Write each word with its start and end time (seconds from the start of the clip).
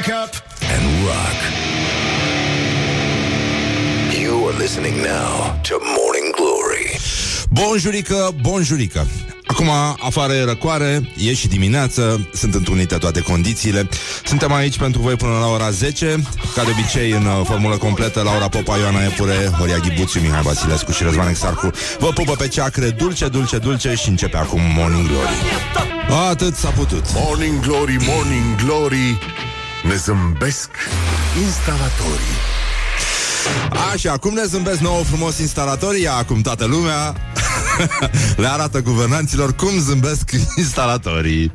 Wake 0.00 0.14
up 0.24 0.34
and 0.62 0.84
rock. 1.06 1.38
You 4.18 4.48
are 4.48 4.58
listening 4.58 4.96
now 5.02 5.60
to 5.62 5.78
Morning 5.96 6.34
Glory. 6.36 6.98
Bonjurică, 7.50 8.34
bonjurică 8.40 9.06
Acum 9.46 9.68
afară 10.00 10.32
e 10.32 10.44
răcoare, 10.44 11.12
e 11.16 11.34
și 11.34 11.48
dimineață, 11.48 12.28
sunt 12.34 12.54
întrunite 12.54 12.96
toate 12.96 13.20
condițiile. 13.20 13.88
Suntem 14.24 14.52
aici 14.52 14.78
pentru 14.78 15.00
voi 15.00 15.14
până 15.14 15.38
la 15.38 15.46
ora 15.46 15.70
10, 15.70 16.22
ca 16.54 16.64
de 16.64 16.70
obicei 16.70 17.10
în 17.10 17.24
uh, 17.24 17.40
formulă 17.44 17.76
completă, 17.76 18.22
Laura 18.22 18.48
Popa, 18.48 18.76
Ioana 18.76 19.04
Epure, 19.04 19.50
Horia 19.58 19.78
Ghibuțiu, 19.78 20.20
Mihai 20.20 20.42
Vasilescu 20.42 20.92
și 20.92 21.02
Răzvan 21.02 21.28
Exarcu. 21.28 21.70
Vă 21.98 22.08
pupă 22.08 22.32
pe 22.32 22.48
ceacre, 22.48 22.90
dulce, 22.90 23.28
dulce, 23.28 23.58
dulce 23.58 23.94
și 23.94 24.08
începe 24.08 24.36
acum 24.36 24.60
Morning 24.76 25.06
Glory. 25.06 25.34
Atât 26.30 26.54
s-a 26.54 26.68
putut. 26.68 27.04
Morning 27.14 27.60
Glory, 27.60 27.96
Morning 28.08 28.64
Glory, 28.64 29.18
ne 29.82 29.94
zâmbesc 29.96 30.70
instalatorii. 31.44 32.38
Așa, 33.92 34.16
cum 34.16 34.34
ne 34.34 34.44
zâmbesc 34.44 34.78
nouă 34.80 35.02
frumos 35.02 35.38
instalatorii, 35.38 36.08
acum 36.08 36.40
toată 36.40 36.64
lumea 36.64 37.14
le 38.36 38.46
arată 38.46 38.80
guvernanților 38.80 39.54
cum 39.54 39.78
zâmbesc 39.78 40.30
instalatorii. 40.56 41.52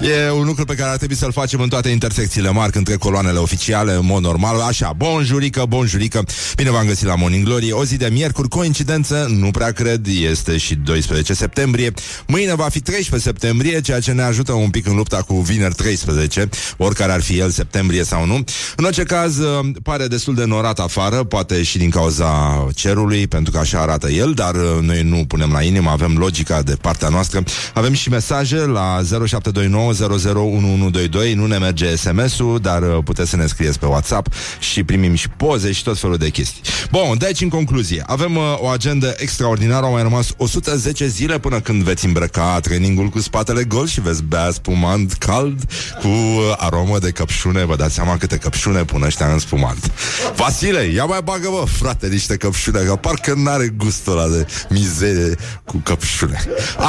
E 0.00 0.30
un 0.30 0.44
lucru 0.44 0.64
pe 0.64 0.74
care 0.74 0.90
ar 0.90 0.96
trebui 0.96 1.16
să-l 1.16 1.32
facem 1.32 1.60
în 1.60 1.68
toate 1.68 1.88
intersecțiile 1.88 2.50
mari 2.50 2.76
între 2.76 2.96
coloanele 2.96 3.38
oficiale, 3.38 3.92
în 3.92 4.06
mod 4.06 4.22
normal. 4.22 4.60
Așa, 4.60 4.92
bonjurică, 4.96 5.64
bonjurică. 5.68 6.24
Bine 6.56 6.70
v-am 6.70 6.86
găsit 6.86 7.06
la 7.06 7.14
Morning 7.14 7.44
Glory. 7.44 7.72
O 7.72 7.84
zi 7.84 7.96
de 7.96 8.08
miercuri, 8.12 8.48
coincidență, 8.48 9.26
nu 9.30 9.50
prea 9.50 9.70
cred, 9.70 10.06
este 10.06 10.56
și 10.56 10.74
12 10.74 11.34
septembrie. 11.34 11.92
Mâine 12.26 12.54
va 12.54 12.68
fi 12.68 12.80
13 12.80 13.28
septembrie, 13.28 13.80
ceea 13.80 14.00
ce 14.00 14.12
ne 14.12 14.22
ajută 14.22 14.52
un 14.52 14.70
pic 14.70 14.86
în 14.86 14.96
lupta 14.96 15.16
cu 15.16 15.40
vineri 15.40 15.74
13, 15.74 16.48
oricare 16.76 17.12
ar 17.12 17.22
fi 17.22 17.38
el, 17.38 17.50
septembrie 17.50 18.04
sau 18.04 18.26
nu. 18.26 18.44
În 18.76 18.84
orice 18.84 19.02
caz, 19.02 19.38
pare 19.82 20.06
destul 20.06 20.34
de 20.34 20.44
norat 20.44 20.78
afară, 20.78 21.24
poate 21.24 21.62
și 21.62 21.78
din 21.78 21.90
cauza 21.90 22.66
cerului, 22.74 23.26
pentru 23.26 23.52
că 23.52 23.58
așa 23.58 23.80
arată 23.80 24.10
el, 24.10 24.32
dar 24.32 24.54
noi 24.80 25.02
nu 25.02 25.24
punem 25.28 25.50
la 25.52 25.62
inimă, 25.66 25.90
avem 25.90 26.16
logica 26.16 26.62
de 26.62 26.76
partea 26.80 27.08
noastră. 27.08 27.42
Avem 27.74 27.92
și 27.92 28.08
mesaje 28.08 28.56
la 28.56 29.00
0729001122, 29.02 31.34
nu 31.34 31.46
ne 31.46 31.58
merge 31.58 31.96
SMS-ul, 31.96 32.58
dar 32.62 32.82
uh, 32.82 32.98
puteți 33.04 33.30
să 33.30 33.36
ne 33.36 33.46
scrieți 33.46 33.78
pe 33.78 33.86
WhatsApp 33.86 34.32
și 34.58 34.84
primim 34.84 35.14
și 35.14 35.28
poze 35.28 35.72
și 35.72 35.82
tot 35.82 35.98
felul 35.98 36.16
de 36.16 36.28
chestii. 36.28 36.62
Bun, 36.90 37.16
deci 37.18 37.40
în 37.40 37.48
concluzie, 37.48 38.02
avem 38.06 38.36
uh, 38.36 38.42
o 38.58 38.66
agendă 38.66 39.14
extraordinară, 39.16 39.84
au 39.84 39.92
mai 39.92 40.02
rămas 40.02 40.28
110 40.36 41.06
zile 41.06 41.38
până 41.38 41.60
când 41.60 41.82
veți 41.82 42.06
îmbrăca 42.06 42.60
trainingul 42.60 43.08
cu 43.08 43.20
spatele 43.20 43.64
gol 43.64 43.86
și 43.86 44.00
veți 44.00 44.22
bea 44.22 44.50
spumant 44.50 45.12
cald 45.12 45.64
cu 46.00 46.08
uh, 46.08 46.54
aromă 46.56 46.98
de 46.98 47.10
căpșune. 47.10 47.64
Vă 47.64 47.76
dați 47.76 47.94
seama 47.94 48.16
câte 48.16 48.36
căpșune 48.36 48.84
pun 48.84 49.02
ăștia 49.02 49.32
în 49.32 49.38
spumant. 49.38 49.92
Vasile, 50.36 50.80
ia 50.80 51.04
mai 51.04 51.20
bagă, 51.24 51.48
vă, 51.48 51.64
frate, 51.66 52.06
niște 52.06 52.36
căpșune, 52.36 52.80
că 52.80 52.96
parcă 52.96 53.34
n-are 53.36 53.74
gustul 53.76 54.18
ăla 54.18 54.36
de 54.36 54.46
mizerie 54.68 55.36
cu 55.64 55.76
căpșune. 55.76 56.44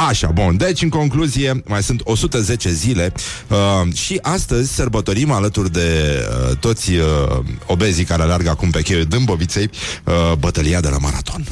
Așa, 0.08 0.28
bun. 0.28 0.56
Deci, 0.56 0.82
în 0.82 0.88
concluzie, 0.88 1.62
mai 1.66 1.82
sunt 1.82 2.00
110 2.04 2.70
zile 2.70 3.12
uh, 3.48 3.94
și 3.94 4.18
astăzi 4.22 4.74
sărbătorim 4.74 5.30
alături 5.30 5.72
de 5.72 6.18
uh, 6.50 6.56
toți 6.56 6.92
uh, 6.92 7.04
obezii 7.66 8.04
care 8.04 8.22
alergă 8.22 8.50
acum 8.50 8.70
pe 8.70 8.82
cheiul 8.82 9.04
Dâmboviței 9.04 9.70
uh, 10.04 10.32
bătălia 10.38 10.80
de 10.80 10.88
la 10.88 10.98
maraton. 10.98 11.44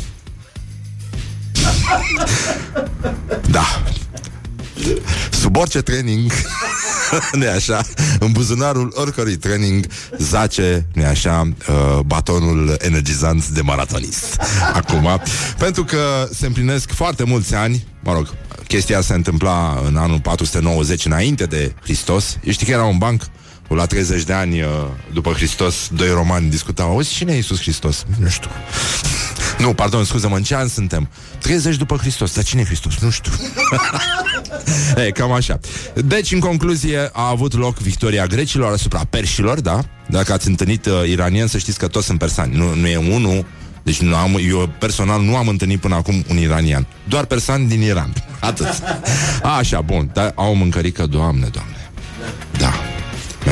da. 3.57 3.83
Sub 5.30 5.56
orice 5.56 5.80
training 5.80 6.33
nu 7.33 7.48
așa, 7.48 7.83
în 8.19 8.33
buzunarul 8.33 8.92
oricărui 8.94 9.36
training 9.36 9.86
zace, 10.19 10.86
nu 10.92 11.05
așa, 11.05 11.48
uh, 11.69 12.00
batonul 12.06 12.77
energizant 12.80 13.48
de 13.48 13.61
maratonist. 13.61 14.41
Acum, 14.72 15.20
pentru 15.58 15.84
că 15.84 16.29
se 16.34 16.46
împlinesc 16.46 16.90
foarte 16.92 17.24
mulți 17.24 17.55
ani, 17.55 17.86
mă 18.01 18.13
rog, 18.13 18.34
chestia 18.68 19.01
se 19.01 19.14
întâmpla 19.14 19.83
în 19.86 19.96
anul 19.96 20.20
490 20.20 21.05
înainte 21.05 21.45
de 21.45 21.74
Hristos. 21.83 22.36
Știi 22.48 22.67
că 22.67 22.73
era 22.73 22.84
un 22.84 22.98
banc 22.98 23.23
la 23.74 23.86
30 23.86 24.23
de 24.23 24.33
ani 24.33 24.61
uh, 24.61 24.68
după 25.12 25.33
Hristos, 25.33 25.89
doi 25.92 26.08
romani 26.08 26.51
discutau, 26.51 26.90
auzi, 26.90 27.14
cine 27.14 27.33
e 27.33 27.35
Iisus 27.35 27.61
Hristos? 27.61 28.05
Nu 28.18 28.29
știu. 28.29 28.51
nu, 29.64 29.74
pardon, 29.74 30.05
scuză-mă, 30.05 30.36
în 30.36 30.42
ce 30.42 30.55
an 30.55 30.68
suntem? 30.68 31.08
30 31.39 31.77
după 31.77 31.96
Hristos, 31.96 32.34
dar 32.34 32.45
cine 32.45 32.61
e 32.61 32.64
Hristos? 32.64 32.98
Nu 32.98 33.11
știu. 33.11 33.33
e, 35.07 35.11
cam 35.11 35.33
așa. 35.33 35.61
Deci, 35.95 36.33
în 36.33 36.40
concluzie, 36.40 37.11
a 37.13 37.29
avut 37.29 37.55
loc 37.55 37.79
victoria 37.79 38.27
grecilor 38.27 38.73
asupra 38.73 39.05
perșilor, 39.11 39.61
da? 39.61 39.80
Dacă 40.07 40.33
ați 40.33 40.48
întâlnit 40.48 40.86
uh, 40.86 40.92
iranieni, 41.08 41.48
să 41.48 41.58
știți 41.58 41.79
că 41.79 41.89
toți 41.89 42.07
sunt 42.07 42.18
persani. 42.18 42.57
Nu, 42.57 42.74
nu 42.74 42.86
e 42.86 42.96
unul 42.96 43.46
deci 43.84 44.01
nu 44.01 44.17
am, 44.17 44.39
eu 44.48 44.70
personal 44.79 45.23
nu 45.23 45.36
am 45.36 45.48
întâlnit 45.48 45.80
până 45.80 45.95
acum 45.95 46.24
un 46.29 46.36
iranian. 46.36 46.86
Doar 47.08 47.24
persan 47.24 47.68
din 47.68 47.83
Iran. 47.83 48.13
Atât. 48.40 48.67
A, 49.42 49.57
așa, 49.57 49.80
bun. 49.80 50.11
Dar 50.13 50.33
au 50.34 50.51
o 50.51 50.55
mâncărică, 50.55 51.07
doamne, 51.07 51.46
doamne. 51.46 51.73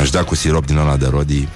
Da. 0.02 0.08
Mi-aș 0.08 0.10
da 0.10 0.24
cu 0.28 0.34
sirop 0.34 0.66
din 0.66 0.76
ăla 0.76 0.96
de 0.96 1.06
rodii 1.10 1.48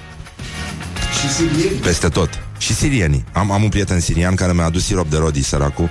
Și 1.21 1.33
sirieni. 1.33 1.79
peste 1.81 2.07
tot. 2.09 2.29
Și 2.57 2.73
sirienii. 2.73 3.23
Am, 3.33 3.51
am 3.51 3.63
un 3.63 3.69
prieten 3.69 3.99
sirian 3.99 4.35
care 4.35 4.53
mi-a 4.53 4.65
adus 4.65 4.85
sirop 4.85 5.09
de 5.09 5.17
rodii, 5.17 5.43
săracul. 5.43 5.89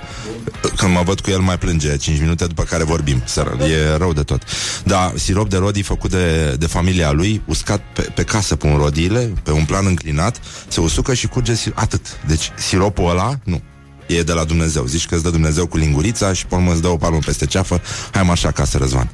Când 0.75 0.91
mă 0.93 1.01
văd 1.05 1.19
cu 1.19 1.29
el 1.29 1.39
mai 1.39 1.57
plânge 1.57 1.97
5 1.97 2.19
minute 2.19 2.45
după 2.45 2.63
care 2.63 2.83
vorbim. 2.83 3.21
Săr, 3.25 3.47
e 3.61 3.97
rău 3.97 4.13
de 4.13 4.21
tot. 4.23 4.41
Da, 4.83 5.11
sirop 5.15 5.49
de 5.49 5.57
rodii 5.57 5.81
făcut 5.83 6.09
de, 6.11 6.55
de 6.59 6.65
familia 6.65 7.11
lui, 7.11 7.41
uscat 7.45 7.81
pe, 7.93 8.01
pe 8.01 8.23
casă 8.23 8.55
pun 8.55 8.75
rodiile, 8.77 9.33
pe 9.43 9.51
un 9.51 9.65
plan 9.65 9.85
înclinat, 9.85 10.39
se 10.67 10.79
usucă 10.79 11.13
și 11.13 11.27
curge 11.27 11.53
sir- 11.53 11.73
atât. 11.73 12.19
Deci 12.27 12.51
siropul 12.55 13.09
ăla, 13.09 13.33
nu. 13.43 13.61
E 14.07 14.21
de 14.23 14.31
la 14.33 14.43
Dumnezeu. 14.43 14.85
Zici 14.85 15.05
că 15.05 15.13
îți 15.15 15.23
dă 15.23 15.29
Dumnezeu 15.29 15.67
cu 15.67 15.77
lingurița 15.77 16.33
și 16.33 16.45
pe 16.45 16.55
urmă 16.55 16.71
îți 16.71 16.81
dă 16.81 16.87
o 16.87 16.97
palmă 16.97 17.19
peste 17.25 17.45
ceafă. 17.45 17.81
Hai 18.11 18.23
mă 18.23 18.31
așa 18.31 18.47
acasă, 18.47 18.77
Răzvan. 18.77 19.09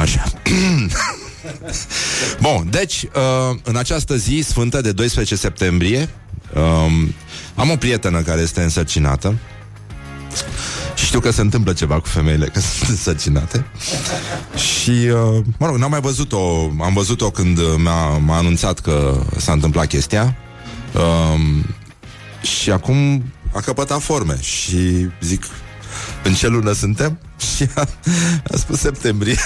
Așa. 0.00 0.24
Bun, 2.40 2.68
deci, 2.70 3.02
uh, 3.02 3.58
în 3.62 3.76
această 3.76 4.16
zi 4.16 4.44
sfântă 4.48 4.80
de 4.80 4.92
12 4.92 5.36
septembrie, 5.36 6.08
um, 6.54 7.14
am 7.54 7.70
o 7.70 7.76
prietenă 7.76 8.20
care 8.20 8.40
este 8.40 8.62
însărcinată. 8.62 9.34
Și 10.94 11.04
știu 11.04 11.20
că 11.20 11.30
se 11.30 11.40
întâmplă 11.40 11.72
ceva 11.72 12.00
cu 12.00 12.08
femeile 12.08 12.46
că 12.46 12.60
sunt 12.78 12.88
însărcinate. 12.88 13.66
Și, 14.56 14.90
uh, 14.90 15.44
mă 15.58 15.66
rog, 15.66 15.76
n-am 15.76 15.90
mai 15.90 16.00
văzut-o, 16.00 16.70
am 16.80 16.92
văzut-o 16.94 17.30
când 17.30 17.58
mi-a, 17.76 18.06
m-a 18.18 18.36
anunțat 18.36 18.78
că 18.78 19.22
s-a 19.36 19.52
întâmplat 19.52 19.86
chestia. 19.86 20.36
Um, 20.94 21.64
și 22.42 22.70
acum 22.70 23.24
a 23.52 23.60
căpătat 23.60 24.00
forme 24.00 24.36
și 24.40 25.08
zic, 25.20 25.44
în 26.22 26.34
ce 26.34 26.46
lună 26.46 26.72
suntem? 26.72 27.18
Și 27.56 27.68
a, 27.74 27.88
a 28.52 28.56
spus 28.56 28.78
septembrie. 28.78 29.36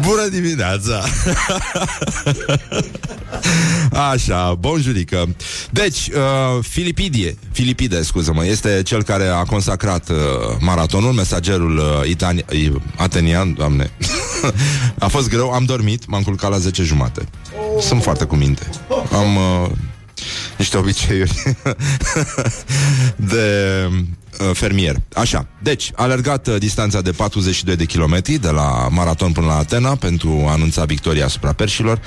Bună 0.00 0.28
dimineața! 0.30 1.04
Așa, 4.12 4.54
bonjurică. 4.54 5.34
Deci, 5.70 6.08
uh, 6.08 6.64
Filipidie, 6.68 7.38
Filipide, 7.52 8.02
scuză-mă, 8.02 8.46
este 8.46 8.82
cel 8.84 9.02
care 9.02 9.26
a 9.26 9.42
consacrat 9.42 10.08
uh, 10.08 10.16
maratonul, 10.60 11.12
mesagerul 11.12 11.76
uh, 11.76 12.08
itani- 12.16 12.44
uh, 12.52 12.80
atenian, 12.96 13.54
doamne. 13.54 13.90
a 14.98 15.06
fost 15.06 15.28
greu, 15.28 15.50
am 15.50 15.64
dormit, 15.64 16.06
m-am 16.06 16.22
culcat 16.22 16.50
la 16.50 16.58
10 16.58 16.82
jumate. 16.82 17.28
Sunt 17.80 18.02
foarte 18.02 18.24
cu 18.24 18.34
minte. 18.34 18.70
Am 19.12 19.36
uh, 19.36 19.70
niște 20.56 20.76
obiceiuri. 20.76 21.42
De 23.16 23.88
uh, 24.40 24.50
fermier. 24.52 24.96
Așa, 25.14 25.46
deci, 25.62 25.90
a 25.94 26.02
alergat 26.02 26.46
uh, 26.46 26.58
distanța 26.58 27.00
de 27.00 27.10
42 27.10 27.76
de 27.76 27.84
kilometri 27.84 28.38
de 28.38 28.50
la 28.50 28.88
maraton 28.90 29.32
până 29.32 29.46
la 29.46 29.56
Atena 29.56 29.94
pentru 29.94 30.44
a 30.46 30.52
anunța 30.52 30.84
victoria 30.84 31.24
asupra 31.24 31.52
perșilor 31.52 32.00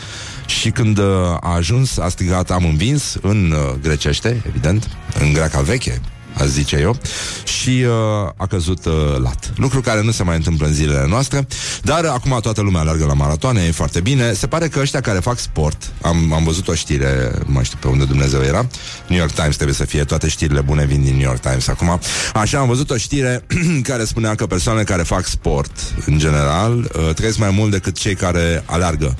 și 0.45 0.69
când 0.69 0.97
uh, 0.97 1.05
a 1.39 1.53
ajuns 1.53 1.97
a 1.97 2.09
strigat 2.09 2.51
am 2.51 2.65
învins 2.65 3.17
în 3.21 3.51
uh, 3.51 3.73
grecește, 3.81 4.41
evident, 4.47 4.97
în 5.19 5.33
greaca 5.33 5.61
veche, 5.61 6.01
aș 6.39 6.47
zice 6.47 6.77
eu, 6.81 6.97
și 7.43 7.69
uh, 7.69 8.29
a 8.35 8.45
căzut 8.45 8.85
uh, 8.85 8.93
lat. 9.21 9.53
Lucru 9.55 9.81
care 9.81 10.01
nu 10.01 10.11
se 10.11 10.23
mai 10.23 10.35
întâmplă 10.35 10.67
în 10.67 10.73
zilele 10.73 11.07
noastre, 11.07 11.47
dar 11.81 12.05
acum 12.05 12.39
toată 12.41 12.61
lumea 12.61 12.81
alergă 12.81 13.05
la 13.05 13.13
maratoane, 13.13 13.63
e 13.63 13.71
foarte 13.71 13.99
bine. 13.99 14.33
Se 14.33 14.47
pare 14.47 14.67
că 14.67 14.79
ăștia 14.79 15.01
care 15.01 15.19
fac 15.19 15.39
sport, 15.39 15.91
am, 16.01 16.33
am 16.33 16.43
văzut 16.43 16.67
o 16.67 16.73
știre, 16.73 17.31
nu 17.45 17.53
mai 17.53 17.63
știu 17.63 17.77
pe 17.81 17.87
unde 17.87 18.05
Dumnezeu 18.05 18.41
era, 18.41 18.67
New 19.07 19.19
York 19.19 19.31
Times 19.31 19.55
trebuie 19.55 19.75
să 19.75 19.85
fie, 19.85 20.03
toate 20.03 20.27
știrile 20.27 20.61
bune 20.61 20.85
vin 20.85 21.03
din 21.03 21.15
New 21.15 21.27
York 21.27 21.39
Times 21.39 21.67
acum. 21.67 21.99
Așa, 22.33 22.59
am 22.59 22.67
văzut 22.67 22.89
o 22.89 22.97
știre 22.97 23.45
care 23.89 24.03
spunea 24.03 24.35
că 24.35 24.45
persoanele 24.45 24.85
care 24.85 25.03
fac 25.03 25.25
sport, 25.25 25.71
în 26.05 26.17
general, 26.17 26.77
uh, 26.77 27.13
trăiesc 27.13 27.37
mai 27.37 27.49
mult 27.49 27.71
decât 27.71 27.97
cei 27.97 28.15
care 28.15 28.63
alergă. 28.65 29.15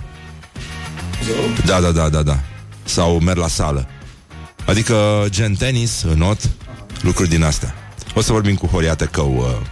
Da, 1.66 1.80
da, 1.80 1.92
da, 1.92 2.10
da, 2.10 2.22
da. 2.22 2.40
Sau 2.84 3.20
merg 3.20 3.38
la 3.38 3.48
sală. 3.48 3.88
Adică 4.66 5.25
gen 5.30 5.54
tenis, 5.54 6.04
not, 6.16 6.50
lucruri 7.02 7.30
din 7.30 7.44
astea. 7.44 7.74
O 8.14 8.22
să 8.22 8.32
vorbim 8.32 8.56
cu 8.56 8.66
Horia 8.66 8.96
Tecău 8.96 9.36
uh, 9.38 9.68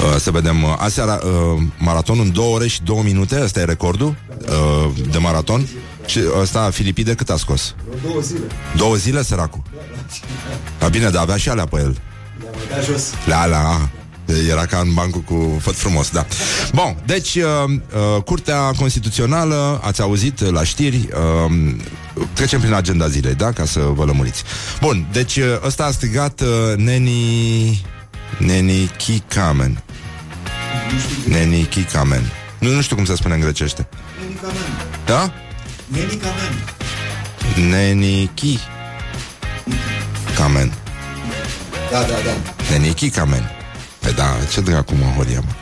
Uh, 0.00 0.16
să 0.20 0.30
vedem, 0.30 0.62
uh, 0.62 0.74
aseară 0.78 1.20
uh, 1.24 1.62
maraton 1.78 2.18
în 2.18 2.32
2 2.32 2.44
ore 2.44 2.66
și 2.66 2.82
2 2.82 3.00
minute, 3.04 3.40
ăsta 3.42 3.60
e 3.60 3.64
recordul 3.64 4.16
uh, 4.40 4.90
de 5.10 5.18
maraton. 5.18 5.68
Și 6.06 6.20
ăsta, 6.40 6.70
Filipide, 6.70 7.14
cât 7.14 7.30
a 7.30 7.36
scos? 7.36 7.74
Două 8.02 8.20
zile. 8.20 8.46
Două 8.76 8.94
zile, 8.94 9.22
săracul? 9.22 9.62
A, 10.80 10.88
bine, 10.88 11.08
dar 11.08 11.22
avea 11.22 11.36
și 11.36 11.48
alea 11.48 11.66
pe 11.66 11.76
el. 11.76 11.96
Le-am 12.40 12.54
mai 12.56 12.66
dat 12.70 12.84
jos. 12.84 13.12
La, 13.26 13.46
la, 13.46 13.88
era 14.48 14.66
ca 14.66 14.78
în 14.78 14.94
bancul 14.94 15.20
cu 15.20 15.58
făt 15.60 15.74
frumos, 15.74 16.10
da. 16.10 16.26
Bun, 16.74 16.96
deci, 17.06 17.34
uh, 17.34 17.42
uh, 18.16 18.22
Curtea 18.22 18.70
Constituțională, 18.78 19.80
ați 19.82 20.00
auzit 20.00 20.40
la 20.50 20.64
știri, 20.64 20.96
uh, 20.96 21.74
trecem 22.32 22.60
prin 22.60 22.72
agenda 22.72 23.08
zilei, 23.08 23.34
da? 23.34 23.52
Ca 23.52 23.64
să 23.64 23.80
vă 23.80 24.04
lămuriți. 24.04 24.42
Bun, 24.80 25.06
deci 25.12 25.36
uh, 25.36 25.44
ăsta 25.64 25.84
a 25.84 25.90
strigat 25.90 26.40
uh, 26.40 26.76
Neni... 26.76 27.84
Neni 28.38 28.90
Kikamen. 28.96 29.82
Neni 31.24 31.64
Kikamen. 31.64 32.32
Nu, 32.58 32.70
nu 32.70 32.80
știu 32.80 32.96
cum 32.96 33.04
se 33.04 33.14
spune 33.14 33.34
în 33.34 33.40
grecește. 33.40 33.88
Nenica 34.20 34.46
men. 34.46 34.88
Da? 35.06 35.32
Nenica 35.86 36.28
men. 36.36 36.74
Neni 37.70 38.30
Kikamen. 38.34 40.72
Da, 41.90 42.00
da, 42.00 42.14
da. 42.24 42.52
Neni 42.70 42.94
Kikamen. 42.94 43.50
Păi 44.00 44.12
da, 44.12 44.36
ce 44.52 44.60
dracu 44.60 44.94
mă 44.94 45.04
horia, 45.16 45.40
mă. 45.40 45.52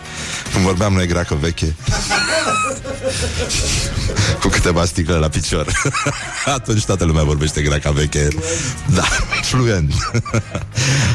Când 0.54 0.66
vorbeam 0.66 0.92
noi 0.92 1.06
greacă 1.06 1.34
veche. 1.40 1.74
Cu 4.40 4.48
câteva 4.48 4.84
sticle 4.84 5.14
la 5.14 5.28
picior. 5.28 5.66
Atunci 6.56 6.84
toată 6.84 7.04
lumea 7.04 7.22
vorbește 7.22 7.62
greaca 7.62 7.90
veche. 7.90 8.28
Da, 8.94 9.04
fluent. 9.42 9.92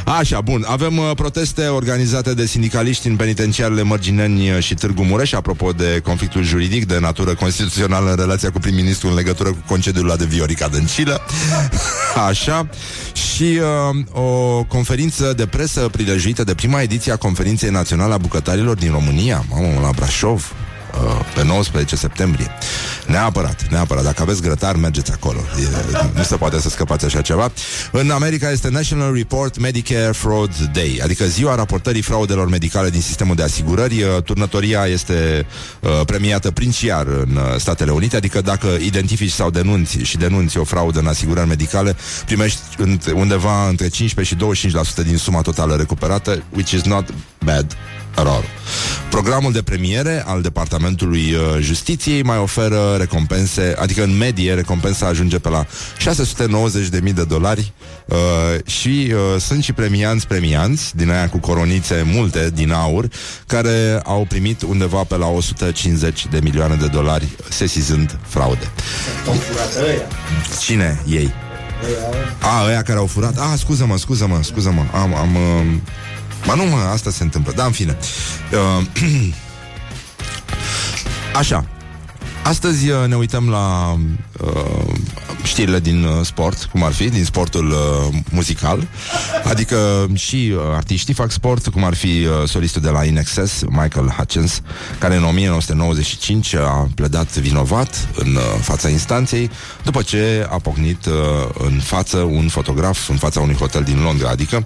Așa, 0.05 0.41
bun. 0.41 0.65
Avem 0.67 0.97
uh, 0.97 1.11
proteste 1.15 1.67
organizate 1.67 2.33
de 2.33 2.45
sindicaliști 2.45 3.07
În 3.07 3.15
penitenciarele 3.15 3.81
Mărgineni 3.81 4.61
și 4.61 4.73
Târgu 4.73 5.03
Mureș 5.03 5.31
Apropo 5.31 5.71
de 5.71 5.99
conflictul 6.03 6.43
juridic 6.43 6.85
De 6.85 6.99
natură 6.99 7.33
constituțională 7.33 8.09
în 8.09 8.15
relația 8.15 8.51
cu 8.51 8.59
prim-ministru 8.59 9.07
În 9.07 9.13
legătură 9.15 9.49
cu 9.49 9.63
concediul 9.67 10.05
la 10.05 10.15
de 10.15 10.25
Viorica 10.25 10.67
Dăncilă. 10.67 11.21
Așa. 12.29 12.69
Și 13.13 13.59
uh, 13.89 14.23
o 14.23 14.63
conferință 14.63 15.33
de 15.33 15.45
presă 15.45 15.79
Prilejuită 15.79 16.43
de 16.43 16.53
prima 16.55 16.81
ediție 16.81 17.11
a 17.11 17.15
Conferinței 17.15 17.69
Naționale 17.69 18.13
a 18.13 18.17
Bucătarilor 18.17 18.75
din 18.75 18.91
România 18.91 19.28
Mamă, 19.37 19.79
la 19.81 19.89
Brașov 19.95 20.53
uh, 20.93 21.25
pe 21.35 21.43
19 21.43 21.95
septembrie. 21.95 22.47
Neapărat, 23.07 23.67
neapărat. 23.69 24.03
Dacă 24.03 24.21
aveți 24.21 24.41
grătar, 24.41 24.75
mergeți 24.75 25.11
acolo. 25.11 25.39
E, 25.59 25.67
nu 26.15 26.23
se 26.23 26.35
poate 26.35 26.59
să 26.59 26.69
scăpați 26.69 27.05
așa 27.05 27.21
ceva. 27.21 27.51
În 27.91 28.09
America 28.09 28.51
este 28.51 28.69
National 28.69 29.13
Report 29.13 29.59
Medicare 29.59 30.11
Fraud 30.11 30.55
Day, 30.73 30.99
adică 31.03 31.25
ziua 31.25 31.55
raportării 31.55 32.01
fraudelor 32.01 32.49
medicale 32.49 32.89
din 32.89 33.01
sistemul 33.01 33.35
de 33.35 33.43
asigurări. 33.43 34.03
Uh, 34.03 34.23
Turnătoria 34.23 34.85
este 34.85 35.45
uh, 35.79 35.89
premiată 36.05 36.51
princiar 36.51 37.07
în 37.07 37.35
uh, 37.35 37.55
Statele 37.57 37.91
Unite, 37.91 38.15
adică 38.15 38.41
dacă 38.41 38.67
identifici 38.67 39.31
sau 39.31 39.49
denunți 39.49 39.97
și 39.97 40.17
denunți 40.17 40.57
o 40.57 40.63
fraudă 40.63 40.99
în 40.99 41.07
asigurări 41.07 41.47
medicale, 41.47 41.95
primești 42.25 42.59
înt- 42.77 43.13
undeva 43.13 43.67
între 43.67 43.87
15 43.87 44.35
și 44.35 44.69
25% 45.03 45.05
din 45.05 45.17
suma 45.17 45.41
totală 45.41 45.75
recuperată, 45.75 46.43
which 46.53 46.71
is 46.71 46.83
not 46.83 47.13
bad 47.45 47.77
at 48.19 48.27
all. 48.27 48.43
Programul 49.09 49.51
de 49.51 49.61
premiere 49.61 50.23
al 50.25 50.41
Departamentului 50.41 51.33
uh, 51.33 51.57
Justiției 51.59 52.23
mai 52.23 52.37
oferă 52.37 52.95
recompense, 52.97 53.75
adică 53.79 54.03
în 54.03 54.17
medie 54.17 54.53
recompensa 54.53 55.05
ajunge 55.07 55.39
pe 55.39 55.49
la 55.49 55.65
690.000 55.65 57.13
de 57.13 57.23
dolari 57.23 57.73
uh, 58.05 58.15
și 58.65 59.13
uh, 59.13 59.41
sunt 59.41 59.63
și 59.63 59.73
premianți 59.73 60.27
premianți 60.27 60.95
din 60.95 61.09
aia 61.09 61.29
cu 61.29 61.37
coronițe 61.37 62.03
multe 62.13 62.49
din 62.53 62.71
aur 62.71 63.07
care 63.47 64.01
au 64.03 64.25
primit 64.29 64.61
undeva 64.61 65.03
pe 65.03 65.15
la 65.15 65.27
150 65.27 66.27
de 66.27 66.39
milioane 66.43 66.75
de 66.75 66.87
dolari 66.87 67.27
sesizând 67.49 68.19
fraude. 68.27 68.71
Au 69.27 69.33
furat 69.33 69.87
ăia. 69.87 70.01
Cine? 70.59 71.01
Ei. 71.07 71.33
A, 72.39 72.65
ăia 72.67 72.81
care 72.81 72.99
au 72.99 73.05
furat? 73.05 73.37
A, 73.37 73.55
scuză-mă, 73.57 73.97
scuză-mă, 73.97 74.39
scuză-mă 74.41 74.83
Am, 74.93 75.15
am 75.15 75.35
uh... 75.35 75.65
Ba 76.45 76.53
nu, 76.53 76.63
mă, 76.63 76.77
asta 76.77 77.09
se 77.09 77.23
întâmplă. 77.23 77.53
Da, 77.55 77.65
în 77.65 77.71
fine. 77.71 77.97
Uh... 78.51 78.85
Așa 81.39 81.65
Astăzi 82.43 82.89
uh, 82.89 83.07
ne 83.07 83.15
uităm 83.15 83.49
la 83.49 83.97
uh, 84.41 84.95
știrile 85.43 85.79
din 85.79 86.03
uh, 86.03 86.25
sport, 86.25 86.63
cum 86.71 86.83
ar 86.83 86.91
fi, 86.91 87.09
din 87.09 87.25
sportul 87.25 87.69
uh, 87.69 88.17
muzical. 88.31 88.87
Adică 89.43 90.07
și 90.13 90.53
uh, 90.55 90.61
artiștii 90.75 91.13
fac 91.13 91.31
sport, 91.31 91.67
cum 91.67 91.83
ar 91.83 91.93
fi 91.93 92.07
uh, 92.07 92.47
solistul 92.47 92.81
de 92.81 92.89
la 92.89 93.03
INXS, 93.03 93.61
Michael 93.69 94.13
Hutchins, 94.17 94.61
care 94.99 95.15
în 95.15 95.23
1995 95.23 96.53
a 96.53 96.89
pledat 96.95 97.37
vinovat 97.37 98.07
în 98.15 98.35
uh, 98.35 98.41
fața 98.61 98.89
instanței, 98.89 99.49
după 99.83 100.01
ce 100.01 100.47
a 100.49 100.57
pocnit 100.57 101.05
uh, 101.05 101.13
în 101.57 101.79
față 101.79 102.17
un 102.17 102.47
fotograf 102.47 103.09
în 103.09 103.17
fața 103.17 103.39
unui 103.39 103.55
hotel 103.55 103.83
din 103.83 104.01
Londra, 104.01 104.29
adică 104.29 104.65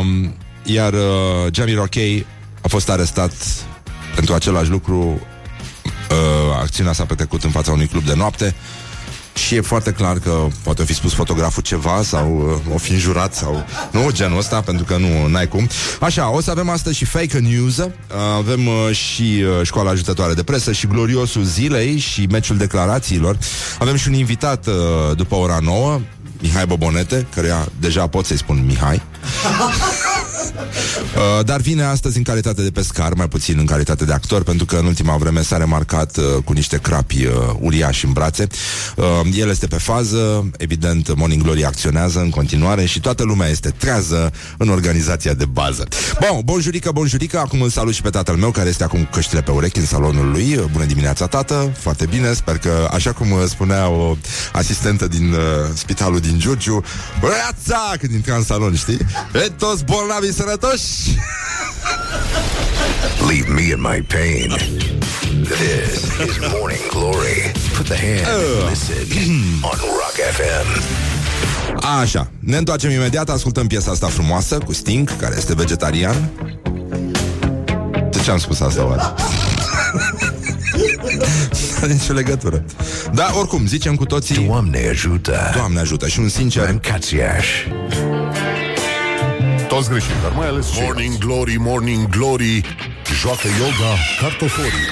um, 0.00 0.34
iar 0.62 0.92
uh, 0.92 1.52
Jamie 1.52 1.74
Rockey 1.74 2.26
a 2.62 2.68
fost 2.68 2.90
arestat 2.90 3.32
pentru 4.14 4.34
același 4.34 4.70
lucru 4.70 5.20
uh, 6.10 6.56
acțiunea 6.60 6.92
s-a 6.92 7.04
petrecut 7.04 7.44
în 7.44 7.50
fața 7.50 7.72
unui 7.72 7.86
club 7.86 8.04
de 8.04 8.14
noapte 8.14 8.54
și 9.46 9.54
e 9.54 9.60
foarte 9.60 9.92
clar 9.92 10.18
că 10.18 10.46
poate 10.62 10.84
fi 10.84 10.94
spus 10.94 11.12
fotograful 11.12 11.62
ceva 11.62 12.02
sau 12.02 12.60
uh, 12.66 12.74
o 12.74 12.78
fi 12.78 12.92
înjurat 12.92 13.34
sau 13.34 13.64
nu, 13.90 14.10
genul 14.10 14.38
ăsta, 14.38 14.60
pentru 14.60 14.84
că 14.84 14.96
nu 14.96 15.26
n-ai 15.26 15.48
cum. 15.48 15.68
Așa, 16.00 16.30
o 16.30 16.40
să 16.40 16.50
avem 16.50 16.68
astăzi 16.68 16.96
și 16.96 17.04
fake 17.04 17.38
news, 17.38 17.76
uh, 17.76 17.88
avem 18.36 18.66
uh, 18.66 18.96
și 18.96 19.22
uh, 19.22 19.66
școala 19.66 19.90
ajutătoare 19.90 20.34
de 20.34 20.42
presă 20.42 20.72
și 20.72 20.86
gloriosul 20.86 21.42
zilei 21.42 21.98
și 21.98 22.26
meciul 22.30 22.56
declarațiilor. 22.56 23.38
Avem 23.78 23.96
și 23.96 24.08
un 24.08 24.14
invitat 24.14 24.66
uh, 24.66 24.74
după 25.16 25.34
ora 25.34 25.58
9, 25.62 26.00
Mihai 26.40 26.66
Bobonete, 26.66 27.26
căruia 27.34 27.68
deja 27.80 28.06
pot 28.06 28.26
să-i 28.26 28.38
spun 28.38 28.64
Mihai. 28.66 29.02
Uh, 30.58 31.44
dar 31.44 31.60
vine 31.60 31.82
astăzi 31.82 32.16
în 32.16 32.22
calitate 32.22 32.62
de 32.62 32.70
pescar, 32.70 33.14
mai 33.14 33.28
puțin 33.28 33.58
în 33.58 33.66
calitate 33.66 34.04
de 34.04 34.12
actor, 34.12 34.42
pentru 34.42 34.66
că 34.66 34.76
în 34.76 34.86
ultima 34.86 35.16
vreme 35.16 35.42
s-a 35.42 35.56
remarcat 35.56 36.16
uh, 36.16 36.24
cu 36.44 36.52
niște 36.52 36.78
crapi 36.78 37.24
uh, 37.24 37.32
uriași 37.60 38.04
în 38.04 38.12
brațe. 38.12 38.46
Uh, 38.96 39.04
el 39.34 39.48
este 39.48 39.66
pe 39.66 39.76
fază, 39.76 40.50
evident, 40.56 41.14
Morning 41.16 41.42
Glory 41.42 41.64
acționează 41.64 42.18
în 42.20 42.30
continuare 42.30 42.84
și 42.84 43.00
toată 43.00 43.22
lumea 43.22 43.48
este 43.48 43.70
trează 43.70 44.32
în 44.56 44.68
organizația 44.68 45.34
de 45.34 45.44
bază. 45.44 45.88
Bun, 46.20 46.40
bonjurică, 46.44 46.90
bonjurică, 46.90 47.38
acum 47.38 47.62
îl 47.62 47.70
salut 47.70 47.94
și 47.94 48.02
pe 48.02 48.10
tatăl 48.10 48.36
meu, 48.36 48.50
care 48.50 48.68
este 48.68 48.84
acum 48.84 49.04
cu 49.04 49.10
căștile 49.12 49.42
pe 49.42 49.50
urechi 49.50 49.78
în 49.78 49.86
salonul 49.86 50.30
lui. 50.30 50.60
Bună 50.72 50.84
dimineața, 50.84 51.26
tată, 51.26 51.72
foarte 51.78 52.06
bine, 52.06 52.32
sper 52.32 52.58
că, 52.58 52.88
așa 52.92 53.12
cum 53.12 53.30
uh, 53.30 53.38
spunea 53.48 53.88
o 53.88 54.16
asistentă 54.52 55.08
din 55.08 55.32
uh, 55.32 55.38
spitalul 55.74 56.20
din 56.20 56.38
Giurgiu, 56.38 56.84
Băiața! 57.20 57.92
Când 57.98 58.12
intra 58.12 58.34
în 58.34 58.42
salon, 58.42 58.74
știi? 58.74 58.98
E 59.34 59.48
toți 59.58 59.84
bolnavi 59.84 60.26
sănătoși! 60.48 61.16
Leave 63.28 63.48
me 63.48 63.60
in 63.60 63.80
my 63.80 64.02
pain. 64.02 64.56
This 65.42 66.02
is 66.28 66.38
Morning 66.52 66.88
Glory. 66.90 67.52
Put 67.76 67.86
the 67.86 67.96
hand 67.96 68.26
and 68.26 68.68
listen 68.68 69.06
on 69.62 69.78
Rock 70.00 70.16
FM. 70.36 70.68
Așa, 72.00 72.30
ne 72.38 72.56
întoarcem 72.56 72.90
imediat, 72.90 73.30
ascultăm 73.30 73.66
piesa 73.66 73.90
asta 73.90 74.06
frumoasă 74.06 74.58
cu 74.58 74.72
Sting, 74.72 75.16
care 75.16 75.34
este 75.36 75.54
vegetarian. 75.54 76.30
De 78.10 78.18
ce 78.24 78.30
am 78.30 78.38
spus 78.38 78.60
asta 78.60 78.86
oare? 78.86 79.02
Are 81.82 81.92
nicio 81.92 82.12
legătură. 82.12 82.64
Da, 83.12 83.32
oricum, 83.38 83.66
zicem 83.66 83.94
cu 83.94 84.04
toții 84.04 84.46
Doamne 84.46 84.88
ajută. 84.88 85.50
Doamne 85.54 85.80
ajută 85.80 86.08
și 86.08 86.18
un 86.18 86.28
sincer 86.28 86.64
Mancațiaș. 86.64 87.46
Toți 89.68 89.88
greșim, 89.88 90.14
dar 90.22 90.32
mai 90.32 90.46
ales 90.46 90.70
ceilalți. 90.72 90.92
Morning 90.92 91.18
Glory, 91.18 91.56
Morning 91.58 92.08
Glory 92.08 92.60
Joacă 93.20 93.48
yoga 93.58 93.92
cartoforii 94.20 94.86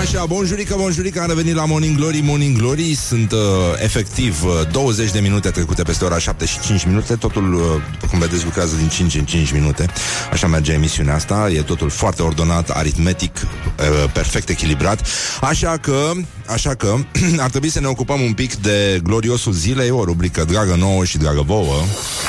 Așa, 0.00 0.26
bonjurică, 0.26 0.74
bonjurică, 0.78 1.20
am 1.20 1.28
revenit 1.28 1.54
la 1.54 1.64
Morning 1.64 1.96
Glory, 1.96 2.20
Morning 2.20 2.56
Glory 2.58 2.94
Sunt 2.94 3.32
uh, 3.32 3.38
efectiv 3.82 4.44
uh, 4.44 4.70
20 4.72 5.10
de 5.10 5.20
minute 5.20 5.50
trecute 5.50 5.82
peste 5.82 6.04
ora 6.04 6.18
7 6.18 6.44
și 6.44 6.60
5 6.60 6.84
minute. 6.84 7.14
Totul, 7.16 7.54
uh, 7.54 7.60
după 7.92 8.06
cum 8.10 8.18
vedeți, 8.18 8.44
lucrează 8.44 8.76
din 8.76 8.88
5 8.88 9.14
în 9.14 9.24
5 9.24 9.52
minute. 9.52 9.86
Așa 10.32 10.46
merge 10.46 10.72
emisiunea 10.72 11.14
asta. 11.14 11.50
E 11.50 11.62
totul 11.62 11.90
foarte 11.90 12.22
ordonat, 12.22 12.70
aritmetic, 12.70 13.36
uh, 13.40 14.10
perfect 14.12 14.48
echilibrat. 14.48 15.06
Așa 15.40 15.76
că, 15.76 16.10
așa 16.46 16.74
că 16.74 16.96
Ar 17.44 17.50
trebui 17.50 17.68
să 17.68 17.80
ne 17.80 17.86
ocupăm 17.86 18.20
un 18.20 18.32
pic 18.32 18.54
de 18.54 19.00
gloriosul 19.02 19.52
zilei 19.52 19.90
O 19.90 20.04
rubrică 20.04 20.44
dragă 20.44 20.74
nouă 20.74 21.04
și 21.04 21.18
dragă 21.18 21.42
vouă. 21.46 21.82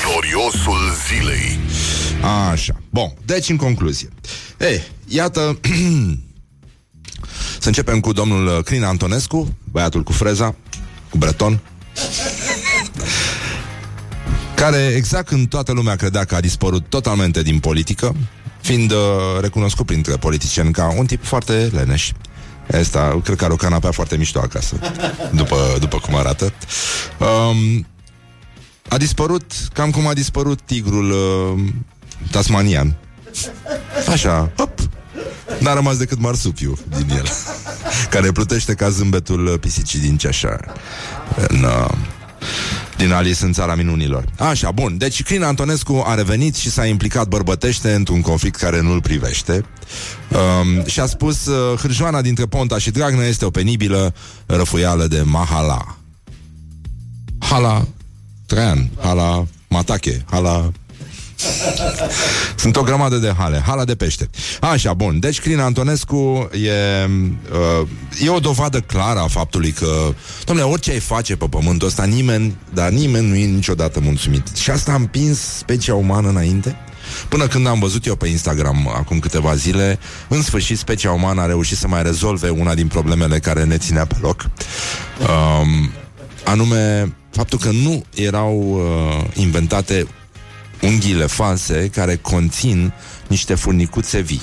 Gloriosul 0.06 0.80
zilei. 1.08 1.60
Așa, 2.52 2.74
bun, 2.90 3.14
deci 3.26 3.50
în 3.50 3.56
concluzie. 3.56 4.10
Ei, 4.58 4.82
iată 5.08 5.60
Să 7.62 7.68
începem 7.68 8.00
cu 8.00 8.14
domnul 8.14 8.48
uh, 8.48 8.64
Crin 8.64 8.84
Antonescu 8.84 9.56
Băiatul 9.72 10.04
cu 10.04 10.12
freza 10.12 10.56
Cu 11.10 11.18
breton 11.18 11.60
care 14.56 14.94
exact 14.96 15.28
când 15.28 15.50
toată 15.50 15.72
lumea 15.72 15.96
credea 15.96 16.24
că 16.24 16.36
a 16.36 16.40
dispărut 16.40 16.86
totalmente 16.90 17.42
din 17.42 17.60
politică, 17.60 18.16
fiind 18.62 18.92
uh, 18.92 18.98
recunoscut 19.40 19.86
printre 19.86 20.18
politicieni 20.18 20.72
ca 20.72 20.94
un 20.98 21.06
tip 21.06 21.26
foarte 21.26 21.70
leneș. 21.74 22.12
Asta, 22.80 23.22
cred 23.24 23.38
că 23.38 23.44
are 23.44 23.54
o 23.54 23.56
canapea 23.56 23.92
foarte 23.92 24.18
mișto 24.18 24.40
acasă, 24.40 24.76
după, 25.32 25.56
după 25.80 25.98
cum 25.98 26.16
arată. 26.16 26.54
Um, 27.18 27.88
a 28.90 28.98
dispărut 28.98 29.52
cam 29.74 29.90
cum 29.90 30.08
a 30.08 30.14
dispărut 30.14 30.62
tigrul 30.62 31.12
uh, 31.12 31.64
tasmanian. 32.32 32.96
Așa, 34.10 34.52
hop, 34.58 34.80
N-a 35.60 35.74
rămas 35.74 35.98
decât 35.98 36.20
marsupiu 36.20 36.78
din 36.98 37.10
el 37.10 37.26
Care 38.10 38.32
plutește 38.32 38.74
ca 38.74 38.90
zâmbetul 38.90 39.58
pisicii 39.60 40.00
din 40.00 40.18
ceașa 40.18 40.60
în, 41.48 41.64
uh, 41.64 41.92
din 42.98 43.12
Alice 43.12 43.46
în 43.46 43.54
țara 43.54 43.76
minunilor. 43.76 44.26
Așa, 44.38 44.72
bun. 44.72 44.98
Deci 44.98 45.24
Crin 45.24 45.44
Antonescu 45.44 46.04
a 46.06 46.14
revenit 46.14 46.56
și 46.56 46.70
s-a 46.70 46.86
implicat 46.86 47.28
bărbătește 47.28 47.94
într-un 47.94 48.22
conflict 48.22 48.60
care 48.60 48.82
nu-l 48.82 49.02
privește. 49.02 49.66
Um, 50.30 50.86
și 50.86 51.00
a 51.00 51.06
spus 51.06 51.46
uh, 51.46 51.80
Hârjoana 51.80 52.22
dintre 52.22 52.46
Ponta 52.46 52.78
și 52.78 52.92
Dragnea 52.92 53.28
este 53.28 53.46
o 53.46 53.50
penibilă 53.50 54.14
răfuială 54.46 55.08
de 55.08 55.22
Mahala. 55.22 55.98
Hala 57.40 57.88
Traian, 58.46 58.90
Hala 59.00 59.46
Matache, 59.68 60.26
Hala 60.30 60.72
sunt 62.56 62.76
o 62.76 62.82
grămadă 62.82 63.16
de 63.16 63.34
hale, 63.38 63.64
hala 63.66 63.86
de 63.86 63.96
pește. 63.96 64.30
Așa, 64.62 64.94
bun. 64.94 65.20
Deci 65.20 65.40
Crin 65.40 65.60
Antonescu 65.60 66.50
e, 66.54 67.10
uh, 67.52 67.88
e 68.24 68.30
o 68.30 68.40
dovadă 68.40 68.80
clară 68.80 69.20
a 69.20 69.28
faptului 69.28 69.72
că, 69.72 70.14
domnule, 70.46 70.68
orice 70.68 70.92
ai 70.92 71.00
face 71.00 71.36
pe 71.36 71.46
pământul 71.50 71.88
ăsta, 71.88 72.04
nimeni, 72.04 72.56
dar 72.74 72.90
nimeni 72.90 73.28
nu 73.28 73.36
e 73.36 73.46
niciodată 73.46 74.00
mulțumit. 74.00 74.56
Și 74.56 74.70
asta 74.70 74.92
a 74.92 74.96
împins 74.96 75.40
specia 75.40 75.96
umană 75.96 76.30
înainte. 76.30 76.76
Până 77.30 77.48
când 77.48 77.68
am 77.68 77.80
văzut 77.80 78.06
eu 78.06 78.16
pe 78.16 78.28
Instagram 78.28 78.88
acum 78.96 79.20
câteva 79.20 79.56
zile, 79.56 80.00
în 80.28 80.42
sfârșit 80.42 80.78
specia 80.78 81.12
umană 81.12 81.42
a 81.42 81.46
reușit 81.46 81.78
să 81.78 81.88
mai 81.88 82.04
rezolve 82.04 82.50
una 82.50 82.74
din 82.74 82.88
problemele 82.88 83.40
care 83.40 83.64
ne 83.64 83.78
ținea 83.78 84.06
pe 84.06 84.16
loc. 84.22 84.50
Um, 85.20 85.92
anume, 86.44 87.14
faptul 87.32 87.60
că 87.60 87.70
nu 87.72 88.04
erau 88.16 88.58
uh, 88.58 89.26
inventate 89.34 90.08
unghiile 90.82 91.26
false 91.26 91.90
care 91.94 92.16
conțin 92.16 92.94
niște 93.28 93.56
furnicuțe 93.56 94.20
vii. 94.20 94.42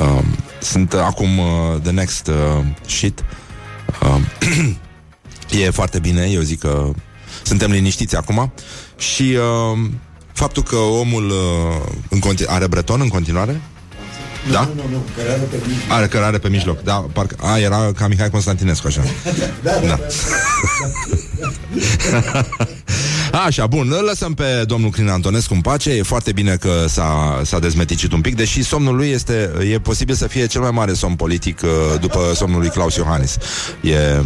Um, 0.00 0.24
sunt 0.60 0.92
uh, 0.92 1.00
acum 1.00 1.38
uh, 1.38 1.46
the 1.82 1.90
next 1.90 2.26
uh, 2.26 2.64
shit. 2.86 3.24
Uh, 4.02 4.20
e 5.64 5.70
foarte 5.70 5.98
bine, 5.98 6.26
eu 6.30 6.40
zic 6.40 6.58
că 6.58 6.90
suntem 7.42 7.70
liniștiți 7.70 8.16
acum 8.16 8.52
și 8.98 9.22
uh, 9.22 9.78
faptul 10.32 10.62
că 10.62 10.76
omul 10.76 11.30
uh, 11.30 11.92
în 12.08 12.18
continu- 12.18 12.48
are 12.50 12.66
breton 12.66 13.00
în 13.00 13.08
continuare? 13.08 13.60
Nu, 14.46 14.52
Da? 14.52 14.60
nu, 14.60 14.82
nu, 14.82 14.88
nu, 14.90 15.02
cărare 15.16 15.38
pe 15.50 15.56
mijloc. 15.66 15.90
Are 15.90 16.06
cărare 16.06 16.38
pe 16.38 16.48
mijloc. 16.48 16.82
Da, 16.82 16.94
parcă, 17.12 17.36
a, 17.40 17.58
era 17.58 17.92
ca 17.96 18.08
Mihai 18.08 18.30
Constantinescu, 18.30 18.86
așa. 18.86 19.02
Da, 19.62 19.70
da, 19.70 19.86
Da. 19.86 19.98
da. 22.20 22.46
Așa, 23.44 23.66
bun, 23.66 23.92
îl 23.98 24.04
lăsăm 24.04 24.34
pe 24.34 24.64
domnul 24.66 24.90
Crin 24.90 25.08
Antonescu 25.08 25.54
în 25.54 25.60
pace 25.60 25.90
E 25.90 26.02
foarte 26.02 26.32
bine 26.32 26.56
că 26.56 26.84
s-a, 26.88 27.40
s-a 27.44 27.58
dezmeticit 27.58 28.12
un 28.12 28.20
pic 28.20 28.34
Deși 28.34 28.62
somnul 28.62 28.96
lui 28.96 29.08
este 29.08 29.50
E 29.72 29.78
posibil 29.78 30.14
să 30.14 30.26
fie 30.26 30.46
cel 30.46 30.60
mai 30.60 30.70
mare 30.70 30.92
somn 30.92 31.14
politic 31.14 31.60
uh, 31.62 32.00
După 32.00 32.32
somnul 32.34 32.60
lui 32.60 32.68
Claus 32.68 32.96
Iohannis 32.96 33.36
e, 33.80 33.92
e, 33.92 34.22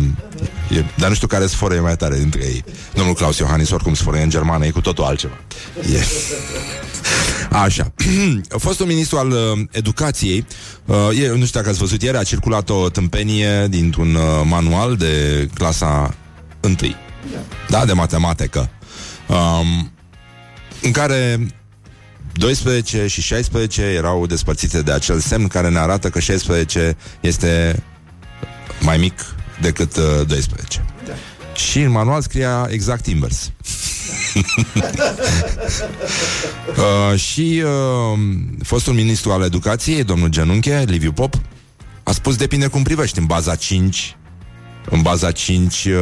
Dar 0.97 1.09
nu 1.09 1.15
știu 1.15 1.27
care 1.27 1.47
sforă 1.47 1.75
e 1.75 1.81
mai 1.81 1.97
tare 1.97 2.17
dintre 2.19 2.41
ei 2.45 2.65
Domnul 2.95 3.15
Claus 3.15 3.39
Iohannis 3.39 3.71
oricum 3.71 3.95
sforă 3.95 4.17
în 4.17 4.31
germană 4.31 4.67
E 4.67 4.71
cu 4.71 4.81
totul 4.81 5.05
altceva 5.05 5.39
e. 5.93 6.05
Așa. 7.51 7.93
Fostul 8.65 8.87
ministru 8.87 9.19
al 9.19 9.31
uh, 9.31 9.37
educației, 9.71 10.47
uh, 10.85 10.97
e, 11.23 11.29
nu 11.29 11.45
știu 11.45 11.61
dacă 11.61 11.69
ați 11.69 11.79
văzut 11.79 12.03
ieri, 12.03 12.17
a 12.17 12.23
circulat 12.23 12.71
o 12.71 12.89
tâmpenie 12.89 13.67
dintr-un 13.69 14.15
uh, 14.15 14.23
manual 14.45 14.97
de 14.97 15.49
clasa 15.55 16.15
1. 16.61 16.75
Da, 17.69 17.85
de 17.85 17.93
matematică. 17.93 18.71
Um, 19.31 19.91
în 20.83 20.91
care 20.91 21.47
12 22.33 23.07
și 23.07 23.23
16 23.23 23.83
erau 23.83 24.27
despărțite 24.27 24.83
de 24.83 24.93
acel 24.93 25.19
semn 25.19 25.47
care 25.47 25.69
ne 25.69 25.79
arată 25.79 26.11
că 26.11 26.21
16 26.21 26.97
este 27.21 27.83
mai 28.81 28.97
mic 28.97 29.35
decât 29.61 29.97
uh, 29.97 30.27
12. 30.27 30.85
Da. 31.07 31.13
Și 31.55 31.81
în 31.81 31.91
manual 31.91 32.21
scria 32.23 32.67
exact 32.71 33.07
invers. 33.07 33.51
uh, 36.77 37.19
și 37.19 37.63
uh, 37.65 38.19
fostul 38.63 38.93
ministru 38.93 39.31
al 39.31 39.43
educației, 39.43 40.05
domnul 40.05 40.29
Genunche, 40.29 40.85
Liviu 40.87 41.13
Pop, 41.13 41.35
a 42.03 42.13
spus 42.13 42.37
depinde 42.37 42.67
cum 42.67 42.83
privești. 42.83 43.19
În 43.19 43.27
baza 43.27 43.55
5, 43.55 44.17
în 44.91 45.03
baza 45.03 45.31
5 45.31 45.85
uh, 45.85 45.93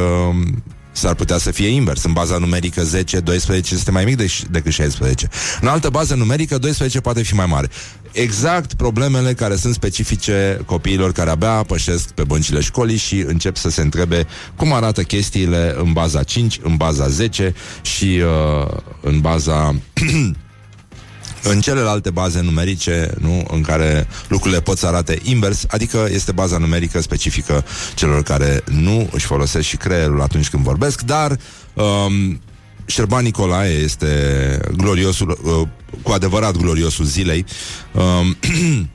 s-ar 0.99 1.13
putea 1.13 1.37
să 1.37 1.51
fie 1.51 1.67
invers. 1.67 2.03
În 2.03 2.13
baza 2.13 2.37
numerică 2.37 2.83
10, 2.83 3.19
12 3.19 3.73
este 3.73 3.91
mai 3.91 4.05
mic 4.05 4.15
de- 4.17 4.31
decât 4.49 4.71
16. 4.71 5.27
În 5.61 5.67
altă 5.67 5.89
bază 5.89 6.15
numerică 6.15 6.57
12 6.57 6.99
poate 6.99 7.23
fi 7.23 7.33
mai 7.33 7.45
mare. 7.45 7.69
Exact 8.11 8.73
problemele 8.73 9.33
care 9.33 9.55
sunt 9.55 9.73
specifice 9.73 10.61
copiilor 10.65 11.11
care 11.11 11.29
abia 11.29 11.63
pășesc 11.67 12.09
pe 12.09 12.23
băncile 12.23 12.59
școlii 12.61 12.97
și 12.97 13.23
încep 13.27 13.55
să 13.57 13.69
se 13.69 13.81
întrebe 13.81 14.27
cum 14.55 14.73
arată 14.73 15.01
chestiile 15.01 15.75
în 15.77 15.93
baza 15.93 16.23
5, 16.23 16.59
în 16.63 16.75
baza 16.75 17.07
10 17.07 17.53
și 17.81 18.21
uh, 18.61 18.77
în 19.01 19.19
baza 19.19 19.75
în 21.43 21.59
celelalte 21.61 22.09
baze 22.09 22.41
numerice, 22.41 23.11
nu, 23.19 23.45
în 23.51 23.61
care 23.61 24.07
lucrurile 24.27 24.61
pot 24.61 24.77
să 24.77 24.87
arate 24.87 25.19
invers, 25.23 25.65
adică 25.67 26.07
este 26.11 26.31
baza 26.31 26.57
numerică 26.57 27.01
specifică 27.01 27.65
celor 27.95 28.23
care 28.23 28.63
nu 28.65 29.09
își 29.11 29.25
folosesc 29.25 29.65
și 29.65 29.77
creierul 29.77 30.21
atunci 30.21 30.49
când 30.49 30.63
vorbesc, 30.63 31.01
dar 31.01 31.37
um, 31.73 32.41
Șerban 32.85 33.23
Nicolae 33.23 33.71
este 33.71 34.59
gloriosul, 34.77 35.39
uh, 35.43 35.67
cu 36.01 36.11
adevărat 36.11 36.57
gloriosul 36.57 37.05
zilei. 37.05 37.45
Um, 37.93 38.37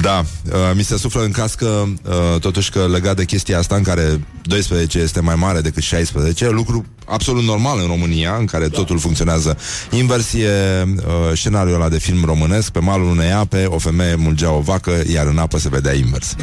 Da, 0.00 0.24
uh, 0.44 0.72
mi 0.74 0.82
se 0.82 0.96
suflă 0.96 1.22
în 1.22 1.30
cască 1.30 1.66
uh, 1.66 2.40
totuși 2.40 2.70
că 2.70 2.86
legat 2.88 3.16
de 3.16 3.24
chestia 3.24 3.58
asta 3.58 3.74
în 3.74 3.82
care 3.82 4.20
12 4.42 4.98
este 4.98 5.20
mai 5.20 5.34
mare 5.34 5.60
decât 5.60 5.82
16, 5.82 6.48
lucru 6.48 6.84
absolut 7.04 7.42
normal 7.42 7.78
în 7.80 7.86
România, 7.86 8.36
în 8.36 8.44
care 8.44 8.68
totul 8.68 8.98
funcționează 8.98 9.58
invers, 9.90 10.32
e 10.32 10.48
uh, 10.96 11.02
scenariul 11.34 11.74
ăla 11.74 11.88
de 11.88 11.98
film 11.98 12.24
românesc, 12.24 12.70
pe 12.70 12.78
malul 12.78 13.08
unei 13.08 13.32
ape, 13.32 13.64
o 13.64 13.78
femeie 13.78 14.14
mulgea 14.14 14.50
o 14.50 14.60
vacă, 14.60 15.02
iar 15.12 15.26
în 15.26 15.38
apă 15.38 15.58
se 15.58 15.68
vedea 15.68 15.94
invers. 15.94 16.34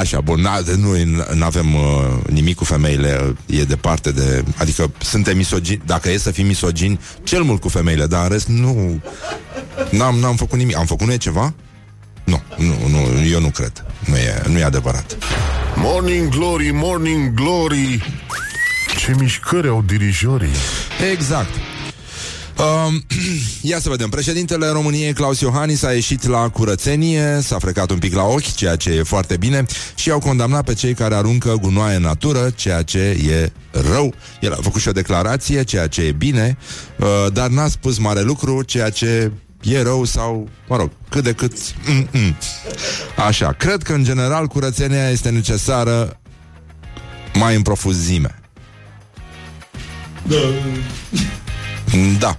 Așa, 0.00 0.20
bun, 0.20 0.40
na, 0.40 0.58
nu 1.34 1.44
avem 1.44 1.74
uh, 1.74 1.80
nimic 2.30 2.56
cu 2.56 2.64
femeile, 2.64 3.36
e 3.46 3.62
departe 3.62 4.10
de... 4.10 4.44
Adică 4.56 4.90
suntem 4.98 5.36
misogini, 5.36 5.82
dacă 5.86 6.10
e 6.10 6.18
să 6.18 6.30
fim 6.30 6.46
misogini, 6.46 7.00
cel 7.22 7.42
mult 7.42 7.60
cu 7.60 7.68
femeile, 7.68 8.06
dar 8.06 8.22
în 8.22 8.28
rest 8.28 8.46
nu... 8.46 9.00
N-am, 9.90 10.18
n-am 10.18 10.36
făcut 10.36 10.58
nimic. 10.58 10.76
Am 10.76 10.86
făcut 10.86 11.06
noi 11.06 11.18
ceva? 11.18 11.54
Nu, 12.26 12.42
nu, 12.56 12.88
nu, 12.88 13.26
eu 13.30 13.40
nu 13.40 13.48
cred. 13.48 13.84
Nu 14.04 14.16
e, 14.16 14.42
nu 14.48 14.58
e 14.58 14.64
adevărat. 14.64 15.16
Morning 15.76 16.28
Glory, 16.28 16.70
Morning 16.72 17.34
Glory 17.34 18.12
Ce 18.98 19.14
mișcări 19.18 19.68
au 19.68 19.82
dirijorii 19.86 20.54
Exact. 21.12 21.50
Um, 22.58 23.04
ia 23.70 23.78
să 23.78 23.88
vedem. 23.88 24.08
Președintele 24.08 24.68
României, 24.68 25.12
Claus 25.12 25.40
Iohannis, 25.40 25.82
a 25.82 25.92
ieșit 25.92 26.26
la 26.26 26.48
curățenie, 26.48 27.38
s-a 27.42 27.58
frecat 27.58 27.90
un 27.90 27.98
pic 27.98 28.14
la 28.14 28.22
ochi, 28.22 28.54
ceea 28.54 28.76
ce 28.76 28.90
e 28.90 29.02
foarte 29.02 29.36
bine, 29.36 29.64
și 29.94 30.10
au 30.10 30.18
condamnat 30.18 30.64
pe 30.64 30.74
cei 30.74 30.94
care 30.94 31.14
aruncă 31.14 31.54
gunoaie 31.60 31.96
în 31.96 32.02
natură, 32.02 32.50
ceea 32.54 32.82
ce 32.82 32.98
e 32.98 33.52
rău. 33.70 34.14
El 34.40 34.52
a 34.52 34.58
făcut 34.60 34.80
și 34.80 34.88
o 34.88 34.92
declarație, 34.92 35.62
ceea 35.62 35.86
ce 35.86 36.02
e 36.02 36.12
bine, 36.12 36.56
uh, 36.96 37.06
dar 37.32 37.48
n-a 37.48 37.68
spus 37.68 37.98
mare 37.98 38.22
lucru, 38.22 38.62
ceea 38.62 38.90
ce 38.90 39.30
e 39.66 39.82
rău 39.82 40.04
sau, 40.04 40.48
mă 40.68 40.76
rog, 40.76 40.90
cât 41.08 41.22
de 41.22 41.32
cât... 41.32 41.52
Mm-mm. 41.84 42.36
Așa, 43.26 43.52
cred 43.52 43.82
că 43.82 43.92
în 43.92 44.04
general 44.04 44.46
curățenia 44.46 45.10
este 45.10 45.30
necesară 45.30 46.20
mai 47.34 47.56
în 47.56 47.62
profuzime. 47.62 48.34
Da. 52.18 52.38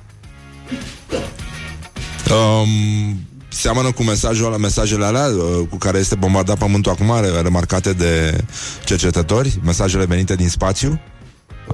Um, 2.34 3.20
seamănă 3.50 3.92
cu 3.92 4.04
mesajul 4.04 4.46
ăla, 4.46 4.58
mesajele 4.58 5.06
alea 5.06 5.26
uh, 5.26 5.68
cu 5.70 5.78
care 5.78 5.98
este 5.98 6.16
bombardat 6.16 6.58
pământul 6.58 6.92
acum, 6.92 7.22
re- 7.22 7.42
remarcate 7.42 7.94
de 7.94 8.44
cercetători, 8.86 9.60
mesajele 9.64 10.06
venite 10.06 10.36
din 10.36 10.50
spațiu, 10.50 11.00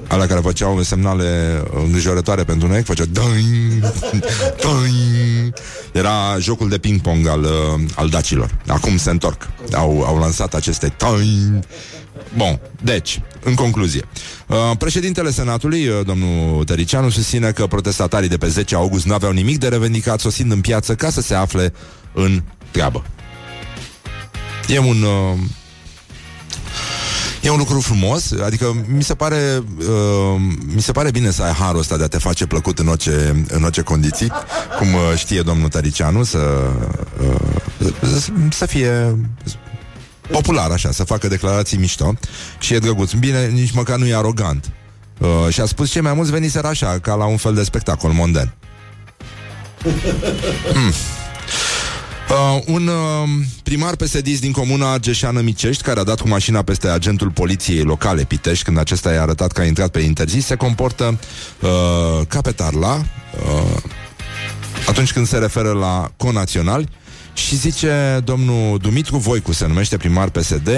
alea 0.08 0.26
care 0.26 0.40
făceau 0.40 0.82
semnale 0.82 1.62
îngrijorătoare 1.84 2.44
pentru 2.44 2.68
noi, 2.68 2.82
făceau 2.82 3.06
dăing, 3.06 3.92
dăing. 4.62 5.54
Era 5.92 6.38
jocul 6.38 6.68
de 6.68 6.78
ping-pong 6.78 7.26
al, 7.26 7.42
uh, 7.42 7.80
al 7.94 8.08
dacilor. 8.08 8.50
Acum 8.66 8.96
se 8.96 9.10
întorc. 9.10 9.48
Au, 9.72 10.02
au 10.02 10.18
lansat 10.18 10.54
aceste 10.54 10.94
dăing, 10.98 11.64
Bun, 12.36 12.60
deci, 12.82 13.20
în 13.42 13.54
concluzie, 13.54 14.04
uh, 14.46 14.56
președintele 14.78 15.30
Senatului, 15.30 15.88
uh, 15.88 16.06
domnul 16.06 16.64
Tăricianu, 16.64 17.10
susține 17.10 17.50
că 17.50 17.66
protestatarii 17.66 18.28
de 18.28 18.36
pe 18.36 18.48
10 18.48 18.74
august 18.74 19.06
nu 19.06 19.14
aveau 19.14 19.32
nimic 19.32 19.58
de 19.58 19.68
revendicat 19.68 20.20
sosind 20.20 20.52
în 20.52 20.60
piață 20.60 20.94
ca 20.94 21.10
să 21.10 21.20
se 21.20 21.34
afle 21.34 21.72
în 22.12 22.42
treabă. 22.70 23.04
E 24.68 24.78
un... 24.78 25.02
Uh, 25.02 25.38
E 27.44 27.50
un 27.50 27.58
lucru 27.58 27.80
frumos, 27.80 28.32
adică 28.44 28.84
mi 28.86 29.02
se 29.02 29.14
pare 29.14 29.62
uh, 29.78 30.40
mi 30.74 30.82
se 30.82 30.92
pare 30.92 31.10
bine 31.10 31.30
să 31.30 31.42
ai 31.42 31.52
harul 31.52 31.78
ăsta 31.78 31.96
de 31.96 32.04
a 32.04 32.08
te 32.08 32.18
face 32.18 32.46
plăcut 32.46 32.78
în 32.78 32.88
orice, 32.88 33.44
în 33.48 33.62
orice 33.62 33.80
condiții, 33.80 34.32
cum 34.78 34.94
uh, 34.94 35.00
știe 35.16 35.40
domnul 35.42 35.68
Taricianu, 35.68 36.22
să, 36.22 36.70
uh, 37.20 37.94
să 38.50 38.66
fie 38.66 39.18
popular 40.30 40.70
așa, 40.70 40.90
să 40.90 41.04
facă 41.04 41.28
declarații 41.28 41.78
mișto 41.78 42.14
și 42.58 42.74
e 42.74 42.78
drăguț. 42.78 43.12
Bine, 43.12 43.46
nici 43.46 43.72
măcar 43.72 43.98
nu 43.98 44.06
e 44.06 44.14
arogant. 44.14 44.70
Uh, 45.18 45.52
și 45.52 45.60
a 45.60 45.64
spus 45.64 45.90
cei 45.90 46.02
mai 46.02 46.14
mulți 46.14 46.30
veniseră 46.30 46.66
așa, 46.66 46.98
ca 46.98 47.14
la 47.14 47.24
un 47.24 47.36
fel 47.36 47.54
de 47.54 47.62
spectacol 47.62 48.12
monden. 48.12 48.54
Hmm. 50.72 50.92
Uh, 52.30 52.62
un 52.66 52.86
uh, 52.86 53.28
primar 53.62 53.96
psd 53.96 54.40
din 54.40 54.52
comuna 54.52 54.92
Argeșeană 54.92 55.40
Micești, 55.40 55.82
care 55.82 56.00
a 56.00 56.04
dat 56.04 56.20
cu 56.20 56.28
mașina 56.28 56.62
peste 56.62 56.88
agentul 56.88 57.30
poliției 57.30 57.82
locale 57.82 58.24
Pitești, 58.24 58.64
când 58.64 58.78
acesta 58.78 59.12
i-a 59.12 59.22
arătat 59.22 59.52
că 59.52 59.60
a 59.60 59.64
intrat 59.64 59.90
pe 59.90 60.00
interzis, 60.00 60.46
se 60.46 60.54
comportă 60.54 61.18
uh, 61.60 62.26
ca 62.28 62.40
pe 62.40 62.52
tarla 62.52 62.94
uh, 62.94 63.82
atunci 64.88 65.12
când 65.12 65.26
se 65.26 65.38
referă 65.38 65.72
la 65.72 66.10
conaționali 66.16 66.88
și 67.34 67.56
zice 67.56 68.20
domnul 68.24 68.78
Dumitru 68.78 69.16
Voicu, 69.16 69.52
se 69.52 69.66
numește 69.66 69.96
primar 69.96 70.28
PSD, 70.28 70.68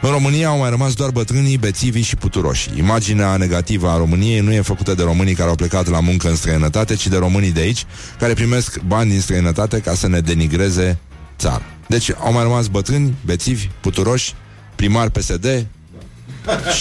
în 0.00 0.10
România 0.10 0.48
au 0.48 0.58
mai 0.58 0.70
rămas 0.70 0.94
doar 0.94 1.10
bătrânii, 1.10 1.56
bețivii 1.56 2.02
și 2.02 2.16
puturoși. 2.16 2.70
Imaginea 2.76 3.36
negativă 3.36 3.88
a 3.88 3.96
României 3.96 4.40
nu 4.40 4.52
e 4.52 4.60
făcută 4.60 4.94
de 4.94 5.02
românii 5.02 5.34
care 5.34 5.48
au 5.48 5.54
plecat 5.54 5.88
la 5.88 6.00
muncă 6.00 6.28
în 6.28 6.36
străinătate, 6.36 6.94
ci 6.94 7.06
de 7.06 7.16
românii 7.16 7.52
de 7.52 7.60
aici, 7.60 7.84
care 8.18 8.32
primesc 8.32 8.80
bani 8.80 9.10
din 9.10 9.20
străinătate 9.20 9.78
ca 9.78 9.94
să 9.94 10.08
ne 10.08 10.20
denigreze 10.20 10.98
țara. 11.38 11.62
Deci 11.86 12.10
au 12.18 12.32
mai 12.32 12.42
rămas 12.42 12.66
bătrâni, 12.66 13.14
bețivi, 13.24 13.68
puturoși, 13.80 14.34
primar 14.74 15.08
PSD 15.08 15.66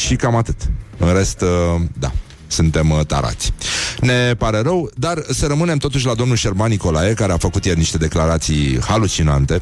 și 0.06 0.16
cam 0.16 0.36
atât. 0.36 0.56
În 0.98 1.14
rest, 1.14 1.42
uh, 1.42 1.82
da 2.00 2.12
suntem 2.50 2.90
uh, 2.90 3.06
tarați. 3.06 3.54
Ne 4.02 4.34
pare 4.38 4.62
rău, 4.62 4.90
dar 4.96 5.24
să 5.30 5.46
rămânem 5.48 5.78
totuși 5.78 6.06
la 6.06 6.14
domnul 6.14 6.36
Șerban 6.36 6.70
Nicolae, 6.70 7.14
care 7.14 7.32
a 7.32 7.38
făcut 7.38 7.66
ieri 7.66 7.78
niște 7.78 7.98
declarații 7.98 8.80
halucinante. 8.88 9.62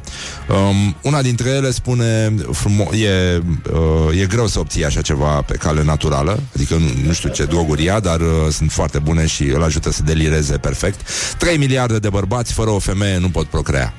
Um, 0.49 0.95
una 1.01 1.21
dintre 1.21 1.49
ele 1.49 1.71
spune, 1.71 2.35
frumo- 2.51 2.95
e, 2.95 3.41
uh, 3.73 4.21
e 4.21 4.25
greu 4.25 4.47
să 4.47 4.59
obții 4.59 4.85
așa 4.85 5.01
ceva 5.01 5.41
pe 5.41 5.53
cale 5.53 5.83
naturală, 5.83 6.39
adică 6.55 6.75
nu, 6.75 6.87
nu 7.05 7.13
știu 7.13 7.29
ce 7.29 7.45
droguri 7.45 7.83
ia, 7.83 7.99
dar 7.99 8.19
uh, 8.19 8.27
sunt 8.51 8.71
foarte 8.71 8.99
bune 8.99 9.25
și 9.25 9.43
îl 9.43 9.63
ajută 9.63 9.91
să 9.91 10.03
delireze 10.03 10.57
perfect. 10.57 10.99
3 11.37 11.57
miliarde 11.57 11.99
de 11.99 12.09
bărbați 12.09 12.53
fără 12.53 12.69
o 12.69 12.79
femeie 12.79 13.17
nu 13.17 13.29
pot 13.29 13.45
procrea. 13.45 13.93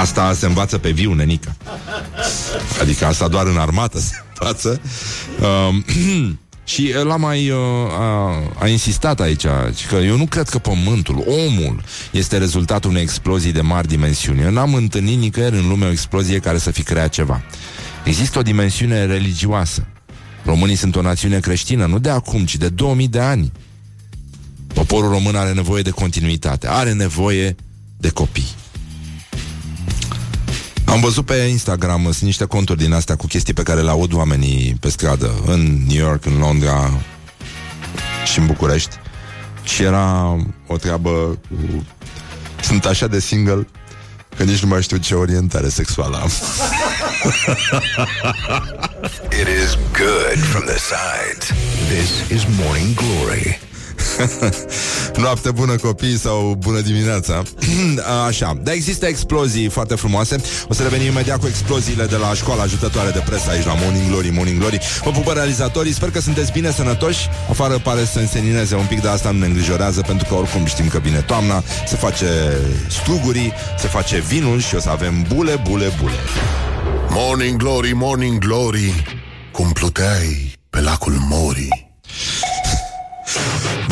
Asta 0.00 0.32
se 0.32 0.46
învață 0.46 0.78
pe 0.78 0.90
viu, 0.90 1.12
nenică. 1.12 1.56
Adică 2.80 3.06
asta 3.06 3.28
doar 3.28 3.46
în 3.46 3.56
armată 3.56 3.98
se 3.98 4.14
învață. 4.38 4.80
Um, 5.68 5.84
Și 6.72 6.88
el 6.90 7.10
a 7.10 7.16
mai 7.16 7.50
uh, 7.50 7.58
a, 7.90 8.42
a 8.58 8.68
insistat 8.68 9.20
aici 9.20 9.46
că 9.88 9.96
eu 9.96 10.16
nu 10.16 10.26
cred 10.26 10.48
că 10.48 10.58
pământul, 10.58 11.24
omul, 11.26 11.82
este 12.10 12.38
rezultatul 12.38 12.90
unei 12.90 13.02
explozii 13.02 13.52
de 13.52 13.60
mari 13.60 13.88
dimensiuni. 13.88 14.40
Eu 14.40 14.50
n-am 14.50 14.74
întâlnit 14.74 15.18
nicăieri 15.18 15.56
în 15.56 15.68
lume 15.68 15.86
o 15.86 15.90
explozie 15.90 16.38
care 16.38 16.58
să 16.58 16.70
fi 16.70 16.82
creat 16.82 17.08
ceva. 17.08 17.42
Există 18.04 18.38
o 18.38 18.42
dimensiune 18.42 19.04
religioasă. 19.04 19.86
Românii 20.44 20.76
sunt 20.76 20.96
o 20.96 21.02
națiune 21.02 21.40
creștină, 21.40 21.86
nu 21.86 21.98
de 21.98 22.10
acum, 22.10 22.44
ci 22.44 22.56
de 22.56 22.68
2000 22.68 23.08
de 23.08 23.20
ani. 23.20 23.52
Poporul 24.66 25.10
român 25.10 25.36
are 25.36 25.52
nevoie 25.52 25.82
de 25.82 25.90
continuitate, 25.90 26.68
are 26.68 26.92
nevoie 26.92 27.56
de 27.96 28.08
copii. 28.08 28.61
Am 30.92 31.00
văzut 31.00 31.26
pe 31.26 31.34
Instagram, 31.34 32.02
sunt 32.02 32.20
niște 32.20 32.44
conturi 32.44 32.78
din 32.78 32.92
astea 32.92 33.16
cu 33.16 33.26
chestii 33.26 33.54
pe 33.54 33.62
care 33.62 33.80
le 33.80 33.90
aud 33.90 34.12
oamenii 34.12 34.76
pe 34.80 34.88
stradă, 34.88 35.34
în 35.46 35.84
New 35.88 36.06
York, 36.06 36.24
în 36.24 36.38
Londra 36.38 37.00
și 38.32 38.38
în 38.38 38.46
București. 38.46 38.96
Și 39.62 39.82
era 39.82 40.36
o 40.66 40.76
treabă 40.76 41.10
cu... 41.48 41.86
Sunt 42.62 42.84
așa 42.84 43.06
de 43.06 43.20
single 43.20 43.66
că 44.36 44.42
nici 44.42 44.62
nu 44.62 44.68
mai 44.68 44.82
știu 44.82 44.96
ce 44.96 45.14
orientare 45.14 45.68
sexuală 45.68 46.16
am. 46.16 46.30
It 49.40 49.48
is 49.64 49.78
good 49.92 50.44
from 50.44 50.64
the 50.64 50.78
sides. 50.78 51.48
This 51.88 52.38
is 52.38 52.46
Morning 52.64 52.94
Glory. 52.94 53.60
Noapte 55.22 55.50
bună 55.50 55.76
copii 55.76 56.18
sau 56.18 56.54
bună 56.58 56.80
dimineața. 56.80 57.42
Așa, 58.26 58.58
dar 58.62 58.74
există 58.74 59.06
explozii 59.06 59.68
foarte 59.68 59.94
frumoase. 59.94 60.36
O 60.68 60.74
să 60.74 60.82
revenim 60.82 61.06
imediat 61.06 61.40
cu 61.40 61.46
exploziile 61.46 62.04
de 62.04 62.16
la 62.16 62.34
școala 62.34 62.62
ajutătoare 62.62 63.10
de 63.10 63.22
presă 63.26 63.50
aici 63.50 63.64
la 63.64 63.74
Morning 63.74 64.08
Glory, 64.08 64.30
Morning 64.30 64.58
Glory. 64.58 64.80
Vă 65.04 65.10
pupă 65.10 65.32
realizatorii, 65.32 65.92
sper 65.92 66.10
că 66.10 66.20
sunteți 66.20 66.52
bine 66.52 66.70
sănătoși. 66.70 67.28
Afară 67.50 67.78
pare 67.78 68.04
să 68.04 68.18
însenineze 68.18 68.74
un 68.74 68.86
pic, 68.86 69.00
de 69.00 69.08
asta 69.08 69.30
nu 69.30 69.38
ne 69.38 69.46
îngrijorează 69.46 70.00
Pentru 70.00 70.26
că 70.28 70.34
oricum 70.34 70.64
știm 70.64 70.88
că 70.88 70.98
vine 70.98 71.20
toamna 71.20 71.62
Se 71.86 71.96
face 71.96 72.26
strugurii, 72.88 73.52
se 73.78 73.88
face 73.88 74.20
vinul 74.20 74.60
și 74.60 74.74
o 74.74 74.80
să 74.80 74.88
avem 74.88 75.26
bule, 75.34 75.62
bule, 75.68 75.92
bule. 76.00 76.14
Morning 77.08 77.56
Glory, 77.56 77.92
Morning 77.92 78.38
Glory 78.38 79.02
Cum 79.52 79.72
pluteai 79.72 80.52
pe 80.70 80.80
lacul 80.80 81.16
Mori 81.28 81.68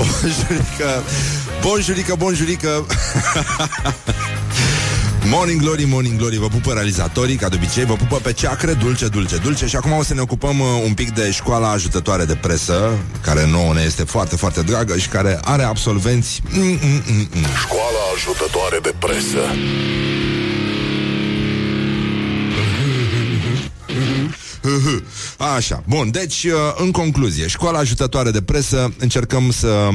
Bonjurică. 0.00 1.02
Bonjurică, 1.60 2.14
bonjurică. 2.18 2.86
Morning 5.24 5.60
Glory, 5.60 5.84
Morning 5.84 6.18
Glory 6.18 6.36
Vă 6.36 6.46
pupă 6.46 6.72
realizatorii, 6.72 7.36
ca 7.36 7.48
de 7.48 7.56
obicei 7.56 7.84
Vă 7.84 7.94
pupă 7.94 8.16
pe 8.16 8.32
ceacre, 8.32 8.72
dulce, 8.72 9.06
dulce, 9.06 9.36
dulce. 9.36 9.66
Și 9.66 9.76
acum 9.76 9.92
o 9.92 10.02
să 10.02 10.14
ne 10.14 10.20
ocupăm 10.20 10.60
uh, 10.60 10.66
un 10.84 10.94
pic 10.94 11.14
de 11.14 11.30
școala 11.30 11.70
ajutătoare 11.70 12.24
de 12.24 12.34
presă 12.34 12.90
Care 13.20 13.46
nouă 13.46 13.74
ne 13.74 13.82
este 13.82 14.04
foarte, 14.04 14.36
foarte 14.36 14.62
dragă 14.62 14.96
Și 14.96 15.08
care 15.08 15.38
are 15.42 15.62
absolvenți. 15.62 16.40
Mm-mm-mm-mm. 16.48 17.46
Școala 17.60 18.02
ajutătoare 18.14 18.78
de 18.82 18.94
presă 18.98 19.40
Așa, 25.56 25.82
bun, 25.88 26.10
deci 26.10 26.44
uh, 26.44 26.52
în 26.76 26.90
concluzie 26.90 27.46
Școala 27.46 27.78
ajutătoare 27.78 28.30
de 28.30 28.42
presă 28.42 28.92
Încercăm 28.98 29.50
să 29.50 29.88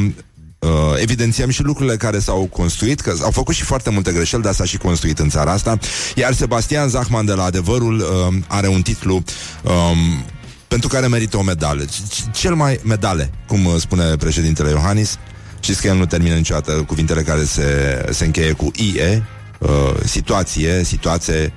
uh, 0.59 0.69
evidențiem 1.01 1.49
și 1.49 1.63
lucrurile 1.63 1.95
care 1.95 2.19
s-au 2.19 2.47
construit, 2.51 2.99
că 3.01 3.13
au 3.23 3.31
făcut 3.31 3.55
și 3.55 3.63
foarte 3.63 3.89
multe 3.89 4.11
greșeli, 4.11 4.41
dar 4.41 4.53
s-a 4.53 4.65
și 4.65 4.77
construit 4.77 5.19
în 5.19 5.29
țara 5.29 5.51
asta. 5.51 5.79
Iar 6.15 6.33
Sebastian 6.33 6.89
Zahman 6.89 7.25
de 7.25 7.33
la 7.33 7.43
Adevărul 7.43 7.99
uh, 7.99 8.35
are 8.47 8.67
un 8.67 8.81
titlu 8.81 9.13
um, 9.13 10.25
pentru 10.67 10.88
care 10.88 11.07
merită 11.07 11.38
o 11.38 11.41
medală. 11.41 11.83
C- 11.83 12.31
Cel 12.33 12.55
mai 12.55 12.79
medale, 12.83 13.31
cum 13.47 13.65
uh, 13.65 13.73
spune 13.77 14.15
președintele 14.15 14.69
Iohannis. 14.69 15.17
Știți 15.59 15.81
că 15.81 15.88
el 15.88 15.95
nu 15.95 16.05
termină 16.05 16.35
niciodată 16.35 16.71
cuvintele 16.71 17.21
care 17.21 17.43
se, 17.43 18.05
se 18.11 18.25
încheie 18.25 18.51
cu 18.51 18.71
IE, 18.75 19.23
uh, 19.59 19.69
situație, 20.03 20.83
situație, 20.83 21.53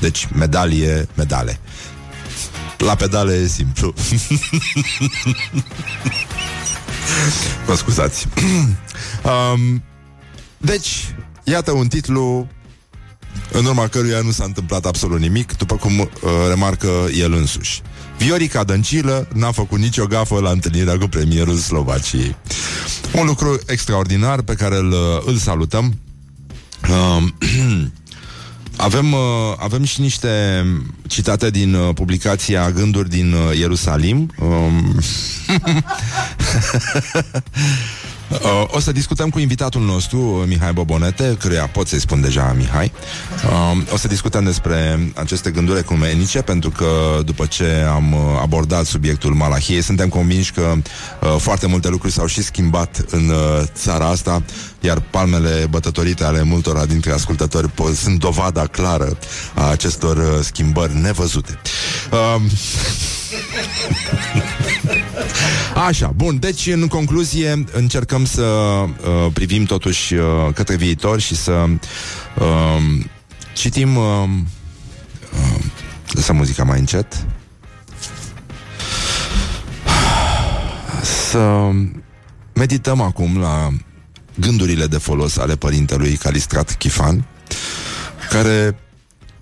deci 0.00 0.28
medalie, 0.34 1.08
medale. 1.14 1.60
La 2.80 2.94
pedale 2.94 3.34
e 3.34 3.46
simplu. 3.46 3.94
Mă 7.66 7.74
scuzați. 7.76 8.26
um, 9.52 9.82
deci, 10.56 11.14
iată 11.44 11.70
un 11.70 11.88
titlu 11.88 12.48
în 13.52 13.64
urma 13.64 13.88
căruia 13.88 14.20
nu 14.20 14.30
s-a 14.30 14.44
întâmplat 14.44 14.86
absolut 14.86 15.20
nimic, 15.20 15.56
după 15.56 15.76
cum 15.76 15.98
uh, 15.98 16.08
remarcă 16.48 16.88
el 17.18 17.32
însuși. 17.32 17.82
Viorica 18.18 18.64
Dăncilă 18.64 19.28
n-a 19.34 19.52
făcut 19.52 19.78
nicio 19.78 20.06
gafă 20.06 20.40
la 20.40 20.50
întâlnirea 20.50 20.98
cu 20.98 21.06
premierul 21.06 21.56
Slovaciei. 21.56 22.36
Un 23.12 23.26
lucru 23.26 23.58
extraordinar 23.66 24.42
pe 24.42 24.54
care 24.54 24.76
îl, 24.76 24.94
îl 25.26 25.36
salutăm. 25.36 25.98
Um, 26.90 27.34
avem, 28.80 29.12
uh, 29.12 29.20
avem 29.56 29.84
și 29.84 30.00
niște 30.00 30.64
citate 31.06 31.50
din 31.50 31.74
uh, 31.74 31.94
publicația 31.94 32.70
Gânduri 32.70 33.08
din 33.08 33.32
uh, 33.32 33.58
Ierusalim. 33.58 34.30
Um, 34.38 35.00
Uh, 38.30 38.64
o 38.66 38.80
să 38.80 38.92
discutăm 38.92 39.30
cu 39.30 39.38
invitatul 39.38 39.82
nostru, 39.82 40.18
Mihai 40.46 40.72
Bobonete, 40.72 41.36
căruia 41.40 41.66
pot 41.66 41.88
să-i 41.88 42.00
spun 42.00 42.20
deja 42.20 42.54
Mihai. 42.56 42.92
Uh, 43.44 43.92
o 43.92 43.96
să 43.96 44.08
discutăm 44.08 44.44
despre 44.44 45.10
aceste 45.14 45.50
gânduri 45.50 45.78
ecumenice, 45.78 46.42
pentru 46.42 46.70
că 46.70 47.20
după 47.24 47.46
ce 47.46 47.86
am 47.94 48.12
uh, 48.12 48.20
abordat 48.42 48.84
subiectul 48.84 49.34
Malahiei, 49.34 49.82
suntem 49.82 50.08
convinși 50.08 50.52
că 50.52 50.74
uh, 51.20 51.36
foarte 51.38 51.66
multe 51.66 51.88
lucruri 51.88 52.12
s-au 52.12 52.26
și 52.26 52.42
schimbat 52.42 53.04
în 53.10 53.28
uh, 53.28 53.62
țara 53.74 54.06
asta, 54.06 54.42
iar 54.80 55.00
palmele 55.00 55.66
bătătorite 55.70 56.24
ale 56.24 56.42
multora 56.42 56.86
dintre 56.86 57.12
ascultători 57.12 57.68
po- 57.68 57.94
sunt 57.94 58.18
dovada 58.18 58.66
clară 58.66 59.18
a 59.54 59.70
acestor 59.70 60.16
uh, 60.16 60.38
schimbări 60.42 60.96
nevăzute. 60.96 61.58
Uh, 62.12 62.40
Așa, 65.86 66.12
bun, 66.16 66.38
deci 66.38 66.66
în 66.66 66.86
concluzie 66.86 67.64
încercăm 67.72 68.24
să 68.24 68.42
uh, 68.42 68.86
privim 69.32 69.64
totuși 69.64 70.14
uh, 70.14 70.24
către 70.54 70.76
viitor 70.76 71.20
și 71.20 71.34
să 71.34 71.52
uh, 72.38 73.04
citim 73.52 73.96
uh, 73.96 74.04
uh, 75.32 75.64
lăsăm 76.10 76.36
muzica 76.36 76.64
mai 76.64 76.78
încet 76.78 77.26
să 81.30 81.70
medităm 82.52 83.00
acum 83.00 83.38
la 83.38 83.68
gândurile 84.40 84.86
de 84.86 84.98
folos 84.98 85.36
ale 85.36 85.56
părintelui 85.56 86.16
Calistrat 86.16 86.76
Chifan 86.76 87.24
care 88.30 88.78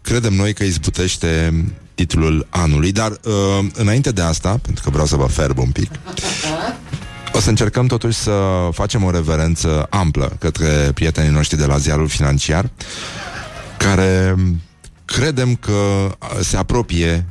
credem 0.03 0.35
noi 0.35 0.53
că 0.55 0.65
izbutește 0.65 1.65
titlul 1.95 2.47
anului, 2.51 2.93
dar 2.93 3.11
uh, 3.11 3.67
înainte 3.75 4.11
de 4.11 4.23
asta, 4.23 4.59
pentru 4.63 4.85
că 4.85 4.91
vreau 4.91 5.07
să 5.07 5.17
vă 5.17 5.27
ferb 5.27 5.59
un 5.59 5.71
pic, 5.71 5.91
o 7.33 7.41
să 7.41 7.49
încercăm 7.49 7.87
totuși 7.87 8.19
să 8.19 8.69
facem 8.73 9.05
o 9.05 9.11
reverență 9.11 9.87
amplă 9.91 10.37
către 10.39 10.91
prietenii 10.95 11.31
noștri 11.31 11.59
de 11.59 11.67
la 11.67 11.79
ziarul 11.79 12.09
financiar, 12.09 12.71
care 13.77 14.35
credem 15.05 15.55
că 15.55 16.11
se 16.41 16.57
apropie, 16.57 17.27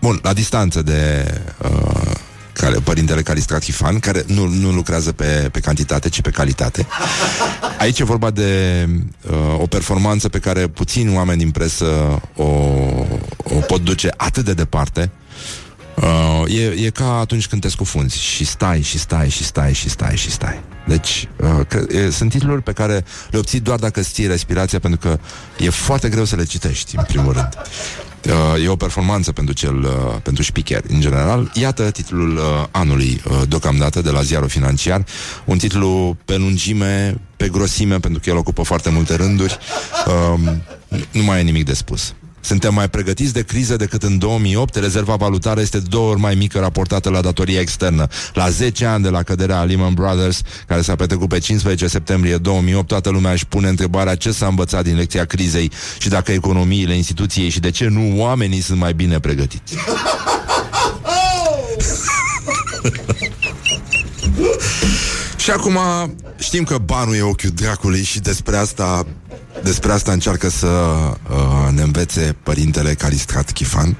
bun, 0.00 0.20
la 0.22 0.32
distanță 0.32 0.82
de 0.82 1.24
uh, 1.62 1.99
care, 2.60 2.78
părintele 2.84 3.22
Calistrat 3.22 3.64
Hifan, 3.64 3.98
care 3.98 4.24
nu, 4.26 4.46
nu 4.46 4.70
lucrează 4.70 5.12
pe, 5.12 5.48
pe 5.52 5.60
cantitate, 5.60 6.08
ci 6.08 6.20
pe 6.20 6.30
calitate. 6.30 6.86
Aici 7.78 7.98
e 7.98 8.04
vorba 8.04 8.30
de 8.30 8.88
uh, 9.30 9.60
o 9.60 9.66
performanță 9.66 10.28
pe 10.28 10.38
care 10.38 10.66
puțini 10.66 11.14
oameni 11.14 11.38
din 11.38 11.50
presă 11.50 12.20
o, 12.36 12.44
o 13.36 13.58
pot 13.66 13.80
duce 13.82 14.10
atât 14.16 14.44
de 14.44 14.54
departe. 14.54 15.10
Uh, 15.94 16.54
e, 16.54 16.84
e 16.86 16.90
ca 16.90 17.18
atunci 17.18 17.46
când 17.46 17.60
te 17.60 17.68
scufunzi 17.68 18.18
și 18.18 18.44
stai, 18.44 18.80
și 18.82 18.98
stai, 18.98 19.28
și 19.28 19.44
stai, 19.44 19.72
și 19.72 19.88
stai, 19.88 20.16
și 20.16 20.30
stai. 20.30 20.60
Deci, 20.86 21.28
uh, 21.36 21.66
că, 21.68 21.84
e, 21.90 22.10
sunt 22.10 22.30
titluri 22.30 22.62
pe 22.62 22.72
care 22.72 23.04
le 23.30 23.38
obții 23.38 23.60
doar 23.60 23.78
dacă 23.78 24.00
îți 24.00 24.12
ții 24.12 24.26
respirația, 24.26 24.78
pentru 24.78 25.08
că 25.08 25.18
e 25.58 25.70
foarte 25.70 26.08
greu 26.08 26.24
să 26.24 26.36
le 26.36 26.44
citești, 26.44 26.96
în 26.96 27.04
primul 27.04 27.32
rând. 27.32 27.48
Uh, 28.26 28.64
e 28.64 28.68
o 28.68 28.76
performanță 28.76 29.32
pentru 29.32 29.54
cel 29.54 29.76
uh, 29.76 30.16
pentru 30.22 30.42
speaker 30.42 30.82
în 30.88 31.00
general. 31.00 31.50
Iată 31.54 31.90
titlul 31.90 32.36
uh, 32.36 32.42
anului 32.70 33.22
uh, 33.24 33.42
deocamdată 33.48 34.00
de 34.00 34.10
la 34.10 34.22
ziarul 34.22 34.48
financiar, 34.48 35.04
un 35.44 35.58
titlu 35.58 36.16
pe 36.24 36.36
lungime, 36.36 37.20
pe 37.36 37.48
grosime, 37.48 37.98
pentru 37.98 38.20
că 38.20 38.30
el 38.30 38.36
ocupă 38.36 38.62
foarte 38.62 38.90
multe 38.90 39.14
rânduri. 39.14 39.58
Uh, 40.06 40.40
nu 41.10 41.22
mai 41.22 41.38
e 41.38 41.42
nimic 41.42 41.64
de 41.64 41.74
spus. 41.74 42.14
Suntem 42.40 42.74
mai 42.74 42.88
pregătiți 42.88 43.32
de 43.32 43.42
criză 43.42 43.76
decât 43.76 44.02
în 44.02 44.18
2008. 44.18 44.74
Rezerva 44.74 45.14
valutară 45.14 45.60
este 45.60 45.78
de 45.78 45.86
două 45.88 46.10
ori 46.10 46.20
mai 46.20 46.34
mică 46.34 46.58
raportată 46.58 47.10
la 47.10 47.20
datoria 47.20 47.60
externă. 47.60 48.06
La 48.34 48.48
10 48.48 48.84
ani 48.84 49.02
de 49.02 49.08
la 49.08 49.22
căderea 49.22 49.62
Lehman 49.62 49.94
Brothers, 49.94 50.40
care 50.66 50.80
s-a 50.80 50.96
petrecut 50.96 51.28
pe 51.28 51.38
15 51.38 51.86
septembrie 51.86 52.36
2008, 52.36 52.86
toată 52.86 53.10
lumea 53.10 53.32
își 53.32 53.46
pune 53.46 53.68
întrebarea 53.68 54.14
ce 54.14 54.30
s-a 54.30 54.46
învățat 54.46 54.84
din 54.84 54.96
lecția 54.96 55.24
crizei 55.24 55.70
și 55.98 56.08
dacă 56.08 56.32
economiile, 56.32 56.94
instituției 56.94 57.48
și 57.48 57.60
de 57.60 57.70
ce 57.70 57.88
nu 57.88 58.20
oamenii 58.20 58.60
sunt 58.60 58.78
mai 58.78 58.92
bine 58.92 59.20
pregătiți. 59.20 59.74
și 65.36 65.50
acum 65.50 65.78
știm 66.38 66.64
că 66.64 66.78
banul 66.78 67.14
e 67.14 67.22
ochiul 67.22 67.50
dracului 67.50 68.02
și 68.02 68.20
despre 68.20 68.56
asta 68.56 69.06
despre 69.62 69.92
asta 69.92 70.12
încearcă 70.12 70.48
să 70.48 70.66
uh, 70.66 71.72
ne 71.72 71.82
învețe 71.82 72.36
părintele 72.42 72.94
Calistrat 72.94 73.50
Chifan, 73.52 73.96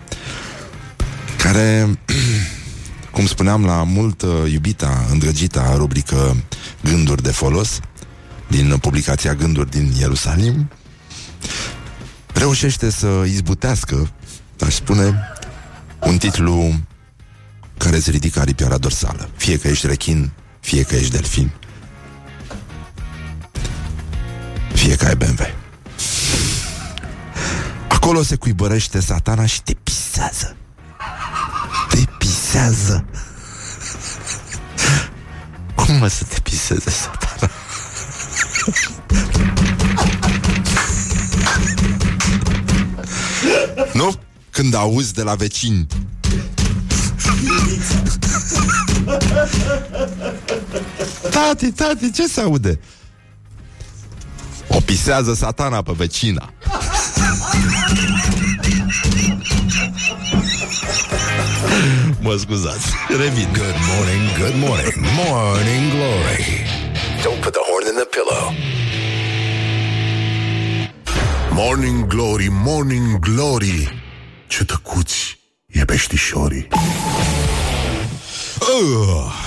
care, 1.37 1.99
cum 3.14 3.27
spuneam, 3.27 3.64
la 3.64 3.83
mult 3.83 4.23
uh, 4.23 4.53
iubita, 4.53 5.07
îndrăgita 5.11 5.75
rubrică 5.77 6.37
Gânduri 6.83 7.23
de 7.23 7.31
folos, 7.31 7.81
din 8.49 8.77
publicația 8.81 9.35
Gânduri 9.35 9.70
din 9.70 9.92
Ierusalim, 9.99 10.70
reușește 12.33 12.90
să 12.90 13.23
izbutească, 13.27 14.11
aș 14.61 14.75
spune, 14.75 15.20
un 16.01 16.18
titlu 16.18 16.75
care 17.77 17.96
îți 17.96 18.11
ridică 18.11 18.40
aripioara 18.40 18.79
dorsală. 18.79 19.29
Fie 19.37 19.59
că 19.59 19.68
ești 19.68 19.87
rechin, 19.87 20.31
fie 20.61 20.83
că 20.83 20.94
ești 20.94 21.11
delfin. 21.11 21.51
Fie 24.81 24.97
că 24.97 25.07
ai 25.07 25.16
BMW. 25.16 25.47
Acolo 27.88 28.23
se 28.23 28.37
cuibărește 28.37 29.01
satana 29.01 29.47
și 29.47 29.62
te 29.62 29.75
pisează. 29.75 30.57
Te 31.88 32.01
pisează. 32.19 33.05
Cum 35.75 35.95
mă 35.95 36.09
să 36.09 36.25
te 36.25 36.40
piseze 36.40 36.90
satana? 36.90 37.51
nu? 43.93 44.14
Când 44.51 44.75
auzi 44.75 45.12
de 45.12 45.23
la 45.23 45.35
vecini 45.35 45.87
Tati, 51.31 51.73
tati, 51.73 52.11
ce 52.12 52.27
se 52.27 52.40
aude? 52.40 52.79
O 54.72 54.80
pisează 54.80 55.35
satana 55.35 55.83
pe 55.83 55.92
vecina 55.96 56.52
Mă 62.20 62.37
scuzați, 62.37 62.92
revin 63.09 63.48
Good 63.52 63.76
morning, 63.94 64.38
good 64.38 64.54
morning, 64.68 64.94
morning 65.24 65.90
glory. 65.90 66.66
Don't 67.22 67.40
put 67.42 67.52
the 67.52 67.62
horn 67.68 67.87
in 67.87 67.94
the 67.94 68.09
pillow. 68.16 68.52
Morning 71.52 72.06
Glory, 72.06 72.48
Morning 72.50 73.18
Glory 73.18 74.02
Ce 74.46 74.64
tăcuți 74.64 75.38
e 75.66 75.85
peștișorii 75.85 76.68
uh. 78.61 79.39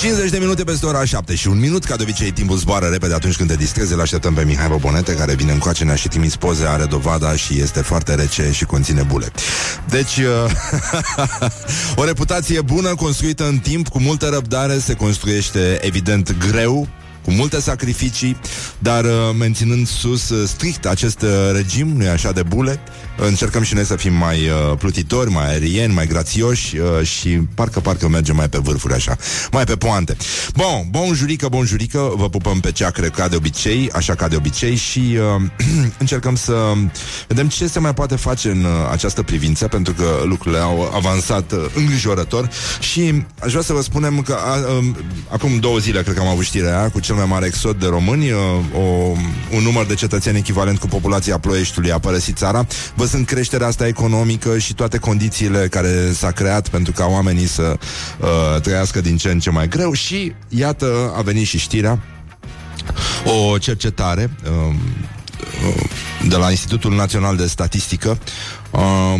50 0.00 0.30
de 0.30 0.38
minute 0.38 0.64
peste 0.64 0.86
ora 0.86 1.04
7 1.04 1.34
și 1.34 1.48
un 1.48 1.58
minut, 1.58 1.84
ca 1.84 1.96
de 1.96 2.02
obicei 2.02 2.30
timpul 2.30 2.56
zboară 2.56 2.86
repede 2.86 3.14
atunci 3.14 3.36
când 3.36 3.48
te 3.48 3.56
distrezi, 3.56 3.92
îl 3.92 4.00
așteptăm 4.00 4.34
pe 4.34 4.44
Mihai 4.44 4.68
Bobonete, 4.68 5.14
care 5.14 5.34
vine 5.34 5.52
încoace, 5.52 5.84
ne-a 5.84 5.94
și 5.94 6.08
trimis 6.08 6.36
poze, 6.36 6.64
are 6.64 6.84
dovada 6.84 7.36
și 7.36 7.60
este 7.60 7.80
foarte 7.80 8.14
rece 8.14 8.50
și 8.52 8.64
conține 8.64 9.02
bule. 9.02 9.32
Deci, 9.88 10.16
uh, 10.16 10.50
o 12.00 12.04
reputație 12.04 12.60
bună, 12.60 12.94
construită 12.94 13.46
în 13.46 13.58
timp, 13.58 13.88
cu 13.88 14.00
multă 14.00 14.26
răbdare, 14.26 14.78
se 14.78 14.94
construiește 14.94 15.78
evident 15.80 16.34
greu, 16.50 16.88
cu 17.28 17.34
multe 17.34 17.60
sacrificii, 17.60 18.36
dar 18.78 19.04
uh, 19.04 19.10
menținând 19.38 19.86
sus 19.86 20.28
uh, 20.28 20.48
strict 20.48 20.86
acest 20.86 21.22
uh, 21.22 21.30
regim, 21.52 21.88
nu 21.88 22.04
e 22.04 22.08
așa 22.08 22.32
de 22.32 22.42
bule, 22.42 22.80
încercăm 23.16 23.62
și 23.62 23.74
noi 23.74 23.84
să 23.84 23.96
fim 23.96 24.12
mai 24.12 24.38
uh, 24.48 24.76
plutitori, 24.78 25.30
mai 25.30 25.50
aerieni, 25.50 25.94
mai 25.94 26.06
grațioși 26.06 26.76
uh, 26.76 27.06
și 27.06 27.28
parcă, 27.28 27.80
parcă 27.80 28.08
mergem 28.08 28.36
mai 28.36 28.48
pe 28.48 28.58
vârfuri 28.58 28.94
așa, 28.94 29.16
mai 29.52 29.64
pe 29.64 29.76
poante. 29.76 30.16
Bun, 30.54 30.86
bun 30.90 31.14
jurică, 31.14 31.48
bun 31.48 31.64
jurică, 31.64 32.12
vă 32.16 32.28
pupăm 32.28 32.60
pe 32.60 32.72
ceacră 32.72 33.06
ca 33.06 33.28
de 33.28 33.36
obicei, 33.36 33.90
așa 33.92 34.14
ca 34.14 34.28
de 34.28 34.36
obicei 34.36 34.74
și 34.74 35.16
uh, 35.36 35.42
încercăm 35.98 36.36
să 36.36 36.72
vedem 37.26 37.48
ce 37.48 37.66
se 37.66 37.78
mai 37.78 37.94
poate 37.94 38.16
face 38.16 38.50
în 38.50 38.64
uh, 38.64 38.70
această 38.90 39.22
privință, 39.22 39.68
pentru 39.68 39.92
că 39.92 40.04
lucrurile 40.24 40.60
au 40.60 40.92
avansat 40.94 41.52
uh, 41.52 41.58
îngrijorător 41.74 42.50
și 42.80 43.24
aș 43.40 43.50
vrea 43.50 43.62
să 43.62 43.72
vă 43.72 43.82
spunem 43.82 44.22
că 44.22 44.36
uh, 44.68 44.78
uh, 44.78 44.96
acum 45.28 45.58
două 45.58 45.78
zile 45.78 46.02
cred 46.02 46.14
că 46.14 46.20
am 46.20 46.28
avut 46.28 46.44
știrea 46.44 46.78
aia 46.78 46.90
cu 46.90 47.00
cel 47.00 47.16
mai 47.18 47.26
mare 47.26 47.46
exod 47.46 47.76
de 47.76 47.86
români, 47.86 48.30
uh, 48.30 48.38
o, 48.74 48.80
un 49.56 49.62
număr 49.62 49.86
de 49.86 49.94
cetățeni 49.94 50.38
echivalent 50.38 50.78
cu 50.78 50.86
populația 50.86 51.38
Ploieștiului 51.38 51.92
a 51.92 51.98
părăsit 51.98 52.36
țara, 52.36 52.66
văzând 52.94 53.26
creșterea 53.26 53.66
asta 53.66 53.86
economică 53.86 54.58
și 54.58 54.74
toate 54.74 54.98
condițiile 54.98 55.68
care 55.68 56.12
s-a 56.12 56.30
creat 56.30 56.68
pentru 56.68 56.92
ca 56.92 57.06
oamenii 57.06 57.46
să 57.46 57.78
uh, 58.20 58.60
trăiască 58.60 59.00
din 59.00 59.16
ce 59.16 59.30
în 59.30 59.38
ce 59.38 59.50
mai 59.50 59.68
greu 59.68 59.92
și 59.92 60.32
iată 60.48 61.12
a 61.16 61.22
venit 61.22 61.46
și 61.46 61.58
știrea 61.58 61.98
o 63.24 63.58
cercetare 63.58 64.30
uh, 64.44 64.74
uh, 65.66 65.84
de 66.28 66.36
la 66.36 66.50
Institutul 66.50 66.94
Național 66.94 67.36
de 67.36 67.46
Statistică. 67.46 68.18
Uh, 68.70 69.14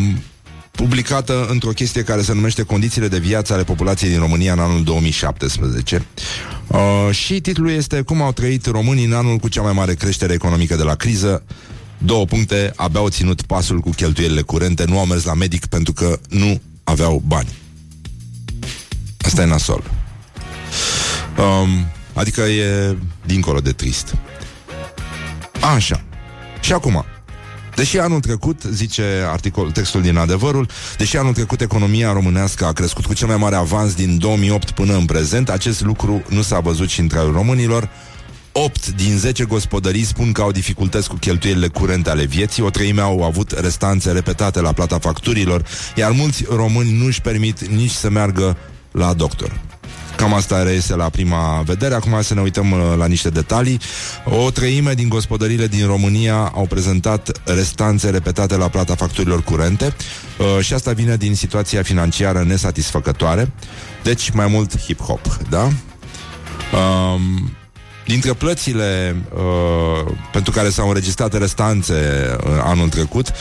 publicată 0.78 1.46
într-o 1.50 1.70
chestie 1.70 2.02
care 2.02 2.22
se 2.22 2.34
numește 2.34 2.62
Condițiile 2.62 3.08
de 3.08 3.18
viață 3.18 3.52
ale 3.52 3.64
populației 3.64 4.10
din 4.10 4.18
România 4.18 4.52
în 4.52 4.58
anul 4.58 4.84
2017. 4.84 6.06
Uh, 6.66 6.78
și 7.10 7.40
titlul 7.40 7.70
este 7.70 8.00
Cum 8.00 8.22
au 8.22 8.32
trăit 8.32 8.66
românii 8.66 9.04
în 9.04 9.12
anul 9.12 9.36
cu 9.36 9.48
cea 9.48 9.62
mai 9.62 9.72
mare 9.72 9.94
creștere 9.94 10.32
economică 10.32 10.76
de 10.76 10.82
la 10.82 10.94
criză. 10.94 11.42
Două 11.98 12.24
puncte, 12.24 12.72
abia 12.76 13.00
au 13.00 13.08
ținut 13.08 13.42
pasul 13.42 13.80
cu 13.80 13.90
cheltuielile 13.90 14.40
curente, 14.40 14.84
nu 14.84 14.98
au 14.98 15.06
mers 15.06 15.24
la 15.24 15.34
medic 15.34 15.66
pentru 15.66 15.92
că 15.92 16.18
nu 16.28 16.60
aveau 16.84 17.22
bani. 17.26 17.48
Asta 19.20 19.42
e 19.42 19.46
nasol. 19.46 19.90
Um, 21.38 21.68
adică 22.12 22.40
e 22.40 22.96
dincolo 23.26 23.60
de 23.60 23.72
trist. 23.72 24.14
Așa. 25.74 26.02
Și 26.60 26.72
acum, 26.72 27.04
Deși 27.78 27.98
anul 27.98 28.20
trecut, 28.20 28.62
zice 28.72 29.02
articol, 29.30 29.70
textul 29.70 30.02
din 30.02 30.16
adevărul, 30.16 30.68
deși 30.96 31.16
anul 31.16 31.32
trecut 31.32 31.60
economia 31.60 32.12
românească 32.12 32.64
a 32.64 32.72
crescut 32.72 33.06
cu 33.06 33.14
cel 33.14 33.26
mai 33.26 33.36
mare 33.36 33.54
avans 33.54 33.94
din 33.94 34.18
2008 34.18 34.70
până 34.70 34.94
în 34.94 35.04
prezent, 35.04 35.48
acest 35.48 35.80
lucru 35.84 36.22
nu 36.28 36.42
s-a 36.42 36.60
văzut 36.60 36.88
și 36.88 37.00
între 37.00 37.18
românilor. 37.32 37.88
8 38.52 38.88
din 38.90 39.18
10 39.18 39.44
gospodării 39.44 40.04
spun 40.04 40.32
că 40.32 40.42
au 40.42 40.52
dificultăți 40.52 41.08
cu 41.08 41.16
cheltuielile 41.16 41.68
curente 41.68 42.10
ale 42.10 42.24
vieții, 42.24 42.62
o 42.62 42.70
treime 42.70 43.00
au 43.00 43.22
avut 43.24 43.50
restanțe 43.50 44.12
repetate 44.12 44.60
la 44.60 44.72
plata 44.72 44.98
facturilor, 44.98 45.64
iar 45.96 46.10
mulți 46.10 46.44
români 46.50 46.98
nu 46.98 47.04
își 47.04 47.20
permit 47.20 47.66
nici 47.66 47.90
să 47.90 48.10
meargă 48.10 48.56
la 48.90 49.12
doctor. 49.12 49.67
Cam 50.18 50.34
asta 50.34 50.62
reiese 50.62 50.94
la 50.94 51.08
prima 51.08 51.62
vedere. 51.64 51.94
Acum 51.94 52.22
să 52.22 52.34
ne 52.34 52.40
uităm 52.40 52.70
uh, 52.70 52.94
la 52.96 53.06
niște 53.06 53.28
detalii. 53.28 53.80
O 54.24 54.50
treime 54.50 54.92
din 54.92 55.08
gospodările 55.08 55.66
din 55.66 55.86
România 55.86 56.52
au 56.54 56.66
prezentat 56.66 57.40
restanțe 57.44 58.10
repetate 58.10 58.56
la 58.56 58.68
plata 58.68 58.94
facturilor 58.94 59.42
curente 59.42 59.94
uh, 60.38 60.64
și 60.64 60.74
asta 60.74 60.92
vine 60.92 61.16
din 61.16 61.34
situația 61.34 61.82
financiară 61.82 62.42
nesatisfăcătoare. 62.46 63.52
Deci 64.02 64.30
mai 64.30 64.46
mult 64.46 64.80
hip-hop, 64.80 65.48
da? 65.48 65.62
Um, 65.62 67.50
dintre 68.06 68.32
plățile 68.32 69.16
uh, 69.34 70.12
pentru 70.32 70.52
care 70.52 70.68
s-au 70.68 70.88
înregistrat 70.88 71.38
restanțe 71.38 71.94
uh, 72.44 72.50
anul 72.62 72.88
trecut, 72.88 73.32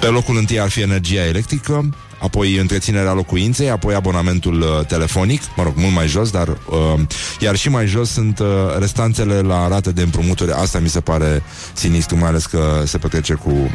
pe 0.00 0.06
locul 0.06 0.36
întâi 0.36 0.60
ar 0.60 0.68
fi 0.68 0.80
energia 0.80 1.24
electrică, 1.24 1.94
apoi 2.20 2.56
întreținerea 2.56 3.12
locuinței, 3.12 3.70
apoi 3.70 3.94
abonamentul 3.94 4.60
uh, 4.60 4.86
telefonic, 4.86 5.42
mă 5.56 5.62
rog, 5.62 5.72
mult 5.76 5.94
mai 5.94 6.06
jos, 6.06 6.30
dar 6.30 6.48
uh, 6.48 7.00
iar 7.40 7.56
și 7.56 7.68
mai 7.68 7.86
jos 7.86 8.10
sunt 8.10 8.38
uh, 8.38 8.46
restanțele 8.78 9.40
la 9.40 9.68
rate 9.68 9.92
de 9.92 10.02
împrumuturi. 10.02 10.52
Asta 10.52 10.78
mi 10.78 10.88
se 10.88 11.00
pare 11.00 11.42
sinistru, 11.72 12.16
mai 12.16 12.28
ales 12.28 12.46
că 12.46 12.82
se 12.84 12.98
petrece 12.98 13.34
cu 13.34 13.70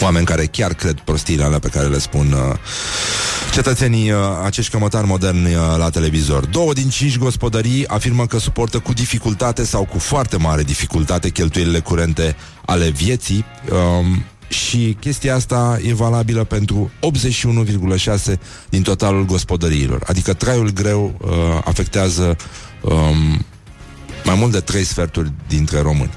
oameni 0.00 0.26
care 0.26 0.46
chiar 0.46 0.74
cred 0.74 1.00
prostiile 1.00 1.44
alea 1.44 1.58
pe 1.58 1.68
care 1.68 1.86
le 1.86 1.98
spun 1.98 2.32
uh, 2.32 2.58
cetățenii 3.52 4.10
uh, 4.10 4.18
acești 4.44 4.70
cămătari 4.70 5.06
moderni 5.06 5.54
uh, 5.54 5.60
la 5.76 5.90
televizor. 5.90 6.46
Două 6.46 6.72
din 6.72 6.88
cinci 6.88 7.18
gospodării 7.18 7.86
afirmă 7.86 8.26
că 8.26 8.38
suportă 8.38 8.78
cu 8.78 8.92
dificultate 8.92 9.64
sau 9.64 9.84
cu 9.84 9.98
foarte 9.98 10.36
mare 10.36 10.62
dificultate 10.62 11.30
cheltuielile 11.30 11.80
curente 11.80 12.36
ale 12.64 12.88
vieții. 12.88 13.44
Uh, 13.70 14.06
și 14.48 14.96
chestia 15.00 15.34
asta 15.34 15.78
e 15.82 15.94
valabilă 15.94 16.44
pentru 16.44 16.90
81,6 18.28 18.38
din 18.68 18.82
totalul 18.82 19.24
gospodăriilor. 19.24 20.02
Adică 20.06 20.34
traiul 20.34 20.70
greu 20.70 21.18
uh, 21.20 21.30
afectează 21.64 22.36
um, 22.82 23.44
mai 24.24 24.34
mult 24.34 24.52
de 24.52 24.60
trei 24.60 24.84
sferturi 24.84 25.32
dintre 25.48 25.80
români. 25.80 26.12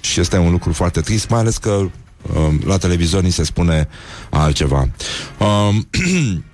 Și 0.00 0.20
este 0.20 0.36
un 0.36 0.50
lucru 0.50 0.72
foarte 0.72 1.00
trist, 1.00 1.28
mai 1.28 1.40
ales 1.40 1.56
că 1.56 1.70
um, 1.70 2.60
la 2.64 2.76
televizor 2.76 3.22
ni 3.22 3.30
se 3.30 3.44
spune 3.44 3.88
altceva. 4.30 4.88
Um, 5.38 5.88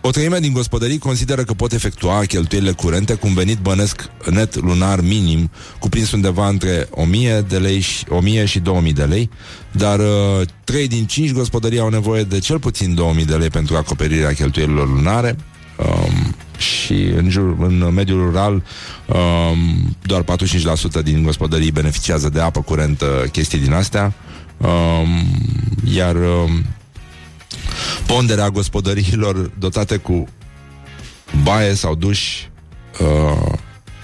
O 0.00 0.10
treime 0.10 0.38
din 0.38 0.52
gospodării 0.52 0.98
consideră 0.98 1.42
că 1.42 1.52
pot 1.52 1.72
efectua 1.72 2.24
cheltuielile 2.24 2.72
curente 2.72 3.14
cu 3.14 3.26
un 3.26 3.34
venit 3.34 3.58
bănesc 3.58 4.10
net 4.30 4.60
lunar 4.60 5.00
minim, 5.00 5.50
cuprins 5.78 6.12
undeva 6.12 6.48
între 6.48 6.88
1000, 6.90 7.44
de 7.48 7.58
lei 7.58 7.80
și, 7.80 8.04
1000 8.08 8.44
și 8.44 8.58
2000 8.58 8.92
de 8.92 9.04
lei, 9.04 9.30
dar 9.70 9.98
uh, 9.98 10.46
3 10.64 10.88
din 10.88 11.06
5 11.06 11.32
gospodării 11.32 11.78
au 11.78 11.88
nevoie 11.88 12.22
de 12.22 12.38
cel 12.38 12.58
puțin 12.58 12.94
2000 12.94 13.24
de 13.24 13.34
lei 13.34 13.50
pentru 13.50 13.76
acoperirea 13.76 14.32
cheltuielilor 14.32 14.88
lunare. 14.88 15.36
Um, 15.76 16.34
și 16.58 16.92
în, 16.92 17.30
jur, 17.30 17.56
în 17.58 17.90
mediul 17.94 18.20
rural 18.20 18.52
um, 18.52 19.96
doar 20.02 20.22
45% 20.22 21.02
din 21.02 21.22
gospodării 21.22 21.70
beneficiază 21.70 22.28
de 22.28 22.40
apă 22.40 22.60
curentă, 22.60 23.28
chestii 23.32 23.58
din 23.58 23.72
astea. 23.72 24.14
Um, 24.56 25.08
iar 25.94 26.14
um, 26.14 26.64
ponderea 28.08 28.50
gospodăriilor 28.50 29.50
dotate 29.58 29.96
cu 29.96 30.28
baie 31.42 31.74
sau 31.74 31.94
duș 31.94 32.42
uh, 33.00 33.52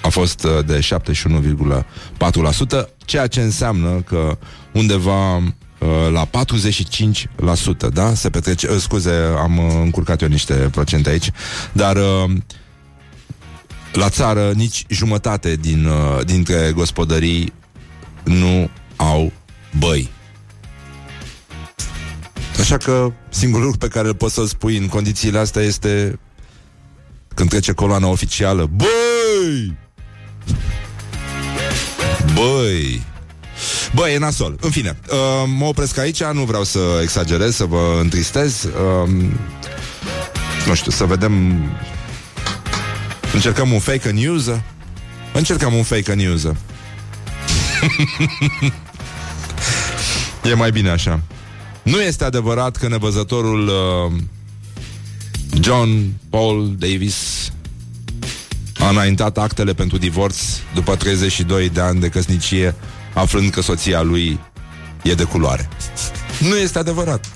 a 0.03 0.09
fost 0.09 0.45
uh, 0.45 0.65
de 0.67 0.79
71,4%, 0.79 2.89
ceea 3.05 3.27
ce 3.27 3.41
înseamnă 3.41 4.01
că 4.01 4.39
undeva 4.73 5.37
uh, 5.37 5.43
la 6.13 6.27
45%, 6.27 6.29
da? 7.93 8.15
Se 8.15 8.31
petrece, 8.31 8.69
uh, 8.69 8.77
scuze, 8.79 9.13
am 9.39 9.59
uh, 9.59 9.73
încurcat 9.83 10.23
eu 10.23 10.29
niște 10.29 10.55
procente 10.55 11.11
aici, 11.11 11.31
dar 11.73 11.97
uh, 11.97 12.31
la 13.93 14.09
țară 14.09 14.53
nici 14.55 14.85
jumătate 14.89 15.57
din, 15.57 15.87
uh, 15.87 16.25
dintre 16.25 16.73
gospodării 16.75 17.53
nu 18.25 18.71
au 18.97 19.33
băi. 19.79 20.11
Așa 22.61 22.77
că 22.77 23.13
singurul 23.29 23.65
lucru 23.65 23.79
pe 23.79 23.89
care 23.89 24.09
îl 24.09 24.15
poți 24.15 24.35
să-l 24.35 24.47
spui 24.47 24.77
în 24.77 24.89
condițiile 24.89 25.39
astea 25.39 25.63
este 25.63 26.19
când 27.35 27.49
trece 27.49 27.73
coloana 27.73 28.07
oficială. 28.07 28.71
Băi! 28.75 29.77
Băi! 32.35 33.03
Băi, 33.95 34.15
e 34.15 34.19
nasol. 34.19 34.57
În 34.61 34.71
fine, 34.71 34.99
uh, 35.11 35.17
mă 35.57 35.65
opresc 35.65 35.99
aici, 35.99 36.23
nu 36.23 36.43
vreau 36.45 36.65
să 36.65 36.79
exagerez, 37.03 37.55
să 37.55 37.65
vă 37.65 37.99
întristez. 38.01 38.63
Uh, 38.65 39.09
nu 40.67 40.75
știu, 40.75 40.91
să 40.91 41.05
vedem... 41.05 41.63
Încercăm 43.33 43.73
un 43.73 43.79
fake 43.79 44.11
news? 44.11 44.51
Încercăm 45.33 45.75
un 45.75 45.83
fake 45.83 46.15
news. 46.15 46.45
e 50.51 50.55
mai 50.55 50.71
bine 50.71 50.91
așa. 50.91 51.21
Nu 51.85 52.01
este 52.01 52.25
adevărat 52.25 52.77
că 52.77 52.89
nevăzătorul 52.89 53.69
uh, 53.69 54.13
John 55.61 56.13
Paul 56.31 56.75
Davis 56.79 57.53
a 58.79 58.89
înaintat 58.89 59.39
actele 59.39 59.73
pentru 59.75 59.99
divorț 59.99 60.37
după 60.75 60.97
32 60.97 61.69
de 61.69 61.81
ani 61.81 62.01
de 62.01 62.09
căsnicie, 62.09 62.75
aflând 63.15 63.51
că 63.51 63.61
soția 63.61 64.03
lui 64.03 64.41
e 65.03 65.15
de 65.15 65.25
culoare. 65.25 65.69
Nu 66.39 66.57
este 66.57 66.79
adevărat. 66.79 67.27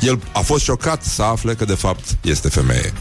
El 0.00 0.20
a 0.32 0.40
fost 0.40 0.64
șocat 0.64 1.02
să 1.02 1.22
afle 1.22 1.54
că 1.54 1.64
de 1.64 1.74
fapt 1.74 2.04
este 2.20 2.48
femeie. 2.48 2.92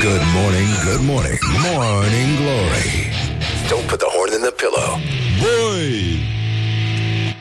Good 0.00 0.22
morning, 0.34 0.68
good 0.84 1.00
morning, 1.06 1.38
morning 1.72 2.36
glory. 2.36 3.12
Don't 3.68 3.86
put 3.86 3.98
the 3.98 4.08
horn 4.16 4.32
in 4.32 4.40
the 4.40 4.54
pillow. 4.62 5.00
Băi! 5.40 6.43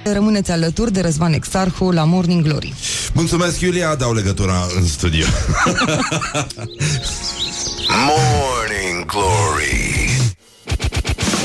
Rămâneți 0.03 0.51
alături 0.51 0.91
de 0.91 1.01
Răzvan 1.01 1.33
Exarhu 1.33 1.91
la 1.91 2.03
Morning 2.03 2.43
Glory. 2.43 2.73
Mulțumesc, 3.13 3.59
Iulia, 3.59 3.95
dau 3.95 4.13
legătura 4.13 4.67
în 4.75 4.87
studio. 4.87 5.25
Morning 8.09 9.05
glory. 9.05 10.09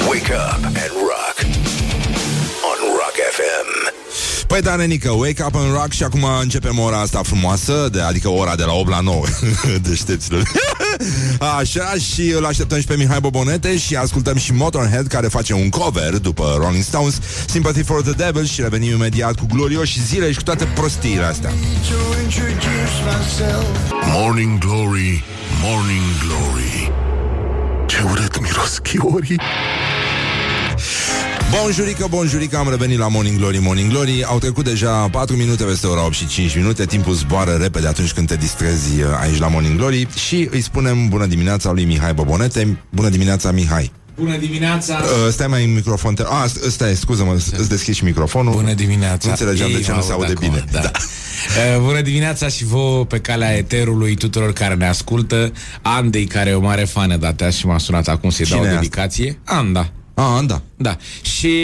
Wake 0.09 0.33
up 0.33 0.65
and 0.65 0.93
rock 1.11 1.37
on 2.71 2.79
Rock 3.01 3.17
FM. 3.37 3.69
Păi 4.49 4.61
da, 4.61 4.77
nenică, 4.77 5.11
wake 5.11 5.43
up 5.43 5.55
and 5.55 5.73
rock 5.73 5.93
și 5.93 6.03
acum 6.03 6.25
începem 6.41 6.79
ora 6.79 7.01
asta 7.01 7.21
frumoasă, 7.23 7.89
de, 7.93 8.01
adică 8.01 8.29
ora 8.29 8.57
de 8.57 8.65
la 8.65 8.73
8 8.73 8.89
la 8.89 9.01
9, 9.01 9.25
deștepților. 9.89 10.43
Așa, 11.59 11.95
și 12.13 12.33
îl 12.37 12.45
așteptăm 12.45 12.81
și 12.81 12.87
pe 12.87 12.97
Mihai 12.97 13.21
Bobonete 13.21 13.79
și 13.79 13.97
ascultăm 13.97 14.37
și 14.37 14.53
Motorhead, 14.53 15.07
care 15.07 15.27
face 15.27 15.53
un 15.53 15.69
cover 15.69 16.19
după 16.19 16.57
Rolling 16.61 16.83
Stones, 16.83 17.19
Sympathy 17.47 17.83
for 17.83 18.03
the 18.03 18.13
Devil 18.13 18.45
și 18.45 18.61
revenim 18.61 18.93
imediat 18.93 19.35
cu 19.35 19.47
glorioși 19.55 20.03
zile 20.05 20.31
și 20.31 20.37
cu 20.37 20.43
toate 20.43 20.65
prostiile 20.65 21.25
astea. 21.25 21.51
Morning 24.13 24.59
Glory, 24.59 25.25
Morning 25.63 26.05
Glory 26.27 26.93
Ce 27.87 28.03
urât 28.11 28.41
miros 28.41 28.79
chiorii 28.79 29.41
Bonjurică, 31.51 32.07
bonjurică, 32.11 32.57
am 32.57 32.69
revenit 32.69 32.99
la 32.99 33.09
Morning 33.09 33.39
Glory, 33.39 33.59
Morning 33.59 33.91
Glory 33.91 34.25
Au 34.25 34.39
trecut 34.39 34.65
deja 34.65 35.09
4 35.09 35.37
minute 35.37 35.65
peste 35.65 35.87
ora 35.87 36.05
8 36.05 36.15
și 36.15 36.27
5 36.27 36.57
minute 36.57 36.85
Timpul 36.87 37.15
zboară 37.15 37.53
repede 37.61 37.87
atunci 37.87 38.13
când 38.13 38.27
te 38.29 38.37
distrezi 38.37 39.01
uh, 39.01 39.07
aici 39.21 39.39
la 39.39 39.49
Morning 39.49 39.77
Glory 39.77 40.07
Și 40.15 40.49
îi 40.51 40.61
spunem 40.61 41.09
bună 41.09 41.27
dimineața 41.27 41.73
lui 41.73 41.85
Mihai 41.85 42.15
Bobonete 42.15 42.79
Bună 42.91 43.09
dimineața, 43.09 43.51
Mihai 43.51 43.93
Bună 44.17 44.37
dimineața! 44.37 44.95
Uh, 44.95 45.33
stai 45.33 45.47
mai 45.47 45.65
în 45.65 45.75
microfon. 45.75 46.15
Te... 46.15 46.23
Ah, 46.23 46.51
stai, 46.69 46.95
scuză-mă, 46.97 47.33
îți 47.59 47.69
deschid 47.69 47.95
și 47.95 48.05
microfonul. 48.05 48.53
Bună 48.53 48.73
dimineața! 48.73 49.19
Nu 49.25 49.31
înțelegeam 49.31 49.71
de 49.71 49.77
Ei 49.77 49.83
ce 49.83 49.91
nu 49.91 49.97
mă 49.97 50.03
se 50.03 50.13
aud 50.13 50.23
aude 50.23 50.35
acum, 50.37 50.49
bine. 50.49 50.65
Da. 50.73 50.91
Uh, 51.77 51.81
Bună 51.83 52.01
dimineața 52.01 52.49
și 52.49 52.65
vouă 52.65 53.05
pe 53.05 53.19
calea 53.19 53.57
eterului 53.57 54.15
tuturor 54.15 54.53
care 54.53 54.75
ne 54.75 54.89
ascultă 54.89 55.53
Andei, 55.83 56.25
care 56.25 56.51
e 56.51 56.55
o 56.55 56.61
mare 56.61 56.85
fană 56.85 57.17
de 57.17 57.51
și 57.51 57.67
m-a 57.67 57.79
sunat 57.79 58.09
acum 58.09 58.31
să-i 58.31 58.45
dau 58.45 58.57
Cine 58.59 58.69
o 58.69 58.73
e 58.73 58.75
asta? 58.75 58.81
dedicație 58.81 59.39
Anda 59.45 59.91
Ah, 60.15 60.25
Anda. 60.37 60.63
Da. 60.81 60.97
Și 61.23 61.55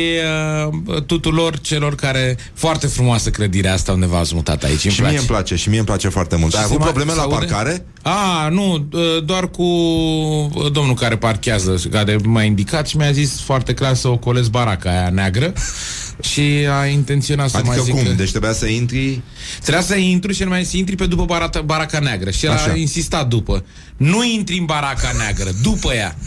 uh, 0.87 1.03
tuturor 1.03 1.59
celor 1.59 1.94
care... 1.94 2.37
Foarte 2.55 2.87
frumoasă 2.87 3.31
clădirea 3.31 3.72
asta 3.72 3.92
unde 3.92 4.07
v-ați 4.07 4.35
mutat 4.35 4.62
aici. 4.62 4.85
Îmi 4.85 4.92
Și 4.92 4.98
place. 4.98 5.11
mie 5.11 5.18
îmi 5.18 5.27
place, 5.29 5.55
și 5.57 5.68
mie 5.68 5.79
îmi 5.79 5.87
place 5.87 6.09
foarte 6.09 6.37
mult. 6.37 6.55
Ai 6.55 6.61
Se 6.61 6.64
avut 6.66 6.79
mai- 6.79 6.87
probleme 6.87 7.11
se 7.11 7.16
la 7.16 7.22
aude? 7.22 7.35
parcare? 7.46 7.85
A, 8.03 8.48
nu, 8.48 8.88
uh, 8.92 9.24
doar 9.24 9.50
cu 9.50 9.62
uh, 9.62 10.72
domnul 10.72 10.94
care 10.94 11.16
parchează, 11.16 11.81
care 11.90 12.16
m-a 12.24 12.42
indicat 12.42 12.87
și 12.88 12.96
mi-a 12.96 13.12
zis 13.12 13.40
foarte 13.40 13.74
clar 13.74 13.94
să 13.94 14.09
ocolesc 14.09 14.50
baraca 14.50 14.90
aia 14.90 15.11
neagră 15.11 15.53
și 16.31 16.66
a 16.81 16.87
intenționat 16.87 17.50
să 17.50 17.57
Adică 17.57 17.74
mai 17.74 17.85
zic 17.85 17.94
cum? 17.94 18.03
că... 18.05 18.11
Deci 18.11 18.31
trebuia 18.31 18.53
să 18.53 18.66
intri... 18.66 19.20
Trebuia 19.62 19.83
să 19.85 19.94
intru 19.96 20.33
și 20.33 20.42
mai 20.44 20.64
să 20.64 20.77
intri 20.77 20.96
pe 20.96 21.07
după 21.07 21.24
barata, 21.24 21.61
baraca 21.61 21.98
neagră 21.98 22.31
Și 22.31 22.44
el 22.46 22.53
Așa. 22.53 22.70
a 22.70 22.77
insistat 22.77 23.29
după 23.29 23.64
Nu 23.96 24.24
intri 24.24 24.59
în 24.59 24.64
baraca 24.64 25.12
neagră, 25.18 25.50
după 25.62 25.94
ea 25.94 26.16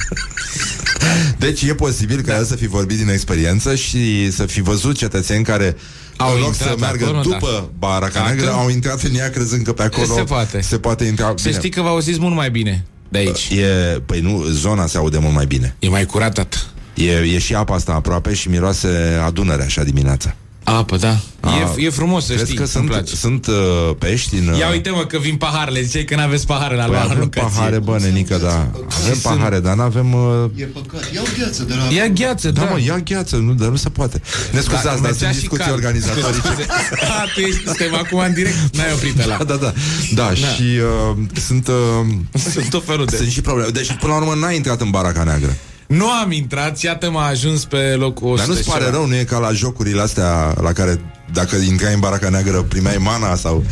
Deci 1.38 1.62
e 1.62 1.74
posibil 1.74 2.22
ca 2.22 2.36
el 2.38 2.46
să 2.46 2.56
fi 2.56 2.68
vorbit 2.78 2.98
din 2.98 3.10
experiență 3.10 3.76
și 3.76 4.32
să 4.32 4.46
fi 4.46 4.62
văzut 4.62 4.98
cetățeni 4.98 5.44
care 5.44 5.76
Au 6.18 6.34
în 6.34 6.40
loc 6.40 6.48
intrat 6.48 6.70
să 6.70 6.76
meargă 6.80 7.06
acolo, 7.06 7.22
după 7.22 7.70
Baraca 7.80 8.20
Dacă- 8.20 8.34
Neagră, 8.34 8.52
au 8.52 8.70
intrat 8.70 9.02
în 9.02 9.16
ea 9.16 9.30
crezând 9.30 9.64
că 9.64 9.74
pe 9.74 9.84
acolo 9.84 10.14
Se 10.16 10.22
poate. 10.24 10.62
se 10.62 10.78
poate 10.78 11.04
intra. 11.06 11.34
Să 11.36 11.50
știi 11.52 11.70
că 11.70 11.82
vă 11.82 11.88
auziți 11.88 12.20
mult 12.20 12.36
mai 12.36 12.52
bine 12.52 12.86
de 13.10 13.18
aici 13.18 13.50
E, 13.50 14.00
păi 14.06 14.20
nu, 14.20 14.44
zona 14.44 14.86
se 14.88 14.98
aude 14.98 15.18
mult 15.18 15.34
mai 15.34 15.46
bine. 15.46 15.76
E 15.80 15.90
mai 15.90 16.06
curat 16.06 16.34
tată 16.34 16.58
E, 16.94 17.12
e 17.12 17.38
și 17.40 17.56
apa 17.56 17.76
asta 17.76 17.94
aproape 17.94 18.34
și 18.34 18.50
miroase 18.50 18.88
adunere 19.26 19.64
așa 19.64 19.84
dimineața. 19.84 20.36
Apă, 20.70 20.98
da 20.98 21.18
A, 21.40 21.74
e, 21.78 21.86
e 21.86 21.90
frumos 21.90 22.26
să 22.26 22.34
Crezi 22.34 22.46
știi, 22.46 22.56
că 22.56 22.62
îmi 22.62 22.72
sunt, 22.72 22.86
place 22.86 23.16
sunt 23.16 23.48
uh, 23.48 23.96
pești 23.98 24.36
în... 24.36 24.56
Ia 24.60 24.70
uite 24.70 24.90
mă 24.90 25.06
că 25.06 25.18
vin 25.18 25.36
paharele 25.36 25.82
Ziceai 25.82 26.04
că 26.04 26.16
n-aveți 26.16 26.46
pahare 26.46 26.76
la 26.76 26.84
Păi 26.84 26.92
luat 26.92 27.10
avem 27.10 27.30
pahare, 27.30 27.80
bă, 27.80 27.98
nenică, 28.02 28.38
da. 28.38 28.72
Avem 29.02 29.16
Și 29.16 29.22
pahare, 29.22 29.60
dar 29.60 29.76
n-avem... 29.76 30.14
Uh... 30.14 30.50
E 30.56 30.64
păcat. 30.64 31.14
Iau 31.14 31.24
gheață 31.38 31.64
de 31.64 31.74
la... 31.74 31.96
Ia 31.96 32.08
gheață, 32.08 32.52
Da, 32.52 32.62
da, 32.62 32.70
mă, 32.70 32.80
ia 32.80 32.98
gheață, 32.98 33.36
nu, 33.36 33.54
dar 33.54 33.70
nu 33.70 33.76
se 33.76 33.90
poate. 33.90 34.22
Ne 34.52 34.60
scuzați, 34.60 34.86
dar 34.86 35.00
mergea 35.00 35.18
sunt 35.18 35.34
și 35.34 35.40
discuții 35.40 35.64
cald. 35.66 35.76
organizatorice. 35.76 36.48
A, 37.20 37.24
tu 37.34 37.40
ești, 37.40 37.62
suntem 37.66 37.96
acum 37.96 38.20
în 38.20 38.34
direct 38.34 38.76
N-ai 38.76 38.92
oprit 38.94 39.26
la 39.26 39.38
Da, 39.38 39.44
da, 39.44 39.56
da. 39.56 39.74
Da, 40.14 40.34
și 40.34 40.64
uh, 41.12 41.18
sunt... 41.34 41.68
Uh, 41.68 42.44
Sunt 42.52 42.70
tot 42.70 42.86
felul 42.86 43.06
de 43.06 43.16
sunt 43.16 43.30
și 43.30 43.42
probleme. 43.42 43.70
Deci, 43.70 43.96
până 44.00 44.14
la 44.14 44.20
urmă, 44.20 44.34
n-ai 44.34 44.56
intrat 44.56 44.82
în 44.82 44.90
baraca 44.90 45.24
neagră. 45.24 45.58
Nu 45.88 46.10
am 46.10 46.32
intrat, 46.32 46.82
iată 46.82 47.10
m-a 47.10 47.26
ajuns 47.26 47.66
pe 47.66 47.96
locul 47.98 48.28
100 48.28 48.38
Dar 48.38 48.48
nu-ți 48.48 48.64
și 48.64 48.70
pare 48.70 48.84
ceva. 48.84 48.96
rău, 48.98 49.06
nu 49.06 49.16
e 49.16 49.24
ca 49.24 49.38
la 49.38 49.52
jocurile 49.52 50.02
astea 50.02 50.54
la 50.62 50.72
care 50.72 51.02
dacă 51.34 51.56
intrai 51.56 51.94
în 51.94 52.00
baraca 52.00 52.30
neagră 52.30 52.62
primeai 52.62 52.98
mana 52.98 53.36
sau... 53.36 53.64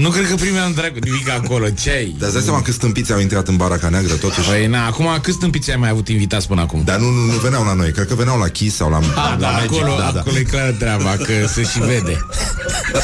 Nu 0.00 0.10
cred 0.10 0.28
că 0.28 0.34
primeam 0.34 0.72
dracu 0.72 0.94
nimic 1.02 1.28
acolo, 1.28 1.68
ce 1.70 1.90
ai? 1.90 2.14
Dar 2.18 2.26
îți 2.28 2.32
dai 2.36 2.42
seama 2.44 2.62
că 2.62 2.72
stâmpiți 2.72 3.12
au 3.12 3.18
intrat 3.20 3.48
în 3.48 3.56
baraca 3.56 3.88
neagră 3.88 4.14
totuși? 4.14 4.48
Păi 4.48 4.66
na, 4.66 4.86
acum 4.86 5.06
câți 5.22 5.36
stâmpiți 5.36 5.70
ai 5.70 5.76
mai 5.76 5.88
avut 5.88 6.08
invitați 6.08 6.46
până 6.46 6.60
acum? 6.60 6.82
Dar 6.84 6.98
nu, 6.98 7.08
nu, 7.10 7.20
nu 7.32 7.38
veneau 7.38 7.64
la 7.64 7.72
noi, 7.74 7.92
cred 7.92 8.06
că 8.06 8.14
veneau 8.14 8.38
la 8.38 8.48
Kiss 8.48 8.76
sau 8.76 8.90
la, 8.90 8.96
A, 9.14 9.30
la 9.30 9.36
da, 9.40 9.50
Magic. 9.50 9.70
acolo, 9.70 9.96
da, 9.98 10.10
da. 10.14 10.20
acolo 10.20 10.36
e 10.38 10.42
clar 10.42 10.70
treaba, 10.78 11.10
că 11.16 11.32
se 11.52 11.62
și 11.62 11.78
vede. 11.80 12.26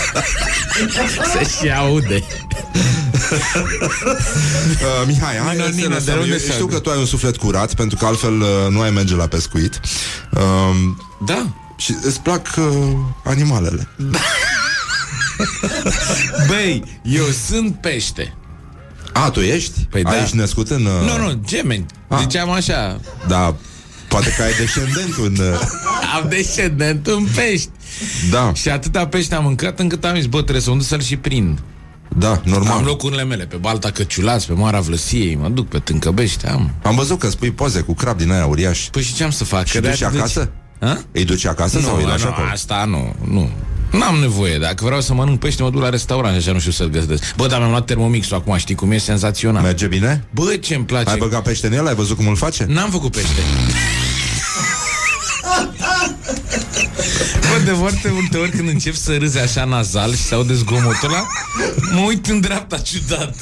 se 1.33 1.49
și 1.61 1.71
aude. 1.71 2.23
Uh, 4.81 5.07
Mihai, 5.07 5.37
hai 5.37 5.55
Nino, 5.57 5.65
să 5.69 5.75
Nino, 5.75 5.89
lăsăm. 5.89 6.05
de 6.15 6.21
unde 6.21 6.33
Eu 6.33 6.39
se 6.39 6.45
știu 6.51 6.61
aude? 6.61 6.75
că 6.75 6.81
tu 6.81 6.91
ai 6.91 6.99
un 6.99 7.07
suflet 7.07 7.37
curat, 7.37 7.75
pentru 7.75 7.97
că 7.97 8.07
altfel 8.07 8.41
uh, 8.41 8.49
nu 8.71 8.81
ai 8.81 8.91
merge 8.91 9.15
la 9.15 9.27
pescuit. 9.27 9.81
Uh, 10.31 10.41
Da. 11.27 11.47
și 11.77 11.97
îți 12.03 12.21
plac 12.21 12.47
uh, 12.59 12.65
animalele. 13.25 13.89
Băi, 16.49 16.83
eu 17.03 17.25
sunt 17.47 17.75
pește. 17.81 18.35
A, 19.13 19.31
tu 19.31 19.41
ești? 19.41 19.81
Păi 19.91 20.03
ai 20.05 20.17
da. 20.17 20.23
ești 20.23 20.37
născut 20.37 20.71
în... 20.71 20.85
Uh, 20.85 21.11
Nu, 21.19 21.27
nu, 21.27 21.41
gemeni. 21.47 21.87
Ah. 22.09 22.19
Ziceam 22.21 22.51
așa. 22.51 23.01
Da, 23.29 23.55
poate 24.09 24.35
că 24.37 24.43
ai 24.43 24.53
descendentul 24.59 25.25
în... 25.25 25.37
Uh, 25.53 25.61
Am 26.17 26.29
descendent 26.29 27.07
în 27.07 27.27
pești. 27.35 27.69
da, 28.31 28.53
Și 28.55 28.69
atâta 28.69 29.07
pește 29.07 29.35
am 29.35 29.45
mâncat 29.45 29.79
încât 29.79 30.05
am 30.05 30.15
zis, 30.15 30.27
bă, 30.27 30.41
trebuie 30.43 30.63
să 30.63 30.71
mă 30.71 30.77
duc 30.77 30.87
să-l 30.87 31.03
și 31.03 31.17
prind. 31.17 31.59
da, 32.17 32.41
normal. 32.45 32.77
Am 32.77 32.85
locurile 32.85 33.25
mele, 33.25 33.45
pe 33.47 33.57
Balta 33.57 33.91
Căciulați, 33.91 34.47
pe 34.47 34.53
Marea 34.53 34.81
Vlăsiei, 34.81 35.35
mă 35.37 35.49
duc 35.49 35.69
pe 35.69 35.79
Tâncăbește, 35.79 36.49
am. 36.49 36.71
Am 36.83 36.95
văzut 36.95 37.19
că 37.19 37.29
spui 37.31 37.51
poze 37.51 37.81
cu 37.81 37.95
crab 37.95 38.19
din 38.19 38.31
aia 38.31 38.47
uriaș. 38.47 38.89
Păi 38.91 39.03
și 39.03 39.15
ce 39.15 39.25
am 39.25 39.31
să 39.31 39.45
fac? 39.45 39.67
Și 39.67 39.73
Că 39.73 39.81
duci 39.81 39.99
de-aia 39.99 40.13
te 40.13 40.19
acasă? 40.19 40.51
A? 40.81 40.99
Îi 41.13 41.25
duci 41.25 41.45
acasă 41.47 41.81
sau 41.81 41.97
îi 41.97 42.03
Nu, 42.03 42.09
lași 42.09 42.25
nu, 42.25 42.31
acolo? 42.31 42.47
asta 42.53 42.85
nu, 42.85 43.15
nu. 43.31 43.51
N-am 43.91 44.17
nevoie, 44.21 44.59
dacă 44.59 44.85
vreau 44.85 45.01
să 45.01 45.15
mănânc 45.15 45.39
pește, 45.39 45.63
mă 45.63 45.71
duc 45.71 45.81
la 45.81 45.89
restaurant 45.89 46.33
și 46.33 46.39
așa 46.39 46.53
nu 46.53 46.59
știu 46.59 46.73
să-l 46.73 46.89
găsesc. 46.89 47.35
Bă, 47.37 47.47
dar 47.47 47.59
mi-am 47.59 47.71
luat 47.71 47.85
termomixul 47.85 48.37
acum, 48.37 48.57
știi 48.57 48.75
cum 48.75 48.91
e 48.91 48.99
senzațional. 48.99 49.63
Merge 49.63 49.87
bine? 49.87 50.25
Bă, 50.31 50.57
ce-mi 50.61 50.85
place. 50.85 51.11
Ai 51.11 51.19
băgat 51.19 51.43
pește 51.43 51.67
în 51.67 51.73
el? 51.73 51.87
Ai 51.87 51.95
văzut 51.95 52.17
cum 52.17 52.27
îl 52.29 52.37
face? 52.37 52.65
N-am 52.69 52.91
făcut 52.91 53.11
pește. 53.13 53.41
Bă, 57.51 57.63
de 57.65 57.71
foarte 57.71 58.11
multe 58.13 58.37
ori 58.37 58.51
când 58.51 58.69
încep 58.69 58.95
să 58.95 59.17
râzi 59.19 59.39
așa 59.39 59.65
nazal 59.65 60.11
și 60.15 60.23
se 60.23 60.35
aude 60.35 60.55
zgomotul 60.55 61.09
ăla, 61.09 61.27
mă 61.93 62.01
uit 62.01 62.27
în 62.27 62.41
dreapta 62.41 62.79
ciudat. 62.79 63.35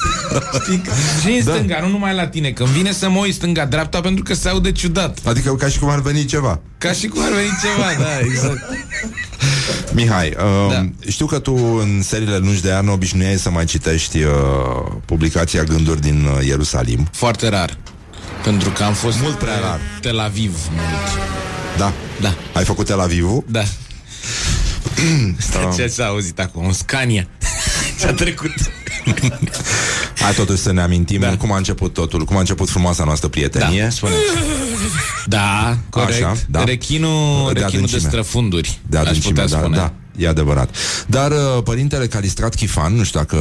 Știi? 0.63 0.81
Și 1.21 1.27
în 1.37 1.43
Da. 1.45 1.53
stânga, 1.53 1.79
nu 1.81 1.87
numai 1.87 2.15
la 2.15 2.27
tine. 2.27 2.51
Când 2.51 2.69
vine 2.69 2.91
să 2.91 3.09
mă 3.09 3.19
uit 3.19 3.33
stânga-dreapta 3.33 4.01
pentru 4.01 4.23
că 4.23 4.33
se 4.33 4.49
aude 4.49 4.71
ciudat. 4.71 5.17
Adică 5.25 5.55
ca 5.55 5.67
și 5.67 5.79
cum 5.79 5.89
ar 5.89 6.01
veni 6.01 6.25
ceva. 6.25 6.59
Ca 6.77 6.91
și 6.91 7.07
cum 7.07 7.21
ar 7.23 7.31
veni 7.31 7.49
ceva, 7.61 8.03
da, 8.03 8.19
exact. 8.19 8.59
Mihai, 9.93 10.33
uh, 10.37 10.71
Da. 10.71 11.09
știu 11.11 11.25
că 11.25 11.39
tu 11.39 11.53
în 11.81 12.01
seriile 12.01 12.37
lungi 12.37 12.61
de 12.61 12.73
an 12.73 12.87
obișnuiai 12.87 13.37
să 13.37 13.49
mai 13.49 13.65
citești 13.65 14.23
uh, 14.23 14.31
publicația 15.05 15.63
Gânduri 15.63 16.01
din 16.01 16.25
uh, 16.37 16.45
Ierusalim. 16.45 17.07
Foarte 17.11 17.49
rar. 17.49 17.77
Pentru 18.43 18.69
că 18.69 18.83
am 18.83 18.93
fost 18.93 19.19
Mult 19.21 19.37
prea 19.37 19.53
pe 19.53 19.59
rar. 19.59 19.79
Tel 20.01 20.19
Aviv 20.19 20.55
mult. 20.71 21.19
Da. 21.77 21.93
Da. 22.21 22.35
Ai 22.53 22.63
făcut 22.63 22.85
Tel 22.85 22.99
Avivul? 22.99 23.43
Da. 23.47 23.63
Ce 25.75 25.87
s-a 25.87 26.05
auzit 26.05 26.39
acum? 26.39 26.65
Un 26.65 26.73
Scania. 26.73 27.27
Ce-a 27.99 28.13
trecut. 28.13 28.53
Hai 30.19 30.33
totuși 30.33 30.61
să 30.61 30.71
ne 30.71 30.81
amintim 30.81 31.19
Da. 31.19 31.37
cum 31.37 31.51
a 31.51 31.57
început 31.57 31.93
totul, 31.93 32.25
cum 32.25 32.35
a 32.35 32.39
început 32.39 32.69
frumoasa 32.69 33.03
noastră 33.03 33.27
prietenie. 33.27 33.81
Da, 33.81 33.89
spune. 33.89 34.13
Da, 35.25 35.77
corect. 35.89 36.11
Așa, 36.23 36.35
da. 36.49 36.63
Rechinul, 36.63 37.53
De 37.53 37.59
rechinul 37.59 37.69
de 37.69 37.77
adâncime. 37.77 37.99
străfunduri. 37.99 38.79
De 38.89 38.97
aș 38.97 39.05
adâncime, 39.05 39.33
putea 39.41 39.47
da, 39.47 39.57
spune. 39.63 39.75
da, 39.77 39.93
e 40.17 40.27
adevărat. 40.27 40.75
Dar 41.07 41.31
uh, 41.31 41.63
părintele 41.63 42.07
Calistrat 42.07 42.55
Chifan, 42.55 42.95
nu 42.95 43.03
știu 43.03 43.19
dacă 43.19 43.37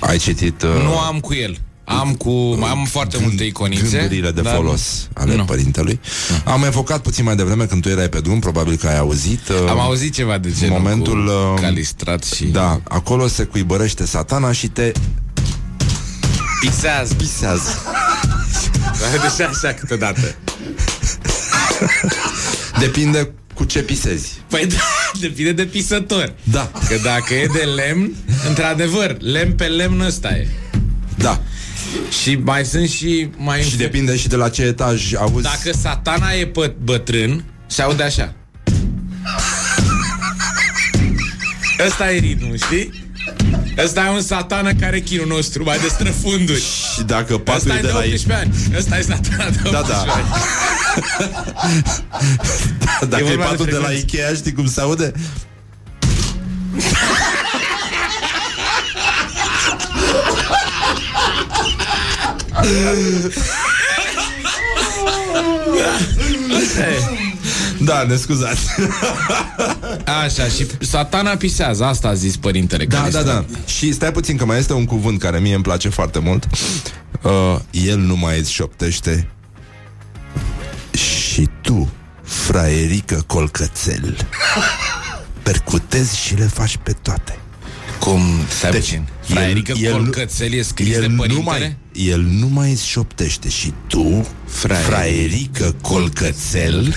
ai 0.00 0.18
citit... 0.18 0.62
Uh, 0.62 0.82
Nu 0.82 0.98
am 0.98 1.20
cu 1.20 1.34
el. 1.34 1.58
Am 1.90 2.14
cu 2.14 2.58
am 2.70 2.84
foarte 2.90 3.18
multe 3.20 3.44
iconițe. 3.44 3.82
Gândurile 3.98 4.30
de 4.30 4.40
dar 4.40 4.54
folos 4.54 5.08
ale 5.12 5.34
nu. 5.36 5.44
părintelui. 5.44 6.00
Am 6.44 6.64
evocat 6.64 7.00
puțin 7.02 7.24
mai 7.24 7.36
devreme 7.36 7.64
când 7.64 7.82
tu 7.82 7.88
erai 7.88 8.08
pe 8.08 8.20
drum, 8.20 8.38
probabil 8.38 8.76
că 8.76 8.86
ai 8.86 8.98
auzit. 8.98 9.48
uh, 9.48 9.68
Am 9.68 9.80
auzit 9.80 10.14
ceva 10.14 10.38
de 10.38 10.52
genul 10.58 10.78
momentul, 10.78 11.24
cu 11.26 11.30
uh, 11.54 11.60
calistrat 11.60 12.24
și 12.24 12.44
Da, 12.44 12.80
acolo 12.88 13.26
se 13.26 13.42
cuibărește 13.44 14.06
satana 14.06 14.52
și 14.52 14.68
te 14.68 14.92
pisează. 16.60 17.14
pisează. 17.14 17.82
Deci 19.22 19.46
așa 19.46 19.72
câteodată. 19.72 20.34
Depinde 22.78 23.30
cu 23.54 23.64
ce 23.64 23.82
pisezi. 23.82 24.40
Păi 24.48 24.66
da, 24.66 24.76
depinde 25.20 25.52
de 25.52 25.64
pisător. 25.64 26.34
Da. 26.42 26.70
Că 26.88 26.96
dacă 27.02 27.34
e 27.34 27.46
de 27.52 27.64
lemn, 27.74 28.12
într-adevăr, 28.48 29.16
lemn 29.20 29.52
pe 29.52 29.64
lemn 29.64 30.00
ăsta 30.00 30.28
e. 30.28 30.48
Da. 31.16 31.40
Și 32.22 32.38
mai 32.42 32.64
sunt 32.64 32.88
și 32.88 33.28
mai 33.36 33.62
Și 33.62 33.76
depinde 33.76 34.16
și 34.16 34.28
de 34.28 34.36
la 34.36 34.48
ce 34.48 34.62
etaj 34.62 35.14
auzi. 35.14 35.42
Dacă 35.42 35.76
satana 35.80 36.32
e 36.32 36.46
pă- 36.50 36.74
bătrân, 36.82 37.44
se 37.66 37.82
aude 37.82 38.02
așa. 38.02 38.34
Ăsta 41.86 42.12
e 42.12 42.18
ritmul, 42.18 42.56
știi? 42.56 43.06
Ăsta 43.84 44.06
e 44.06 44.10
un 44.14 44.20
satană 44.22 44.72
care 44.74 44.96
e 44.96 45.00
chinul 45.00 45.26
nostru, 45.26 45.64
mai 45.64 45.78
de 45.78 45.86
străfunduri. 45.88 46.60
Și 46.94 47.02
dacă 47.02 47.38
patul 47.38 47.70
Ăsta 47.70 47.74
e 47.74 47.78
e 47.78 47.80
de 47.80 47.86
de 47.86 47.92
la 47.92 47.98
18 47.98 48.32
ani. 48.32 48.54
Ăsta 48.78 48.98
e 48.98 49.02
satana 49.02 49.50
de 49.50 49.58
18 49.64 49.70
Da, 49.70 49.82
da. 49.88 50.12
ani. 50.12 50.26
Dacă 53.10 53.22
e, 53.22 53.26
vorba 53.26 53.42
de 53.42 53.48
patul 53.48 53.64
de 53.64 53.70
la 53.76 53.84
frecvență. 53.84 54.16
Ikea, 54.16 54.34
știi 54.34 54.52
cum 54.52 54.66
se 54.68 54.80
aude? 54.80 55.12
Da, 67.80 68.02
ne 68.02 68.16
scuzați. 68.16 68.66
Așa, 70.24 70.44
și 70.48 70.66
satana 70.80 71.30
pisează, 71.36 71.84
asta 71.84 72.08
a 72.08 72.14
zis 72.14 72.36
părintele. 72.36 72.84
Da, 72.84 72.96
care 72.98 73.10
da, 73.10 73.18
este- 73.18 73.30
da. 73.30 73.44
Și 73.66 73.92
stai 73.92 74.12
puțin 74.12 74.36
că 74.36 74.44
mai 74.44 74.58
este 74.58 74.72
un 74.72 74.84
cuvânt 74.84 75.18
care 75.20 75.38
mie 75.38 75.54
îmi 75.54 75.62
place 75.62 75.88
foarte 75.88 76.18
mult. 76.18 76.46
Uh, 77.22 77.56
el 77.70 77.98
nu 77.98 78.16
mai 78.16 78.38
îți 78.38 78.52
șoptește 78.52 79.28
Și 80.92 81.48
tu, 81.60 81.88
fraierică 82.22 83.24
colcățel, 83.26 84.16
percutezi 85.42 86.16
și 86.18 86.34
le 86.34 86.44
faci 86.54 86.78
pe 86.82 86.92
toate. 87.02 87.38
Cum, 88.00 88.20
stai 88.58 88.70
Deci, 88.70 88.80
puțin. 88.80 89.06
el- 89.28 89.34
Fraerică 89.36 89.72
el- 89.80 89.92
Colcățel 89.92 90.52
e 90.52 90.62
scris 90.62 90.88
de 90.88 90.94
El 91.02 91.08
nu, 91.10 91.16
părintele? 91.16 91.58
mai, 91.58 91.76
el 91.98 92.20
nu 92.20 92.46
mai 92.48 92.78
șoptește 92.86 93.48
și 93.48 93.72
tu, 93.86 94.26
Fraier. 94.46 94.84
fraierică 94.84 95.74
colcățel, 95.82 96.94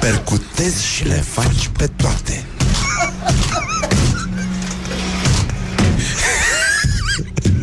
percutezi 0.00 0.86
și 0.86 1.04
le 1.04 1.24
faci 1.30 1.70
pe 1.76 1.86
toate. 1.96 2.44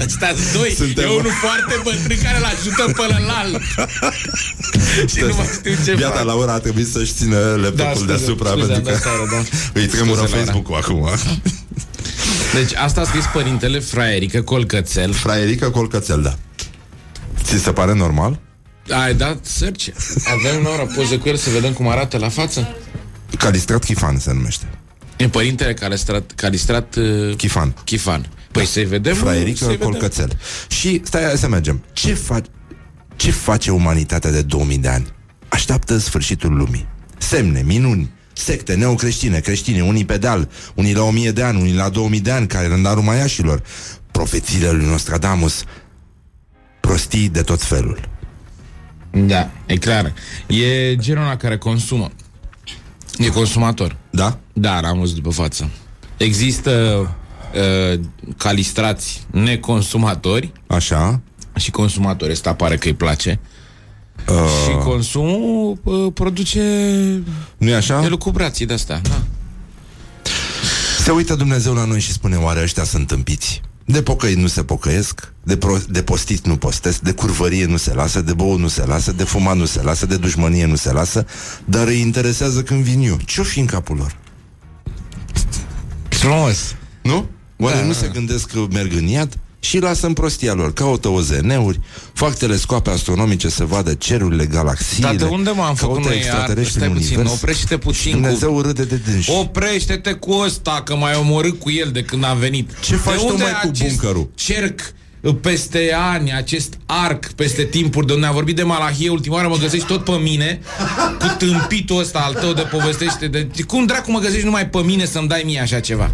Ăsta 0.05 0.33
doi, 0.53 0.73
Suntem- 0.77 1.03
e 1.03 1.07
unul 1.07 1.31
foarte 1.41 1.75
bătrân 1.83 2.17
care 2.23 2.37
îl 2.37 2.43
ajută 2.43 2.83
pe 2.95 3.01
ălalt. 3.21 3.61
și 5.11 5.19
nu 5.19 5.33
mai 5.35 5.49
știu 5.59 5.73
ce 5.85 5.95
Viața 5.95 6.15
fac. 6.15 6.25
Laura 6.25 6.53
a 6.53 6.59
trebuit 6.59 6.87
să-și 6.87 7.13
țină 7.13 7.37
laptopul 7.37 7.75
Da, 7.75 7.89
scuze, 7.93 8.05
deasupra 8.05 8.49
scuze, 8.49 8.65
pentru 8.65 8.75
am 8.75 8.83
că 8.83 8.89
dat 8.91 9.01
seara, 9.01 9.17
da. 9.31 9.79
îi 9.79 9.85
tremură 9.87 10.17
Scuze, 10.17 10.35
Laura. 10.35 10.51
Facebook-ul 10.51 10.75
acum. 10.75 11.09
Deci 12.55 12.73
asta 12.73 13.01
a 13.01 13.03
scris 13.03 13.25
părintele 13.25 13.79
Fraierică 13.79 14.41
Colcățel. 14.41 15.11
Fraierică 15.11 15.69
colcățel, 15.69 16.21
da. 16.21 16.35
Ți 17.43 17.57
se 17.57 17.71
pare 17.71 17.93
normal? 17.93 18.39
Ai 18.89 19.13
dat 19.13 19.45
search? 19.45 19.87
Avem, 20.25 20.63
Laura, 20.63 20.83
poze 20.83 21.17
cu 21.17 21.27
el 21.27 21.35
să 21.35 21.49
vedem 21.49 21.73
cum 21.73 21.87
arată 21.87 22.17
la 22.17 22.29
față? 22.29 22.75
Calistrat 23.37 23.83
Chifan 23.83 24.17
se 24.19 24.33
numește. 24.33 24.65
E 25.17 25.27
părintele 25.27 25.73
Calistrat, 25.73 26.31
Calistrat 26.35 26.95
uh, 26.95 27.35
Chifan. 27.35 27.75
Chifan. 27.83 28.29
Păi 28.51 28.65
să-i 28.65 28.85
vedem. 28.85 29.15
Fraierică 29.15 29.57
să-i 29.57 29.67
vedem. 29.67 29.89
colcățel. 29.89 30.37
Și 30.67 31.01
stai 31.03 31.23
hai 31.23 31.37
să 31.37 31.47
mergem. 31.47 31.83
Ce, 31.93 32.13
fa- 32.13 32.45
ce 33.15 33.31
face 33.31 33.71
umanitatea 33.71 34.31
de 34.31 34.41
2000 34.41 34.77
de 34.77 34.87
ani? 34.87 35.07
Așteaptă 35.47 35.97
sfârșitul 35.97 36.55
lumii. 36.55 36.87
Semne, 37.17 37.61
minuni, 37.65 38.11
secte 38.37 38.73
neocreștine, 38.73 39.39
creștine, 39.39 39.83
unii 39.83 40.05
pe 40.05 40.17
deal, 40.17 40.49
unii 40.75 40.93
la 40.93 41.03
1000 41.03 41.31
de 41.31 41.43
ani, 41.43 41.61
unii 41.61 41.73
la 41.73 41.89
2000 41.89 42.19
de 42.19 42.31
ani, 42.31 42.47
calendarul 42.47 43.03
maiașilor, 43.03 43.61
profețiile 44.11 44.71
lui 44.71 44.85
Nostradamus, 44.85 45.63
prostii 46.79 47.29
de 47.29 47.41
tot 47.41 47.61
felul. 47.61 48.09
Da, 49.11 49.49
e 49.65 49.77
clar. 49.77 50.13
E 50.47 50.95
genul 50.95 51.23
ăla 51.23 51.37
care 51.37 51.57
consumă. 51.57 52.11
E 53.17 53.29
consumator. 53.29 53.95
Da? 54.09 54.39
Da, 54.53 54.77
am 54.77 54.99
văzut 54.99 55.15
după 55.15 55.29
față. 55.29 55.69
Există 56.17 56.71
uh, 57.53 57.99
calistrați 58.37 59.25
neconsumatori 59.31 60.51
Așa. 60.67 61.21
și 61.55 61.71
consumatori. 61.71 62.31
Asta 62.31 62.53
pare 62.53 62.75
că 62.77 62.87
îi 62.87 62.93
place. 62.93 63.39
Uh, 63.41 63.54
Și 64.25 64.77
consumul 64.83 65.79
uh, 65.83 66.13
produce 66.13 66.61
nu 67.57 67.69
e 67.69 67.75
așa? 67.75 68.03
elucubrații 68.03 68.65
de-astea. 68.65 69.01
Da. 69.03 69.21
Se 71.03 71.11
uită 71.11 71.35
Dumnezeu 71.35 71.73
la 71.73 71.85
noi 71.85 71.99
și 71.99 72.11
spune 72.11 72.35
Oare 72.35 72.61
ăștia 72.61 72.83
sunt 72.83 73.07
tâmpiți? 73.07 73.61
De 73.85 74.01
pocăi 74.01 74.33
nu 74.33 74.47
se 74.47 74.63
pocăiesc, 74.63 75.33
de, 75.43 75.57
pro- 75.57 75.81
de 75.89 76.03
postit 76.03 76.45
nu 76.45 76.55
postesc, 76.57 76.99
de 76.99 77.11
curvărie 77.11 77.65
nu 77.65 77.77
se 77.77 77.93
lasă, 77.93 78.21
de 78.21 78.33
bou 78.33 78.57
nu 78.57 78.67
se 78.67 78.85
lasă, 78.85 79.11
de 79.11 79.23
fumat 79.23 79.55
nu 79.55 79.65
se 79.65 79.81
lasă, 79.81 80.05
de 80.05 80.17
dușmănie 80.17 80.65
nu 80.65 80.75
se 80.75 80.91
lasă, 80.91 81.25
dar 81.65 81.87
îi 81.87 81.99
interesează 81.99 82.63
când 82.63 82.83
vin 82.83 83.01
eu. 83.01 83.17
Ce-o 83.25 83.43
fi 83.43 83.59
în 83.59 83.65
capul 83.65 83.97
lor? 83.97 84.17
Frumos. 86.09 86.75
Nu? 87.01 87.25
Oare 87.57 87.77
Da, 87.77 87.81
nu 87.85 87.91
da, 87.91 87.97
se 87.97 88.07
gândesc 88.13 88.51
că 88.51 88.65
merg 88.71 88.93
în 88.93 89.07
iad? 89.07 89.39
Și 89.65 89.79
lasă 89.79 90.05
în 90.05 90.13
prostia 90.13 90.53
lor, 90.53 90.73
caută 90.73 91.07
OZN-uri, 91.07 91.79
fac 92.13 92.37
telescoape 92.37 92.89
astronomice 92.89 93.49
să 93.49 93.63
vadă 93.63 93.93
cerurile, 93.93 94.45
galaxiile. 94.45 95.07
Dar 95.07 95.15
de 95.15 95.23
unde 95.23 95.49
m-am 95.49 95.75
făcut 95.75 95.93
caută 95.93 96.09
noi 96.09 96.17
extraterestri 96.17 96.77
Stai 96.77 96.87
în 96.87 96.93
puțin, 96.93 97.15
univers. 97.15 97.41
oprește-te 97.41 97.77
puțin 97.77 98.01
Și 98.01 98.09
Dumnezeu 98.09 98.61
râde 98.61 98.83
de 98.83 98.95
dânsi. 98.95 99.31
Oprește-te 99.31 100.13
cu 100.13 100.31
ăsta, 100.31 100.81
că 100.85 100.95
m-ai 100.95 101.15
omorât 101.15 101.59
cu 101.59 101.71
el 101.71 101.89
de 101.91 102.03
când 102.03 102.23
a 102.23 102.33
venit. 102.33 102.79
Ce 102.79 102.95
faci 102.95 103.15
de 103.15 103.19
tu, 103.19 103.27
unde 103.27 103.43
mai, 103.43 103.51
cu 103.51 103.67
acest 103.67 103.89
buncărul? 103.89 104.29
cerc 104.35 104.79
uh, 104.79 105.04
peste 105.33 105.91
ani, 106.13 106.33
acest 106.33 106.77
arc 106.85 107.31
peste 107.31 107.63
timpuri 107.63 108.07
de 108.07 108.13
unde 108.13 108.25
a 108.25 108.31
vorbit 108.31 108.55
de 108.55 108.63
Malahie 108.63 109.09
ultima 109.09 109.35
oară, 109.35 109.47
mă 109.47 109.57
găsești 109.57 109.87
tot 109.87 110.03
pe 110.03 110.11
mine 110.11 110.59
cu 111.19 111.35
tâmpitul 111.37 111.99
ăsta 111.99 112.19
al 112.19 112.33
tău 112.33 112.53
de 112.53 112.61
povestește 112.61 113.27
de... 113.27 113.47
Cum 113.67 113.85
dracu 113.85 114.11
mă 114.11 114.19
găsești 114.19 114.45
numai 114.45 114.67
pe 114.67 114.81
mine 114.81 115.05
să-mi 115.05 115.27
dai 115.27 115.41
mie 115.45 115.59
așa 115.59 115.79
ceva? 115.79 116.11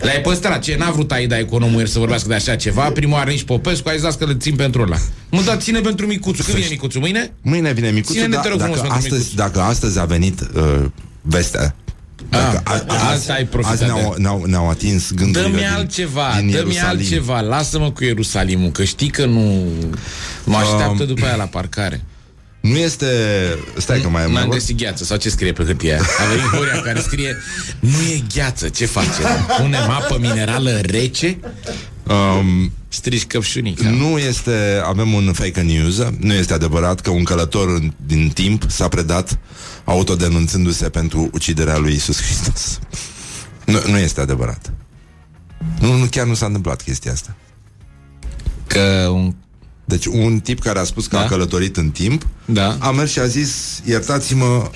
L-ai 0.00 0.20
păstrat, 0.20 0.62
ce? 0.62 0.76
N-a 0.78 0.90
vrut 0.90 1.12
Aida 1.12 1.38
economul 1.38 1.76
ieri 1.78 1.90
să 1.90 1.98
vorbească 1.98 2.28
de 2.28 2.34
așa 2.34 2.56
ceva 2.56 2.82
Prima 2.82 3.16
oară 3.16 3.30
nici 3.30 3.42
Popescu, 3.42 3.88
ai 3.88 3.94
zis 3.94 4.04
las 4.04 4.14
că 4.14 4.24
le 4.24 4.34
țin 4.34 4.56
pentru 4.56 4.82
ăla 4.82 4.96
Mă, 5.30 5.42
dar 5.44 5.56
ține 5.56 5.80
pentru 5.80 6.06
micuțu, 6.06 6.42
când 6.42 6.56
vine 6.56 6.68
micuțu? 6.70 6.98
Mâine? 6.98 7.32
Mâine 7.42 7.72
vine 7.72 7.90
micuțul, 7.90 8.14
Ține-ne, 8.14 8.34
da, 8.34 8.40
te 8.40 8.48
rog 8.48 8.58
frumos, 8.58 8.76
dacă, 8.76 8.88
pentru 8.88 9.04
astăzi, 9.06 9.22
micuțul. 9.34 9.50
dacă 9.52 9.60
astăzi 9.60 9.98
a 9.98 10.04
venit 10.04 10.40
uh, 10.40 10.84
vestea 11.22 11.74
dacă 12.28 12.60
Ah, 12.64 13.10
asta 13.14 13.32
ai 13.32 13.44
profitat 13.44 13.72
azi 13.74 13.84
ne-au, 13.84 14.12
de- 14.16 14.20
ne-au, 14.22 14.44
ne-au 14.46 14.68
atins 14.70 15.12
gândurile 15.12 15.42
Dă-mi 15.50 15.56
din, 15.62 15.66
altceva, 15.76 16.32
din 16.36 16.50
dă-mi 16.50 16.52
Ierusalim. 16.56 16.88
altceva 16.88 17.40
Lasă-mă 17.40 17.90
cu 17.90 18.04
Ierusalimul 18.04 18.70
Că 18.70 18.84
știi 18.84 19.08
că 19.10 19.24
nu 19.24 19.64
Mă 20.44 20.56
așteaptă 20.56 21.02
Um, 21.02 21.06
după 21.08 21.24
aia 21.24 21.34
la 21.36 21.44
parcare 21.44 22.04
Nu 22.60 22.76
este... 22.76 23.06
Stai 23.76 24.00
că 24.00 24.08
mai 24.08 24.22
mai 24.24 24.32
N-am 24.32 24.44
vor- 24.44 24.54
găsit 24.54 24.76
gheață 24.76 25.04
Sau 25.04 25.16
ce 25.16 25.28
scrie 25.30 25.52
pe 25.52 25.62
hârtie 25.64 25.90
aia? 25.92 26.00
A 26.20 26.24
venit 26.28 26.50
Horia 26.50 26.80
care 26.80 27.00
scrie 27.00 27.36
Nu 27.80 27.88
e 28.14 28.22
gheață, 28.34 28.68
ce 28.68 28.86
face? 28.86 29.20
Punem 29.60 29.90
apă 29.90 30.18
minerală 30.20 30.80
rece? 30.82 31.38
um, 32.08 32.72
Strici 32.88 33.26
căpșunica 33.26 33.88
Nu 33.90 34.18
este, 34.18 34.80
avem 34.84 35.12
un 35.12 35.32
fake 35.32 35.60
news, 35.60 35.96
nu 36.18 36.32
este 36.34 36.52
adevărat 36.52 37.00
că 37.00 37.10
un 37.10 37.24
călător 37.24 37.68
în- 37.68 37.92
din 38.06 38.30
timp 38.34 38.64
s-a 38.68 38.88
predat 38.88 39.38
autodenunțându-se 39.84 40.88
pentru 40.88 41.28
uciderea 41.32 41.76
lui 41.78 41.92
Isus 41.94 42.22
Hristos. 42.22 42.78
Nu, 43.66 43.78
nu 43.86 43.98
este 43.98 44.20
adevărat. 44.20 44.72
Nu, 45.80 45.92
nu, 45.96 46.04
chiar 46.04 46.26
nu 46.26 46.34
s-a 46.34 46.46
întâmplat 46.46 46.82
chestia 46.82 47.12
asta. 47.12 47.36
Că 48.66 49.08
un... 49.12 49.34
Deci 49.84 50.06
un 50.06 50.40
tip 50.40 50.60
care 50.60 50.78
a 50.78 50.84
spus 50.84 51.06
că 51.06 51.16
Da. 51.16 51.22
a 51.22 51.26
călătorit 51.26 51.76
în 51.76 51.90
timp 51.90 52.26
Da 52.44 52.76
a 52.80 52.90
mers 52.90 53.10
și 53.10 53.18
a 53.18 53.26
zis, 53.26 53.80
iertați-mă, 53.84 54.70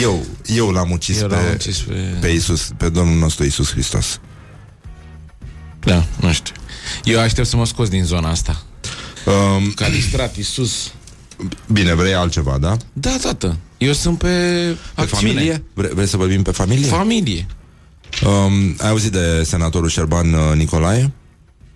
eu, 0.00 0.24
eu 0.46 0.70
l-am 0.70 0.90
ucis, 0.90 1.20
Eu 1.20 1.28
pe, 1.28 1.34
l-am 1.34 1.44
ucis 1.54 1.78
pe- 1.78 2.16
pe 2.20 2.28
Isus, 2.28 2.70
pe 2.76 2.88
Domnul 2.88 3.16
nostru 3.18 3.44
Isus 3.44 3.70
Hristos. 3.70 4.20
Da, 5.80 6.04
nu 6.20 6.32
știu 6.32 6.54
Eu 7.04 7.20
aștept 7.20 7.46
să 7.48 7.56
mă 7.56 7.66
scos 7.66 7.88
din 7.88 8.04
zona 8.04 8.30
asta 8.30 8.62
Um, 9.26 9.72
Calistrat, 9.72 10.36
Isus 10.36 10.92
bine, 11.72 11.94
vrei 11.94 12.14
altceva, 12.14 12.56
da? 12.60 12.76
Da, 12.92 13.16
tată 13.22 13.56
Eu 13.78 13.92
sunt 13.92 14.18
pe, 14.18 14.26
Pe 14.94 15.00
acțiune. 15.00 15.32
familie? 15.32 15.62
Vre, 15.74 15.88
vrei 15.94 16.06
să 16.06 16.16
vorbim 16.16 16.42
pe 16.42 16.50
familie? 16.50 16.86
Familie 16.86 17.46
um, 18.26 18.74
ai 18.78 18.88
auzit 18.88 19.12
de 19.12 19.42
senatorul 19.44 19.88
Șerban 19.88 20.32
uh, 20.32 20.40
Nicolae? 20.56 21.12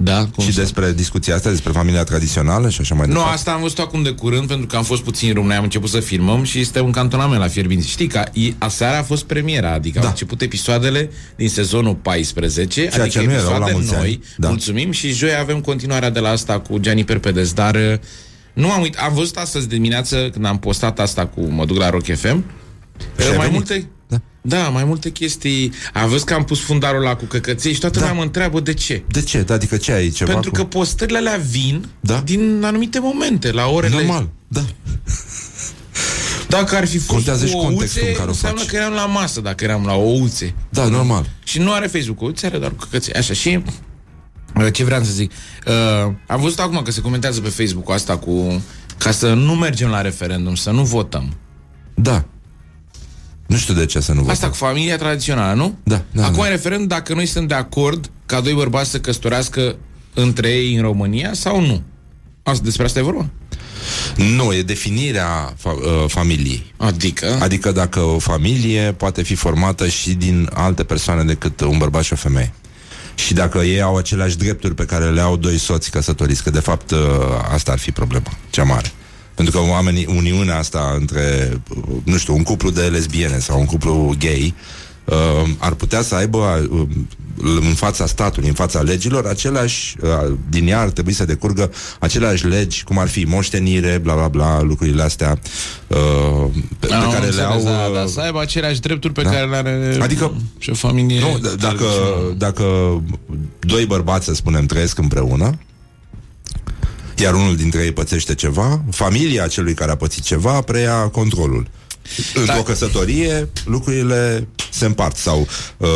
Da, 0.00 0.26
cum 0.34 0.44
și 0.44 0.52
să- 0.52 0.60
despre 0.60 0.92
discuția 0.92 1.34
asta, 1.34 1.50
despre 1.50 1.72
familia 1.72 2.04
tradițională 2.04 2.68
și 2.68 2.80
așa 2.80 2.94
mai 2.94 3.06
Nu, 3.06 3.12
departe? 3.12 3.34
asta 3.34 3.52
am 3.52 3.60
văzut 3.60 3.78
acum 3.78 4.02
de 4.02 4.10
curând 4.10 4.46
Pentru 4.48 4.66
că 4.66 4.76
am 4.76 4.82
fost 4.84 5.02
puțin 5.02 5.32
rum 5.34 5.46
Noi 5.46 5.56
am 5.56 5.62
început 5.62 5.88
să 5.90 6.00
filmăm 6.00 6.42
Și 6.44 6.58
este 6.60 6.80
un 6.80 6.90
cantonament 6.90 7.40
la 7.40 7.48
Fierbinți 7.48 7.88
Știi 7.88 8.06
că 8.06 8.24
i- 8.32 8.54
aseară 8.58 8.96
a 8.96 9.02
fost 9.02 9.24
premiera 9.24 9.72
Adică 9.72 9.94
da. 9.94 10.00
Da. 10.00 10.04
au 10.06 10.10
început 10.12 10.40
episoadele 10.40 11.10
din 11.36 11.48
sezonul 11.48 11.94
14 11.94 12.64
Ceea 12.88 12.90
Adică 13.04 13.18
ce 13.18 13.24
nu 13.26 13.32
erau 13.32 13.44
la 13.44 13.50
episoade 13.50 13.72
mulți 13.72 13.94
ani. 13.94 14.02
noi 14.02 14.20
Da. 14.36 14.48
Mulțumim 14.48 14.90
Și 14.90 15.12
joi 15.12 15.36
avem 15.40 15.60
continuarea 15.60 16.10
de 16.10 16.18
la 16.20 16.28
asta 16.28 16.60
Cu 16.60 16.78
Gianni 16.78 17.04
Perpedes 17.04 17.52
Dar 17.52 17.74
uh, 17.74 17.94
nu 18.58 18.70
am 18.70 18.80
uitat 18.82 19.04
Am 19.04 19.14
văzut 19.14 19.36
astăzi 19.36 19.68
dimineață 19.68 20.28
Când 20.32 20.44
am 20.44 20.58
postat 20.58 20.98
asta 21.00 21.26
cu 21.26 21.40
Mă 21.40 21.64
duc 21.64 21.76
la 21.76 21.90
Rock 21.90 22.04
FM 22.04 22.44
Și 23.20 23.26
ai 23.30 23.36
mai 23.36 23.36
venit. 23.36 23.52
multe 23.52 23.88
Da. 24.08 24.20
da, 24.40 24.68
mai 24.68 24.84
multe 24.84 25.10
chestii. 25.10 25.72
Am 25.94 26.08
văzut 26.08 26.26
că 26.26 26.34
am 26.34 26.44
pus 26.44 26.60
fundarul 26.60 27.02
la 27.02 27.14
cu 27.16 27.24
căcăței 27.24 27.72
și 27.72 27.80
toată 27.80 27.94
Da. 27.98 28.00
lumea 28.04 28.18
mă 28.18 28.24
întreabă 28.24 28.60
de 28.60 28.74
ce. 28.74 29.02
De 29.10 29.22
ce? 29.22 29.44
Adică 29.48 29.76
ce 29.76 29.92
ai 29.92 30.08
ceva 30.10 30.32
Pentru 30.32 30.50
cu... 30.50 30.56
că 30.56 30.64
postările 30.64 31.18
alea 31.18 31.36
vin 31.50 31.88
Da. 32.00 32.20
din 32.24 32.60
anumite 32.64 32.98
momente, 32.98 33.50
la 33.52 33.66
orele... 33.66 33.94
Normal, 33.94 34.28
da. 34.48 34.64
Dacă 36.48 36.76
ar 36.76 36.86
fi 36.86 36.98
fost 36.98 37.08
Contează 37.08 37.42
cu 37.44 37.48
și 37.50 37.56
contextul 37.56 38.00
ouțe, 38.00 38.10
în 38.10 38.16
care 38.16 38.28
o 38.28 38.30
înseamnă 38.32 38.58
faci. 38.60 38.68
că 38.68 38.76
eram 38.76 38.92
la 38.92 39.06
masă, 39.06 39.40
dacă 39.40 39.64
eram 39.64 39.84
la 39.84 39.94
ouțe. 39.94 40.54
Da, 40.70 40.84
normal. 40.88 41.30
Și 41.44 41.58
nu 41.58 41.72
are 41.72 41.86
Facebook 41.86 42.20
ouțe, 42.20 42.46
are 42.46 42.58
doar 42.58 42.72
căcăței. 42.72 43.12
Așa, 43.14 43.32
și... 43.32 43.62
uh, 44.58 44.72
Ce 44.72 44.84
vreau 44.84 45.02
să 45.02 45.12
zic? 45.12 45.32
Uh, 45.66 46.12
am 46.26 46.40
văzut 46.40 46.58
acum 46.58 46.82
că 46.82 46.90
se 46.90 47.00
comentează 47.00 47.40
pe 47.40 47.48
Facebook 47.48 47.84
cu 47.84 47.92
asta 47.92 48.16
cu... 48.16 48.62
Ca 48.98 49.10
să 49.10 49.32
nu 49.34 49.54
mergem 49.54 49.88
la 49.88 50.00
referendum, 50.00 50.54
să 50.54 50.70
nu 50.70 50.84
votăm. 50.84 51.36
Da. 51.94 52.24
Nu 53.46 53.56
știu 53.56 53.74
de 53.74 53.86
ce 53.86 54.00
să 54.00 54.10
nu 54.12 54.16
votăm. 54.18 54.32
Asta 54.32 54.48
cu 54.48 54.54
familia 54.54 54.96
tradițională, 54.96 55.54
nu? 55.54 55.78
Da, 55.82 56.02
da, 56.10 56.24
Acum 56.24 56.42
da. 56.42 56.46
e 56.46 56.50
referendum 56.50 56.86
dacă 56.86 57.14
noi 57.14 57.26
suntem 57.26 57.46
de 57.46 57.54
acord 57.54 58.10
ca 58.26 58.40
doi 58.40 58.52
bărbați 58.52 58.90
să 58.90 59.00
căsătorească 59.00 59.76
între 60.14 60.48
ei 60.48 60.74
în 60.74 60.82
România 60.82 61.30
sau 61.32 61.60
nu. 61.60 61.82
Asta, 62.42 62.64
despre 62.64 62.84
asta 62.84 62.98
e 62.98 63.02
vorba? 63.02 63.28
Nu, 64.16 64.52
e 64.54 64.62
definirea 64.62 65.54
fa- 65.54 65.84
uh, 65.84 66.04
familiei. 66.06 66.72
Adică... 66.76 67.38
Adică 67.40 67.72
dacă 67.72 68.00
o 68.00 68.18
familie 68.18 68.92
poate 68.92 69.22
fi 69.22 69.34
formată 69.34 69.88
și 69.88 70.14
din 70.14 70.50
alte 70.54 70.84
persoane 70.84 71.24
decât 71.24 71.60
un 71.60 71.78
bărbat 71.78 72.02
și 72.02 72.12
o 72.12 72.16
femeie. 72.16 72.52
Și 73.18 73.34
dacă 73.34 73.58
ei 73.58 73.80
au 73.80 73.96
aceleași 73.96 74.36
drepturi 74.36 74.74
pe 74.74 74.84
care 74.84 75.10
le 75.10 75.20
au 75.20 75.36
doi 75.36 75.58
soți 75.58 75.90
căsătoriți, 75.90 76.42
că 76.42 76.50
de 76.50 76.60
fapt 76.60 76.90
uh, 76.90 76.98
asta 77.52 77.72
ar 77.72 77.78
fi 77.78 77.90
problema 77.90 78.36
cea 78.50 78.64
mare. 78.64 78.92
Pentru 79.34 79.58
că 79.58 79.70
oamenii, 79.70 80.06
uniunea 80.06 80.58
asta 80.58 80.94
între, 80.98 81.52
uh, 81.68 81.82
nu 82.04 82.16
știu, 82.16 82.34
un 82.34 82.42
cuplu 82.42 82.70
de 82.70 82.82
lesbiene 82.82 83.38
sau 83.38 83.58
un 83.58 83.66
cuplu 83.66 84.14
gay 84.18 84.54
uh, 85.04 85.50
ar 85.58 85.72
putea 85.72 86.02
să 86.02 86.14
aibă 86.14 86.68
uh, 86.70 86.88
în 87.42 87.74
fața 87.74 88.06
statului, 88.06 88.48
în 88.48 88.54
fața 88.54 88.80
legilor, 88.80 89.26
aceleași, 89.26 89.96
uh, 90.00 90.32
din 90.48 90.68
ea 90.68 90.80
ar 90.80 90.90
trebui 90.90 91.12
să 91.12 91.24
decurgă 91.24 91.70
aceleași 91.98 92.46
legi, 92.46 92.84
cum 92.84 92.98
ar 92.98 93.08
fi 93.08 93.24
moștenire, 93.24 93.98
bla 94.02 94.14
bla 94.14 94.28
bla, 94.28 94.62
lucrurile 94.62 95.02
astea 95.02 95.38
uh, 95.86 95.96
pe, 96.78 96.86
pe 96.86 96.94
Am 96.94 97.10
care 97.10 97.18
le 97.20 97.26
înțeles, 97.26 97.46
au... 97.46 97.62
Da, 97.62 97.86
uh, 97.88 97.94
da, 97.94 98.06
să 98.06 98.20
aibă 98.20 98.40
aceleași 98.40 98.80
drepturi 98.80 99.12
pe 99.12 99.22
da. 99.22 99.30
care 99.30 99.46
le 99.46 99.56
are 99.56 99.98
Adică- 100.00 100.34
și 100.58 100.70
o 100.70 100.74
familie. 100.74 101.20
Nu, 101.20 101.38
d- 101.38 101.54
dacă, 101.58 101.84
dacă 102.36 102.64
doi 103.60 103.86
bărbați, 103.86 104.24
să 104.24 104.34
spunem, 104.34 104.66
trăiesc 104.66 104.98
împreună, 104.98 105.58
iar 107.16 107.34
unul 107.34 107.56
dintre 107.56 107.82
ei 107.82 107.92
pățește 107.92 108.34
ceva, 108.34 108.82
familia 108.90 109.46
celui 109.46 109.74
care 109.74 109.90
a 109.90 109.96
pățit 109.96 110.22
ceva 110.22 110.60
preia 110.60 111.08
controlul. 111.08 111.66
Într-o 112.34 112.54
Da. 112.54 112.62
căsătorie, 112.62 113.48
lucrurile 113.64 114.48
se 114.70 114.84
împart 114.86 115.16
sau 115.16 115.46
uh, 115.76 115.88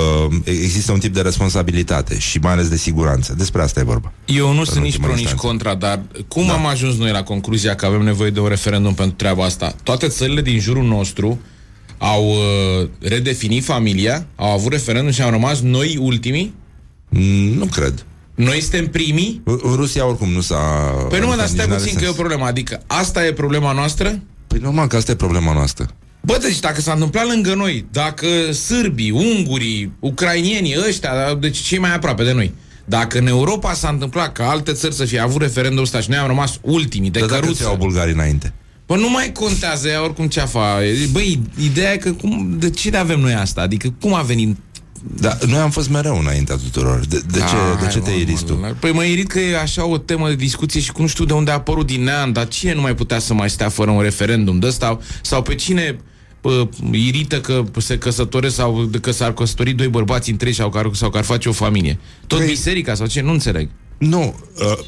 există 0.44 0.92
un 0.92 0.98
tip 0.98 1.14
de 1.14 1.20
responsabilitate 1.20 2.18
și 2.18 2.38
mai 2.38 2.52
ales 2.52 2.68
de 2.68 2.76
siguranță. 2.76 3.34
Despre 3.38 3.62
asta 3.62 3.80
e 3.80 3.82
vorba. 3.82 4.12
Eu 4.26 4.52
nu 4.52 4.64
sunt 4.64 4.76
nici 4.82 4.84
ultima 4.92 5.06
pro, 5.06 5.14
nici 5.14 5.22
instanță. 5.22 5.46
contra, 5.46 5.74
dar 5.74 6.02
cum 6.28 6.46
da. 6.46 6.52
am 6.52 6.66
ajuns 6.66 6.96
noi 6.96 7.10
la 7.10 7.22
concluzia 7.22 7.74
că 7.74 7.86
avem 7.86 8.02
nevoie 8.02 8.30
de 8.30 8.40
un 8.40 8.48
referendum 8.48 8.94
pentru 8.94 9.16
treaba 9.16 9.44
asta? 9.44 9.74
Toate 9.82 10.08
țările 10.08 10.40
din 10.42 10.58
jurul 10.60 10.84
nostru 10.84 11.40
au 11.98 12.28
uh, 12.30 12.88
redefinit 13.00 13.64
familia, 13.64 14.26
au 14.36 14.50
avut 14.50 14.72
referendum 14.72 15.12
și 15.12 15.22
au 15.22 15.30
rămas 15.30 15.60
noi 15.60 15.96
ultimii? 16.00 16.54
Mm, 17.08 17.52
nu 17.58 17.64
cred. 17.64 18.06
Noi 18.34 18.60
suntem 18.60 18.86
primii? 18.86 19.40
Ru- 19.44 19.74
Rusia 19.76 20.06
oricum 20.06 20.28
nu 20.30 20.40
s-a... 20.40 20.56
Păi 21.08 21.18
nu 21.20 21.26
mă, 21.26 21.32
adică 21.32 21.36
dar 21.36 21.46
stai 21.46 21.56
nici 21.58 21.68
n-are 21.68 21.80
puțin 21.82 21.94
că 21.98 22.04
e 22.04 22.08
o 22.08 22.12
sens. 22.12 22.16
problemă. 22.16 22.44
Adică 22.44 22.82
asta 22.86 23.26
e 23.26 23.32
problema 23.32 23.72
noastră? 23.72 24.20
Păi 24.52 24.60
normal 24.60 24.86
că 24.86 24.96
asta 24.96 25.10
e 25.10 25.14
problema 25.14 25.52
noastră. 25.52 25.88
Bă, 26.20 26.38
deci 26.42 26.60
dacă 26.60 26.80
s-a 26.80 26.92
întâmplat 26.92 27.26
lângă 27.26 27.54
noi, 27.54 27.86
dacă 27.90 28.26
sârbii, 28.52 29.10
ungurii, 29.10 29.92
ucrainienii, 30.00 30.76
ăștia, 30.88 31.34
deci 31.40 31.58
cei 31.58 31.78
mai 31.78 31.94
aproape 31.94 32.24
de 32.24 32.32
noi, 32.32 32.54
dacă 32.84 33.18
în 33.18 33.26
Europa 33.26 33.72
s-a 33.72 33.88
întâmplat 33.88 34.32
ca 34.32 34.50
alte 34.50 34.72
țări 34.72 34.94
să 34.94 35.04
fie 35.04 35.18
avut 35.18 35.40
referendum 35.40 35.82
ăsta 35.82 36.00
și 36.00 36.10
noi 36.10 36.18
am 36.18 36.26
rămas 36.26 36.58
ultimii 36.60 37.10
de 37.10 37.18
Dar 37.18 37.28
dacă 37.28 37.40
căruță, 37.40 37.62
ți 37.62 37.68
au 37.68 37.76
bulgarii 37.76 38.12
înainte? 38.12 38.52
Bă, 38.86 38.96
nu 38.96 39.10
mai 39.10 39.32
contează 39.32 39.88
ea 39.88 40.02
oricum 40.02 40.26
ce 40.26 40.40
afa. 40.40 40.78
Băi, 41.12 41.40
ideea 41.62 41.92
e 41.92 41.96
că 41.96 42.12
cum, 42.12 42.56
de 42.58 42.70
ce 42.70 42.96
avem 42.96 43.20
noi 43.20 43.34
asta? 43.34 43.60
Adică 43.60 43.94
cum 44.00 44.14
a 44.14 44.22
venit? 44.22 44.56
Da, 45.16 45.38
noi 45.46 45.58
am 45.58 45.70
fost 45.70 45.90
mereu 45.90 46.18
înaintea 46.18 46.56
tuturor. 46.56 47.04
De, 47.08 47.20
de 47.30 47.38
ce, 47.38 47.44
Ah, 47.44 47.78
de 47.80 47.86
ce 47.86 47.92
hai, 48.00 48.00
te 48.00 48.10
mă, 48.10 48.16
iriți 48.16 48.44
tu? 48.44 48.54
mă, 48.54 48.74
Păi 48.78 48.92
mă 48.92 49.02
irit 49.04 49.26
că 49.28 49.40
e 49.40 49.58
așa 49.58 49.84
o 49.86 49.98
temă 49.98 50.28
de 50.28 50.34
discuție 50.34 50.80
și 50.80 50.92
cu 50.92 51.00
nu 51.00 51.06
știu 51.06 51.24
de 51.24 51.32
unde 51.32 51.50
a 51.50 51.54
apărut 51.54 51.86
din 51.86 52.02
neam, 52.02 52.32
dar 52.32 52.48
cine 52.48 52.74
nu 52.74 52.80
mai 52.80 52.94
putea 52.94 53.18
să 53.18 53.34
mai 53.34 53.50
stea 53.50 53.68
fără 53.68 53.90
un 53.90 54.00
referendum 54.02 54.58
de 54.58 54.66
ăsta? 54.66 54.98
Sau 55.22 55.42
pe 55.42 55.54
cine 55.54 55.98
pă, 56.40 56.68
irită 56.90 57.40
că 57.40 57.64
se 57.78 57.98
căsătoresc 57.98 58.54
sau 58.54 58.82
de 58.84 58.98
că 58.98 59.10
s-ar 59.10 59.32
căsători 59.34 59.72
doi 59.72 59.88
bărbați 59.88 60.30
între 60.30 60.48
ei 60.48 60.54
sau 60.54 60.68
că 60.68 60.78
ar, 60.78 60.90
sau 60.92 61.10
că 61.10 61.18
ar 61.18 61.24
face 61.24 61.48
o 61.48 61.52
familie? 61.52 61.98
Tot 62.26 62.40
Păi- 62.42 62.46
biserica 62.46 62.94
sau 62.94 63.06
ce? 63.06 63.20
Nu 63.20 63.30
înțeleg. 63.32 63.68
Nu, 64.08 64.34
uh, 64.58 64.78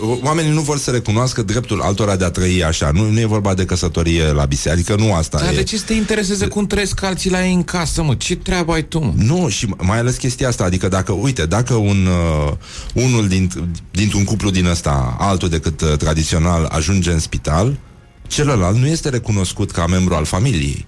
oamenii 0.28 0.52
nu 0.52 0.60
vor 0.60 0.78
să 0.78 0.90
recunoască 0.90 1.42
dreptul 1.42 1.80
altora 1.80 2.16
de 2.16 2.24
a 2.24 2.30
trăi 2.30 2.64
așa. 2.64 2.90
Nu, 2.94 3.10
nu 3.10 3.20
e 3.20 3.24
vorba 3.24 3.54
de 3.54 3.64
căsătorie 3.64 4.32
la 4.32 4.44
biserică, 4.44 4.94
nu 4.98 5.14
asta 5.14 5.38
Dar 5.38 5.52
e. 5.52 5.56
de 5.56 5.62
ce 5.62 5.76
să 5.76 5.84
te 5.86 5.92
intereseze 5.92 6.46
cum 6.46 6.66
trăiesc 6.66 7.02
alții 7.02 7.30
la 7.30 7.46
ei 7.46 7.54
în 7.54 7.62
casă, 7.62 8.02
mă? 8.02 8.14
Ce 8.14 8.36
treabă 8.36 8.72
ai 8.72 8.84
tu, 8.84 8.98
mă? 8.98 9.12
Nu, 9.16 9.48
și 9.48 9.74
mai 9.76 9.98
ales 9.98 10.16
chestia 10.16 10.48
asta, 10.48 10.64
adică 10.64 10.88
dacă, 10.88 11.12
uite, 11.12 11.46
dacă 11.46 11.74
un, 11.74 12.06
uh, 12.06 12.52
unul 12.94 13.28
dint, 13.28 13.64
dintr-un 13.90 14.24
cuplu 14.24 14.50
din 14.50 14.66
ăsta, 14.66 15.16
altul 15.18 15.48
decât 15.48 15.80
uh, 15.80 15.96
tradițional, 15.96 16.64
ajunge 16.64 17.10
în 17.10 17.18
spital, 17.18 17.78
celălalt 18.26 18.76
nu 18.76 18.86
este 18.86 19.08
recunoscut 19.08 19.70
ca 19.70 19.86
membru 19.86 20.14
al 20.14 20.24
familiei 20.24 20.86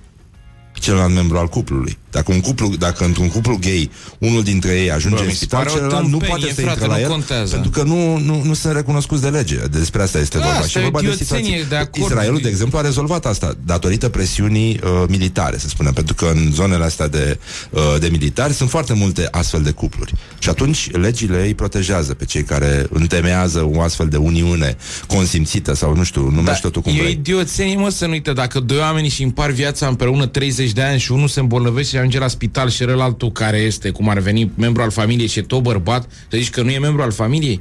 celălalt 0.82 1.14
membru 1.14 1.38
al 1.38 1.48
cuplului. 1.48 1.98
Dacă 2.12 2.32
un 2.32 2.40
cuplu, 2.40 2.68
dacă 2.78 3.04
într-un 3.04 3.28
cuplu 3.28 3.58
gay, 3.60 3.90
unul 4.18 4.42
dintre 4.42 4.70
ei 4.80 4.90
ajunge 4.90 5.16
Bă, 5.16 5.22
în 5.22 5.26
mi 5.26 5.32
se 5.32 5.38
spital, 5.38 5.58
pare 5.58 5.70
o 5.70 5.74
celălalt 5.74 6.02
nu 6.04 6.10
tâmpenie, 6.10 6.28
poate 6.36 6.46
să 6.54 6.60
frate, 6.60 6.70
intre 6.70 6.86
la 6.86 6.94
nu 6.96 7.00
el, 7.02 7.08
contează. 7.08 7.52
pentru 7.52 7.70
că 7.70 7.82
nu, 7.82 8.18
nu, 8.18 8.42
nu 8.44 8.54
sunt 8.54 8.74
recunoscuți 8.74 9.22
de 9.22 9.28
lege. 9.28 9.56
Despre 9.70 10.02
asta 10.02 10.18
este 10.18 10.38
Da, 10.38 10.44
vorba. 10.44 10.58
asta 10.58 10.68
Și 10.70 10.76
e 10.76 10.80
e 10.80 10.82
vorba 10.82 11.00
de 11.00 11.06
idioțenie, 11.06 11.44
situații. 11.44 11.68
de 11.68 11.76
acord. 11.76 12.04
Israelul, 12.04 12.40
de 12.40 12.48
exemplu, 12.48 12.78
a 12.78 12.80
rezolvat 12.80 13.26
asta 13.26 13.56
datorită 13.64 14.08
presiunii 14.08 14.80
uh, 14.84 15.04
militare, 15.08 15.58
să 15.58 15.68
spunem, 15.68 15.92
pentru 15.92 16.14
că 16.14 16.26
în 16.34 16.50
zonele 16.52 16.84
astea 16.84 17.08
de, 17.08 17.38
uh, 17.70 17.80
de 18.00 18.08
militari 18.10 18.52
sunt 18.52 18.70
foarte 18.70 18.92
multe 18.94 19.28
astfel 19.30 19.62
de 19.62 19.70
cupluri. 19.70 20.12
Și 20.38 20.48
atunci 20.48 20.90
legile 20.90 21.42
îi 21.44 21.54
protejează 21.54 22.14
pe 22.14 22.24
cei 22.24 22.42
care 22.44 22.86
întemeiază 22.90 23.68
o 23.74 23.80
astfel 23.80 24.08
de 24.08 24.16
uniune 24.16 24.76
consimțită 25.06 25.74
sau, 25.74 25.96
nu 25.96 26.02
știu, 26.02 26.30
numește 26.30 26.60
totul 26.60 26.82
cum 26.82 26.92
Da, 26.92 26.98
e 26.98 27.00
o 27.00 27.04
vrei. 27.04 27.14
idioțenie, 27.18 27.76
mă, 27.76 27.88
să 27.88 28.06
nu 28.06 28.12
uite, 28.12 28.32
dacă 28.32 28.60
doi 28.60 28.78
oameni 28.78 29.08
și 29.08 29.22
împar 29.22 29.50
viața 29.50 29.86
împreună 29.86 30.26
30 30.26 30.72
de 30.72 30.82
ani 30.82 30.98
și 31.00 31.12
unul 31.12 31.28
se 31.28 31.40
îmbolnăvește 31.40 31.96
și 31.96 32.01
ajunge 32.02 32.18
la 32.18 32.28
spital 32.28 32.68
și 32.68 32.82
altul 32.82 33.32
care 33.32 33.58
este, 33.58 33.90
cum 33.90 34.08
ar 34.08 34.18
veni, 34.18 34.52
membru 34.56 34.82
al 34.82 34.90
familiei 34.90 35.26
și 35.26 35.38
e 35.38 35.42
tot 35.42 35.62
bărbat, 35.62 36.06
să 36.30 36.36
zici 36.36 36.50
că 36.50 36.62
nu 36.62 36.70
e 36.70 36.78
membru 36.78 37.02
al 37.02 37.12
familiei? 37.12 37.60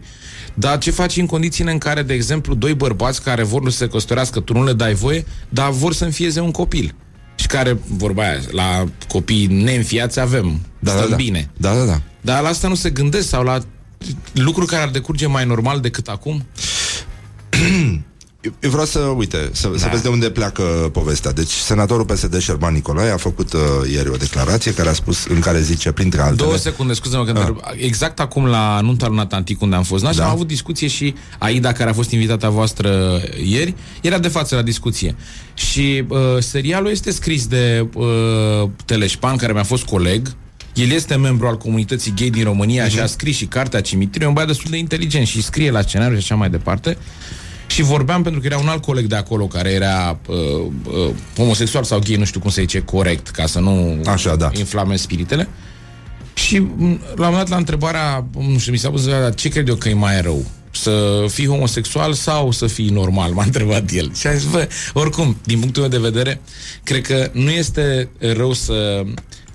Dar 0.54 0.78
ce 0.78 0.92
faci 0.92 1.18
în 1.18 1.26
condițiile 1.26 1.72
în 1.72 1.78
care, 1.78 2.02
de 2.02 2.14
exemplu, 2.14 2.54
doi 2.54 2.74
bărbați 2.74 3.24
care 3.24 3.44
vor 3.44 3.72
să 3.72 3.78
se 3.78 3.88
căsătorească, 3.88 4.40
tu 4.40 4.54
nu 4.54 4.64
le 4.64 4.74
dai 4.74 4.94
voie, 4.94 5.26
dar 5.50 5.70
vor 5.70 5.94
să 5.94 6.06
înfieze 6.06 6.40
un 6.40 6.52
copil? 6.52 6.96
Și 7.36 7.48
care, 7.48 7.80
vorba 7.88 8.24
aia, 8.24 8.40
la 8.52 8.86
copii 9.08 9.46
neînfiați 9.46 10.20
avem, 10.20 10.60
Da, 10.80 10.92
stăm 10.92 11.04
da, 11.04 11.10
da. 11.10 11.16
bine. 11.16 11.50
Da, 11.58 11.74
da, 11.76 11.86
da. 11.86 12.02
Dar 12.22 12.42
la 12.42 12.48
asta 12.48 12.68
nu 12.68 12.76
se 12.76 12.90
gândesc 12.90 13.28
sau 13.28 13.44
la 13.44 13.60
lucruri 14.34 14.68
care 14.68 14.84
ar 14.84 14.90
decurge 14.90 15.28
mai 15.28 15.46
normal 15.46 15.80
decât 15.80 16.08
acum? 16.08 16.46
Eu- 18.42 18.54
Eu 18.60 18.70
vreau 18.70 18.86
să, 18.86 19.00
uite, 19.00 19.50
să, 19.52 19.68
da. 19.68 19.78
să 19.78 19.88
vezi 19.92 20.02
de 20.02 20.08
unde 20.08 20.30
pleacă 20.30 20.64
povestea. 20.94 21.32
Deci, 21.32 21.50
senatorul 21.52 22.06
PSD 22.06 22.38
Șerban 22.40 22.74
Nicolae 22.74 23.12
a 23.12 23.18
făcut 23.18 23.54
uh, 23.54 23.60
ieri 23.92 24.10
o 24.10 24.16
declarație 24.16 24.74
care 24.74 24.90
a 24.90 24.94
spus, 24.94 25.26
în 25.26 25.40
care 25.40 25.62
zice, 25.62 25.92
printre 25.92 26.22
altele... 26.22 26.36
Două 26.38 26.56
secunde, 26.58 26.94
scuze-mă 26.94 27.24
că 27.26 27.30
întreb. 27.32 27.58
Exact 27.76 28.20
acum 28.20 28.46
la 28.46 28.80
nunta 28.82 29.08
lui 29.08 29.16
Natantic 29.16 29.62
unde 29.62 29.76
am 29.76 29.84
fost, 29.84 30.04
n-așa, 30.04 30.18
Da. 30.18 30.26
am 30.26 30.32
avut 30.32 30.48
discuție 30.48 30.88
și 30.88 31.14
Aida, 31.40 31.72
care 31.72 31.90
a 31.90 31.94
fost 31.94 32.12
invitata 32.12 32.50
voastră 32.50 33.22
ieri, 33.44 33.74
era 34.02 34.20
de 34.20 34.28
față 34.28 34.56
la 34.56 34.62
discuție. 34.62 35.16
Și 35.54 36.04
uh, 36.08 36.20
serialul 36.40 36.90
este 36.92 37.12
scris 37.12 37.46
de 37.48 37.88
uh, 37.94 38.06
Teleșpan, 38.86 39.36
care 39.38 39.54
mi-a 39.54 39.64
fost 39.64 39.84
coleg, 39.84 40.28
el 40.74 40.90
este 40.92 41.16
membru 41.16 41.48
al 41.48 41.58
comunității 41.58 42.14
gay 42.16 42.30
din 42.30 42.44
România 42.44 42.88
și 42.88 43.00
a 43.00 43.06
scris 43.06 43.36
și 43.36 43.46
cartea 43.46 43.82
Cimitirul, 43.82 44.24
e 44.26 44.28
un 44.28 44.34
băiat 44.34 44.50
destul 44.50 44.72
de 44.72 44.78
inteligent 44.78 45.28
și 45.28 45.42
scrie 45.44 45.72
la 45.72 45.82
scenariu 45.82 46.16
și 46.18 46.22
așa 46.24 46.36
mai 46.36 46.50
departe. 46.50 46.98
Și 47.74 47.82
vorbeam 47.82 48.22
pentru 48.22 48.40
că 48.42 48.46
era 48.46 48.58
un 48.58 48.68
alt 48.68 48.82
coleg 48.82 49.06
de 49.06 49.16
acolo 49.16 49.46
care 49.46 49.70
era 49.72 50.20
uh, 50.28 50.36
uh, 50.86 51.10
homosexual 51.38 51.84
sau 51.84 52.00
gay, 52.00 52.16
nu 52.16 52.26
știu 52.26 52.40
cum 52.40 52.50
se 52.50 52.62
zice 52.62 52.80
corect, 52.82 53.28
ca 53.28 53.46
să 53.46 53.60
nu 53.60 54.02
Așa, 54.06 54.36
da. 54.36 54.50
inflame 54.54 54.96
spiritele. 54.96 55.48
Și 56.34 56.58
m, 56.58 57.00
la 57.16 57.28
un 57.28 57.34
moment 57.34 57.36
dat 57.38 57.50
la 57.50 57.56
întrebarea, 57.56 58.26
nu 58.38 58.58
știu, 58.58 58.72
mi 58.72 58.78
s-a 58.78 58.90
pus 58.90 59.06
"Dar 59.08 59.34
ce 59.36 59.50
cred 59.50 59.68
eu 59.68 59.76
că 59.76 59.90
e 59.90 59.94
mai 59.94 60.22
rău? 60.22 60.46
Să 60.72 61.26
fii 61.28 61.48
homosexual 61.48 62.14
sau 62.14 62.52
să 62.52 62.68
fii 62.68 62.90
normal? 62.90 63.32
M-a 63.36 63.44
întrebat 63.44 63.92
el. 63.92 64.12
Și 64.16 64.28
am 64.28 64.34
zis, 64.38 64.50
bă, 64.50 64.68
oricum, 64.94 65.38
din 65.44 65.60
punctul 65.60 65.82
meu 65.82 65.92
de 65.92 66.10
vedere, 66.10 66.42
cred 66.84 67.02
că 67.02 67.30
nu 67.32 67.50
este 67.50 68.10
rău 68.18 68.54
să 68.54 69.04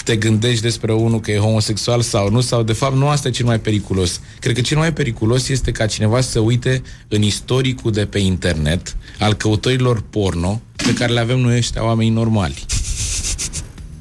te 0.07 0.17
gândești 0.17 0.63
despre 0.63 0.93
unul 0.93 1.21
că 1.21 1.31
e 1.31 1.39
homosexual 1.39 2.01
sau 2.01 2.31
nu, 2.31 2.41
sau 2.41 2.63
de 2.63 2.73
fapt 2.73 2.97
nu 2.97 3.09
asta 3.09 3.29
e 3.29 3.31
cel 3.31 3.47
mai 3.47 3.61
periculos. 3.61 4.21
Cred 4.41 4.55
că 4.55 4.61
cel 4.61 4.79
mai 4.79 4.93
periculos 4.93 5.49
este 5.49 5.73
ca 5.73 5.87
cineva 5.87 6.21
să 6.21 6.31
se 6.31 6.39
uite 6.39 6.83
în 7.09 7.23
istoricul 7.23 7.93
de 7.93 8.07
pe 8.07 8.19
internet 8.19 8.97
al 9.19 9.35
căutărilor 9.35 10.03
porno 10.11 10.61
pe 10.77 10.93
care 10.93 11.13
le 11.13 11.21
avem 11.21 11.39
noi 11.39 11.57
ăștia 11.57 11.85
oamenii 11.85 12.13
normali. 12.13 12.65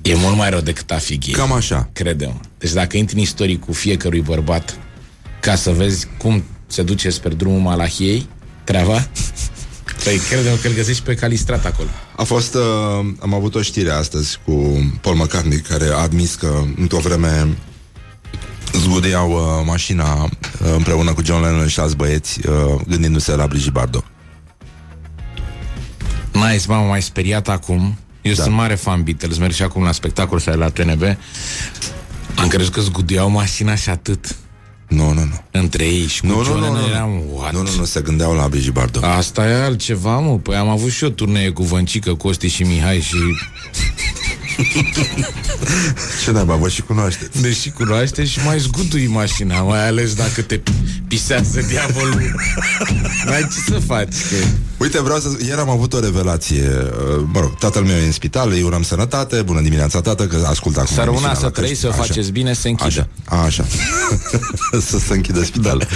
E 0.01 0.16
mult 0.16 0.36
mai 0.36 0.49
rău 0.49 0.60
decât 0.60 0.91
a 0.91 0.97
fi 0.97 1.18
gay. 1.18 1.32
Cam 1.32 1.51
așa. 1.51 1.89
Credem. 1.93 2.41
Deci 2.58 2.72
dacă 2.72 2.97
intri 2.97 3.16
în 3.16 3.22
istoricul 3.22 3.74
fiecărui 3.74 4.22
bărbat 4.22 4.80
ca 5.39 5.56
să 5.56 5.72
vezi 5.72 6.08
cum 6.18 6.43
se 6.68 6.84
duce 6.84 7.10
spre 7.10 7.34
drumul 7.34 7.60
Malahiei, 7.60 8.28
treaba, 8.64 9.08
păi 10.06 10.18
credem 10.30 10.58
că 10.62 10.68
îl 10.68 10.74
găsești 10.74 11.03
pe 11.03 11.14
Calistrat 11.16 11.66
acolo. 11.66 11.89
A 12.16 12.24
fost, 12.24 12.56
uh, 12.56 12.62
am 13.20 13.34
avut 13.34 13.56
o 13.56 13.62
știre 13.62 13.89
astăzi 13.91 14.39
cu 14.45 14.53
Paul 15.01 15.16
McCartney 15.16 15.60
care 15.60 15.86
a 15.93 15.97
admis 15.97 16.36
că 16.36 16.64
într-o 16.78 16.97
vreme 16.97 17.47
zgudeau 18.74 19.32
uh, 19.32 19.64
mașina 19.66 20.24
uh, 20.24 20.30
împreună 20.76 21.14
cu 21.14 21.22
John 21.24 21.43
Lennon 21.43 21.68
și 21.68 21.80
alți 21.80 21.95
băieți 21.95 22.47
uh, 22.47 22.82
gândindu-se 22.88 23.36
la 23.36 23.47
Brigitte 23.47 23.72
Bardot. 23.72 24.03
Nice, 26.32 26.66
mamă, 26.68 26.88
mai 26.88 27.01
speriat 27.01 27.49
acum. 27.49 27.97
Eu 28.22 28.34
Da. 28.34 28.43
sunt 28.43 28.56
mare 28.56 28.76
fan 28.76 29.03
Beatles, 29.03 29.38
merg 29.38 29.53
și 29.53 29.62
acum 29.62 29.84
la 29.84 29.91
spectacol 29.91 30.39
sau 30.39 30.58
la 30.58 30.70
TNB. 30.70 31.01
Am 32.36 32.47
crezut 32.47 32.74
că 32.74 32.82
zgudeau 32.82 33.30
mașina 33.30 33.76
și 33.76 33.89
atât. 33.89 34.36
Nu, 34.88 35.13
nu, 35.13 35.19
nu. 35.23 35.43
Între 35.51 35.83
ei 35.86 36.05
și 36.07 36.21
cu 36.21 36.27
Nu, 36.27 36.36
nu, 36.36 36.43
John 36.43 36.57
nu, 36.59 36.63
Lennon 36.63 36.81
nu. 36.81 36.88
eram, 36.88 37.21
what? 37.33 37.53
Nu, 37.53 37.61
nu, 37.61 37.69
nu, 37.77 37.86
se 37.86 38.01
gândeau 38.01 38.33
la 38.33 38.47
Brigitte 38.47 38.71
Bardot. 38.71 39.03
Asta 39.03 39.47
e 39.49 39.63
altceva, 39.63 40.19
mă. 40.19 40.38
Păi 40.38 40.55
am 40.55 40.67
avut 40.67 40.91
și 40.91 41.03
o 41.03 41.09
turnee 41.09 41.49
cu 41.49 41.63
Văncică, 41.63 42.13
Costi 42.15 42.47
și 42.47 42.63
Mihai 42.63 42.99
și... 42.99 43.15
Ce 46.24 46.32
naiba, 46.32 46.56
vă 46.56 46.70
și 46.70 46.82
cunoașteți. 46.82 47.41
Deși 47.41 47.70
cunoaște 47.70 48.26
și 48.26 48.39
mai 48.45 48.60
zgudui 48.60 49.08
mașina, 49.08 49.62
mai 49.62 49.88
ales 49.88 50.14
dacă 50.14 50.41
te 50.41 50.60
pisează 51.08 51.62
diavolul. 51.62 52.36
Mai 53.30 53.41
ce 53.41 53.72
să 53.72 53.80
faci? 53.88 54.08
Că... 54.30 54.36
Uite, 54.78 55.01
vreau 55.01 55.20
să... 55.20 55.28
Ieri 55.45 55.60
am 55.60 55.70
avut 55.70 55.93
o 55.93 55.99
revelație. 55.99 56.68
uh, 56.68 57.24
Mă 57.34 57.39
rog, 57.39 57.58
tatăl 57.58 57.84
meu 57.84 57.95
e 57.95 58.06
în 58.06 58.12
spital, 58.12 58.51
îi 58.51 58.62
urăm 58.62 58.84
sănătate. 58.84 59.41
Bună 59.41 59.62
dimineața, 59.62 60.01
tată, 60.01 60.28
că 60.28 60.45
ascultă 60.49 60.80
acum. 60.80 60.95
Să 60.95 61.03
rămână 61.03 61.18
emisiunea 61.28 61.36
să 61.39 61.45
la 61.45 61.49
trăi, 61.51 61.68
Căști. 61.68 61.82
să 61.82 61.88
Așa. 61.88 61.97
faceți 61.97 62.32
bine, 62.32 62.53
să 62.53 62.68
închidă. 62.68 63.08
Așa, 63.28 63.43
așa. 63.43 63.66
să 64.89 64.99
se 64.99 65.14
închidă 65.14 65.43
spitalul. 65.43 65.88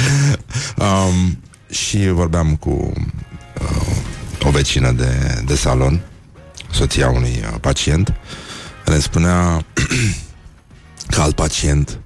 um, 0.78 1.40
și 1.70 2.10
vorbeam 2.12 2.56
cu 2.56 2.94
uh, 3.62 4.48
o 4.48 4.50
vecină 4.50 4.92
de, 4.92 5.42
de 5.46 5.56
salon, 5.56 6.02
soția 6.72 7.10
unui 7.10 7.44
uh, 7.52 7.56
pacient, 7.62 8.14
care 8.90 9.02
îmi 9.02 9.10
spunea 9.12 9.66
că 11.14 11.22
alt 11.22 11.36
pacient 11.36 12.00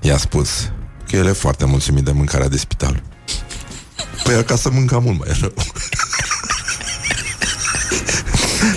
i-a 0.00 0.16
spus 0.16 0.70
că 1.10 1.16
el 1.16 1.26
e 1.26 1.32
foarte 1.32 1.64
mulțumit 1.64 2.04
de 2.04 2.10
mâncarea 2.12 2.48
de 2.48 2.56
spital. 2.56 3.02
Păi 4.24 4.34
acasă 4.34 4.70
mânca 4.72 4.98
mult 4.98 5.18
mai 5.18 5.28
rău. 5.40 5.52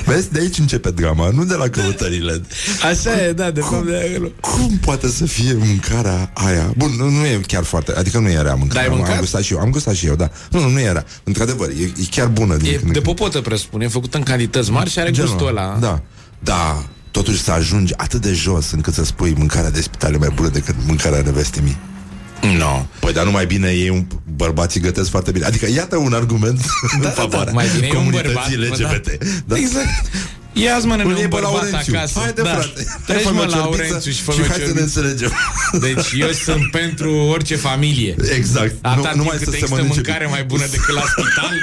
Vezi, 0.05 0.31
de 0.31 0.39
aici 0.39 0.57
începe 0.57 0.91
drama, 0.91 1.29
nu 1.29 1.45
de 1.45 1.53
la 1.53 1.69
căutările. 1.69 2.41
Așa 2.83 3.21
e, 3.21 3.31
da, 3.31 3.51
de 3.51 3.61
fapt 3.61 3.85
de 3.85 4.09
acolo. 4.13 4.29
Cum 4.39 4.77
poate 4.77 5.07
să 5.07 5.25
fie 5.25 5.53
mâncarea 5.53 6.31
aia? 6.33 6.73
Bun, 6.77 6.91
nu, 6.97 7.09
nu 7.09 7.25
e 7.25 7.41
chiar 7.47 7.63
foarte... 7.63 7.93
Adică 7.95 8.19
nu 8.19 8.29
era 8.29 8.55
mâncarea. 8.55 8.67
Dar 8.67 8.77
ai 8.81 8.87
am, 8.87 8.95
mâncat? 8.95 9.13
am 9.13 9.19
gustat 9.19 9.41
și 9.41 9.53
eu, 9.53 9.59
am 9.59 9.69
gustat 9.69 9.93
și 9.93 10.05
eu, 10.05 10.15
da. 10.15 10.29
Nu, 10.49 10.59
nu, 10.59 10.69
nu 10.69 10.79
era. 10.79 11.03
Într-adevăr, 11.23 11.69
e, 11.69 11.83
e 11.83 12.05
chiar 12.11 12.27
bună. 12.27 12.55
Din 12.55 12.67
E 12.67 12.69
când 12.71 12.81
în 12.87 12.93
de 12.93 13.01
când. 13.01 13.15
popotă, 13.15 13.41
presupun, 13.41 13.81
e 13.81 13.87
făcută 13.87 14.17
în 14.17 14.23
cantități 14.23 14.71
mari 14.71 14.89
și 14.89 14.99
are 14.99 15.11
Genul 15.11 15.29
gustul 15.29 15.47
ăla. 15.47 15.61
ăla. 15.67 15.79
Da. 15.79 16.01
Da, 16.39 16.85
totuși 17.15 17.43
să 17.43 17.51
ajungi 17.51 17.93
atât 17.97 18.21
de 18.21 18.33
jos 18.33 18.71
încât 18.71 18.93
să 18.93 19.03
spui 19.03 19.33
mâncarea 19.37 19.69
de 19.69 19.81
spital 19.81 20.13
e 20.13 20.17
mai 20.17 20.31
bună 20.35 20.49
decât 20.49 20.75
mâncarea 20.85 21.21
nevestei 21.21 21.63
mii. 21.63 21.77
No. 22.57 22.85
Păi, 22.99 23.13
dar 23.13 23.25
nu 23.25 23.31
mai 23.31 23.45
bine 23.45 23.69
ei 23.69 23.89
un 23.89 24.05
bărbații 24.35 24.79
gătesc 24.79 25.09
foarte 25.09 25.31
bine. 25.31 25.45
Adică 25.45 25.67
iată 25.69 25.97
un 25.97 26.13
argument 26.13 26.59
da, 27.01 27.07
în 27.07 27.13
favoarea 27.13 27.53
Mai 27.53 27.67
bine 27.73 27.85
e 27.85 27.89
un 27.89 27.95
comunității 27.95 28.57
bărbat, 28.57 28.79
mă, 28.79 28.87
LGBT. 28.93 29.23
Da. 29.45 29.57
Exact. 29.57 30.11
Ia-ți 30.63 30.85
mă, 30.85 30.95
nene, 30.95 31.09
Îl 31.09 31.15
iei 31.15 31.23
un 31.23 31.29
pe 31.29 31.35
bărbat 31.35 31.51
Laurențiu. 31.53 31.93
acasă. 31.95 32.19
Haide, 32.19 32.41
da. 32.41 32.49
frate. 32.49 32.81
Treci 33.05 33.23
Hai, 33.23 33.31
mă 33.33 33.39
fă-mi 33.39 33.39
o 33.39 33.43
la 33.43 33.55
ciorbiță 33.55 33.81
Laurențiu 33.83 34.11
și 34.11 34.21
fă 34.21 34.31
și 34.31 34.39
o 34.41 34.43
hai 34.43 34.51
să 34.53 34.59
ne 34.59 34.65
ciorbiță. 34.65 34.83
înțelegem. 34.87 35.31
Deci 35.85 36.07
eu 36.23 36.31
sunt 36.47 36.63
pentru 36.79 37.09
orice 37.35 37.55
familie. 37.55 38.15
Exact. 38.39 38.73
Atâta 38.81 39.11
nu, 39.13 39.17
numai 39.21 39.35
timp 39.37 39.43
să 39.43 39.49
cât 39.49 39.53
se 39.53 39.57
există 39.57 39.75
mănânce 39.75 39.93
mâncare 40.01 40.25
mai 40.35 40.43
bună 40.51 40.65
decât 40.75 40.93
la 40.99 41.03
spital, 41.11 41.53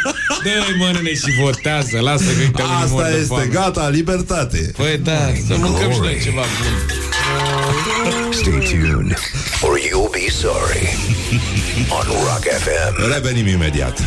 dă-i 0.44 0.76
mă, 0.78 0.88
nene, 0.94 1.14
și 1.22 1.30
votează. 1.42 1.96
Lasă 2.08 2.24
că 2.24 2.40
uite 2.46 2.62
unii 2.62 2.90
mor 2.90 3.02
Asta 3.02 3.08
de 3.10 3.14
este, 3.22 3.26
foame. 3.26 3.46
gata, 3.58 3.88
libertate. 3.98 4.60
Păi 4.76 5.00
da, 5.08 5.20
să 5.48 5.54
mâncăm 5.64 5.90
și 5.92 5.98
noi 6.06 6.20
ceva 6.26 6.44
bun. 6.58 6.74
Stay 8.30 8.60
tuned, 8.60 9.16
or 9.62 9.78
you'll 9.78 10.10
be 10.12 10.28
sorry. 10.28 10.88
On 11.98 12.06
Rock 12.06 12.44
FM. 12.44 13.12
Revenim 13.12 13.46
imediat. 13.46 13.98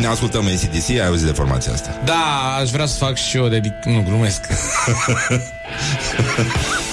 Ne 0.00 0.06
ascultăm 0.14 0.46
ACDC, 0.46 0.90
ai 0.90 1.06
auzit 1.06 1.26
de 1.26 1.32
formația 1.32 1.72
asta. 1.72 2.00
Da, 2.04 2.56
aș 2.60 2.70
vrea 2.70 2.86
să 2.86 2.96
fac 2.96 3.16
și 3.16 3.36
eu 3.36 3.48
de... 3.48 3.60
Nu, 3.84 4.04
glumesc. 4.08 4.46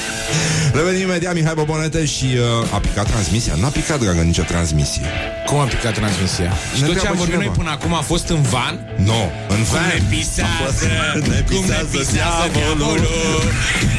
Revenim 0.78 1.02
imediat, 1.02 1.34
Mihai 1.34 1.54
Bobonete 1.56 2.06
și 2.06 2.26
uh, 2.62 2.74
a 2.74 2.78
picat 2.80 3.06
transmisia. 3.08 3.54
N-a 3.62 3.68
picat, 3.68 4.00
dragă, 4.00 4.22
nicio 4.22 4.44
transmisie. 4.44 5.06
Cum 5.46 5.58
a 5.58 5.64
picat 5.64 5.94
transmisia? 5.94 6.52
Și 6.76 6.80
tot 6.80 6.80
ce 6.80 6.84
întreabă 6.86 7.08
am 7.10 7.16
vorbit 7.16 7.36
noi 7.36 7.44
cineva. 7.44 7.58
până 7.62 7.70
acum 7.70 7.94
a 7.94 8.02
fost 8.02 8.28
în 8.30 8.42
van? 8.42 8.76
No, 8.98 9.22
în 9.48 9.56
Cum 9.56 9.64
van. 9.72 9.86
ne 9.88 10.02
pisează, 10.10 10.88
Ne 11.14 11.20
cum 11.20 11.30
ne 11.30 11.42
pisează 11.42 11.98
pisează 11.98 12.50
diavolul. 12.54 12.98
diavolul, 12.98 13.44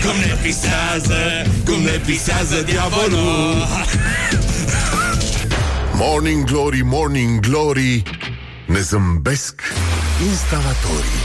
cum 0.03 0.17
ne 0.27 0.35
pisează, 0.43 1.21
cum 1.65 1.81
ne 1.83 1.97
pisează 2.07 2.63
diavolul. 2.63 3.67
Morning 5.93 6.45
Glory, 6.45 6.81
Morning 6.85 7.41
Glory 7.41 8.03
Ne 8.67 8.81
zâmbesc 8.81 9.61
instalatorii 10.29 11.23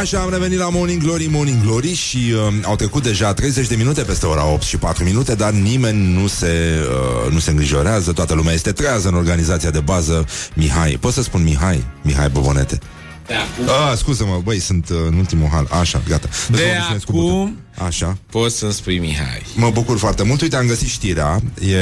Așa 0.00 0.18
am 0.20 0.30
revenit 0.30 0.58
la 0.58 0.68
Morning 0.68 1.02
Glory, 1.02 1.26
Morning 1.30 1.62
Glory 1.62 1.94
și 1.94 2.16
uh, 2.34 2.54
au 2.62 2.76
trecut 2.76 3.02
deja 3.02 3.32
30 3.34 3.66
de 3.66 3.74
minute 3.74 4.02
peste 4.02 4.26
ora 4.26 4.46
8 4.46 4.62
și 4.62 4.76
4 4.76 5.04
minute, 5.04 5.34
dar 5.34 5.50
nimeni 5.52 6.12
nu 6.20 6.26
se, 6.26 6.78
uh, 7.26 7.32
nu 7.32 7.38
se 7.38 7.50
îngrijorează, 7.50 8.12
toată 8.12 8.34
lumea 8.34 8.52
este 8.52 8.72
trează 8.72 9.08
în 9.08 9.14
organizația 9.14 9.70
de 9.70 9.80
bază. 9.80 10.26
Mihai, 10.54 10.96
pot 11.00 11.12
să 11.12 11.22
spun 11.22 11.42
Mihai? 11.42 11.84
Mihai 12.02 12.28
Bobonete. 12.28 12.78
De 13.26 13.34
acum, 13.34 13.74
Ah, 13.90 13.96
scuză-mă, 13.96 14.40
băi, 14.44 14.58
sunt 14.58 14.88
uh, 14.88 14.96
în 15.08 15.14
ultimul 15.14 15.48
hal. 15.48 15.66
Așa, 15.80 16.02
gata. 16.08 16.28
Deci 16.48 16.58
De 16.58 16.64
mă 16.66 16.72
obișnuiesc 16.76 17.04
cu 17.04 17.12
acum- 17.12 17.20
buton. 17.20 17.56
Așa. 17.86 18.18
poți 18.30 18.56
să-mi 18.56 18.72
spui 18.72 18.98
Mihai. 18.98 19.42
Mă 19.54 19.70
bucur 19.70 19.98
foarte 19.98 20.22
mult. 20.22 20.40
Uite, 20.40 20.56
am 20.56 20.66
găsit 20.66 20.88
știrea. 20.88 21.40
E, 21.60 21.74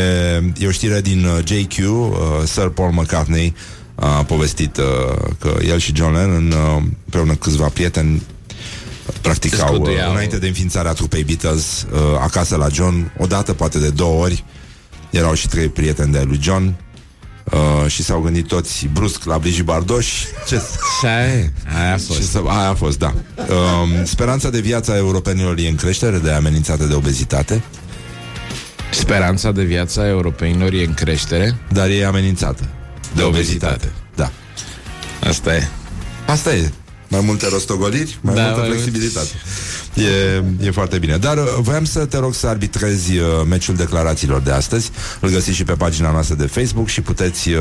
e 0.58 0.66
o 0.66 0.70
știre 0.70 1.00
din 1.00 1.24
uh, 1.24 1.38
JQ. 1.44 1.78
Uh, 1.78 2.16
Sir 2.44 2.68
Paul 2.68 2.92
McCartney 2.92 3.54
a 4.00 4.22
povestit 4.24 4.76
uh, 4.76 4.84
că 5.38 5.56
el 5.64 5.78
și 5.78 5.94
John 5.94 6.14
Lennon, 6.14 6.50
uh, 6.50 6.82
împreună 7.04 7.32
cu 7.32 7.38
câțiva 7.38 7.68
prieteni, 7.68 8.22
practic 9.20 9.54
Se 9.54 9.62
au, 9.62 9.68
uh, 9.68 9.74
scuduiau. 9.74 10.10
înainte 10.10 10.38
de 10.38 10.46
înființarea 10.46 10.92
trupei 10.92 11.24
Beatles, 11.24 11.86
uh, 11.92 11.98
acasă 12.20 12.56
la 12.56 12.68
John, 12.68 13.12
o 13.18 13.26
dată, 13.26 13.52
poate 13.52 13.78
de 13.78 13.88
două 13.88 14.22
ori, 14.22 14.44
erau 15.10 15.34
și 15.34 15.48
trei 15.48 15.68
prieteni 15.68 16.12
de 16.12 16.22
lui 16.22 16.38
John, 16.42 16.74
Uh, 17.52 17.90
și 17.90 18.02
s-au 18.02 18.20
gândit 18.20 18.46
toți 18.46 18.86
brusc 18.92 19.24
la 19.24 19.38
Brigitte 19.38 19.62
Bardot 19.62 20.02
și 20.02 20.26
ce, 20.46 20.60
Așa 21.02 21.24
e, 21.26 21.52
aia 21.78 21.92
a 21.92 21.96
și 21.96 22.04
fost. 22.04 22.30
să, 22.30 22.42
aia 22.46 22.68
a 22.68 22.74
fost, 22.74 22.98
da. 22.98 23.14
Um, 23.36 24.04
speranța 24.04 24.50
de 24.50 24.60
viață 24.60 24.92
a 24.92 24.96
europenilor 24.96 25.58
e 25.58 25.68
în 25.68 25.74
creștere 25.74 26.18
de 26.18 26.30
amenințată 26.30 26.84
de 26.84 26.94
obezitate, 26.94 27.62
Speranța 28.90 29.52
de 29.52 29.62
viață 29.62 30.00
a 30.00 30.06
europenilor 30.08 30.72
e 30.72 30.84
în 30.84 30.94
creștere. 30.94 31.56
dar 31.72 31.88
e 31.88 32.04
amenințată 32.04 32.68
de, 33.12 33.20
De 33.20 33.22
obezitate. 33.22 33.74
obezitate. 33.74 33.92
Da. 34.14 34.30
Asta 35.28 35.54
e. 35.54 35.68
Asta 36.26 36.54
e. 36.54 36.70
Mai 37.08 37.20
multe 37.24 37.48
rostogoliri, 37.48 38.18
mai 38.20 38.34
Da, 38.34 38.42
multă 38.42 38.58
mai 38.58 38.68
flexibilitate. 38.68 39.28
E, 39.94 40.66
e 40.66 40.70
foarte 40.70 40.98
bine. 40.98 41.16
Dar 41.16 41.36
uh, 41.36 41.44
voiam 41.60 41.84
să 41.84 42.04
te 42.04 42.18
rog 42.18 42.34
să 42.34 42.46
arbitrezi 42.46 43.16
uh, 43.16 43.24
meciul 43.48 43.74
declarațiilor 43.76 44.40
de 44.40 44.50
astăzi. 44.50 44.90
Îl 45.20 45.28
găsiți 45.30 45.56
și 45.56 45.64
pe 45.64 45.72
pagina 45.72 46.10
noastră 46.10 46.34
de 46.34 46.46
Facebook 46.46 46.88
și 46.88 47.00
puteți 47.00 47.48
uh, 47.48 47.58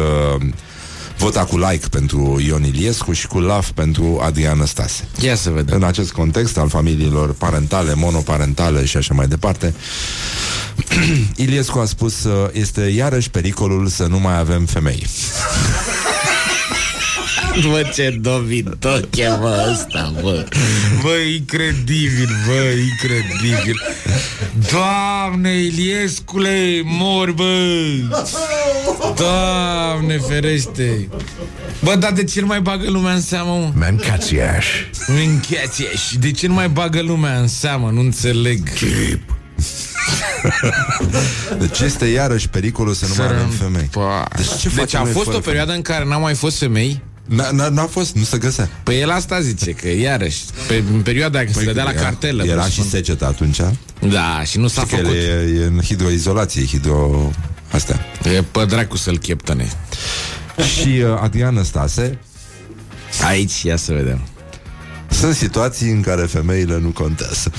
vota 1.17 1.45
cu 1.45 1.57
like 1.57 1.87
pentru 1.87 2.39
Ion 2.45 2.63
Iliescu 2.63 3.11
și 3.11 3.27
cu 3.27 3.39
love 3.39 3.67
pentru 3.73 4.19
Adrian 4.21 4.65
Stase. 4.65 5.07
Ia 5.19 5.35
să 5.35 5.49
vedem. 5.49 5.75
În 5.75 5.83
acest 5.83 6.11
context 6.11 6.57
al 6.57 6.69
familiilor 6.69 7.33
parentale, 7.33 7.93
monoparentale 7.93 8.85
și 8.85 8.97
așa 8.97 9.13
mai 9.13 9.27
departe, 9.27 9.73
Iliescu 11.35 11.79
a 11.79 11.85
spus 11.85 12.23
uh, 12.23 12.49
este 12.51 12.81
iarăși 12.81 13.29
pericolul 13.29 13.87
să 13.87 14.05
nu 14.05 14.19
mai 14.19 14.37
avem 14.37 14.65
femei. 14.65 15.05
Bă, 17.69 17.89
ce 17.93 18.17
dovidoc 18.21 19.15
e, 19.15 19.27
bă, 19.39 19.67
ăsta, 19.71 20.13
bă. 20.21 20.45
Bă, 21.01 21.09
incredibil, 21.35 22.29
bă, 22.47 22.53
incredibil. 22.53 23.81
Doamne, 24.71 25.49
Iliescule, 25.49 26.81
mor, 26.83 27.31
bă. 27.31 27.65
Doamne, 29.15 30.17
ferește. 30.17 31.07
Bă, 31.83 31.95
dar 31.95 32.11
de 32.11 32.23
ce 32.23 32.41
nu 32.41 32.45
mai 32.45 32.61
bagă 32.61 32.89
lumea 32.89 33.13
în 33.13 33.21
seamă, 33.21 33.51
mă? 33.51 33.71
Mancațiaș. 33.75 34.65
Încheați 35.07 35.83
De 36.19 36.31
ce 36.31 36.47
nu 36.47 36.53
mai 36.53 36.69
bagă 36.69 37.01
lumea 37.01 37.39
în 37.39 37.47
seamă? 37.47 37.89
Nu 37.89 37.99
înțeleg. 37.99 38.69
Deci 41.59 41.79
este 41.79 42.05
iarăși 42.05 42.49
pericolul 42.49 42.93
să 42.93 43.05
nu 43.07 43.13
mai 43.17 43.25
avem 43.25 43.49
femei. 43.49 43.89
Pa. 43.91 44.27
Deci 44.35 44.45
ce 44.45 44.67
deci 44.67 44.77
facem 44.77 44.99
a 44.99 45.03
noi 45.03 45.11
fost 45.11 45.25
fără 45.25 45.37
o 45.37 45.39
perioadă 45.39 45.71
în 45.71 45.81
care 45.81 46.05
n-au 46.05 46.21
mai 46.21 46.33
fost 46.33 46.57
femei 46.57 47.01
N-a, 47.27 47.51
n-a, 47.51 47.69
n-a 47.69 47.85
fost, 47.85 48.15
nu 48.15 48.23
se 48.23 48.37
găsea. 48.37 48.69
Păi 48.83 48.99
el 48.99 49.09
asta 49.09 49.41
zice, 49.41 49.71
că 49.71 49.87
iarăși 49.87 50.39
Pe, 50.67 50.83
În 50.93 51.01
perioada 51.01 51.39
când 51.39 51.55
se 51.55 51.63
dădea 51.63 51.83
la 51.83 51.89
Era- 51.91 52.01
cartelă 52.01 52.43
Era 52.43 52.53
și 52.53 52.57
presupun. 52.61 52.89
secetă 52.89 53.25
atunci. 53.25 53.57
Da, 53.99 54.43
și 54.43 54.57
nu 54.57 54.67
s-a 54.67 54.81
Știi 54.81 54.97
că 54.97 55.03
făcut 55.03 55.17
el 55.17 55.55
e, 55.57 55.61
e 55.61 55.65
în 55.65 55.81
hidroizolație, 55.81 56.65
hidro... 56.65 57.31
Astea. 57.71 57.99
E 58.23 58.41
pe 58.51 58.65
dracu 58.65 58.97
să-l 58.97 59.17
cheptăne 59.17 59.67
și 60.73 60.87
uh, 60.87 61.19
Adrian 61.21 61.63
Stase 61.63 62.19
Aici, 63.27 63.61
ia 63.61 63.75
să 63.75 63.91
vedem 63.93 64.19
sunt 65.09 65.35
situații 65.35 65.91
în 65.91 66.01
care 66.01 66.21
femeile 66.25 66.79
nu 66.79 66.89
contează. 66.89 67.51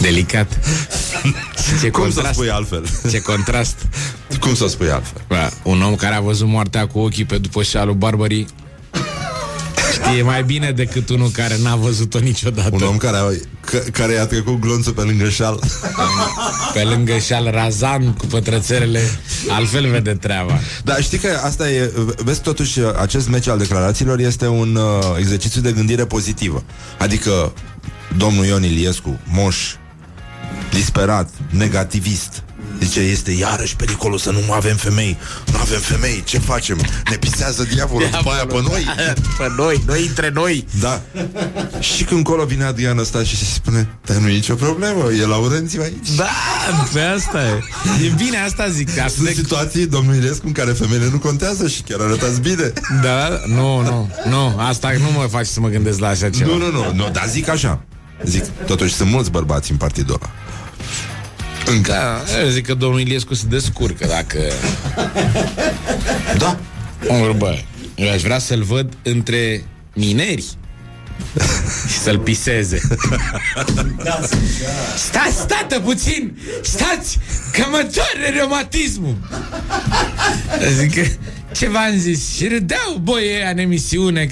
Delicat 0.00 0.58
Ce 1.80 1.90
Cum 1.90 2.02
să 2.02 2.14
contrast 2.14 2.34
spui 2.34 2.50
altfel? 2.50 2.84
Ce 3.10 3.20
contrast 3.20 3.74
Cum 4.40 4.54
să 4.54 4.66
spui 4.68 4.90
altfel? 4.90 5.20
Bă, 5.28 5.50
Un 5.62 5.82
om 5.82 5.94
care 5.94 6.14
a 6.14 6.20
văzut 6.20 6.46
moartea 6.46 6.86
cu 6.86 6.98
ochii 6.98 7.24
pe 7.24 7.38
după 7.38 7.62
șalul 7.62 7.94
Barbării 7.94 8.46
E 10.18 10.22
mai 10.22 10.42
bine 10.44 10.70
decât 10.70 11.08
unul 11.08 11.28
care 11.30 11.56
n-a 11.62 11.76
văzut-o 11.76 12.18
niciodată. 12.18 12.68
Un 12.72 12.82
om 12.82 12.96
care, 12.96 13.16
a, 13.16 13.30
c- 13.32 13.90
care 13.92 14.12
i-a 14.12 14.26
trecut 14.26 14.60
glonțul 14.60 14.92
pe 14.92 15.00
lângă 15.00 15.28
șal. 15.28 15.58
Pe 16.72 16.82
lângă 16.82 17.18
șal 17.18 17.50
razan 17.50 18.12
cu 18.12 18.26
pătrățelele, 18.26 19.00
altfel 19.48 19.90
vede 19.90 20.12
treaba. 20.14 20.58
Dar 20.84 21.02
știi 21.02 21.18
că 21.18 21.40
asta 21.44 21.70
e, 21.70 21.92
vezi 22.16 22.40
totuși, 22.40 22.78
acest 23.00 23.28
meci 23.28 23.48
al 23.48 23.58
declarațiilor 23.58 24.18
este 24.18 24.46
un 24.46 24.74
uh, 24.76 25.16
exercițiu 25.18 25.60
de 25.60 25.72
gândire 25.72 26.04
pozitivă. 26.04 26.62
Adică 26.98 27.52
domnul 28.16 28.44
Ion 28.44 28.64
Iliescu, 28.64 29.20
moș, 29.24 29.56
disperat, 30.70 31.30
negativist, 31.50 32.42
Zice, 32.82 33.00
este 33.00 33.30
iarăși 33.30 33.76
pericolul 33.76 34.18
să 34.18 34.30
nu 34.30 34.38
mai 34.46 34.56
avem 34.56 34.76
femei 34.76 35.16
Nu 35.52 35.58
avem 35.58 35.80
femei, 35.80 36.22
ce 36.24 36.38
facem? 36.38 36.78
Ne 37.10 37.16
pisează 37.16 37.62
diavolul 37.74 38.08
după 38.10 38.30
aia 38.30 38.46
pe 38.46 38.60
noi 38.68 38.86
Pe 39.38 39.52
noi, 39.56 39.82
noi 39.86 40.06
între 40.06 40.30
noi. 40.34 40.66
Da 40.80 41.00
Și 41.80 42.04
când 42.04 42.24
colo 42.24 42.44
vine 42.44 42.64
Adrian 42.64 42.98
ăsta 42.98 43.22
și 43.22 43.36
se 43.36 43.44
spune 43.44 43.88
Dar 44.04 44.16
nu 44.16 44.28
e 44.28 44.32
nicio 44.32 44.54
problemă, 44.54 45.10
e 45.12 45.26
Laurențiu 45.26 45.80
aici 45.82 46.14
Da, 46.16 46.28
pe 46.92 47.00
asta 47.00 47.38
e. 47.42 47.60
E 48.06 48.12
bine, 48.16 48.38
asta 48.38 48.68
zic. 48.68 48.88
Asta 48.88 49.08
Sunt 49.08 49.26
de... 49.26 49.32
situații, 49.32 49.86
domnul 49.86 50.14
Ilescu, 50.14 50.46
în 50.46 50.52
care 50.52 50.72
femeile 50.72 51.08
nu 51.10 51.18
contează 51.18 51.68
și 51.68 51.82
chiar 51.82 52.00
arătați 52.00 52.40
bine 52.40 52.72
Da, 53.02 53.40
nu, 53.46 53.80
nu, 53.80 54.10
nu, 54.28 54.58
asta 54.58 54.92
nu 54.98 55.10
mă 55.20 55.26
face 55.30 55.48
să 55.48 55.60
mă 55.60 55.68
gândesc 55.68 55.98
la 55.98 56.08
așa 56.08 56.30
ceva. 56.30 56.50
Nu, 56.50 56.58
nu, 56.58 56.70
nu, 56.70 56.92
nu, 56.94 57.08
dar 57.12 57.24
zic 57.28 57.48
așa 57.48 57.84
Zic, 58.24 58.44
totuși 58.66 58.94
sunt 58.94 59.10
mulți 59.10 59.30
bărbați 59.30 59.70
în 59.70 59.76
partidul 59.76 60.18
ăla 60.22 60.32
Încă 61.70 61.92
Da, 61.92 62.40
eu 62.42 62.48
zic 62.48 62.66
că 62.66 62.74
domnul 62.74 63.00
Iliescu 63.00 63.34
se 63.34 63.44
descurcă 63.48 64.06
dacă... 64.06 64.38
Da, 66.38 66.58
Or, 67.08 67.32
bă, 67.32 67.58
eu 67.94 68.10
aș 68.10 68.22
vrea 68.22 68.38
să-l 68.38 68.62
văd 68.62 68.92
între 69.02 69.64
mineri 69.94 70.44
și 71.88 71.98
să-l 71.98 72.18
piseze. 72.18 72.80
Stați, 74.96 75.36
stată 75.36 75.80
puțin! 75.80 76.38
Stați! 76.62 77.18
Că 77.52 77.64
mă 77.70 77.88
doare 77.94 78.30
reumatismul! 78.34 79.16
Zic 80.78 80.94
că, 80.94 81.06
ce 81.52 81.68
v-am 81.68 81.96
zis? 81.96 82.34
Și 82.36 82.48
râdeau 82.48 82.98
boie 83.02 83.48
în 83.52 83.58
emisiune. 83.58 84.28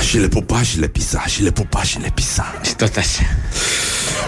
Și 0.00 0.18
le 0.18 0.28
pupa 0.28 0.62
și 0.62 0.78
le 0.78 0.88
pisa 0.88 1.24
Și 1.26 1.42
le 1.42 1.50
pupa 1.50 1.82
și 1.82 1.98
le 1.98 2.10
pisa 2.14 2.60
și 2.64 2.74
tot 2.74 2.96
așa. 2.96 3.22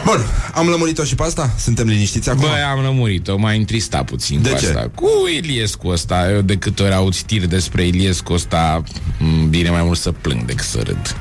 Bun, 0.05 0.27
am 0.55 0.69
lămurit-o 0.69 1.05
și 1.05 1.15
pe 1.15 1.23
asta? 1.23 1.51
Suntem 1.59 1.87
liniștiți 1.87 2.29
acum? 2.31 2.41
Băi, 2.41 2.61
am 2.73 2.81
lămurit-o, 2.81 3.37
m-a 3.37 3.51
întristat 3.51 4.05
puțin 4.05 4.43
De 4.43 4.51
cu 4.51 4.59
ce? 4.59 4.67
asta. 4.67 4.91
Cu 4.95 5.09
Iliescu 5.37 5.89
ăsta, 5.89 6.31
eu 6.31 6.41
de 6.41 6.57
câte 6.57 6.83
ori 6.83 6.95
aud 6.95 7.15
știri 7.15 7.49
despre 7.49 7.87
Iliescu 7.87 8.33
ăsta, 8.33 8.83
m, 9.19 9.49
bine 9.49 9.71
mai 9.71 9.83
mult 9.83 9.99
să 9.99 10.13
plâng 10.13 10.45
decât 10.45 10.67
să 10.67 10.81
râd. 10.85 11.17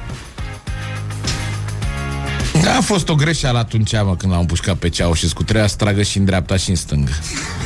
A 2.77 2.81
fost 2.81 3.09
o 3.09 3.15
greșeală 3.15 3.57
atunci, 3.57 3.91
mă, 3.91 4.15
când 4.17 4.31
l-am 4.31 4.41
împușcat 4.41 4.75
pe 4.75 4.89
Ceaușescu. 4.89 5.43
Trebuia 5.43 5.67
să 5.67 5.75
tragă 5.75 6.01
și 6.01 6.17
în 6.17 6.25
dreapta 6.25 6.57
și 6.57 6.69
în 6.69 6.75
stângă. 6.75 7.11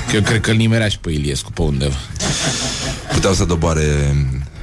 Că 0.10 0.16
eu 0.16 0.22
cred 0.22 0.42
că 0.42 0.50
îl 0.52 0.56
nimerea 0.58 0.88
și 0.88 1.00
pe 1.00 1.12
Iliescu 1.12 1.52
pe 1.52 1.62
undeva. 1.62 1.96
Puteau 3.14 3.34
să 3.34 3.46
doboare 3.46 4.16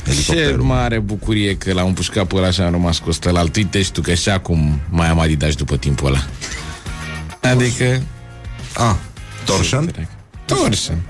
Ce 0.05 0.11
elicopterul 0.11 0.62
mare 0.64 0.98
bucurie 0.98 1.57
că 1.57 1.72
l-am 1.72 1.86
împușcat 1.86 2.26
pe 2.26 2.36
ăla 2.36 2.50
și 2.50 2.61
am 2.61 2.70
rămas 2.70 2.98
cu 2.98 3.09
ăsta 3.09 3.30
la 3.30 3.38
alt. 3.38 3.57
Uite 3.57 3.82
și 3.82 3.92
tu 3.92 4.00
că 4.00 4.14
și 4.14 4.28
acum 4.28 4.80
mai 4.90 5.09
am 5.09 5.18
Adidas 5.18 5.55
după 5.55 5.76
timpul 5.76 6.07
ăla. 6.07 6.24
Adică... 7.53 8.03
Ah, 8.74 8.94
Torsion? 9.44 10.09
Torsion. 10.44 11.03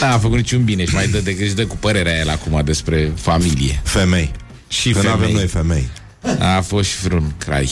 N-a 0.00 0.18
făcut 0.18 0.36
niciun 0.36 0.64
bine 0.64 0.84
și 0.84 0.94
mai 0.94 1.08
dă 1.08 1.18
decât 1.18 1.44
își 1.44 1.54
dă 1.54 1.66
cu 1.66 1.76
părerea 1.76 2.18
el 2.18 2.28
acum 2.30 2.60
despre 2.64 3.12
familie. 3.14 3.80
Femei 3.84 4.30
Și 4.68 4.90
Că 4.90 5.02
nu 5.02 5.08
avem 5.08 5.18
femei. 5.20 5.34
noi 5.34 5.46
femei 5.46 5.88
A 6.56 6.60
fost 6.60 6.88
și 6.88 6.96
vreun 7.02 7.34
crai. 7.38 7.70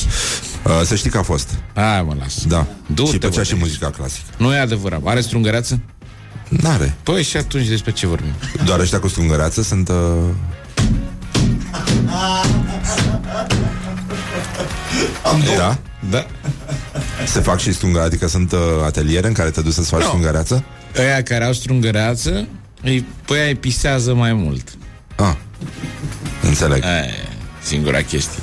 uh, 0.64 0.80
Să 0.84 0.94
știi 0.96 1.10
că 1.10 1.18
a 1.18 1.22
fost 1.22 1.48
Hai 1.74 2.02
mă, 2.02 2.16
las. 2.18 2.44
Da 2.46 2.66
Du-te, 2.86 3.10
Și 3.10 3.18
plăcea 3.18 3.36
bă, 3.36 3.42
și 3.42 3.52
de- 3.52 3.58
muzica 3.58 3.90
clasică 3.90 4.26
Nu 4.36 4.54
e 4.54 4.58
adevărat. 4.58 5.00
Are 5.04 5.20
strungăreață? 5.20 5.80
N-are 6.61 6.94
Păi 7.03 7.22
și 7.22 7.36
atunci 7.36 7.66
despre 7.66 7.92
ce 7.92 8.07
vorbim? 8.07 8.32
Doar 8.64 8.78
ăștia 8.80 8.98
cu 8.98 9.09
strungăreață 9.09 9.62
sunt 9.62 9.88
uh... 9.88 9.94
Da? 15.57 15.78
Da. 16.11 16.26
Se 17.26 17.40
fac 17.40 17.59
și 17.59 17.72
strungăreață 17.72 18.09
Adică 18.14 18.28
sunt 18.28 18.53
uh, 18.53 18.59
ateliere 18.84 19.26
în 19.26 19.32
care 19.32 19.50
te 19.50 19.61
duci 19.61 19.72
să-ți 19.72 19.88
faci 19.88 20.00
Nu. 20.00 20.07
strungăreață 20.07 20.64
Ăia 20.98 21.22
care 21.22 21.44
au 21.44 21.53
strungăreață, 21.53 22.48
îi, 22.82 23.07
pe 23.26 23.34
aia 23.34 23.46
îi 23.46 23.55
pisează 23.55 24.14
mai 24.14 24.32
mult. 24.32 24.68
Ah, 25.16 25.34
înțeleg 26.42 26.84
Aia 26.84 27.05
e 27.05 27.28
singura 27.62 28.00
chestie. 28.00 28.42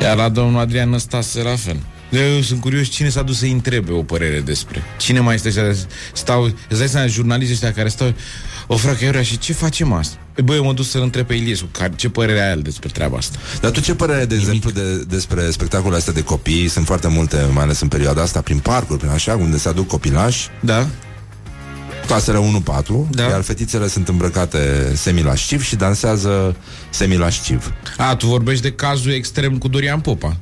Iar 0.00 0.16
la 0.16 0.28
domnul 0.28 0.60
Adrian 0.60 0.88
Năstase 0.88 1.42
la 1.42 1.56
fel. 1.56 1.76
Eu 2.10 2.40
sunt 2.42 2.60
curios 2.60 2.86
cine 2.88 3.08
s-a 3.08 3.22
dus 3.22 3.38
să-i 3.38 3.50
întrebe 3.52 3.92
o 3.92 4.02
părere 4.02 4.40
despre. 4.40 4.82
Cine 4.98 5.20
mai 5.20 5.34
este 5.34 5.48
ăștia? 5.48 5.72
Stau, 6.12 6.42
îți 6.68 6.78
dai 6.78 6.88
seama, 6.88 7.06
jurnaliștii 7.06 7.54
ăștia 7.54 7.72
care 7.72 7.88
stau 7.88 8.14
o 8.66 8.76
fracă 8.76 9.04
Iurea, 9.04 9.22
și 9.22 9.38
ce 9.38 9.52
facem 9.52 9.92
asta? 9.92 10.16
Păi, 10.34 10.44
Băi, 10.44 10.56
eu 10.56 10.64
mă 10.64 10.72
duc 10.72 10.84
să-l 10.84 11.02
întreb 11.02 11.26
pe 11.26 11.34
Iliescu, 11.34 11.66
care, 11.72 11.92
ce 11.96 12.08
părere 12.08 12.40
are 12.40 12.50
el 12.50 12.62
despre 12.62 12.88
treaba 12.88 13.16
asta? 13.16 13.38
Dar 13.60 13.70
tu 13.70 13.80
ce 13.80 13.94
părere, 13.94 14.24
de 14.24 14.34
exemplu, 14.34 14.70
de, 14.70 14.96
despre 15.08 15.50
spectacolele 15.50 15.96
astea 15.96 16.12
de 16.12 16.22
copii? 16.22 16.68
Sunt 16.68 16.86
foarte 16.86 17.08
multe, 17.08 17.48
mai 17.52 17.62
ales 17.62 17.80
în 17.80 17.88
perioada 17.88 18.22
asta, 18.22 18.40
prin 18.40 18.58
parcuri, 18.58 18.98
prin 18.98 19.10
așa, 19.10 19.34
unde 19.34 19.58
se 19.58 19.68
aduc 19.68 19.86
copilași, 19.86 20.48
Da? 20.60 20.86
clasele 22.06 22.38
1-4, 22.38 23.08
Da. 23.10 23.22
iar 23.22 23.42
fetițele 23.42 23.88
sunt 23.88 24.08
îmbrăcate 24.08 24.92
semilasciv 24.94 25.62
și 25.62 25.76
dansează 25.76 26.56
semilasciv. 26.90 27.72
A, 27.96 28.16
tu 28.16 28.26
vorbești 28.26 28.62
de 28.62 28.72
cazul 28.72 29.12
extrem 29.12 29.58
cu 29.58 29.68
Dorian 29.68 30.00
Popa. 30.00 30.36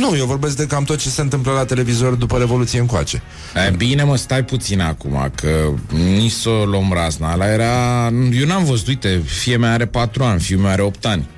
Nu, 0.00 0.16
eu 0.16 0.26
vorbesc 0.26 0.56
de 0.56 0.66
cam 0.66 0.84
tot 0.84 0.98
ce 0.98 1.08
se 1.08 1.20
întâmplă 1.20 1.52
la 1.52 1.64
televizor 1.64 2.14
după 2.14 2.38
Revoluție 2.38 2.80
încoace. 2.80 3.22
E, 3.68 3.74
bine, 3.76 4.02
mă, 4.02 4.16
stai 4.16 4.44
puțin 4.44 4.80
acum, 4.80 5.30
că 5.34 5.48
nici 5.94 6.30
să 6.30 6.48
o 6.48 6.64
luăm 6.64 6.92
razna. 6.92 7.30
Ala 7.30 7.52
era... 7.52 8.06
Eu 8.32 8.46
n-am 8.46 8.64
văzut, 8.64 8.86
uite, 8.86 9.22
fie 9.24 9.56
mea 9.56 9.72
are 9.72 9.86
patru 9.86 10.24
ani, 10.24 10.40
fiul 10.40 10.60
meu 10.60 10.70
are 10.70 10.82
8 10.82 11.06
ani. 11.06 11.28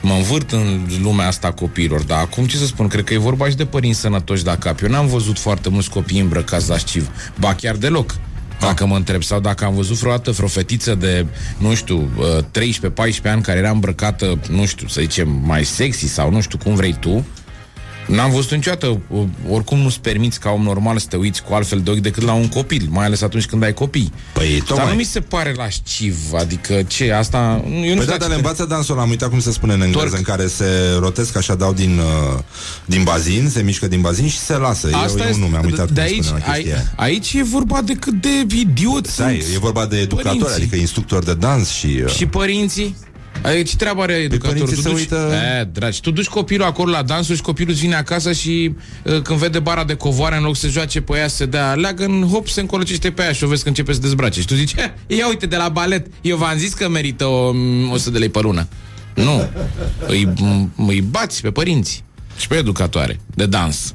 Mă 0.00 0.12
învârt 0.12 0.52
în 0.52 0.88
lumea 1.02 1.26
asta 1.26 1.46
a 1.46 1.52
copiilor, 1.52 2.02
dar 2.02 2.18
acum 2.18 2.46
ce 2.46 2.56
să 2.56 2.66
spun, 2.66 2.88
cred 2.88 3.04
că 3.04 3.14
e 3.14 3.18
vorba 3.18 3.48
și 3.48 3.56
de 3.56 3.64
părinți 3.64 4.00
sănătoși 4.00 4.44
la 4.44 4.56
cap. 4.56 4.82
Eu 4.82 4.88
n-am 4.88 5.06
văzut 5.06 5.38
foarte 5.38 5.68
mulți 5.68 5.90
copii 5.90 6.20
îmbrăcați 6.20 6.68
lasciv, 6.68 7.08
ba 7.38 7.54
chiar 7.54 7.76
deloc. 7.76 8.14
Dacă 8.60 8.86
mă 8.86 8.96
întreb, 8.96 9.22
sau 9.22 9.40
dacă 9.40 9.64
am 9.64 9.74
văzut 9.74 9.96
vreodată 9.96 10.30
vreo 10.30 10.48
fetiță 10.48 10.94
de, 10.94 11.26
nu 11.58 11.74
știu, 11.74 12.10
uh, 12.18 12.44
13-14 12.50 13.30
ani 13.30 13.42
care 13.42 13.58
era 13.58 13.70
îmbrăcată, 13.70 14.38
nu 14.50 14.66
știu, 14.66 14.86
să 14.86 15.00
zicem, 15.00 15.40
mai 15.44 15.64
sexy 15.64 16.06
sau 16.06 16.30
nu 16.30 16.40
știu 16.40 16.58
cum 16.58 16.74
vrei 16.74 16.96
tu, 17.00 17.24
N-am 18.06 18.30
văzut 18.30 18.50
niciodată, 18.50 19.00
o- 19.14 19.24
oricum 19.48 19.78
nu-ți 19.78 20.00
permiți 20.00 20.40
ca 20.40 20.50
om 20.50 20.62
normal 20.62 20.98
să 20.98 21.06
te 21.08 21.16
uiți 21.16 21.42
cu 21.42 21.54
altfel 21.54 21.80
de 21.80 21.90
ochi 21.90 21.98
decât 21.98 22.22
la 22.22 22.32
un 22.32 22.48
copil, 22.48 22.86
mai 22.90 23.04
ales 23.04 23.22
atunci 23.22 23.46
când 23.46 23.62
ai 23.62 23.74
copii. 23.74 24.12
Păi, 24.32 24.48
Dar 24.58 24.66
tocmai. 24.66 24.86
nu 24.88 24.94
mi 24.94 25.04
se 25.04 25.20
pare 25.20 25.52
lasciv, 25.56 26.16
adică 26.38 26.82
ce, 26.86 27.12
asta... 27.12 27.60
Eu 27.64 27.70
nu 27.70 27.80
Păi 27.80 27.88
știu 27.90 28.04
da, 28.04 28.16
dar 28.16 28.28
le 28.28 28.34
învață 28.34 28.64
dansul, 28.64 28.98
am 28.98 29.08
uitat 29.08 29.28
cum 29.28 29.40
se 29.40 29.52
spune 29.52 29.72
în 29.72 29.80
engleză, 29.82 30.06
Torc. 30.06 30.16
în 30.18 30.22
care 30.22 30.46
se 30.46 30.64
rotesc 30.98 31.36
așa, 31.36 31.54
dau 31.54 31.72
din, 31.72 31.98
uh, 31.98 32.38
din 32.84 33.02
bazin, 33.02 33.48
se 33.50 33.62
mișcă 33.62 33.88
din 33.88 34.00
bazin 34.00 34.28
și 34.28 34.38
se 34.38 34.56
lasă. 34.56 34.88
Asta 34.92 35.24
e, 35.24 35.28
e 35.28 35.32
un 35.34 35.40
nume, 35.40 35.56
am 35.56 35.64
uitat 35.64 35.90
de 35.90 36.00
cum 36.00 36.10
aici, 36.10 36.24
spune 36.24 36.42
la 36.46 36.52
ai, 36.52 36.60
chestia 36.62 36.76
aia. 36.78 36.92
aici 36.96 37.32
e 37.32 37.42
vorba 37.42 37.80
de 37.82 37.92
cât 37.92 38.20
de 38.20 38.28
idioți 38.56 39.16
Da, 39.18 39.24
sunt 39.24 39.42
e 39.54 39.58
vorba 39.58 39.86
de 39.86 39.96
educatori, 39.98 40.38
părinții. 40.38 40.62
adică 40.62 40.76
instructori 40.76 41.24
de 41.24 41.34
dans 41.34 41.68
și... 41.70 42.00
Uh, 42.04 42.10
Și 42.14 42.26
părinții? 42.26 42.96
Adică 43.42 43.62
ce 43.62 43.76
treabă 43.76 44.02
are 44.02 44.12
educatorul? 44.12 44.58
părinții 44.58 44.76
Tu 44.76 44.82
se 44.82 44.88
duci, 44.88 44.98
uită- 44.98 45.32
e, 45.60 45.64
dragi, 45.64 46.00
tu 46.00 46.10
duci 46.10 46.26
copilul 46.28 46.66
acolo 46.66 46.90
la 46.90 47.02
dansuri 47.02 47.36
și 47.36 47.42
copilul 47.42 47.70
îți 47.72 47.80
vine 47.80 47.94
acasă 47.94 48.32
și 48.32 48.74
uh, 49.04 49.20
când 49.22 49.38
vede 49.38 49.58
bara 49.58 49.84
de 49.84 49.94
covoare, 49.94 50.36
în 50.36 50.42
loc 50.42 50.56
să 50.56 50.68
joace 50.68 51.00
pe 51.00 51.16
ea, 51.18 51.28
să 51.28 51.46
dea 51.46 51.74
leagă 51.74 52.04
în 52.04 52.28
hop, 52.30 52.48
se 52.48 52.60
încolocește 52.60 53.10
pe 53.10 53.22
ea 53.22 53.32
și 53.32 53.44
o 53.44 53.46
vezi 53.48 53.62
că 53.62 53.68
începe 53.68 53.92
să 53.92 54.00
dezbrace. 54.00 54.40
Și 54.40 54.46
tu 54.46 54.54
zici, 54.54 54.74
"Eh, 54.76 55.16
ia 55.18 55.28
uite 55.28 55.46
de 55.46 55.56
la 55.56 55.68
balet, 55.68 56.06
eu 56.20 56.36
v-am 56.36 56.56
zis 56.58 56.72
că 56.74 56.88
merită 56.88 57.24
o, 57.24 57.52
100 57.92 58.10
de 58.10 58.18
lei 58.18 58.28
pe 58.28 58.40
lună. 58.40 58.68
Nu. 59.14 59.48
Îi, 60.06 60.32
îi 60.76 61.00
bați 61.00 61.40
pe 61.42 61.50
părinți 61.50 62.04
și 62.36 62.48
pe 62.48 62.54
educatoare 62.56 63.20
de 63.34 63.46
dans. 63.46 63.94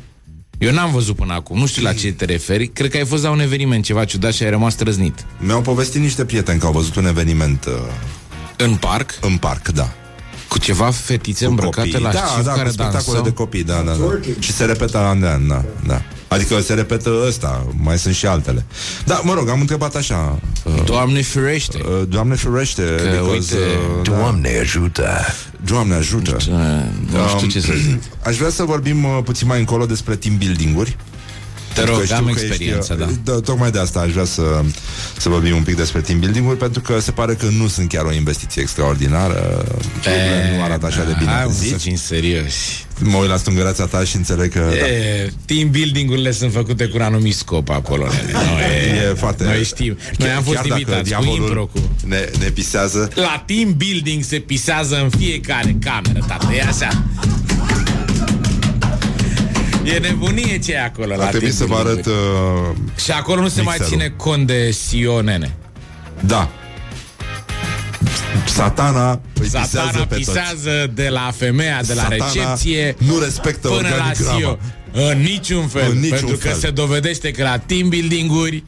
Eu 0.57 0.71
n-am 0.71 0.91
văzut 0.91 1.15
până 1.15 1.33
acum, 1.33 1.59
nu 1.59 1.65
știu 1.65 1.81
la 1.83 1.93
ce 1.93 2.11
te 2.11 2.25
referi, 2.25 2.67
cred 2.67 2.89
că 2.91 2.97
ai 2.97 3.05
fost 3.05 3.23
la 3.23 3.29
un 3.29 3.39
eveniment 3.39 3.83
ceva 3.83 4.05
ciudat 4.05 4.33
și 4.33 4.43
ai 4.43 4.49
rămas 4.49 4.75
trăznit. 4.75 5.25
Mi-au 5.39 5.61
povestit 5.61 6.01
niște 6.01 6.25
prieteni 6.25 6.59
că 6.59 6.65
au 6.65 6.71
văzut 6.71 6.95
un 6.95 7.05
eveniment 7.05 7.65
uh, 7.65 7.73
În 8.57 8.75
parc, 8.75 9.11
în 9.21 9.37
parc, 9.37 9.67
da. 9.67 9.89
cu 10.47 10.57
ceva 10.59 10.89
fetițe 10.91 11.43
Cu 11.43 11.49
îmbrăcate 11.49 11.89
copii. 11.89 12.03
la 12.03 12.11
da, 12.11 12.25
șif 12.35 12.43
da, 12.45 12.51
care 12.51 12.63
cu 12.67 12.71
spectacole 12.71 13.01
dansau. 13.03 13.23
de 13.23 13.33
copii, 13.33 13.63
da, 13.63 13.81
da, 13.85 13.91
da. 13.91 14.19
Și 14.39 14.51
se 14.53 14.65
repetă 14.65 14.97
an 14.97 15.19
de 15.19 15.27
an, 15.27 15.47
da, 15.47 15.63
da. 15.87 16.01
Adică 16.27 16.59
se 16.59 16.73
repetă 16.73 17.23
ăsta, 17.27 17.65
mai 17.83 17.97
sunt 17.97 18.15
și 18.15 18.25
altele. 18.25 18.65
Da, 19.05 19.21
mă 19.23 19.33
rog, 19.33 19.49
am 19.49 19.59
întrebat 19.59 19.95
așa, 19.95 20.39
uh, 20.63 20.73
Doamne 20.85 21.21
ferește! 21.21 21.77
uh, 21.77 22.07
Doamne 22.09 22.35
ferește, 22.35 22.81
Că, 22.81 23.09
because, 23.21 23.55
uite, 23.55 23.55
uh, 23.55 24.03
da, 24.03 24.11
Doamne 24.11 24.57
ajută! 24.59 25.07
Doamne 25.65 25.93
ajută. 25.95 26.37
Uh, 26.49 26.55
nu 27.11 27.27
știu 27.35 27.47
ce 27.47 27.59
să 27.59 27.73
zic. 27.87 28.01
Aș 28.23 28.37
vrea 28.37 28.49
să 28.49 28.63
vorbim 28.63 29.03
uh, 29.03 29.19
puțin 29.23 29.47
mai 29.47 29.59
încolo 29.59 29.85
despre 29.85 30.15
team 30.15 30.37
building-uri. 30.37 30.97
Te 31.77 31.83
Pentru 31.83 31.99
rog, 31.99 32.07
că 32.07 32.13
am 32.13 32.21
știu 32.21 32.33
că 32.33 32.45
experiență, 32.45 32.95
ești, 32.99 33.19
da. 33.23 33.31
da. 33.31 33.39
Tocmai 33.39 33.71
de 33.71 33.79
asta 33.79 33.99
aș 33.99 34.11
vrea 34.11 34.25
să, 34.25 34.61
să 35.17 35.29
vorbim 35.29 35.55
un 35.55 35.63
pic 35.63 35.75
despre 35.75 36.01
team 36.01 36.19
building-uri, 36.19 36.57
pentru 36.57 36.81
că 36.81 36.99
se 36.99 37.11
pare 37.11 37.33
că 37.33 37.45
nu 37.57 37.67
sunt 37.67 37.89
chiar 37.89 38.03
o 38.05 38.13
investiție 38.13 38.61
extraordinară. 38.61 39.65
Lucrurile 39.95 40.53
nu 40.57 40.63
arată 40.63 40.85
așa 40.85 41.03
de 41.03 41.15
bine 41.17 41.29
Hai, 41.31 41.41
cât 41.41 41.49
mă, 41.49 41.53
să 41.57 41.63
zici. 41.63 41.81
fim 41.81 41.95
serioși. 41.95 42.85
Mă 42.99 43.17
uit 43.17 43.29
la 43.29 43.37
stângăreața 43.37 43.85
ta 43.85 44.03
și 44.03 44.15
înțeleg 44.15 44.51
că... 44.51 44.59
Da. 44.59 44.87
E, 44.87 45.31
team 45.45 45.69
building-urile 45.69 46.31
sunt 46.31 46.51
făcute 46.51 46.85
cu 46.85 46.95
un 46.97 47.01
anumit 47.03 47.35
scop 47.35 47.69
acolo. 47.69 48.07
nene. 48.07 48.31
No, 48.47 48.59
e, 48.59 49.09
E 49.09 49.13
foarte... 49.13 49.43
Noi 49.43 49.63
știm. 49.63 49.97
Noi 50.17 50.29
am 50.29 50.43
fost 50.43 50.55
chiar 50.55 50.65
dacă 50.67 50.79
invitați 50.79 51.01
cu 51.13 51.21
diavolul 51.21 51.47
impro 51.47 51.65
cu... 51.65 51.79
ne, 52.05 52.29
ne 52.39 52.49
pisează 52.49 53.09
La 53.15 53.43
team 53.45 53.73
building 53.77 54.23
se 54.23 54.37
pisează 54.39 54.99
în 55.03 55.09
fiecare 55.09 55.77
cameră, 55.79 56.25
tată, 56.27 56.47
e 56.53 56.61
așa. 56.61 57.03
E 59.95 59.99
nebunie 59.99 60.59
ce 60.59 60.71
e 60.71 60.79
acolo 60.83 61.15
la 61.15 61.23
Ar 61.23 61.29
trebui 61.29 61.47
team 61.47 61.53
să 61.59 61.65
vă 61.65 61.75
arăt 61.75 61.93
building-uri. 62.03 62.69
uh, 62.69 63.01
Și 63.03 63.11
acolo 63.11 63.41
nu 63.41 63.47
se 63.47 63.61
mai 63.61 63.75
mixerul. 63.79 63.99
ține 63.99 64.13
cont 64.17 64.47
de 64.47 64.75
CEO, 64.89 65.21
nene. 65.21 65.55
Da 66.19 66.49
Satana 68.45 69.11
îi 69.11 69.19
pisează 69.41 69.67
Satana 69.77 70.05
pe 70.05 70.15
toți 70.15 70.17
pisează 70.17 70.91
de 70.93 71.07
la 71.09 71.31
femeia 71.35 71.81
de 71.85 71.93
la 71.93 72.01
Satana 72.01 72.25
recepție 72.25 72.95
nu 72.97 73.19
respectă 73.19 73.67
până 73.67 73.87
la 73.89 73.95
organigrama. 73.95 74.37
CEO. 74.39 74.57
În 74.91 75.19
niciun 75.21 75.67
fel. 75.67 75.91
În 75.91 75.97
niciun 75.99 76.17
pentru 76.17 76.35
că 76.37 76.47
fel. 76.47 76.57
se 76.57 76.69
dovedește 76.69 77.31
că 77.31 77.43
la 77.43 77.57
team 77.57 77.89
building-uri 77.89 78.63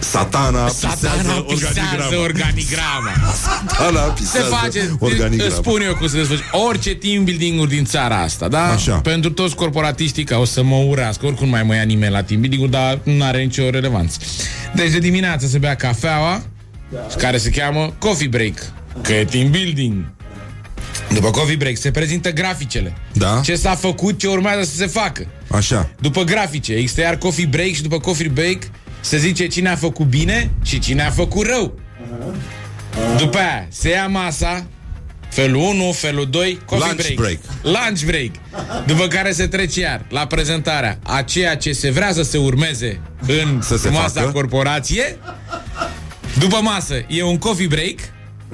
Satana, 0.00 0.68
Satana 0.68 1.32
pisează 1.48 2.16
organigrama. 2.22 3.10
Satana 3.42 4.06
Se 4.06 4.12
pisează 4.22 4.48
face, 4.48 4.80
îți 4.80 4.96
organigrama. 4.98 5.54
spun 5.54 5.80
eu 5.80 5.94
cum 5.94 6.08
se 6.08 6.16
desfășoară. 6.16 6.64
Orice 6.68 6.94
team 6.94 7.24
building-uri 7.24 7.68
din 7.68 7.84
țara 7.84 8.22
asta, 8.22 8.48
da? 8.48 8.70
Așa. 8.70 8.94
Pentru 8.96 9.30
toți 9.30 9.54
corporatiștii, 9.54 10.24
că 10.24 10.36
o 10.36 10.44
să 10.44 10.62
mă 10.62 10.76
urească, 10.76 11.26
oricum 11.26 11.44
nu 11.44 11.50
mai 11.50 11.62
mă 11.62 11.74
ia 11.74 11.82
nimeni 11.82 12.12
la 12.12 12.22
team 12.22 12.40
building 12.40 12.68
dar 12.68 13.00
nu 13.02 13.24
are 13.24 13.42
nicio 13.42 13.70
relevanță. 13.70 14.18
Deci 14.74 14.90
de 14.90 14.98
dimineață 14.98 15.46
se 15.46 15.58
bea 15.58 15.74
cafeaua, 15.74 16.42
care 17.18 17.38
se 17.38 17.50
cheamă 17.50 17.94
coffee 17.98 18.28
break, 18.28 18.72
că 19.02 19.12
e 19.12 19.24
team 19.24 19.50
building. 19.50 20.04
După 21.14 21.30
coffee 21.30 21.56
break 21.56 21.76
se 21.76 21.90
prezintă 21.90 22.30
graficele. 22.32 22.96
Da. 23.12 23.40
Ce 23.44 23.54
s-a 23.54 23.74
făcut, 23.74 24.18
ce 24.18 24.26
urmează 24.26 24.62
să 24.62 24.76
se 24.76 24.86
facă. 24.86 25.26
Așa 25.50 25.90
După 26.00 26.22
grafice, 26.22 26.72
există 26.72 27.00
iar 27.00 27.16
coffee 27.16 27.46
break 27.46 27.72
și 27.72 27.82
după 27.82 27.98
coffee 27.98 28.28
break 28.28 28.58
se 29.00 29.18
zice 29.18 29.46
cine 29.46 29.68
a 29.68 29.76
făcut 29.76 30.06
bine 30.06 30.50
și 30.62 30.78
cine 30.78 31.02
a 31.02 31.10
făcut 31.10 31.46
rău. 31.46 31.78
După 33.18 33.38
aia 33.38 33.66
se 33.68 33.88
ia 33.90 34.06
masa, 34.06 34.66
felul 35.28 35.60
1, 35.60 35.92
felul 35.92 36.26
2, 36.30 36.58
coffee 36.64 36.86
Lunch 36.88 37.14
break. 37.14 37.38
Lunch 37.62 38.02
break. 38.04 38.30
După 38.86 39.06
care 39.06 39.32
se 39.32 39.46
trece 39.46 39.80
iar 39.80 40.04
la 40.08 40.26
prezentarea 40.26 40.98
a 41.02 41.22
ceea 41.22 41.56
ce 41.56 41.72
se 41.72 41.90
vrea 41.90 42.12
să 42.12 42.22
se 42.22 42.38
urmeze 42.38 43.00
în 43.26 43.60
Să 43.62 43.76
se 43.76 43.88
masa 43.88 44.20
facă. 44.20 44.32
corporație. 44.32 45.18
După 46.38 46.56
masă 46.62 46.94
e 47.08 47.22
un 47.22 47.38
coffee 47.38 47.66
break 47.66 47.94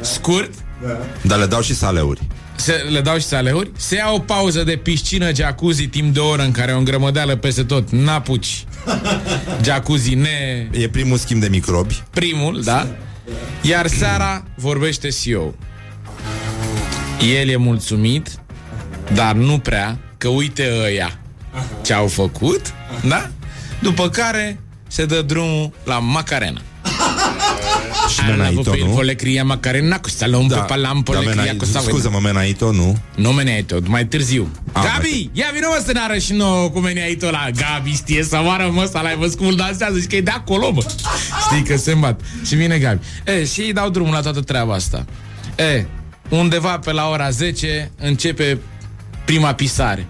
scurt, 0.01 0.51
Dar 1.23 1.39
le 1.39 1.47
dau 1.47 1.61
și 1.61 1.75
saleuri 1.75 2.21
se, 2.57 2.73
le 2.73 3.01
dau 3.01 3.19
și 3.19 3.25
saleuri, 3.25 3.71
se 3.77 3.95
ia 3.95 4.11
o 4.13 4.19
pauză 4.19 4.63
de 4.63 4.77
piscină, 4.77 5.35
jacuzzi 5.35 5.87
timp 5.87 6.15
de 6.15 6.21
o 6.21 6.27
oră 6.29 6.43
în 6.43 6.51
care 6.51 6.73
o 6.73 6.79
îngrămădeală 6.79 7.37
peste 7.37 7.65
tot, 7.65 7.91
n-apuci. 7.91 8.65
Jacuzzi 9.63 10.15
ne... 10.15 10.69
E 10.73 10.89
primul 10.89 11.17
schimb 11.17 11.41
de 11.41 11.49
microbi 11.49 12.03
primul, 12.11 12.61
da? 12.65 12.87
Iar 13.63 13.87
seara 13.87 14.45
vorbește 14.55 15.09
CEO. 15.09 15.55
El 17.39 17.49
e 17.49 17.57
mulțumit, 17.57 18.29
dar 19.15 19.35
nu 19.35 19.59
prea, 19.59 19.99
că 20.19 20.29
uite 20.29 20.71
ăia 20.85 21.19
ce 21.83 21.93
au 21.93 22.07
făcut, 22.07 22.73
da? 23.09 23.31
După 23.81 24.09
care 24.09 24.61
se 24.89 25.07
dă 25.07 25.23
drumul 25.23 25.73
la 25.85 25.99
Macarena. 25.99 26.61
Și 28.17 28.25
Menaito, 28.29 28.75
il 28.77 28.85
nu? 28.85 28.93
faut 28.93 29.05
le 29.05 29.15
cria 29.15 29.45
Macarena 29.45 30.01
cu 30.01 30.09
salon 30.09 30.49
da, 30.49 30.57
pe 30.57 30.65
palampo 30.67 31.13
da 31.13 31.19
le 31.19 31.25
cria 31.25 31.41
Menai- 31.43 31.57
cu 31.57 31.65
salon. 31.65 31.89
Scuză-mă, 31.89 32.19
Menaito, 32.23 32.73
nu? 32.73 32.99
Nu 33.17 33.31
Meneaito, 33.31 33.79
mai 33.87 34.07
târziu. 34.07 34.51
A, 34.73 34.83
Gabi, 34.83 35.09
mai 35.09 35.31
ia 35.33 35.47
vină 35.55 35.67
mă 35.71 35.83
să 35.85 35.93
ne 35.93 36.01
arăt 36.01 36.23
și 36.23 36.33
nouă 36.33 36.69
cu 36.71 36.79
Meneaito 36.79 37.31
la 37.31 37.49
Gabi, 37.57 37.91
știe 37.91 38.23
să 38.23 38.41
moară 38.43 38.71
mă, 38.73 38.89
să 38.93 39.01
l-ai 39.03 39.17
văzut 39.17 39.39
cum 39.39 39.47
îl 39.47 39.55
dansează 39.55 39.99
și 40.01 40.07
că 40.07 40.17
e 40.17 40.21
de 40.21 40.31
acolo, 40.31 40.73
mă. 40.73 40.85
Știi 41.41 41.63
că 41.63 41.77
se 41.77 41.93
îmbat. 41.93 42.21
Și 42.47 42.55
vine 42.55 42.79
Gabi. 42.79 43.05
E, 43.25 43.45
și 43.45 43.61
îi 43.61 43.73
dau 43.73 43.91
drumul 43.91 44.13
la 44.13 44.21
toată 44.21 44.41
treaba 44.41 44.75
asta. 44.75 45.05
E, 45.57 45.87
undeva 46.29 46.79
pe 46.79 46.93
la 46.93 47.09
ora 47.09 47.31
10 47.31 47.91
începe 47.97 48.59
prima 49.25 49.53
pisare. 49.55 50.07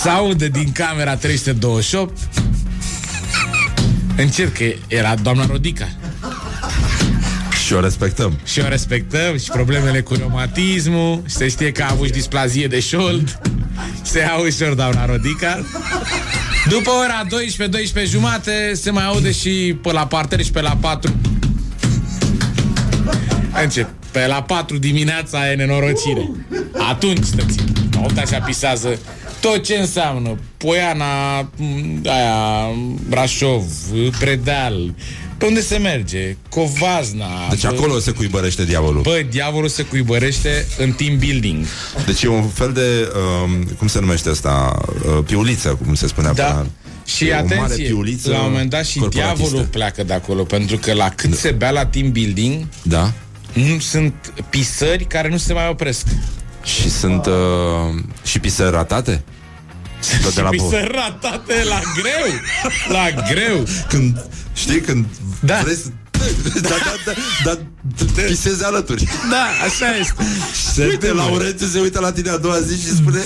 Se 0.00 0.08
aude 0.08 0.48
din 0.48 0.72
camera 0.72 1.16
328 1.16 2.18
Încep 4.16 4.56
că 4.56 4.64
era 4.86 5.14
doamna 5.14 5.46
Rodica 5.46 5.88
Și 7.68 7.74
o 7.74 7.80
respectăm 7.80 8.38
și 8.44 8.60
o 8.60 8.68
respectăm 8.68 9.38
și 9.38 9.50
problemele 9.50 10.00
cu 10.00 10.14
reumatismul 10.14 11.22
și 11.26 11.34
se 11.34 11.48
știe 11.48 11.72
că 11.72 11.82
a 11.82 11.88
avut 11.90 12.06
și 12.06 12.12
displazie 12.12 12.66
de 12.66 12.80
șold 12.80 13.40
se 14.02 14.18
ia 14.18 14.36
ușor 14.40 14.74
doamna 14.74 15.06
Rodica 15.06 15.64
după 16.68 16.90
ora 16.90 17.26
12-12 18.04 18.08
jumate 18.08 18.74
se 18.74 18.90
mai 18.90 19.04
aude 19.04 19.32
și 19.32 19.76
pe 19.82 19.92
la 19.92 20.06
parter 20.06 20.44
și 20.44 20.50
pe 20.50 20.60
la 20.60 20.76
4 20.80 21.14
Încep. 23.62 23.88
Pe 24.10 24.26
la 24.26 24.42
4 24.42 24.78
dimineața 24.78 25.50
e 25.50 25.54
nenorocire. 25.54 26.30
Atunci 26.88 27.24
stăți. 27.24 27.58
Aut 27.96 28.18
așa 28.18 28.38
pisează 28.38 28.98
tot 29.40 29.64
ce 29.64 29.74
înseamnă 29.74 30.38
Poiana, 30.56 31.40
m, 31.40 32.00
aia, 32.04 32.68
Brașov, 33.08 33.64
Predeal, 34.18 34.94
pe 35.38 35.46
unde 35.46 35.60
se 35.60 35.76
merge? 35.76 36.36
Covazna. 36.48 37.26
Deci 37.50 37.64
acolo 37.64 37.98
se 37.98 38.10
cuibărește 38.10 38.64
diavolul 38.64 39.02
Bă, 39.02 39.22
diavolul 39.30 39.68
se 39.68 39.82
cuibărește 39.82 40.66
în 40.78 40.92
team 40.92 41.18
building. 41.18 41.64
Deci 42.06 42.22
e 42.22 42.28
un 42.28 42.48
fel 42.48 42.72
de, 42.72 43.12
um, 43.44 43.62
cum 43.62 43.86
se 43.86 44.00
numește 44.00 44.28
asta, 44.28 44.78
uh, 45.06 45.18
piuliță, 45.26 45.78
cum 45.84 45.94
se 45.94 46.06
spunea 46.06 46.30
pe 46.30 46.40
Da. 46.40 46.46
la... 46.48 46.66
Și 47.04 47.24
E 47.26 47.30
o 47.30 47.34
mare 47.44 47.54
atenție, 47.54 47.84
piuliță 47.86 48.30
la 48.30 48.38
un 48.38 48.50
moment 48.50 48.70
dat 48.70 48.84
și 48.86 48.98
corporatistă. 48.98 49.36
diavolul 49.38 49.66
pleacă 49.70 50.02
de 50.04 50.12
acolo, 50.12 50.42
pentru 50.42 50.76
că 50.76 50.92
la 50.92 51.08
cât 51.08 51.34
se 51.34 51.50
bea 51.50 51.70
la 51.70 51.86
team 51.86 52.12
building, 52.12 52.66
Da? 52.82 53.12
nu 53.52 53.78
sunt 53.78 54.14
pisări 54.50 55.04
care 55.04 55.28
nu 55.28 55.36
se 55.36 55.52
mai 55.52 55.68
opresc. 55.68 56.06
Și 56.64 56.90
sunt 56.90 57.26
uh, 57.26 58.02
și 58.24 58.38
pisări 58.38 58.70
ratate? 58.70 59.22
Tot 60.22 60.34
de 60.34 60.40
la 60.40 60.48
bo- 60.48 60.50
Pisări 60.50 60.90
ratate 60.94 61.62
la 61.64 61.80
greu, 62.00 62.34
la 62.88 63.10
greu. 63.30 63.64
Când, 63.88 64.24
știi, 64.54 64.80
când 64.80 65.04
Da. 65.40 65.60
vrei 65.62 65.74
să... 65.74 65.88
Da, 66.60 66.68
da, 66.68 66.94
da, 67.04 67.12
da, 67.44 67.58
pisezi 68.26 68.64
alături. 68.64 69.04
Da, 69.30 69.44
așa 69.64 69.96
este. 69.96 70.14
Se 70.74 70.84
uite, 70.86 71.12
Laurențiu 71.12 71.66
se 71.66 71.80
uită 71.80 72.00
la 72.00 72.12
tine 72.12 72.30
a 72.30 72.36
doua 72.36 72.60
zi 72.60 72.80
și 72.80 72.94
spune 72.94 73.18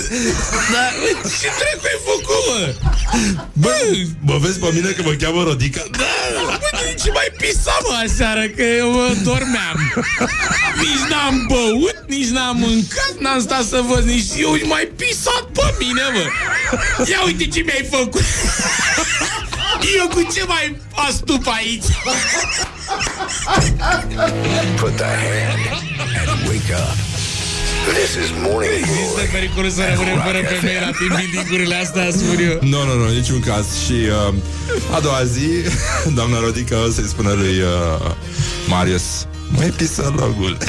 Da, 0.73 0.85
bă, 1.01 1.29
ce 1.39 1.47
dracu 1.59 1.85
ai 1.91 1.99
făcut, 2.09 2.43
mă? 2.47 2.73
Bă, 3.53 3.75
mă 4.19 4.37
vezi 4.37 4.59
pe 4.59 4.69
mine 4.73 4.89
că 4.89 5.01
mă 5.05 5.11
cheamă 5.11 5.43
Rodica? 5.43 5.83
Da, 5.91 6.13
bă, 6.45 6.59
nici 6.87 7.13
mai 7.13 7.27
pisam 7.37 7.83
mă, 7.89 7.99
aseară, 8.05 8.47
că 8.47 8.61
eu 8.61 8.91
mă 8.91 9.15
dormeam. 9.23 9.77
Nici 10.81 11.09
n-am 11.09 11.45
băut, 11.47 11.97
nici 12.07 12.27
n-am 12.27 12.57
mâncat, 12.57 13.13
n-am 13.19 13.39
stat 13.41 13.63
să 13.63 13.83
văd 13.87 14.03
nici 14.03 14.31
eu, 14.37 14.53
nici 14.53 14.67
mai 14.67 14.91
pisat 14.95 15.43
pe 15.53 15.73
mine, 15.79 16.01
mă. 16.13 16.25
Ia 17.09 17.23
uite 17.25 17.45
ce 17.47 17.61
mi-ai 17.61 17.87
făcut. 17.91 18.23
Eu 19.99 20.07
cu 20.07 20.29
ce 20.33 20.43
mai 20.47 20.77
astup 21.07 21.47
aici? 21.47 21.83
Put 24.75 24.95
the 24.95 25.05
hand 25.05 25.59
and 26.29 26.47
wake 26.47 26.73
up. 26.73 26.97
This 27.93 28.11
is 28.23 28.29
Morning 28.41 28.71
Există 28.73 29.11
Glory. 29.13 29.27
pericolul 29.31 29.69
să 29.69 29.81
rămânem 29.89 30.21
fără 30.25 30.37
femei 30.37 30.77
la 30.81 30.91
timp 30.97 31.09
building-urile 31.15 31.75
astea, 31.75 32.09
spun 32.11 32.39
eu. 32.49 32.57
Nu, 32.61 32.85
nu, 32.85 32.93
nu, 32.97 33.09
niciun 33.13 33.39
caz 33.39 33.65
Și 33.85 33.91
uh, 34.27 34.33
a 34.95 34.99
doua 34.99 35.23
zi 35.23 35.47
Doamna 36.17 36.39
Rodica 36.39 36.75
o 36.87 36.89
să-i 36.89 37.07
spună 37.07 37.31
lui 37.31 37.59
uh, 37.61 38.11
Marius 38.67 39.03
Mai 39.49 39.67
pisălogul 39.77 40.57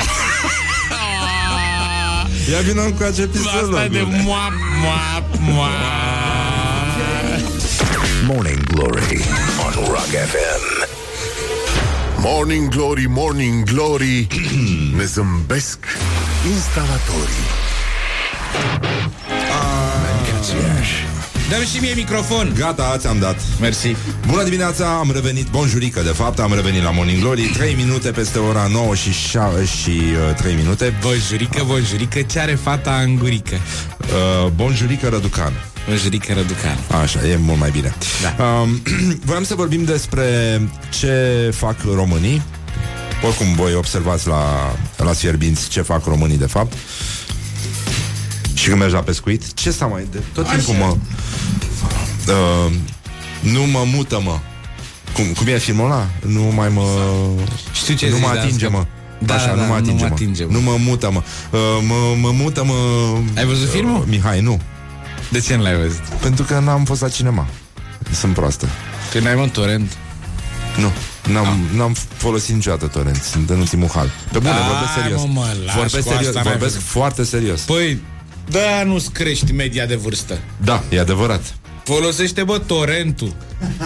Ia 2.52 2.61
vină 2.61 2.82
cu 2.82 3.02
acel 3.02 3.09
Asta 3.11 3.20
e 3.24 3.24
de 3.24 3.28
pisălogul 3.38 4.07
moap, 4.24 4.52
moap, 4.82 5.24
moap. 5.40 6.43
Morning 8.26 8.58
Glory 8.72 9.20
on 9.66 9.72
Rock 9.88 10.10
FM. 10.32 10.62
Morning 12.22 12.68
Glory, 12.70 13.06
Morning 13.08 13.64
Glory 13.64 14.26
Ne 14.96 15.04
zâmbesc 15.04 15.78
instalatorii 16.50 17.44
Dă-mi 21.48 21.64
și 21.74 21.80
mie 21.80 21.94
microfon. 21.94 22.52
Gata, 22.58 22.96
ți-am 22.98 23.18
dat 23.18 23.36
Mersi. 23.60 23.96
Bună 24.26 24.42
dimineața, 24.42 24.98
am 24.98 25.10
revenit, 25.12 25.46
bonjurică 25.50 26.00
de 26.00 26.08
fapt 26.08 26.38
Am 26.38 26.54
revenit 26.54 26.82
la 26.82 26.90
Morning 26.90 27.20
Glory 27.20 27.42
3 27.42 27.74
minute 27.74 28.10
peste 28.10 28.38
ora 28.38 28.66
9 28.72 28.94
și, 28.94 29.12
6, 29.12 29.64
și 29.64 29.90
uh, 30.28 30.34
3 30.34 30.54
minute 30.54 30.94
Bonjurică, 31.00 31.62
bonjurică, 31.66 32.22
ce 32.22 32.38
are 32.40 32.54
fata 32.54 32.94
în 33.04 33.16
gurică? 33.16 33.54
uh, 33.54 34.50
Bonjurică 34.54 35.08
Răducan 35.08 35.52
Văjurică 35.89 36.32
Răducan. 36.32 36.78
Așa, 37.03 37.26
e 37.28 37.37
mult 37.37 37.59
mai 37.59 37.70
bine. 37.70 37.95
Da. 38.22 38.45
Um, 38.45 38.82
voiam 39.26 39.45
să 39.45 39.55
vorbim 39.55 39.85
despre 39.85 40.61
ce 40.99 41.51
fac 41.57 41.76
românii. 41.95 42.43
Oricum, 43.26 43.55
voi 43.55 43.74
observați 43.74 44.26
la, 44.28 44.74
la 44.97 45.12
Sfierbinți 45.12 45.68
ce 45.68 45.80
fac 45.82 46.05
românii, 46.05 46.37
de 46.39 46.47
fapt. 46.47 46.72
Și 48.55 48.66
când 48.66 48.78
mergi 48.78 48.95
la 48.95 49.01
pescuit, 49.01 49.53
ce 49.55 49.70
s-a 49.70 49.87
mai... 49.87 50.07
De, 50.11 50.18
tot 50.32 50.49
timpul 50.49 50.74
mă... 50.74 50.97
Uh, 52.28 52.72
nu 53.41 53.62
mă 53.66 53.82
mută, 53.95 54.20
mă. 54.24 54.39
Cum, 55.14 55.24
cum 55.24 55.47
e 55.47 55.59
filmul 55.59 55.85
ăla? 55.85 56.07
Nu 56.26 56.43
mai 56.43 56.68
mă... 56.68 56.82
Știu 57.72 57.95
ce 57.95 58.07
Nu 58.09 58.12
zici, 58.14 58.22
mă 58.22 58.30
dar 58.35 58.45
atinge, 58.45 58.66
scap- 58.66 58.70
mă. 58.70 58.87
Da, 59.18 59.35
Așa, 59.35 59.47
da, 59.47 59.55
nu 59.55 59.61
mă 59.61 59.66
nu 59.66 59.72
atinge, 59.74 60.03
mă 60.03 60.09
mă. 60.09 60.14
atinge, 60.14 60.45
mă. 60.45 60.53
Nu 60.53 60.61
mă 60.61 60.76
mută, 60.78 61.11
mă. 61.11 61.22
Uh, 61.51 61.61
mă, 61.87 61.95
mă 62.20 62.30
mută, 62.30 62.64
mă... 62.64 62.74
Ai 63.37 63.45
văzut 63.45 63.68
filmul? 63.70 64.01
Uh, 64.01 64.07
Mihai, 64.09 64.41
nu. 64.41 64.61
De 65.30 65.40
ce 65.40 65.56
nu 65.56 65.62
l-ai 65.62 65.76
văzut? 65.76 66.02
Pentru 66.20 66.44
că 66.44 66.58
n-am 66.58 66.84
fost 66.84 67.00
la 67.00 67.08
cinema. 67.08 67.46
Sunt 68.12 68.34
proastă. 68.34 68.68
Că 69.12 69.18
n-ai 69.18 69.34
mă 69.34 69.48
torrent. 69.48 69.96
Nu. 70.78 70.92
N-am, 71.32 71.58
n-am 71.74 71.96
folosit 72.16 72.54
niciodată 72.54 72.86
torrent. 72.86 73.22
Sunt 73.22 73.50
în 73.50 73.58
ultimul 73.58 73.88
hal. 73.94 74.10
Pe 74.32 74.38
bune, 74.38 74.50
Ai, 74.54 74.68
vorbesc 74.68 74.92
serios. 75.02 75.20
mă, 75.20 75.26
mă, 75.32 75.46
lași 75.64 75.76
vorbesc 75.76 75.92
cu 75.92 75.98
asta, 75.98 76.14
serios, 76.14 76.34
n-ai 76.34 76.42
vorbesc 76.42 76.74
văzut. 76.74 76.88
foarte 76.88 77.24
serios. 77.24 77.60
Păi, 77.60 78.02
da, 78.50 78.82
nu-ți 78.84 79.10
crești 79.10 79.52
media 79.52 79.86
de 79.86 79.94
vârstă. 79.94 80.38
Da, 80.56 80.82
e 80.90 81.00
adevărat. 81.00 81.54
Folosește, 81.84 82.42
bă, 82.42 82.58
torentul. 82.58 83.34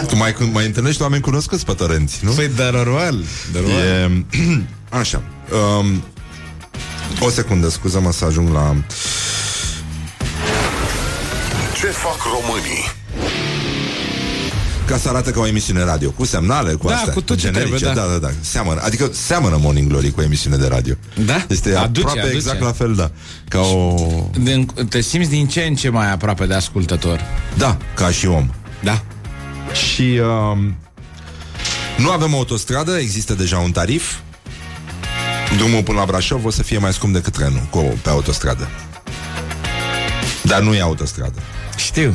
Tu 0.07 0.15
mai, 0.15 0.35
mai 0.51 0.65
întâlnești 0.65 1.01
oameni 1.01 1.21
cunoscuți 1.21 1.65
pe 1.65 1.73
torenți, 1.73 2.19
nu? 2.21 2.31
Păi, 2.31 2.49
dar 2.55 2.73
normal. 2.73 3.23
Dar 3.51 3.61
normal. 3.61 3.81
E... 3.81 4.25
Așa. 4.99 5.21
Um, 5.79 6.03
o 7.19 7.29
secundă, 7.29 7.69
scuză-mă 7.69 8.11
să 8.11 8.25
ajung 8.25 8.53
la... 8.53 8.75
Ce 12.01 12.05
fac 12.05 12.17
românii? 12.23 12.91
Ca 14.85 14.97
să 14.97 15.09
arate 15.09 15.31
ca 15.31 15.39
o 15.39 15.47
emisiune 15.47 15.83
radio, 15.83 16.09
cu 16.11 16.25
semnale, 16.25 16.73
cu 16.73 16.87
Da, 16.87 16.95
astea. 16.95 17.13
cu 17.13 17.21
tot 17.21 17.37
ce 17.37 17.41
generice. 17.45 17.75
trebuie, 17.75 17.93
da. 17.93 18.07
da, 18.07 18.11
da, 18.11 18.27
da. 18.27 18.33
Seamănă. 18.41 18.81
Adică 18.81 19.09
seamănă 19.13 19.57
Morning 19.61 19.87
Glory 19.89 20.11
cu 20.11 20.19
o 20.19 20.23
emisiune 20.23 20.57
de 20.57 20.67
radio. 20.67 20.93
Da? 21.25 21.45
Este 21.47 21.75
Aduce, 21.75 21.99
aproape 21.99 22.19
aduce. 22.19 22.35
exact 22.35 22.61
la 22.61 22.71
fel, 22.71 22.95
da. 22.95 23.11
Ca 23.47 23.59
o... 23.59 23.95
De, 24.39 24.65
te 24.89 25.01
simți 25.01 25.29
din 25.29 25.47
ce 25.47 25.61
în 25.61 25.75
ce 25.75 25.89
mai 25.89 26.11
aproape 26.11 26.45
de 26.45 26.53
ascultător. 26.53 27.19
Da, 27.57 27.77
ca 27.93 28.11
și 28.11 28.27
om. 28.27 28.49
Da. 28.83 29.03
Și 29.73 30.19
um, 30.51 30.75
nu 31.97 32.11
avem 32.11 32.33
autostradă, 32.35 32.97
există 32.97 33.33
deja 33.33 33.57
un 33.57 33.71
tarif. 33.71 34.13
Drumul 35.57 35.83
până 35.83 35.97
la 35.99 36.05
Brașov 36.05 36.45
o 36.45 36.49
să 36.49 36.63
fie 36.63 36.77
mai 36.77 36.93
scump 36.93 37.13
decât 37.13 37.33
trenul 37.33 37.67
cu, 37.69 37.79
pe 38.01 38.09
autostradă. 38.09 38.67
Dar 40.41 40.61
nu 40.61 40.73
e 40.73 40.81
autostradă. 40.81 41.39
Știu. 41.79 42.13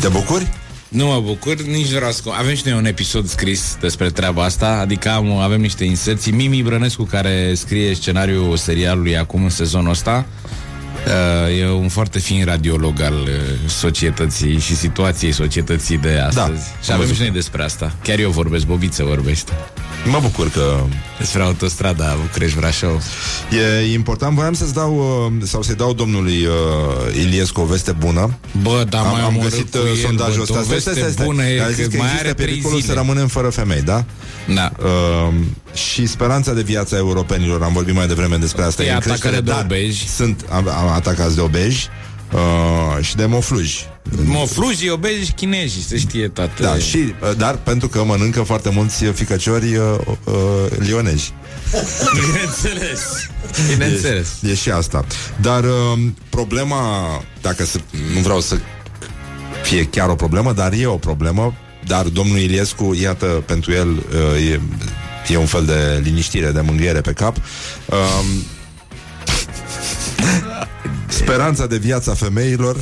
Te 0.00 0.08
bucuri? 0.08 0.48
Nu 0.88 1.06
mă 1.06 1.20
bucur, 1.20 1.62
nici 1.62 1.90
nu 1.90 1.96
vreau 1.96 2.10
să... 2.10 2.22
Avem 2.38 2.54
și 2.54 2.62
noi 2.64 2.74
un 2.76 2.84
episod 2.84 3.26
scris 3.26 3.76
despre 3.80 4.10
treaba 4.10 4.44
asta, 4.44 4.78
adică 4.80 5.10
am, 5.10 5.30
avem 5.30 5.60
niște 5.60 5.84
inserții. 5.84 6.32
Mimi 6.32 6.62
Brănescu, 6.62 7.02
care 7.02 7.54
scrie 7.54 7.94
scenariul 7.94 8.56
serialului 8.56 9.18
acum 9.18 9.42
în 9.42 9.48
sezonul 9.48 9.90
ăsta, 9.90 10.26
uh, 11.48 11.58
e 11.60 11.70
un 11.70 11.88
foarte 11.88 12.18
fin 12.18 12.44
radiolog 12.44 13.00
al 13.00 13.14
uh, 13.14 13.30
societății 13.68 14.58
și 14.58 14.76
situației 14.76 15.32
societății 15.32 15.96
de 15.98 16.18
astăzi. 16.26 16.46
Da, 16.48 16.82
și 16.82 16.90
am 16.90 16.94
avem 16.94 16.98
văzut. 16.98 17.14
și 17.14 17.20
noi 17.20 17.30
despre 17.30 17.62
asta. 17.62 17.94
Chiar 18.02 18.18
eu 18.18 18.30
vorbesc, 18.30 18.66
Bobiță 18.66 19.04
vorbește. 19.04 19.52
Mă 20.04 20.18
bucur 20.22 20.50
că 20.50 20.80
Despre 21.18 21.42
autostrada 21.42 22.16
București-Brașov. 22.20 23.02
e 23.86 23.92
important. 23.92 24.34
Voiam 24.34 24.52
să-ți 24.52 24.74
dau, 24.74 24.96
uh, 24.96 25.46
sau 25.46 25.62
să-i 25.62 25.74
dau 25.74 25.92
domnului 25.92 26.44
uh, 26.46 27.14
Iliescu 27.14 27.60
o 27.60 27.64
veste 27.64 27.92
bună. 27.92 28.38
Bă, 28.62 28.84
dar 28.88 29.04
am, 29.04 29.10
mai 29.10 29.20
am 29.20 29.26
omorât 29.26 29.50
găsit 29.50 29.70
cu 29.70 29.78
uh, 29.78 29.88
el, 29.88 29.96
sondajul 29.96 30.44
bă, 30.48 30.58
ăsta. 30.58 30.58
o 30.58 30.74
veste 30.74 31.22
bună 31.24 31.42
e 31.44 31.62
A 31.62 31.68
zis 31.68 31.76
că 31.76 31.90
că 31.90 31.96
mai 31.96 32.06
există 32.06 32.24
are 32.24 32.32
trei 32.34 32.46
pericolul 32.46 32.80
zile. 32.80 32.92
să 32.92 32.98
rămânem 32.98 33.26
fără 33.26 33.48
femei, 33.48 33.82
da? 33.82 34.04
Da. 34.54 34.72
Uh, 34.82 35.34
și 35.74 36.06
speranța 36.06 36.52
de 36.52 36.62
viață 36.62 36.94
a 36.94 36.98
europenilor, 36.98 37.62
am 37.62 37.72
vorbit 37.72 37.94
mai 37.94 38.06
devreme 38.06 38.36
despre 38.36 38.62
asta, 38.62 38.82
E 38.82 38.86
e 38.86 38.90
în 38.90 38.96
atacare 38.96 39.18
creștere, 39.18 39.40
de 39.44 39.50
dar 39.50 39.62
obeji. 39.64 40.08
Sunt 40.08 40.44
am, 40.50 40.68
am 40.68 40.88
atacați 40.98 41.34
de 41.34 41.40
obeji 41.40 41.88
uh, 42.32 43.04
și 43.04 43.16
de 43.16 43.26
mofluji. 43.26 43.86
Moflujii, 44.24 44.90
obezi 44.90 45.24
și 45.24 45.32
chinezii, 45.32 45.82
se 45.82 45.98
știe 45.98 46.28
toate. 46.28 46.62
Da, 46.62 46.78
și, 46.78 46.96
uh, 46.96 47.36
dar 47.36 47.56
pentru 47.56 47.88
că 47.88 48.04
mănâncă 48.04 48.42
foarte 48.42 48.70
mulți 48.70 49.04
ficăciori 49.04 49.76
uh, 49.76 49.98
uh, 50.24 50.34
lionezi. 50.78 51.32
Bineînțeles. 52.26 53.00
Bineînțeles. 53.68 54.28
E, 54.42 54.50
e 54.50 54.54
și 54.54 54.70
asta. 54.70 55.04
Dar 55.40 55.64
uh, 55.64 55.98
problema, 56.28 56.80
dacă 57.40 57.64
să, 57.64 57.78
nu 58.14 58.20
vreau 58.20 58.40
să 58.40 58.58
fie 59.62 59.84
chiar 59.84 60.08
o 60.08 60.14
problemă, 60.14 60.52
dar 60.52 60.72
e 60.72 60.86
o 60.86 60.96
problemă, 60.96 61.54
dar 61.86 62.04
domnul 62.04 62.38
Iliescu, 62.38 62.94
iată, 63.00 63.26
pentru 63.26 63.72
el 63.72 63.88
uh, 63.88 64.50
e, 64.50 64.60
e 65.28 65.36
un 65.36 65.46
fel 65.46 65.64
de 65.64 66.00
liniștire, 66.02 66.50
de 66.50 66.60
mângâiere 66.60 67.00
pe 67.00 67.12
cap. 67.12 67.36
Um, 67.36 68.44
speranța 71.20 71.66
de 71.66 71.76
viață 71.76 72.10
a 72.10 72.14
femeilor 72.14 72.76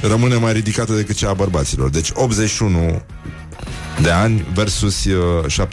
rămâne 0.00 0.34
mai 0.34 0.52
ridicată 0.52 0.92
decât 0.92 1.16
cea 1.16 1.28
a 1.28 1.32
bărbaților. 1.34 1.90
Deci 1.90 2.10
81 2.14 3.02
de 4.02 4.10
ani 4.10 4.44
versus 4.54 5.04
uh, 5.04 5.66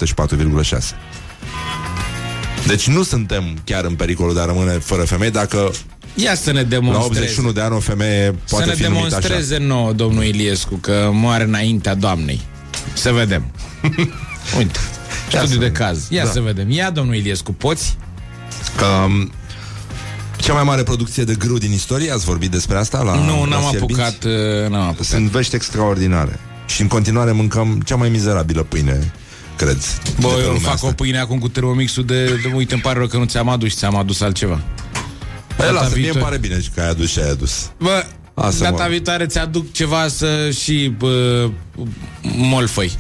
74,6. 0.74 0.78
Deci 2.68 2.88
nu 2.88 3.04
suntem 3.04 3.44
chiar 3.64 3.84
în 3.86 3.96
pericolul 3.96 4.34
de 4.34 4.40
a 4.40 4.46
rămâne 4.46 4.72
fără 4.72 5.04
femei 5.04 5.32
dacă 5.32 5.72
Ia 6.16 6.36
să 6.36 6.52
ne 6.52 6.62
la 6.62 6.68
demonstreze. 6.68 7.20
81 7.22 7.52
de 7.52 7.62
ani 7.62 7.76
o 7.76 7.80
femeie 7.80 8.36
poate 8.50 8.66
să 8.66 8.70
ne 8.70 8.76
fi 8.76 8.82
numită 8.84 9.06
așa. 9.16 9.28
demonstreze 9.28 9.58
nouă, 9.58 9.94
domnul 9.94 10.24
Iliescu, 10.24 10.76
că 10.76 11.10
moare 11.14 11.44
înaintea 11.44 11.96
doamnei. 11.96 12.42
Să 12.94 13.12
vedem. 13.12 13.46
Uite, 14.58 14.80
Ia 15.34 15.40
studiu 15.40 15.48
să 15.48 15.58
de 15.58 15.66
vedem. 15.66 15.72
caz. 15.86 16.06
Ia 16.10 16.24
Da. 16.24 16.30
să 16.30 16.40
vedem. 16.40 16.70
Ia, 16.70 16.90
domnul 16.90 17.16
Iliescu, 17.16 17.54
poți? 17.54 17.98
Um, 19.06 19.32
cea 20.42 20.54
mai 20.54 20.64
mare 20.64 20.84
producție 20.84 21.24
de 21.24 21.34
grâu 21.36 21.58
din 21.58 21.72
istorie, 21.72 22.12
ați 22.12 22.26
vorbit 22.26 22.52
despre 22.52 22.78
asta? 22.78 23.02
La, 23.02 23.16
nu, 23.16 23.40
la 23.44 23.60
n-am 23.60 23.70
Fierbinți? 23.70 24.02
apucat, 24.02 24.24
uh, 24.24 24.70
n-am 24.70 24.82
apucat. 24.88 25.06
Sunt 25.06 25.30
vești 25.30 25.56
extraordinare. 25.56 26.40
Și 26.66 26.82
în 26.82 26.88
continuare 26.88 27.32
mâncăm 27.32 27.82
cea 27.86 27.96
mai 27.96 28.10
mizerabilă 28.10 28.64
pâine, 28.64 29.12
cred. 29.56 29.78
de 30.04 30.10
Bă, 30.20 30.28
pe 30.28 30.34
eu 30.42 30.46
lumea 30.46 30.60
fac 30.62 30.74
asta. 30.74 30.88
o 30.88 30.92
pâine 30.92 31.20
acum 31.20 31.40
cu 31.40 31.48
termomixul 31.50 32.06
de, 32.06 32.26
de... 32.26 32.52
Uite, 32.56 32.74
îmi 32.74 32.82
pare 32.82 32.98
rău 32.98 33.08
că 33.08 33.18
nu 33.18 33.26
ți-am 33.26 33.50
adus 33.50 33.70
și 33.70 33.76
ți-am 33.76 33.96
adus 33.96 34.22
altceva. 34.22 34.62
Păi, 35.56 35.66
Data 35.66 35.72
lasă, 35.72 35.86
mie 35.88 35.96
îmi 35.96 36.04
viitor- 36.04 36.22
pare 36.22 36.38
bine 36.38 36.60
că 36.76 36.82
ai 36.82 36.90
adus 36.90 37.10
și 37.12 37.20
ai 37.20 37.30
adus. 37.30 37.70
Bă, 37.80 38.06
Asta, 38.34 38.64
data 38.70 38.84
mă. 38.84 38.90
viitoare 38.90 39.26
ți-aduc 39.26 39.72
ceva 39.72 40.08
să 40.08 40.50
și 40.64 40.94
bă, 40.98 41.50
molfăi. 42.22 42.92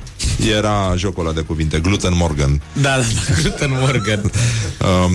Era 0.56 0.94
jocul 0.98 1.26
ăla 1.26 1.34
de 1.36 1.42
cuvinte, 1.42 1.80
Gluten 1.80 2.14
Morgan. 2.16 2.62
Da, 2.74 2.82
da, 2.82 3.02
da, 3.28 3.42
Gluten 3.42 3.70
Morgan. 3.80 4.22
Um, 5.06 5.14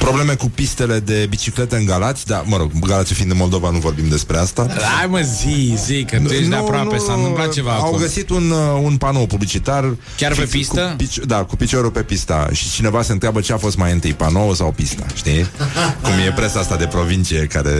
probleme 0.00 0.34
cu 0.34 0.46
pistele 0.54 0.98
de 0.98 1.26
biciclete 1.28 1.76
în 1.76 1.84
Galați, 1.84 2.26
da, 2.26 2.42
mă 2.46 2.56
rog, 2.56 2.70
Galați 2.86 3.12
fiind 3.14 3.30
în 3.30 3.36
Moldova, 3.36 3.70
nu 3.70 3.78
vorbim 3.78 4.08
despre 4.08 4.36
asta. 4.38 4.66
Hai 4.96 5.06
mă, 5.06 5.20
zi, 5.20 5.74
zi, 5.84 6.04
că 6.04 6.18
tu 6.26 6.32
ești 6.32 6.48
de 6.48 6.54
aproape, 6.54 6.96
s-a 6.98 7.12
întâmplat 7.12 7.52
ceva 7.52 7.70
Au 7.72 7.78
acolo. 7.80 7.96
găsit 7.96 8.30
un, 8.30 8.50
uh, 8.50 8.80
un 8.82 8.96
panou 8.96 9.26
publicitar 9.26 9.94
Chiar 10.16 10.32
pe 10.34 10.40
fix 10.40 10.50
pistă? 10.52 10.94
Cu, 10.98 11.04
pici- 11.04 11.26
da, 11.26 11.36
cu 11.36 11.56
piciorul 11.56 11.90
pe 11.90 12.02
pista 12.02 12.48
Și 12.52 12.70
cineva 12.70 13.02
se 13.02 13.12
întreabă 13.12 13.40
ce 13.40 13.52
a 13.52 13.56
fost 13.56 13.76
mai 13.76 13.92
întâi 13.92 14.12
Panou 14.12 14.54
sau 14.54 14.72
pista, 14.72 15.06
știi? 15.14 15.46
Cum 16.02 16.12
e 16.28 16.32
presa 16.36 16.58
asta 16.60 16.76
de 16.76 16.86
provincie 16.86 17.46
Care 17.46 17.70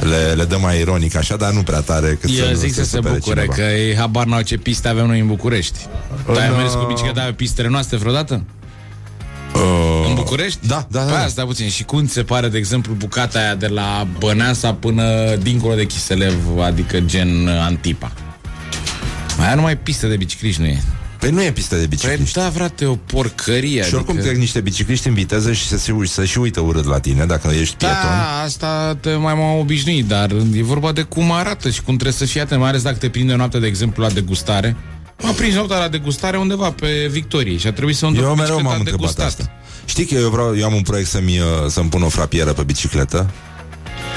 le, 0.00 0.32
le 0.36 0.44
dă 0.44 0.58
mai 0.60 0.80
ironic 0.80 1.16
așa 1.16 1.36
Dar 1.36 1.52
nu 1.52 1.62
prea 1.62 1.80
tare 1.80 2.18
cât 2.20 2.30
Eu 2.38 2.46
să, 2.46 2.52
zic 2.54 2.74
să 2.74 2.84
se 2.84 2.96
supere 2.96 3.14
bucure 3.14 3.40
cineva. 3.40 3.54
că 3.54 3.74
ei 3.76 3.96
habar 3.96 4.26
n-au 4.26 4.42
ce 4.42 4.56
piste 4.56 4.88
avem 4.88 5.06
noi 5.06 5.20
în 5.20 5.26
București. 5.26 5.78
Tu 6.26 6.32
ai 6.32 6.48
În, 6.48 6.56
mers 6.56 6.72
cu 6.72 6.78
uh, 6.80 6.86
bicicleta 6.86 7.20
pe 7.22 7.32
pistele 7.32 7.68
noastre 7.68 7.96
vreodată? 7.96 8.42
Uh, 9.54 10.06
În 10.08 10.14
București? 10.14 10.66
Da, 10.66 10.86
da, 10.90 10.98
da, 10.98 11.04
Păi 11.04 11.14
da. 11.14 11.22
asta 11.24 11.44
puțin. 11.44 11.68
Și 11.68 11.84
cum 11.84 12.06
ți 12.06 12.12
se 12.12 12.22
pare, 12.22 12.48
de 12.48 12.58
exemplu, 12.58 12.94
bucata 12.94 13.38
aia 13.38 13.54
de 13.54 13.66
la 13.66 14.06
Băneasa 14.18 14.74
până 14.74 15.34
dincolo 15.42 15.74
de 15.74 15.84
Chiselev, 15.86 16.34
adică 16.62 17.00
gen 17.00 17.46
uh, 17.46 17.60
Antipa? 17.60 18.12
Aia 19.40 19.54
numai 19.54 19.78
pistă 19.78 20.06
de 20.06 20.16
bicicliști 20.16 20.60
nu 20.60 20.66
e. 20.66 20.82
Păi 21.18 21.30
nu 21.30 21.42
e 21.42 21.52
pistă 21.52 21.74
de 21.74 21.80
Păi 21.80 21.88
bicicliști 21.88 22.38
da, 22.38 22.50
frate, 22.50 22.84
o 22.84 22.94
porcărie. 22.94 23.84
Și 23.84 23.94
oricum 23.94 24.12
adică... 24.12 24.28
trec 24.28 24.38
niște 24.40 24.60
bicicliști 24.60 25.08
în 25.08 25.14
viteză 25.14 25.52
Și 25.52 25.66
să 25.66 25.78
se, 25.78 25.92
ui- 25.92 26.08
să 26.08 26.24
și 26.24 26.38
uită 26.38 26.60
urât 26.60 26.84
la 26.84 26.98
tine 27.00 27.24
Dacă 27.24 27.48
ești 27.60 27.74
pieton 27.76 27.96
Da, 28.02 28.42
asta 28.44 28.96
te 29.00 29.10
mai 29.14 29.34
m-am 29.34 29.58
obișnuit, 29.58 30.06
dar 30.06 30.30
e 30.54 30.62
vorba 30.62 30.92
de 30.92 31.02
cum 31.02 31.32
arată 31.32 31.70
și 31.70 31.82
cum 31.82 31.94
trebuie 31.96 32.12
să 32.18 32.24
fii 32.24 32.40
atent, 32.40 32.60
mai 32.60 32.68
ales 32.68 32.82
dacă 32.82 32.96
te 32.96 33.08
prinde 33.08 33.34
noaptea, 33.34 33.60
de 33.60 33.66
exemplu, 33.66 34.02
la 34.02 34.10
degustare. 34.10 34.76
M-a 35.22 35.30
prins 35.30 35.54
noaptea 35.54 35.78
la 35.78 35.88
degustare 35.88 36.36
undeva 36.36 36.70
pe 36.70 37.08
Victorie 37.10 37.56
și 37.56 37.66
a 37.66 37.72
trebuit 37.72 37.96
să 37.96 38.04
o 38.04 38.08
întorc 38.08 38.26
Eu 38.26 38.32
cu 38.34 38.38
mereu 38.40 38.54
bicicleta 38.56 38.76
m-am 38.76 38.86
întrebat 38.86 39.14
degustat. 39.14 39.26
asta 39.26 39.52
Știi 39.84 40.04
că 40.04 40.14
eu, 40.14 40.28
vreau, 40.30 40.56
eu 40.56 40.64
am 40.64 40.74
un 40.74 40.82
proiect 40.82 41.08
să-mi, 41.08 41.38
uh, 41.38 41.44
să-mi 41.68 41.88
pun 41.88 42.02
o 42.02 42.08
frapieră 42.08 42.52
pe 42.52 42.62
bicicletă 42.62 43.30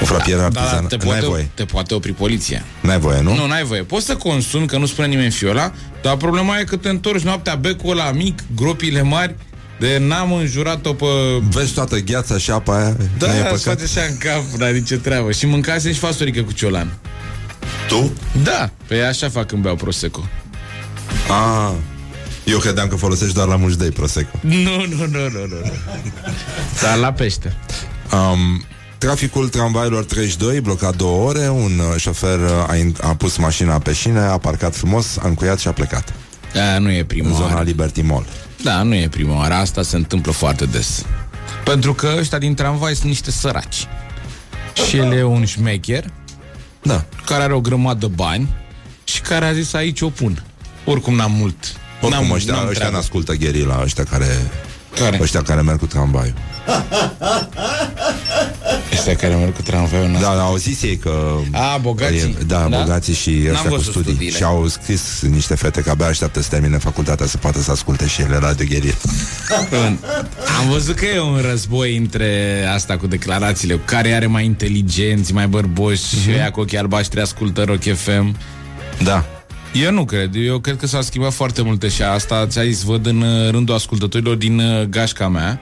O 0.02 0.04
frapieră 0.04 0.40
Da, 0.40 0.48
da, 0.48 0.60
artizană 0.60 0.86
te 0.86 0.96
N-ai 0.96 1.06
poate, 1.06 1.26
voie 1.26 1.50
te 1.54 1.64
poate 1.64 1.94
opri 1.94 2.12
poliția. 2.12 2.64
N-ai 2.80 2.98
voie, 2.98 3.20
nu? 3.20 3.34
Nu, 3.34 3.46
n-ai 3.46 3.64
voie. 3.64 3.82
Poți 3.82 4.06
să 4.06 4.16
consumi, 4.16 4.66
că 4.66 4.78
nu 4.78 4.86
spune 4.86 5.06
nimeni 5.06 5.30
fiola, 5.30 5.72
dar 6.02 6.16
problema 6.16 6.58
e 6.58 6.64
că 6.64 6.76
te 6.76 6.88
întorci 6.88 7.22
noaptea 7.22 7.54
becul 7.54 7.90
ăla 7.90 8.12
mic, 8.12 8.42
gropile 8.56 9.02
mari, 9.02 9.34
de 9.78 9.98
n-am 9.98 10.32
înjurat-o 10.32 10.92
pe... 10.92 11.04
Vezi 11.50 11.72
toată 11.72 11.98
gheața 11.98 12.38
și 12.38 12.50
apa 12.50 12.76
aia 12.76 12.96
Da, 13.18 13.26
n-ai 13.26 13.36
îți 13.38 13.44
păcat? 13.48 13.60
face 13.60 13.82
așa 13.98 14.06
în 14.10 14.16
cap, 14.18 14.42
dar 14.58 14.70
nicio 14.70 14.96
treabă. 14.96 15.32
Și 15.32 15.46
mâncase 15.46 15.92
și 15.92 15.98
fasorică 15.98 16.42
cu 16.42 16.52
ciolan. 16.52 16.98
Tu? 17.88 18.12
Da, 18.42 18.70
pe 18.86 19.00
așa 19.00 19.28
fac 19.28 19.46
când 19.46 19.62
beau 19.62 19.74
Prosecco. 19.74 20.28
Ah, 21.30 21.72
eu 22.44 22.58
credeam 22.58 22.88
că 22.88 22.96
folosești 22.96 23.34
doar 23.34 23.46
la 23.48 23.56
mușdei 23.56 23.90
Prosecco. 23.90 24.38
Nu, 24.40 24.52
nu, 24.52 24.96
nu, 24.96 25.06
nu, 25.06 25.28
nu. 25.30 25.46
nu. 25.46 25.70
Dar 26.82 26.96
la 26.96 27.12
pește. 27.12 27.56
Um, 28.12 28.64
traficul 28.98 29.48
tramvaiilor 29.48 30.04
32, 30.04 30.60
blocat 30.60 30.96
două 30.96 31.28
ore, 31.28 31.48
un 31.48 31.78
uh, 31.78 31.96
șofer 32.00 32.38
uh, 32.38 32.50
a, 32.68 32.74
in- 32.76 32.96
a 33.02 33.14
pus 33.14 33.36
mașina 33.36 33.78
pe 33.78 33.92
șine, 33.92 34.20
a 34.20 34.38
parcat 34.38 34.76
frumos, 34.76 35.16
a 35.16 35.26
încuiat 35.28 35.58
și 35.58 35.68
a 35.68 35.72
plecat. 35.72 36.12
Da, 36.52 36.78
nu 36.78 36.90
e 36.92 37.04
prima 37.04 37.28
În 37.28 37.34
zona 37.34 37.52
oară. 37.52 37.64
Liberty 37.64 38.02
Mall. 38.02 38.26
Da, 38.62 38.82
nu 38.82 38.94
e 38.94 39.08
prima 39.08 39.36
oară. 39.36 39.54
Asta 39.54 39.82
se 39.82 39.96
întâmplă 39.96 40.32
foarte 40.32 40.64
des. 40.64 41.04
Pentru 41.64 41.94
că 41.94 42.14
ăștia 42.18 42.38
din 42.38 42.54
tramvai 42.54 42.94
sunt 42.94 43.06
niște 43.06 43.30
săraci. 43.30 43.86
Și 44.88 44.96
el 44.96 45.12
e 45.12 45.22
un 45.22 45.44
șmecher 45.44 46.04
Da. 46.82 47.04
care 47.26 47.42
are 47.42 47.52
o 47.52 47.60
grămadă 47.60 48.06
de 48.06 48.12
bani 48.14 48.48
și 49.04 49.20
care 49.20 49.44
a 49.46 49.52
zis 49.52 49.72
aici 49.72 50.00
o 50.00 50.08
pun. 50.10 50.42
Oricum 50.88 51.14
n-am 51.14 51.32
mult. 51.32 51.56
Oricum, 52.00 52.22
n-am, 52.26 52.34
ăștia, 52.34 52.52
n-am 52.52 52.62
ăștia 52.62 52.78
treabă. 52.78 52.96
n-ascultă 52.96 53.32
gherila, 53.32 53.80
ăștia 53.82 54.04
care, 54.04 54.26
Care? 54.94 55.18
ăștia 55.22 55.42
care 55.42 55.60
merg 55.60 55.78
cu 55.78 55.86
tramvaiul. 55.86 56.34
Ăștia 58.92 59.16
care 59.16 59.34
merg 59.34 59.54
cu 59.54 59.62
tramvaiul 59.62 60.08
n-a- 60.08 60.20
Da, 60.20 60.28
au 60.42 60.56
zis 60.56 60.82
ei 60.82 60.96
că... 60.96 61.36
A, 61.52 61.76
bogații. 61.76 62.36
Da, 62.46 62.66
Da? 62.70 62.78
bogații 62.78 63.14
și 63.14 63.30
N-am 63.30 63.52
ăștia 63.52 63.68
cu 63.70 63.76
văzut 63.76 63.90
studii. 63.92 64.10
studiile. 64.12 64.36
Și 64.36 64.42
au 64.42 64.66
scris 64.68 65.20
niște 65.30 65.54
fete 65.54 65.80
că 65.82 65.90
abia 65.90 66.06
așteaptă 66.06 66.42
să 66.42 66.48
termine 66.48 66.78
facultatea 66.78 67.26
să 67.26 67.36
poată 67.36 67.60
să 67.62 67.70
asculte 67.70 68.06
și 68.06 68.20
ele 68.22 68.36
radio 68.36 68.66
gheril. 68.68 68.94
Am 70.60 70.68
văzut 70.70 70.94
că 70.96 71.04
e 71.04 71.20
un 71.20 71.40
război 71.50 71.96
între 71.96 72.64
asta 72.74 72.96
cu 72.96 73.06
declarațiile, 73.06 73.74
cu 73.74 73.82
care 73.84 74.12
are 74.12 74.26
mai 74.26 74.44
inteligenți, 74.44 75.32
mai 75.32 75.46
bărboși, 75.46 76.14
Mhm. 76.14 76.22
și 76.22 76.30
ăia 76.30 76.50
cu 76.50 76.60
ochii 76.60 76.78
albaștri 76.78 77.20
ascultă 77.20 77.62
Rock 77.62 77.82
FM. 77.94 78.36
Da. 79.02 79.24
Eu 79.82 79.92
nu 79.92 80.04
cred. 80.04 80.34
Eu 80.34 80.58
cred 80.58 80.76
că 80.76 80.86
s-au 80.86 81.02
schimbat 81.02 81.32
foarte 81.32 81.62
multe 81.62 81.88
și 81.88 82.02
asta 82.02 82.46
ți-a 82.46 82.64
zis, 82.64 82.82
văd 82.82 83.06
în 83.06 83.20
uh, 83.20 83.50
rândul 83.50 83.74
ascultătorilor 83.74 84.36
din 84.36 84.58
uh, 84.58 84.82
gașca 84.82 85.28
mea. 85.28 85.60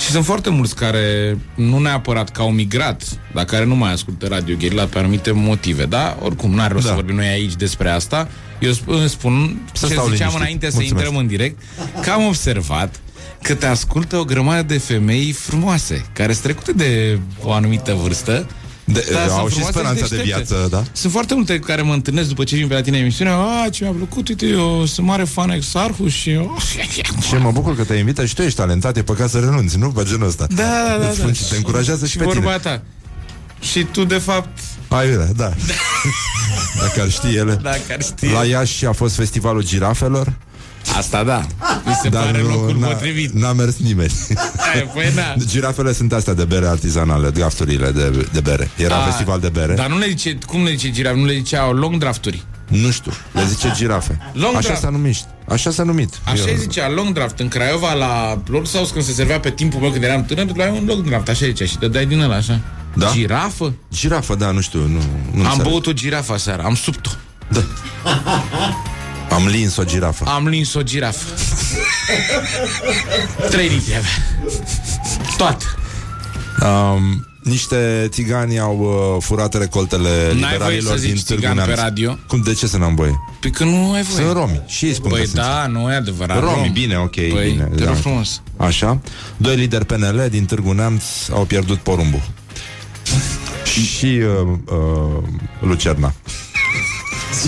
Și 0.00 0.10
sunt 0.10 0.24
foarte 0.24 0.50
mulți 0.50 0.74
care 0.74 1.38
nu 1.54 1.78
neapărat 1.78 2.30
că 2.30 2.40
au 2.40 2.50
migrat, 2.50 3.02
dar 3.34 3.44
care 3.44 3.64
nu 3.64 3.74
mai 3.74 3.92
ascultă 3.92 4.26
Radio 4.26 4.54
Gherila 4.58 4.84
pe 4.84 4.98
anumite 4.98 5.30
motive, 5.30 5.84
da? 5.84 6.16
Oricum, 6.22 6.54
n-are 6.54 6.72
rost 6.72 6.84
Da. 6.84 6.88
să 6.90 6.94
vorbim 6.94 7.14
noi 7.16 7.26
aici 7.26 7.54
despre 7.54 7.88
asta. 7.90 8.28
Eu 8.60 8.72
sp- 8.72 8.84
îmi 8.86 9.08
spun 9.08 9.60
Să 9.72 9.86
ce 9.86 9.92
stau 9.92 10.04
ziceam 10.04 10.16
liniștit. 10.18 10.40
înainte 10.40 10.70
să 10.70 10.76
Mulțumesc. 10.76 11.04
intrăm 11.06 11.22
în 11.22 11.26
direct, 11.26 11.62
că 12.02 12.10
am 12.10 12.26
observat 12.26 13.00
că 13.42 13.54
te 13.54 13.66
ascultă 13.66 14.16
o 14.16 14.24
grămadă 14.24 14.62
de 14.62 14.78
femei 14.78 15.32
frumoase, 15.32 16.04
care 16.12 16.32
sunt 16.32 16.44
trecute 16.44 16.72
de 16.72 17.18
o 17.42 17.52
anumită 17.52 17.92
vârstă, 18.02 18.46
De, 18.84 19.08
Da, 19.12 19.18
sunt 19.18 19.30
au 19.30 19.48
și 19.48 19.52
frumoase 19.54 19.72
speranța 19.78 20.04
și 20.04 20.10
de 20.10 20.16
deștepte. 20.16 20.44
viață, 20.54 20.68
da? 20.70 20.82
Sunt 20.92 21.12
foarte 21.12 21.34
multe 21.34 21.58
care 21.58 21.82
mă 21.82 21.92
întâlnesc 21.92 22.28
după 22.28 22.44
ce 22.44 22.56
vin 22.56 22.66
pe 22.66 22.74
la 22.74 22.80
tine 22.80 22.98
emisiunea 22.98 23.36
A, 23.36 23.68
ce 23.68 23.84
mi-a 23.84 23.92
plăcut, 23.92 24.28
uite, 24.28 24.46
eu 24.46 24.84
sunt 24.86 25.06
mare 25.06 25.24
fan 25.24 25.50
Exarhu 25.50 26.08
și 26.08 26.30
eu... 26.30 26.58
Și 27.26 27.34
mă 27.34 27.50
bucur 27.52 27.76
că 27.76 27.84
te 27.84 27.94
invită 27.94 28.24
și 28.24 28.34
tu 28.34 28.42
ești 28.42 28.58
talentat, 28.58 28.96
e 28.96 29.02
păcat 29.02 29.30
să 29.30 29.38
renunți, 29.38 29.78
nu? 29.78 29.88
Pe 29.90 30.02
genul 30.04 30.26
ăsta. 30.26 30.46
Da, 30.54 30.62
da, 30.62 30.98
da, 30.98 31.08
Îți 31.08 31.16
da. 31.16 31.22
spun 31.22 31.32
și 31.32 31.44
te 31.48 31.56
încurajează 31.56 32.04
și, 32.04 32.10
și 32.10 32.18
pe 32.18 32.24
tine. 32.24 32.34
vorba 32.40 32.58
ta. 32.58 32.82
Și 33.60 33.84
tu, 33.84 34.04
de 34.04 34.18
fapt, 34.18 34.58
Aiurea, 34.88 35.28
da. 35.36 35.52
Dacă 36.80 37.00
ar 37.00 37.10
ști 37.10 37.34
ele. 37.34 37.58
dacă 37.62 37.80
ar 37.90 38.02
ști... 38.02 38.26
La 38.32 38.44
Iași 38.44 38.86
a 38.86 38.92
fost 38.92 39.14
festivalul 39.14 39.64
girafelor, 39.64 40.32
Asta 40.96 41.24
da, 41.24 41.46
mi 41.84 41.92
se 42.02 42.08
dar 42.08 42.24
pare 42.24 42.42
nu, 42.42 42.48
locul 42.48 42.76
n-a, 42.78 42.86
potrivit. 42.86 43.32
n-a 43.32 43.52
mers 43.52 43.76
nimeni. 43.76 44.12
Ai, 44.74 44.90
Păi 44.94 45.12
da. 45.14 45.34
Girafele 45.50 45.92
sunt 45.92 46.12
astea 46.12 46.34
de 46.34 46.44
bere 46.44 46.66
artizanale, 46.66 47.30
drafturile 47.30 47.90
de, 47.90 48.28
de 48.32 48.40
bere. 48.40 48.70
Era 48.76 48.96
A, 48.96 49.04
festival 49.04 49.40
de 49.40 49.48
bere. 49.48 49.74
Dar 49.74 49.86
nu 49.88 49.98
le 49.98 50.06
zice, 50.08 50.38
cum 50.46 50.64
le 50.64 50.70
zice 50.70 50.90
giraf? 50.90 51.14
Nu 51.14 51.24
le 51.24 51.32
zicea 51.34 51.70
long 51.70 51.96
drafturi. 51.98 52.42
Nu 52.68 52.90
știu, 52.90 53.12
le 53.32 53.44
zice 53.48 53.72
girafe. 53.76 54.18
Long 54.32 54.54
Așa 54.56 54.66
draft. 54.66 54.80
s-a 54.80 54.88
numit. 54.88 55.16
Așa 55.48 55.70
s-a 55.70 55.82
numit. 55.82 56.14
Așa 56.24 56.42
Eu- 56.46 56.54
îi 56.54 56.58
zicea 56.58 56.90
long 56.90 57.12
draft 57.14 57.38
în 57.38 57.48
Craiova 57.48 57.92
la 57.92 58.42
lor 58.46 58.66
sau 58.66 58.84
când 58.84 59.04
se 59.04 59.12
servea 59.12 59.40
pe 59.40 59.50
timpul 59.50 59.80
meu 59.80 59.90
când 59.90 60.02
eram 60.04 60.24
tânăr, 60.24 60.46
luai 60.54 60.70
un 60.70 60.84
long 60.86 61.04
draft, 61.08 61.28
așa 61.28 61.44
zicea 61.46 61.64
și 61.64 61.78
dădeai 61.78 62.06
din 62.06 62.20
ăla 62.20 62.34
așa. 62.34 62.60
Da? 62.94 63.10
Girafă? 63.12 63.74
Girafă, 63.92 64.34
da, 64.34 64.50
nu 64.50 64.60
știu, 64.60 64.80
nu, 64.80 64.86
nu 65.32 65.40
Am 65.44 65.50
înțeleg. 65.50 65.62
băut 65.68 65.86
o 65.86 65.92
girafă 65.92 66.36
seara, 66.38 66.62
am 66.62 66.74
subt-o. 66.74 67.10
Am 69.34 69.46
lins 69.46 69.76
o 69.76 69.84
girafă. 69.84 70.24
Am 70.24 70.46
lins 70.48 70.74
o 70.74 70.82
girafă. 70.82 71.24
Trei 73.50 73.68
litri 73.68 73.94
avea. 73.96 74.10
Toată. 75.36 75.64
Um, 76.62 77.26
niște 77.42 78.08
țigani 78.10 78.58
au 78.58 78.78
uh, 79.16 79.22
furat 79.22 79.54
recoltele 79.58 80.08
voie 80.08 80.32
liberalilor 80.32 80.92
să 80.92 80.98
zici 80.98 81.12
din 81.12 81.22
Târgu 81.26 81.40
țigan 81.40 81.56
pe 81.56 81.62
Neamț. 81.64 81.78
radio? 81.80 82.18
Cum, 82.26 82.40
de 82.42 82.52
ce 82.52 82.66
să 82.66 82.76
n-am 82.76 82.94
voie? 82.94 83.20
Pe 83.40 83.48
că 83.50 83.64
nu 83.64 83.92
ai 83.92 84.02
voie. 84.02 84.24
Sunt 84.24 84.32
romi. 84.36 84.60
Și 84.66 84.84
ei 84.86 84.94
spun 84.94 85.10
că 85.10 85.16
Păi 85.16 85.26
sunt 85.26 85.36
da, 85.40 85.66
nu 85.66 85.90
e 85.90 85.94
adevărat. 85.94 86.40
romi. 86.40 86.54
rom. 86.62 86.72
Bine, 86.72 86.96
ok, 86.98 87.10
Păi, 87.14 87.50
bine. 87.50 87.68
te 87.76 87.82
da. 87.82 87.88
rog 87.90 87.96
frumos. 87.98 88.42
Așa. 88.56 89.00
Doi 89.36 89.56
lideri 89.56 89.84
PNL 89.84 90.26
din 90.30 90.44
Târgu 90.44 90.72
Neamț 90.72 91.02
au 91.32 91.44
pierdut 91.44 91.78
porumbul. 91.78 92.22
și 93.96 94.06
uh, 94.06 94.48
uh, 94.66 95.22
Lucerna. 95.60 96.12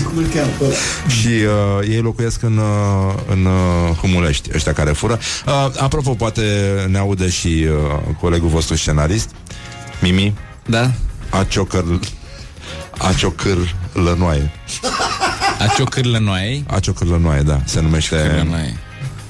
Cum 0.07 0.17
îl 0.17 0.25
cheamă 0.33 0.49
pe 0.57 0.63
ăla? 0.63 0.73
Și 1.07 1.27
uh, 1.27 1.87
ei 1.89 2.01
locuiesc 2.01 2.43
în, 2.43 2.57
uh, 2.57 3.13
în 3.29 3.45
uh, 3.45 3.95
Humulești, 3.97 4.49
ăștia 4.55 4.73
care 4.73 4.91
fură. 4.91 5.19
Uh, 5.45 5.53
apropo, 5.79 6.13
poate 6.13 6.41
ne 6.89 6.97
aude 6.97 7.29
și 7.29 7.47
uh, 7.69 8.15
colegul 8.21 8.49
vostru 8.49 8.75
scenarist, 8.75 9.29
Mimi, 10.01 10.33
Da? 10.65 10.91
Aciocăr... 11.29 11.83
Aciocăr 12.97 13.57
Lănoaie. 13.93 14.51
A 15.59 15.65
ciocârlă 15.75 16.17
noi. 16.17 16.63
Aciocârlănoaie, 16.67 17.41
da, 17.41 17.59
se 17.65 17.81
numește 17.81 18.15
Ciocârlănoaie. 18.15 18.77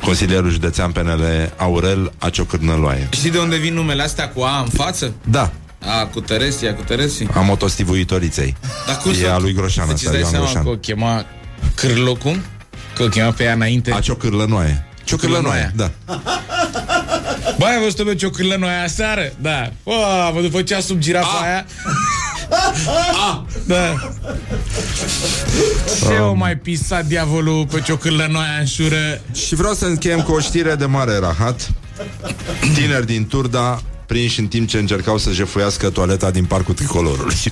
consilierul 0.03 0.49
județean 0.51 0.91
PNL 0.91 1.23
Aurel 1.57 2.13
Aciocârnăloaie. 2.17 3.07
Știi 3.11 3.29
de 3.31 3.37
unde 3.37 3.55
vin 3.55 3.73
numele 3.73 4.03
astea 4.03 4.29
cu 4.29 4.41
A 4.41 4.59
în 4.59 4.67
față? 4.69 5.13
Da, 5.29 5.51
A, 5.87 6.05
cu 6.05 6.19
Teresia, 6.21 6.73
cu 6.75 6.81
Teresia. 6.81 7.27
a 7.33 7.39
motostivuitoriței. 7.39 8.55
Dar 8.87 8.97
cum 8.97 9.11
E 9.11 9.13
să- 9.13 9.27
a 9.29 9.37
lui 9.37 9.53
Groșan 9.53 9.85
Deci 9.87 9.95
asta, 9.95 10.09
îți 10.09 10.11
dai 10.11 10.19
Ioan 10.19 10.31
seama 10.31 10.45
Groșan. 10.45 10.63
că 10.63 10.69
o 10.69 10.75
chema 10.75 11.25
Cârlo 11.75 12.13
cum? 12.15 12.41
Că 12.95 13.03
o 13.03 13.07
chema 13.07 13.31
pe 13.31 13.43
ea 13.43 13.53
înainte. 13.53 13.91
Aciocârlănoaie. 13.91 14.85
Ciocârlănoaie, 15.03 15.71
da. 15.75 15.91
Băi, 17.57 17.69
ai 17.71 17.79
văzut-o 17.83 18.03
pe 18.03 18.15
ciocârlă 18.15 18.55
noi 18.55 18.69
aseară? 18.83 19.31
Da. 19.41 19.71
O, 19.83 19.93
vă 20.33 20.41
după 20.41 20.61
ce 20.61 20.75
a 20.75 20.79
sub 20.79 20.99
girafa 20.99 21.39
aia. 21.43 21.65
Da. 23.65 23.93
Ce 26.07 26.13
o 26.13 26.33
mai 26.33 26.55
pisat 26.57 27.05
diavolul 27.05 27.65
pe 27.71 27.81
ciocârlă 27.81 28.27
noi 28.31 28.45
în 28.59 28.65
șură? 28.65 29.21
Și 29.33 29.55
vreau 29.55 29.73
să 29.73 29.85
încheiem 29.85 30.21
cu 30.21 30.31
o 30.31 30.39
știre 30.39 30.75
de 30.75 30.85
mare 30.85 31.17
rahat. 31.19 31.71
Tineri 32.73 33.05
din 33.05 33.27
Turda 33.27 33.81
prinși 34.07 34.39
în 34.39 34.47
timp 34.47 34.67
ce 34.67 34.77
încercau 34.77 35.17
să 35.17 35.31
jefuiască 35.31 35.89
toaleta 35.89 36.31
din 36.31 36.45
parcul 36.45 36.73
tricolorului. 36.73 37.35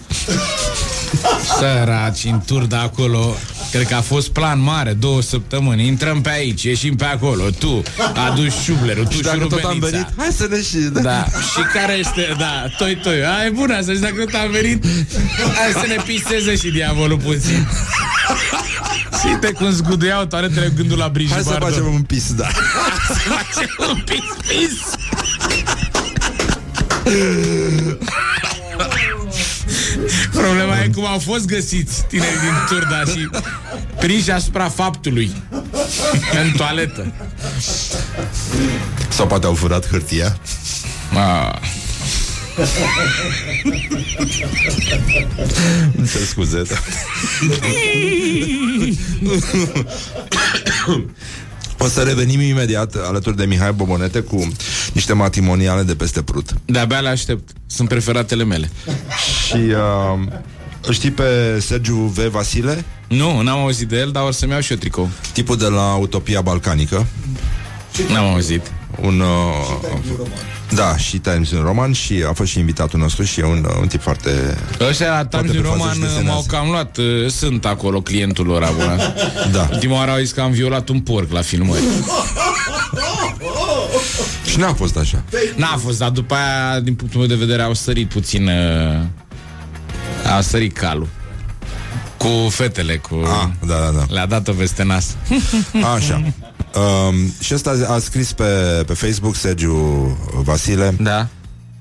Săraci, 1.60 2.24
în 2.24 2.42
tur 2.46 2.66
de 2.66 2.76
acolo 2.76 3.36
Cred 3.72 3.88
că 3.88 3.96
a 3.96 4.02
fost 4.02 4.30
plan 4.30 4.62
mare, 4.62 4.94
două 4.94 5.22
săptămâni 5.22 5.88
Intrăm 5.88 6.22
pe 6.22 6.30
aici, 6.30 6.64
ieșim 6.64 6.96
pe 6.96 7.06
acolo 7.06 7.44
Tu 7.50 7.84
aduci 8.30 8.52
șublerul, 8.64 9.06
tu 9.06 9.16
Și 9.16 9.22
dacă 9.22 9.38
tot 9.38 9.52
am 9.52 9.60
șurubelița. 9.60 9.90
venit, 9.90 10.08
hai 10.18 10.30
să 10.32 10.48
ne 10.50 10.62
și... 10.62 10.78
Da, 11.02 11.24
și 11.24 11.62
care 11.74 11.94
este, 11.94 12.36
da, 12.38 12.66
toi, 12.78 12.96
toi 13.04 13.26
Ai 13.26 13.52
bună 13.52 13.82
să 13.82 13.94
dacă 13.94 14.16
tot 14.16 14.34
am 14.34 14.52
venit 14.52 14.86
Hai 15.56 15.72
să 15.72 15.86
ne 15.88 15.98
piseze 16.06 16.56
și 16.56 16.72
diavolul 16.72 17.18
puțin 17.18 17.68
Și 19.20 19.28
uite 19.32 19.52
cum 19.52 19.72
zguduiau 19.72 20.26
toaletele 20.26 20.72
gândul 20.76 20.98
la 20.98 21.08
Brigitte 21.10 21.34
Hai 21.34 21.44
să 21.44 21.50
Bardot. 21.50 21.70
facem 21.70 21.94
un 21.94 22.02
pis, 22.02 22.34
da. 22.34 22.48
Să 23.08 23.14
facem 23.14 23.70
un 23.90 24.04
pis-pis 24.06 24.80
Problema 30.32 30.80
e 30.84 30.90
cum 30.94 31.06
au 31.06 31.20
fost 31.20 31.46
găsiți 31.46 32.06
tinerii 32.08 32.40
din 32.40 32.54
Turda 32.68 33.04
și 33.04 33.30
prinși 34.00 34.32
asupra 34.32 34.70
faptului 34.70 35.32
în 36.44 36.52
toaletă. 36.58 37.14
Sau 39.10 39.28
poate 39.28 39.46
au 39.46 39.54
furat 39.54 39.88
hârtia. 39.88 40.38
Ah. 41.14 41.60
Îmi 45.98 46.08
cer 46.08 46.22
scuze. 46.22 46.62
Da. 51.78 51.86
O 51.86 51.88
să 51.88 52.02
revenim 52.02 52.42
imediat 52.42 52.96
alături 52.96 53.38
de 53.38 53.46
Mihai 53.46 53.72
Bobonete 53.74 54.20
cu 54.20 54.52
niște 54.94 55.14
matrimoniale 55.14 55.82
de 55.82 55.96
peste 55.96 56.22
Prut. 56.22 56.54
De-abia 56.66 57.00
le 57.00 57.10
aștept. 57.10 57.50
Sunt 57.68 57.88
preferatele 57.88 58.44
mele. 58.44 58.70
Și 59.48 59.56
uh, 59.56 60.28
îl 60.86 60.94
știi 60.94 61.12
pe 61.12 61.60
Sergiu 61.60 61.96
V. 61.96 62.20
Vasile? 62.20 62.84
Nu, 63.08 63.42
n-am 63.42 63.60
auzit 63.60 63.88
de 63.88 63.98
el, 63.98 64.12
dar 64.12 64.24
o 64.24 64.32
să-mi 64.32 64.52
iau 64.52 64.62
și 64.62 64.72
eu 64.72 64.78
tricou. 64.78 65.10
Tipul 65.34 65.58
de 65.58 65.66
la 65.68 65.96
Utopia 65.96 66.42
Balcanică. 66.42 67.06
N-am 68.12 68.26
auzit. 68.26 68.72
Un... 69.02 69.20
Uh, 69.20 70.28
da, 70.74 70.98
și 70.98 71.18
Times 71.18 71.52
New 71.52 71.64
Roman 71.64 71.92
și 71.92 72.24
a 72.30 72.34
fost 72.34 72.52
și 72.52 72.60
invitatul 72.60 73.00
nostru 73.00 73.24
și 73.24 73.40
e 73.40 73.44
un, 73.44 73.66
uh, 73.70 73.76
un 73.82 73.88
tip 73.88 74.02
foarte... 74.02 74.58
Ăștia 74.90 75.10
la 75.10 75.26
Times 75.26 75.52
pe 75.52 75.58
New 75.58 75.64
fază 75.64 75.76
Roman 75.78 75.94
și 75.94 76.00
desenează. 76.00 76.28
m-au 76.28 76.44
cam 76.48 76.70
luat. 76.70 76.98
uh, 76.98 77.30
Sunt 77.30 77.66
acolo 77.66 78.02
clientul 78.02 78.46
lor 78.46 78.64
acum. 78.64 79.00
Da. 79.52 79.68
Ultima 79.72 79.96
oară 79.96 80.12
au 80.12 80.18
zis 80.18 80.32
că 80.32 80.42
am 80.42 80.52
violat 80.52 80.90
un 80.90 81.00
porc 81.00 81.32
la 81.32 81.42
filmări. 81.42 81.84
Și 84.50 84.58
n-a 84.60 84.74
fost 84.74 84.98
așa. 84.98 85.24
N-a 85.56 85.78
fost, 85.84 85.98
dar 85.98 86.10
după 86.10 86.36
aia, 86.36 86.80
din 86.80 86.96
punctul 86.96 87.20
meu 87.20 87.30
de 87.30 87.36
vedere, 87.36 87.62
au 87.62 87.74
sărit 87.74 88.10
puțin... 88.10 88.48
Uh, 88.48 89.02
au 90.36 90.42
sărit 90.42 90.78
calul. 90.78 91.08
Cu 92.18 92.50
fetele, 92.50 92.96
cu... 92.96 93.16
Ah, 93.24 93.48
da, 93.68 93.76
da, 93.76 93.90
da. 93.98 94.06
Le-a 94.10 94.26
dat-o 94.26 94.52
peste 94.52 94.84
nas. 94.84 95.16
Așa. 95.96 96.24
Um, 96.76 97.34
și 97.40 97.54
ăsta 97.54 97.76
a 97.88 98.00
scris 98.00 98.32
pe, 98.34 98.84
pe 98.86 98.94
Facebook 98.94 99.36
Sergiu 99.36 100.18
Vasile 100.44 100.96
Da. 101.00 101.28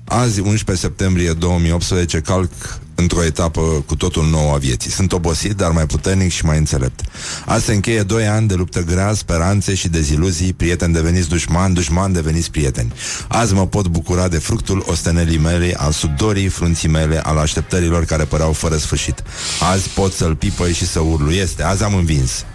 Azi, 0.07 0.39
11 0.39 0.85
septembrie 0.85 1.33
2018, 1.33 2.19
calc 2.19 2.51
într-o 2.95 3.23
etapă 3.23 3.61
cu 3.61 3.95
totul 3.95 4.29
nouă 4.29 4.53
a 4.53 4.57
vieții. 4.57 4.91
Sunt 4.91 5.11
obosit, 5.11 5.51
dar 5.51 5.71
mai 5.71 5.85
puternic 5.85 6.31
și 6.31 6.45
mai 6.45 6.57
înțelept. 6.57 6.99
Azi 7.45 7.65
se 7.65 7.73
încheie 7.73 8.03
2 8.03 8.27
ani 8.27 8.47
de 8.47 8.53
luptă 8.53 8.83
grea, 8.83 9.13
speranțe 9.13 9.73
și 9.73 9.87
deziluzii, 9.87 10.53
prieteni 10.53 10.93
deveniți 10.93 11.29
dușmani, 11.29 11.73
dușmani 11.73 12.13
deveniți 12.13 12.51
prieteni. 12.51 12.93
Azi 13.27 13.53
mă 13.53 13.67
pot 13.67 13.87
bucura 13.87 14.27
de 14.27 14.37
fructul 14.37 14.83
ostenelii 14.87 15.37
mele, 15.37 15.73
al 15.77 15.91
subdorii 15.91 16.47
frunții 16.47 16.89
mele, 16.89 17.19
al 17.23 17.37
așteptărilor 17.37 18.05
care 18.05 18.23
păreau 18.23 18.51
fără 18.51 18.77
sfârșit. 18.77 19.23
Azi 19.71 19.89
pot 19.89 20.13
să-l 20.13 20.35
pipăi 20.35 20.73
și 20.73 20.87
să 20.87 20.99
urlu. 20.99 21.31
Este, 21.31 21.63
azi 21.63 21.83
am 21.83 21.95
învins. 21.95 22.45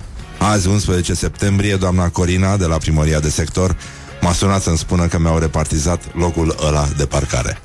Azi, 0.43 0.69
11 0.69 1.15
septembrie, 1.15 1.77
doamna 1.77 2.09
Corina 2.09 2.57
de 2.57 2.65
la 2.67 2.77
primăria 2.77 3.21
de 3.21 3.29
sector 3.31 3.77
m-a 4.21 4.33
sunat 4.33 4.63
să-mi 4.63 4.79
spună 4.79 5.07
că 5.07 5.19
mi-au 5.19 5.39
repartizat 5.39 6.03
locul 6.17 6.57
ăla 6.67 6.89
de 6.97 7.07
parcare. 7.07 7.59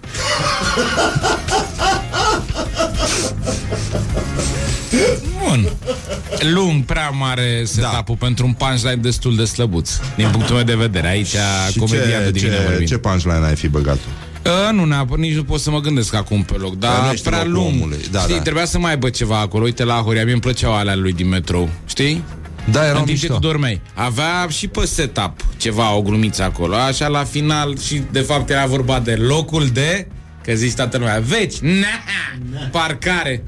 Bun. 5.48 5.70
Lung, 6.54 6.84
prea 6.84 7.10
mare 7.10 7.64
setup-ul 7.66 8.16
da. 8.20 8.26
pentru 8.26 8.46
un 8.46 8.54
punchline 8.54 8.96
destul 8.96 9.36
de 9.36 9.46
slăbuț. 9.46 9.90
Din 10.16 10.30
punctul 10.32 10.56
meu 10.56 10.64
de 10.64 10.76
vedere. 10.76 11.08
Aici 11.08 11.36
Și 11.72 11.78
comedia 11.80 12.20
de 12.20 12.26
ce, 12.26 12.32
divine 12.32 12.56
ce, 12.56 12.62
vorbind. 12.68 12.88
ce 12.88 12.98
punchline 12.98 13.46
ai 13.46 13.56
fi 13.56 13.68
băgat 13.68 13.96
tu? 13.96 14.08
Uh, 14.50 14.74
nu 14.74 14.86
neapărat, 14.86 15.20
nici 15.20 15.36
nu 15.36 15.44
pot 15.44 15.60
să 15.60 15.72
mă 15.72 15.80
gândesc 15.80 16.14
acum 16.14 16.44
pe 16.44 16.54
loc, 16.58 16.76
Dar 16.78 16.96
nu 16.98 17.04
dar 17.04 17.14
ești 17.14 17.26
prea 17.26 17.38
locul 17.44 17.54
lung. 17.54 17.74
omului. 17.74 17.98
Da, 18.12 18.20
știi, 18.20 18.36
da. 18.36 18.42
trebuia 18.42 18.66
să 18.66 18.80
mai 18.80 18.92
aibă 18.92 19.10
ceva 19.10 19.40
acolo. 19.40 19.64
Uite 19.64 19.84
la 19.84 19.94
Horia, 19.94 20.24
mie 20.24 20.32
îmi 20.32 20.42
plăceau 20.42 20.74
alea 20.76 20.96
lui 20.96 21.14
din 21.14 21.28
metrou. 21.28 21.70
Știi? 21.86 22.24
Da, 22.72 22.80
În 22.82 22.86
erau 22.88 23.04
timp 23.04 23.08
ce 23.08 23.14
mișto. 23.28 23.34
tu 23.34 23.40
dormeai. 23.48 23.82
Avea 23.94 24.48
și 24.50 24.68
pe 24.68 24.86
setup 24.86 25.34
ceva, 25.58 25.94
o 25.96 26.02
glumiță 26.02 26.44
acolo. 26.44 26.76
Așa 26.76 27.08
la 27.08 27.24
final 27.24 27.80
și 27.80 28.02
de 28.12 28.20
fapt 28.20 28.50
era 28.50 28.66
vorba 28.66 29.00
de 29.00 29.16
locul 29.16 29.68
de 29.68 30.08
Că 30.44 30.54
zici 30.54 30.74
toată 30.74 30.98
lumea, 30.98 31.20
veci, 31.20 31.58
na, 31.60 31.88
parcare. 32.72 33.44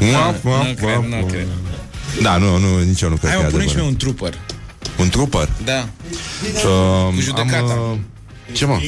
Muaf, 0.00 0.42
nu 0.42 0.50
muaf, 0.50 0.74
cred, 0.74 0.78
muaf, 0.82 1.02
nu 1.02 1.08
muaf. 1.16 1.30
cred. 1.30 1.46
Da, 2.22 2.36
nu, 2.36 2.58
nu, 2.58 2.78
nici 2.78 3.00
eu 3.00 3.08
nu 3.08 3.16
cred 3.16 3.30
Hai 3.30 3.38
că 3.40 3.44
mă, 3.44 3.48
e 3.48 3.50
pune 3.50 3.66
și 3.66 3.74
mie 3.74 3.84
adevărat. 3.84 3.90
un 3.90 3.96
trooper. 3.96 4.34
Un 4.98 5.08
trooper? 5.08 5.48
Da. 5.64 5.88
Uh, 6.64 7.14
Cu 7.14 7.20
judecata. 7.20 7.72
Am, 7.72 7.90
uh, 7.92 7.98
ce 8.56 8.64
mă? 8.66 8.78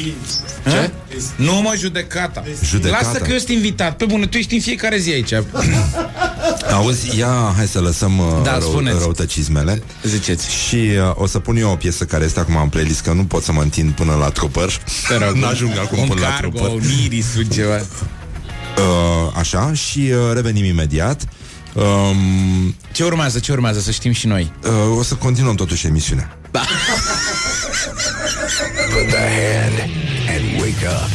Ce? 0.71 0.91
Nu 1.37 1.55
mă, 1.61 1.75
judecata. 1.79 2.45
Judecata. 2.65 3.01
Lasă 3.07 3.19
că 3.19 3.31
eu 3.33 3.37
sunt 3.39 3.49
invitat. 3.51 3.97
Pe 3.97 4.05
bună, 4.05 4.27
tu 4.27 4.37
ești 4.37 4.55
în 4.55 4.61
fiecare 4.61 4.99
zi 4.99 5.11
aici. 5.11 5.33
Auzi, 6.73 7.19
ia, 7.19 7.53
hai 7.57 7.67
să 7.67 7.81
lăsăm 7.81 8.19
uh, 8.19 8.25
Da, 8.43 8.59
rău, 8.59 8.69
spuneți. 8.71 8.99
răutăcismele 8.99 9.83
Ziceți. 10.03 10.51
Și 10.51 10.75
uh, 10.75 11.11
o 11.15 11.27
să 11.27 11.39
pun 11.39 11.57
eu 11.57 11.71
o 11.71 11.75
piesă 11.75 12.05
care 12.05 12.25
este 12.25 12.41
acum 12.41 12.57
în 12.57 12.69
playlist 12.69 13.01
Că 13.01 13.13
nu 13.13 13.25
pot 13.25 13.43
să 13.43 13.53
mă 13.53 13.63
întind 13.63 13.93
până 13.93 14.15
la 14.15 14.29
trooper 14.29 14.81
Te 15.09 15.17
rog. 15.17 15.37
N-ajung 15.43 15.79
acum 15.79 15.99
un 15.99 16.09
până 16.09 16.21
la 16.21 16.27
cargo, 16.29 16.59
trooper 16.59 16.81
un 16.83 16.89
iris, 17.05 17.27
un 17.37 17.45
ceva. 17.45 17.75
uh, 17.77 17.83
Așa, 19.35 19.73
și 19.75 19.99
uh, 19.99 20.33
revenim 20.35 20.65
imediat 20.65 21.23
um, 21.75 22.75
Ce 22.93 23.05
urmează, 23.05 23.39
ce 23.39 23.53
urmează, 23.53 23.81
să 23.81 23.91
știm 23.91 24.13
și 24.13 24.27
noi. 24.27 24.53
uh, 24.65 24.99
O 24.99 25.03
să 25.03 25.15
continuăm 25.15 25.55
totuși 25.55 25.87
emisiunea 25.87 26.39
Put 28.99 29.11
the 29.11 29.29
hand 29.43 29.77
and 30.35 30.61
wake 30.61 30.83
up. 30.99 31.11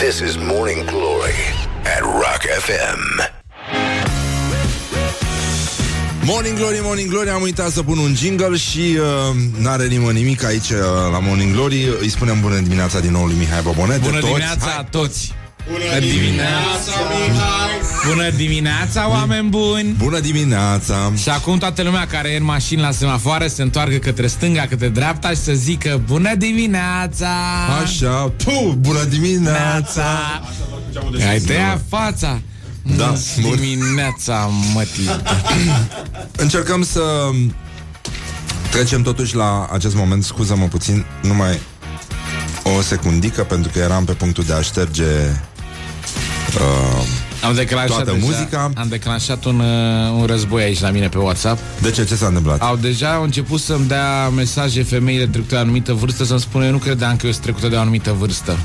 This 0.00 0.20
is 0.20 0.36
Morning 0.36 0.80
Glory 0.86 1.38
at 1.84 2.02
Rock 2.02 2.42
FM. 2.66 3.00
Morning 6.26 6.56
Glory, 6.56 6.78
Morning 6.82 7.08
Glory 7.10 7.30
Am 7.30 7.42
uitat 7.42 7.70
să 7.70 7.82
pun 7.82 7.98
un 7.98 8.14
jingle 8.14 8.56
și 8.56 8.98
uh, 8.98 9.62
N-are 9.62 9.86
nimeni 9.86 10.22
nimic 10.22 10.44
aici 10.44 10.70
uh, 10.70 10.76
la 11.12 11.18
Morning 11.18 11.52
Glory 11.52 11.88
Îi 12.00 12.08
spunem 12.08 12.40
bună 12.40 12.58
dimineața 12.58 13.00
din 13.00 13.10
nou 13.10 13.24
lui 13.24 13.36
Mihai 13.38 13.62
Bobonet 13.62 14.00
de 14.00 14.06
Bună 14.08 14.18
toți. 14.18 14.26
dimineața 14.32 14.66
Hai. 14.66 14.76
a 14.78 14.84
toți! 14.84 15.34
Bună 15.68 15.98
dimineața, 15.98 16.92
Bună 18.08 18.30
dimineața, 18.30 19.08
oameni 19.08 19.48
buni! 19.48 19.94
Bună 19.98 20.20
dimineața 20.20 21.12
Și 21.16 21.28
acum 21.28 21.58
toată 21.58 21.82
lumea 21.82 22.06
care 22.06 22.28
e 22.28 22.36
în 22.36 22.44
mașini 22.44 22.80
la 22.80 22.90
semafoare 22.90 23.48
se 23.48 23.62
întoarcă 23.62 23.96
către 23.96 24.26
stânga, 24.26 24.66
către 24.66 24.88
dreapta 24.88 25.28
și 25.28 25.36
să 25.36 25.52
zică 25.52 26.02
Bună 26.06 26.34
dimineața! 26.34 27.28
Așa, 27.82 28.32
pu, 28.44 28.76
bună 28.78 29.04
dimineața 29.04 30.04
Dimineața! 31.10 31.28
Ai 31.30 31.38
tăia 31.38 31.82
fața! 31.88 32.40
Da, 32.96 33.14
bun. 33.40 33.56
Dimineața, 33.56 34.50
mătii! 34.74 35.22
Încercăm 36.44 36.82
să 36.82 37.02
trecem 38.70 39.02
totuși 39.02 39.36
la 39.36 39.68
acest 39.72 39.94
moment 39.94 40.24
Scuză-mă 40.24 40.66
puțin, 40.66 41.04
numai 41.22 41.58
o 42.62 42.80
secundică 42.80 43.42
Pentru 43.42 43.70
că 43.72 43.78
eram 43.78 44.04
pe 44.04 44.12
punctul 44.12 44.44
de 44.44 44.52
a 44.52 44.60
șterge 44.60 45.04
uh, 46.54 47.06
Am 47.44 47.54
declanșat 47.54 47.96
Toată 47.96 48.12
deja, 48.12 48.26
muzica. 48.26 48.70
Am 48.74 48.86
declanșat 48.88 49.44
un, 49.44 49.60
uh, 49.60 50.20
un 50.20 50.26
război 50.26 50.62
aici 50.62 50.80
la 50.80 50.90
mine 50.90 51.08
pe 51.08 51.18
WhatsApp 51.18 51.58
De 51.80 51.90
ce? 51.90 52.04
Ce 52.04 52.14
s-a 52.14 52.26
întâmplat? 52.26 52.60
Au 52.60 52.76
deja 52.76 53.14
au 53.14 53.22
început 53.22 53.60
să-mi 53.60 53.86
dea 53.86 54.28
mesaje 54.28 54.82
femeile 54.82 55.26
trecute 55.26 55.54
de 55.54 55.56
o 55.56 55.60
anumită 55.60 55.92
vârstă 55.92 56.24
Să-mi 56.24 56.40
spună, 56.40 56.64
eu 56.64 56.70
nu 56.70 56.78
credeam 56.78 57.16
că 57.16 57.26
eu 57.26 57.32
sunt 57.32 57.44
trecută 57.44 57.68
de 57.68 57.76
o 57.76 57.80
anumită 57.80 58.12
vârstă 58.18 58.56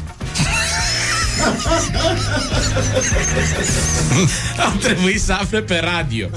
Am 4.66 4.78
trebuit 4.82 5.22
să 5.22 5.34
afle 5.34 5.62
pe 5.62 5.82
radio 5.96 6.28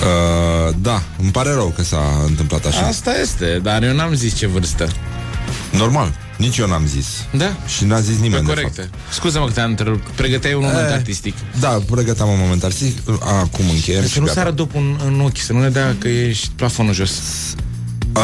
Uh, 0.00 0.74
da, 0.78 1.02
îmi 1.22 1.30
pare 1.30 1.52
rău 1.52 1.72
că 1.76 1.82
s-a 1.82 2.22
întâmplat 2.26 2.66
așa 2.66 2.86
Asta 2.86 3.20
este, 3.20 3.60
dar 3.62 3.82
eu 3.82 3.94
n-am 3.94 4.14
zis 4.14 4.36
ce 4.36 4.46
vârstă 4.46 4.88
Normal, 5.72 6.14
nici 6.38 6.56
eu 6.58 6.66
n-am 6.68 6.86
zis 6.86 7.06
Da? 7.32 7.56
Și 7.66 7.84
n-a 7.84 8.00
zis 8.00 8.18
nimeni 8.18 8.46
de 8.46 8.52
Corect. 8.52 8.88
Scuză-mă 9.12 9.46
că 9.46 9.52
te-am 9.52 9.70
întrerupt. 9.70 10.06
Pregăteai 10.08 10.54
un 10.54 10.62
moment 10.62 10.86
Eh. 10.88 10.92
artistic. 10.94 11.34
fapt. 11.36 11.60
Da, 11.60 11.94
pregăteam 11.94 12.28
un 12.28 12.38
moment 12.40 12.64
artistic 12.64 12.98
Acum 13.20 13.68
încheiem 13.70 14.02
și 14.02 14.08
Să 14.08 14.18
nu 14.20 14.24
gata. 14.26 14.40
sară 14.40 14.50
după 14.54 14.78
în, 14.78 14.98
în 15.06 15.20
ochi, 15.20 15.38
să 15.38 15.52
nu 15.52 15.60
ne 15.60 15.68
dea 15.68 15.96
că 15.98 16.08
ești 16.08 16.48
plafonul 16.56 16.94
jos. 16.94 17.10
uh, 18.16 18.22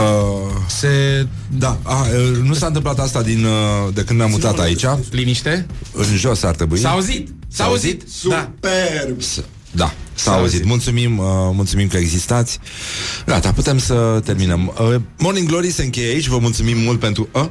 Se 0.68 1.26
Da, 1.48 1.78
a, 1.82 2.00
uh, 2.00 2.36
nu 2.42 2.54
s-a 2.54 2.66
întâmplat 2.66 2.98
asta 2.98 3.22
din, 3.22 3.44
uh, 3.44 3.94
de 3.94 4.02
când 4.04 4.18
ne-am 4.18 4.30
mutat 4.30 4.58
aici 4.58 4.84
liniște? 5.10 5.66
În 5.92 6.16
jos 6.16 6.42
ar 6.42 6.54
trebui 6.54 6.78
S-a 6.78 6.90
auzit? 6.90 7.28
S-a 7.48 7.64
auzit? 7.64 8.02
Da. 8.28 8.50
Superb! 8.60 9.20
Da, 9.70 9.92
s-a 10.16 10.32
auzit. 10.32 10.64
Mulțumim, 10.64 11.18
uh, 11.18 11.24
mulțumim 11.52 11.88
că 11.88 11.96
existați. 11.96 12.58
Gata, 13.26 13.52
putem 13.52 13.78
să 13.78 14.20
terminăm. 14.24 14.74
Uh, 14.80 15.00
Morning 15.18 15.48
Glory 15.48 15.70
se 15.70 15.82
încheie 15.82 16.08
aici. 16.14 16.26
Vă 16.26 16.38
mulțumim 16.38 16.78
mult 16.78 17.00
pentru... 17.00 17.28
Uh? 17.32 17.46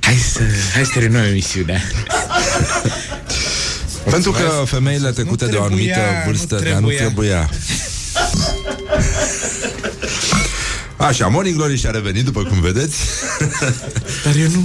Hai 0.00 0.14
să, 0.14 0.40
hai 0.74 0.84
să 0.84 0.90
terminăm 0.94 1.24
emisiunea. 1.24 1.80
Pentru 4.10 4.30
că 4.30 4.62
femeile 4.64 5.10
trecute 5.10 5.44
Nu 5.44 5.50
de 5.50 5.56
o 5.56 5.62
anumită 5.62 5.92
trebuia, 5.92 6.22
vârstă, 6.26 6.54
nu 6.54 6.70
dar 6.70 6.80
nu 6.80 6.88
trebuia. 6.88 7.50
Așa, 11.06 11.26
Morning 11.26 11.56
Glory 11.56 11.76
și-a 11.76 11.90
revenit, 11.90 12.24
după 12.24 12.42
cum 12.42 12.60
vedeți. 12.60 12.96
Dar 14.24 14.34
eu 14.36 14.48
nu... 14.50 14.62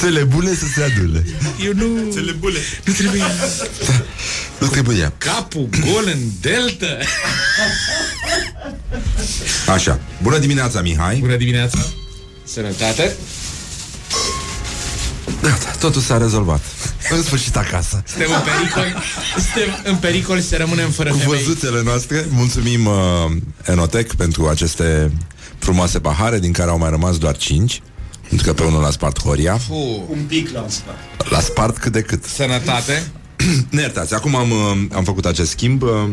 Țele 0.00 0.22
bune 0.24 0.54
să 0.54 0.64
se 0.74 0.82
adule. 0.82 1.24
Eu 1.64 1.72
nu... 1.74 2.10
Țele 2.12 2.32
bule. 2.32 2.58
Nu 2.84 2.92
trebuie... 2.92 3.22
Nu 4.58 4.66
trebuia. 4.66 5.12
Capul 5.18 5.68
gol 5.80 6.04
în 6.06 6.18
delta. 6.40 6.96
Așa. 9.66 10.00
Bună 10.22 10.38
dimineața, 10.38 10.80
Mihai. 10.80 11.16
Bună 11.16 11.36
dimineața. 11.36 11.78
Sănătate. 12.44 13.12
Gata, 15.42 15.70
totul 15.78 16.00
s-a 16.00 16.18
rezolvat. 16.18 16.60
În 17.10 17.22
sfârșit 17.22 17.56
acasă. 17.56 18.02
Suntem 18.06 18.28
în 18.32 18.40
pericol. 18.42 19.02
Suntem 19.36 19.80
în 19.84 19.96
pericol 19.96 20.40
să 20.40 20.56
rămânem 20.56 20.90
fără 20.90 21.10
Cu 21.10 21.16
femei. 21.16 21.36
văzuțele 21.36 21.82
noastre. 21.82 22.26
Mulțumim 22.28 22.86
uh, 22.86 22.92
Enotec 23.64 24.14
pentru 24.14 24.48
aceste 24.48 25.10
frumoase 25.60 25.98
pahare, 26.00 26.38
din 26.38 26.52
care 26.52 26.70
au 26.70 26.78
mai 26.78 26.90
rămas 26.90 27.18
doar 27.18 27.36
5. 27.36 27.82
Pentru 28.28 28.46
că 28.46 28.52
pe 28.52 28.62
unul 28.64 28.80
l-a 28.80 28.90
spart 28.90 29.22
Horia. 29.22 29.56
Fu. 29.56 30.06
Un 30.10 30.18
pic 30.26 30.50
la 30.52 30.64
spate. 30.68 30.98
L-a 31.30 31.40
spart 31.40 31.78
cât 31.78 31.92
de 31.92 32.00
cât. 32.00 32.24
Sănătate. 32.24 33.10
ne 33.70 33.80
iertați, 33.80 34.14
acum 34.14 34.34
am, 34.36 34.50
uh, 34.50 34.56
am 34.92 35.04
făcut 35.04 35.24
acest 35.26 35.50
schimb. 35.50 35.82
uh, 35.82 36.08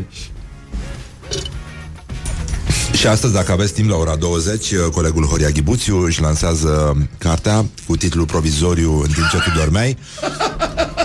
Și 2.93 3.07
astăzi, 3.07 3.33
dacă 3.33 3.51
aveți 3.51 3.73
timp 3.73 3.89
la 3.89 3.95
ora 3.95 4.15
20, 4.15 4.71
uh, 4.71 4.79
colegul 4.91 5.23
Horia 5.25 5.49
Ghibuțiu 5.49 5.97
își 5.99 6.21
lansează 6.21 6.97
cartea 7.17 7.65
cu 7.87 7.97
titlul 7.97 8.25
provizoriu 8.25 9.01
în 9.01 9.09
timp 9.13 9.27
ce 9.31 9.37
tu 9.37 9.57
dormeai 9.57 9.97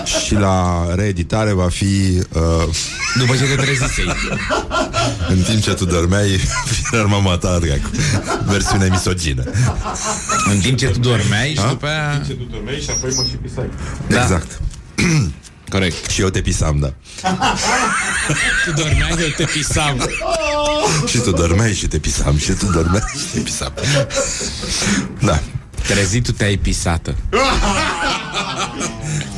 și 0.25 0.33
la 0.33 0.85
reeditare 0.95 1.51
va 1.51 1.69
fi 1.69 2.21
uh, 2.29 2.63
După 3.17 3.35
ce 3.35 3.43
te 3.43 3.55
trezisei. 3.55 4.05
în 5.29 5.41
timp 5.41 5.61
ce 5.61 5.73
tu 5.73 5.85
dormeai 5.85 6.39
Firma 6.89 7.17
mata 7.17 7.59
dracu 7.59 7.89
Versiune 8.45 8.87
misogină 8.91 9.43
În 10.45 10.59
timp 10.59 10.77
ce 10.77 10.87
tu 10.87 10.99
dormeai 10.99 11.49
și 11.49 11.67
după 11.67 11.87
aia... 11.87 12.21
Ce 12.27 12.33
tu 12.33 12.43
dormeai 12.51 12.79
și 12.79 12.89
apoi 12.89 13.11
mă 13.15 13.23
și 13.29 13.35
pisai. 13.35 13.69
Da. 14.07 14.21
Exact 14.21 14.59
Corect. 15.69 16.09
Și 16.09 16.21
eu 16.21 16.29
te 16.29 16.41
pisam, 16.41 16.79
da 16.79 16.93
Tu 18.65 18.71
dormeai, 18.71 19.15
eu 19.19 19.27
te 19.37 19.43
pisam. 19.43 20.09
Și 21.07 21.17
tu 21.17 21.31
dormeai 21.31 21.73
și 21.73 21.87
te 21.87 21.97
pisam 21.97 22.37
Și 22.37 22.51
tu 22.51 22.65
dormeai 22.65 23.03
și 23.17 23.25
te 23.33 23.39
pisam 23.39 23.73
Da 25.19 25.39
Trezit, 25.87 26.23
tu 26.23 26.31
te-ai 26.31 26.57
pisată. 26.57 27.15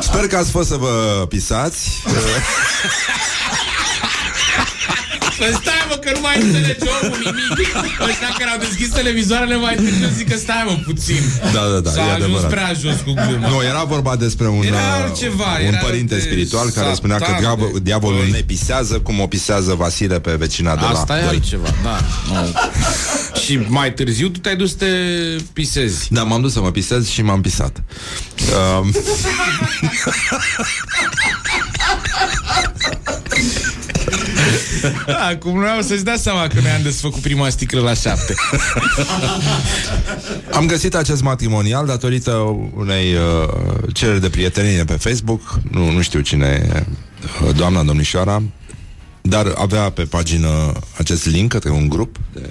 Sper 0.00 0.26
că 0.26 0.36
ați 0.36 0.50
fost 0.50 0.68
să 0.68 0.76
vă 0.76 1.24
pisați. 1.28 2.02
Păi 2.04 2.12
stai 5.60 5.82
mă, 5.88 5.94
că 6.04 6.10
nu 6.14 6.20
mai 6.20 6.36
înțelege 6.42 6.86
omul 7.02 7.18
nimic. 7.24 7.72
Ăștia 8.08 8.28
care 8.38 8.50
au 8.50 8.58
deschis 8.58 8.88
televizoarele 8.88 9.56
mai 9.56 9.74
târziu 9.74 10.08
zic 10.16 10.28
că 10.30 10.36
stai 10.36 10.62
mă 10.66 10.76
puțin. 10.84 11.22
Da, 11.52 11.62
da, 11.72 11.78
da, 11.80 11.90
S-a 11.90 12.00
e 12.00 12.02
ajuns 12.10 12.22
adevărat. 12.22 12.50
prea 12.50 12.72
jos 12.80 12.98
cu 13.04 13.12
gluma. 13.12 13.48
Nu, 13.48 13.62
era 13.62 13.82
vorba 13.84 14.16
despre 14.16 14.48
un, 14.48 14.62
Era 14.62 14.76
uh, 14.76 15.02
altceva, 15.02 15.50
un 15.60 15.66
era 15.66 15.76
părinte 15.76 16.14
de 16.14 16.20
spiritual 16.20 16.70
care 16.70 16.94
spunea 16.94 17.16
că 17.18 17.24
satan, 17.24 17.40
diavol, 17.40 17.70
de- 17.72 17.78
diavolul 17.82 18.18
Băi. 18.20 18.30
ne 18.30 18.40
pisează 18.40 18.94
cum 19.00 19.20
o 19.20 19.26
pisează 19.26 19.74
Vasile 19.74 20.20
pe 20.20 20.32
vecina 20.34 20.74
de 20.76 20.84
Asta 20.84 21.04
la 21.14 21.18
e 21.18 21.22
doi. 21.24 21.28
altceva, 21.34 21.68
da. 21.82 22.00
Nu. 22.32 22.52
Și 23.40 23.58
mai 23.68 23.92
târziu 23.92 24.28
tu 24.28 24.38
te-ai 24.38 24.56
dus 24.56 24.70
să 24.70 24.76
te 24.76 24.86
pisezi. 25.52 26.06
Da, 26.12 26.22
m-am 26.22 26.40
dus 26.40 26.52
să 26.52 26.60
mă 26.60 26.70
pisez 26.70 27.08
și 27.08 27.22
m-am 27.22 27.40
pisat. 27.40 27.82
Um, 28.80 28.90
Da, 28.90 29.00
acum 35.30 35.58
nu 35.58 35.82
să-ți 35.82 36.04
dea 36.04 36.16
seama 36.16 36.46
că 36.46 36.60
noi 36.60 36.70
am 36.70 36.82
desfăcut 36.82 37.20
prima 37.20 37.48
sticlă 37.48 37.80
la 37.80 37.94
șapte. 37.94 38.34
am 40.52 40.66
găsit 40.66 40.94
acest 40.94 41.22
matrimonial 41.22 41.86
datorită 41.86 42.32
unei 42.76 43.14
uh, 43.14 43.48
cereri 43.92 44.20
de 44.20 44.28
prietenie 44.28 44.84
pe 44.84 44.92
Facebook. 44.92 45.60
Nu, 45.70 45.90
nu 45.90 46.02
știu 46.02 46.20
cine 46.20 46.46
e 46.46 46.86
uh, 47.46 47.54
doamna 47.56 47.82
domnișoara, 47.82 48.42
dar 49.22 49.52
avea 49.56 49.90
pe 49.90 50.02
pagină 50.02 50.72
acest 50.98 51.26
link 51.26 51.50
către 51.50 51.70
un 51.70 51.88
grup 51.88 52.16
de 52.32 52.48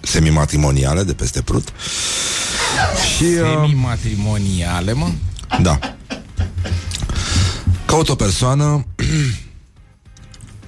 semi-matrimoniale 0.00 1.02
de 1.02 1.12
peste 1.12 1.42
Prut. 1.42 1.68
Și 3.16 3.24
uh, 3.24 3.66
Semi-matrimoniale, 3.66 4.92
mă? 4.92 5.08
Da. 5.62 5.78
Caut 7.86 8.08
o 8.08 8.14
persoană 8.14 8.86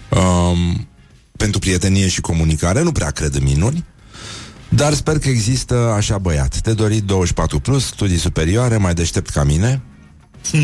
um, 0.09 0.89
pentru 1.37 1.59
prietenie 1.59 2.09
și 2.09 2.21
comunicare. 2.21 2.83
Nu 2.83 2.93
prea 2.93 3.11
cred 3.11 3.35
în 3.35 3.43
minuni, 3.43 3.85
dar 4.69 4.95
sper 4.95 5.19
că 5.19 5.29
există 5.29 5.75
așa 5.75 6.19
băiat. 6.19 6.59
Te 6.59 6.73
dorit 6.73 7.03
24 7.03 7.61
plus, 7.61 7.87
studii 7.87 8.19
superioare, 8.19 8.77
mai 8.77 8.95
deștept 8.95 9.31
ca 9.31 9.45
mine. 9.45 9.83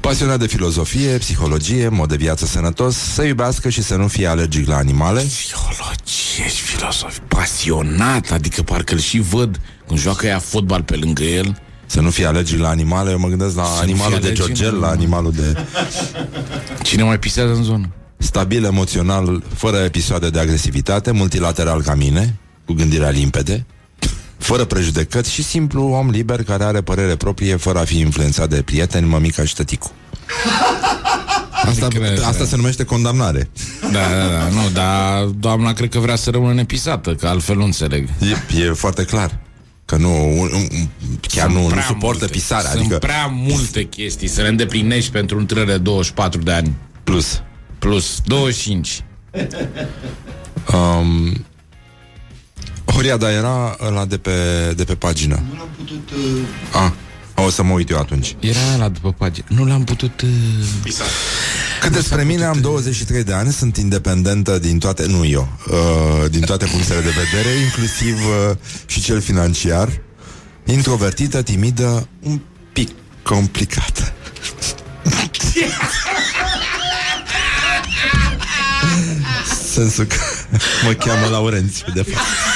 Pasionat 0.00 0.38
de 0.38 0.46
filozofie, 0.46 1.18
psihologie, 1.18 1.88
mod 1.88 2.08
de 2.08 2.16
viață 2.16 2.46
sănătos, 2.46 2.96
să 2.96 3.22
iubească 3.22 3.68
și 3.68 3.82
să 3.82 3.96
nu 3.96 4.08
fie 4.08 4.26
alergic 4.26 4.66
la 4.66 4.76
animale. 4.76 5.20
Fiologie 5.20 6.48
și 6.54 6.62
filosof 6.62 7.18
pasionat, 7.28 8.30
adică 8.30 8.62
parcă 8.62 8.92
îl 8.92 9.00
și 9.00 9.18
văd 9.20 9.60
când 9.86 10.00
joacă 10.00 10.26
ea 10.26 10.38
fotbal 10.38 10.82
pe 10.82 10.96
lângă 10.96 11.22
el. 11.22 11.62
Să 11.92 12.00
nu 12.00 12.10
fie 12.10 12.26
alergic 12.26 12.58
la 12.58 12.68
animale, 12.68 13.10
eu 13.10 13.18
mă 13.18 13.28
gândesc 13.28 13.56
la 13.56 13.62
nu 13.62 13.68
animalul 13.80 14.10
fie 14.10 14.20
de 14.20 14.26
alergic 14.26 14.44
Georgel, 14.44 14.80
la 14.80 14.86
la 14.86 14.92
animalul 14.92 15.32
de 15.32 15.56
Cine 16.82 17.02
mai 17.02 17.18
pisează 17.18 17.52
în 17.52 17.62
zonă? 17.62 17.88
stabil 18.16 18.64
emoțional, 18.64 19.42
fără 19.54 19.76
episoade 19.76 20.30
de 20.30 20.38
agresivitate, 20.38 21.10
multilateral 21.10 21.82
ca 21.82 21.94
mine, 21.94 22.36
cu 22.64 22.72
gândirea 22.72 23.10
limpede, 23.10 23.66
fără 24.38 24.64
prejudecăți 24.64 25.32
și 25.32 25.42
simplu 25.42 25.82
om 25.82 26.10
liber 26.10 26.42
care 26.42 26.64
are 26.64 26.80
părere 26.80 27.16
proprie, 27.16 27.56
fără 27.56 27.78
a 27.78 27.84
fi 27.84 27.98
influențat 27.98 28.48
de 28.48 28.62
prieteni, 28.62 29.06
mămica 29.06 29.44
și 29.44 29.54
tăticu. 29.54 29.90
Asta, 31.68 31.84
Adică, 31.84 32.24
asta 32.24 32.44
se 32.44 32.56
numește 32.56 32.84
condamnare. 32.84 33.50
Da, 33.80 33.98
da, 33.98 34.38
da, 34.38 34.48
nu, 34.48 34.70
dar 34.72 35.24
doamna 35.24 35.72
cred 35.72 35.88
că 35.88 35.98
vrea 35.98 36.16
să 36.16 36.30
rămână 36.30 36.52
nepisată, 36.52 37.14
că 37.14 37.26
altfel 37.26 37.56
nu 37.56 37.64
înțeleg. 37.64 38.08
E, 38.20 38.62
e 38.62 38.72
foarte 38.72 39.04
clar. 39.04 39.38
Că 39.92 39.98
nu, 39.98 40.40
un, 40.40 40.50
un, 40.52 40.66
chiar 41.20 41.44
Sunt 41.44 41.54
nu, 41.54 41.60
nu 41.62 41.68
prea 41.68 41.82
suportă 41.82 42.18
multe, 42.18 42.26
pisarea. 42.26 42.70
Sunt 42.70 42.80
Adică 42.80 42.98
prea 42.98 43.26
multe 43.26 43.84
chestii 43.84 44.28
să 44.28 44.42
le 44.42 44.48
îndeplinești 44.48 45.10
pentru 45.10 45.38
un 45.38 45.46
tânăr 45.46 45.66
de 45.66 45.78
24 45.78 46.40
de 46.40 46.52
ani. 46.52 46.72
plus. 47.04 47.42
Plus 47.78 48.20
25. 48.24 49.04
Um, 50.74 51.44
Horia, 52.84 53.16
dar 53.16 53.30
era 53.30 53.76
ăla 53.86 54.04
de 54.04 54.18
pe, 54.18 54.30
de 54.76 54.84
pe 54.84 54.94
pagină. 54.94 55.42
Nu 55.50 55.56
l-am 55.58 55.68
putut... 55.76 56.10
Uh, 56.10 56.42
Ah, 56.84 56.90
o 57.34 57.50
să 57.50 57.62
mă 57.62 57.72
uit 57.72 57.90
eu 57.90 57.98
atunci. 57.98 58.36
Era 58.40 58.76
la 58.78 58.88
după 58.88 59.12
pagină. 59.12 59.46
Nu 59.48 59.64
l-am 59.64 59.84
putut... 59.84 60.20
Uh... 60.20 60.28
Cât 61.80 61.92
despre 61.92 62.24
mine, 62.24 62.44
am 62.44 62.60
23 62.60 63.24
de 63.24 63.32
ani, 63.32 63.52
sunt 63.52 63.76
independentă 63.76 64.58
din 64.58 64.78
toate, 64.78 65.06
nu 65.06 65.24
eu, 65.24 65.48
uh, 65.70 66.30
din 66.30 66.40
toate 66.40 66.66
punctele 66.66 67.00
de 67.00 67.10
vedere, 67.10 67.54
inclusiv 67.64 68.16
uh, 68.16 68.56
și 68.86 69.00
cel 69.00 69.20
financiar, 69.20 70.00
introvertită, 70.64 71.42
timidă, 71.42 72.08
un 72.22 72.40
pic 72.72 72.88
complicată. 73.22 74.12
Sensul 79.72 80.04
că 80.04 80.16
mă 80.84 80.92
cheamă 80.92 81.26
Laurențiu, 81.26 81.86
de 81.94 82.02
fapt. 82.02 82.51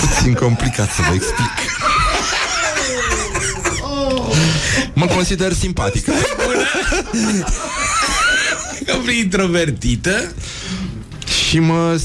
Puțin 0.00 0.34
complicat 0.34 0.90
să 0.90 1.02
vă 1.08 1.14
explic. 1.14 1.50
Mă 4.92 5.06
consider 5.06 5.52
simpatică. 5.52 6.12
Că 8.86 8.94
vrei 9.02 9.18
introvertită? 9.18 10.32
și 11.46 11.58
mă 11.58 12.00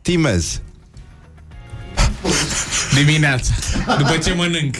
stimez. 0.00 0.60
Dimineața, 2.94 3.52
după 3.98 4.16
ce 4.16 4.32
mănânc. 4.32 4.74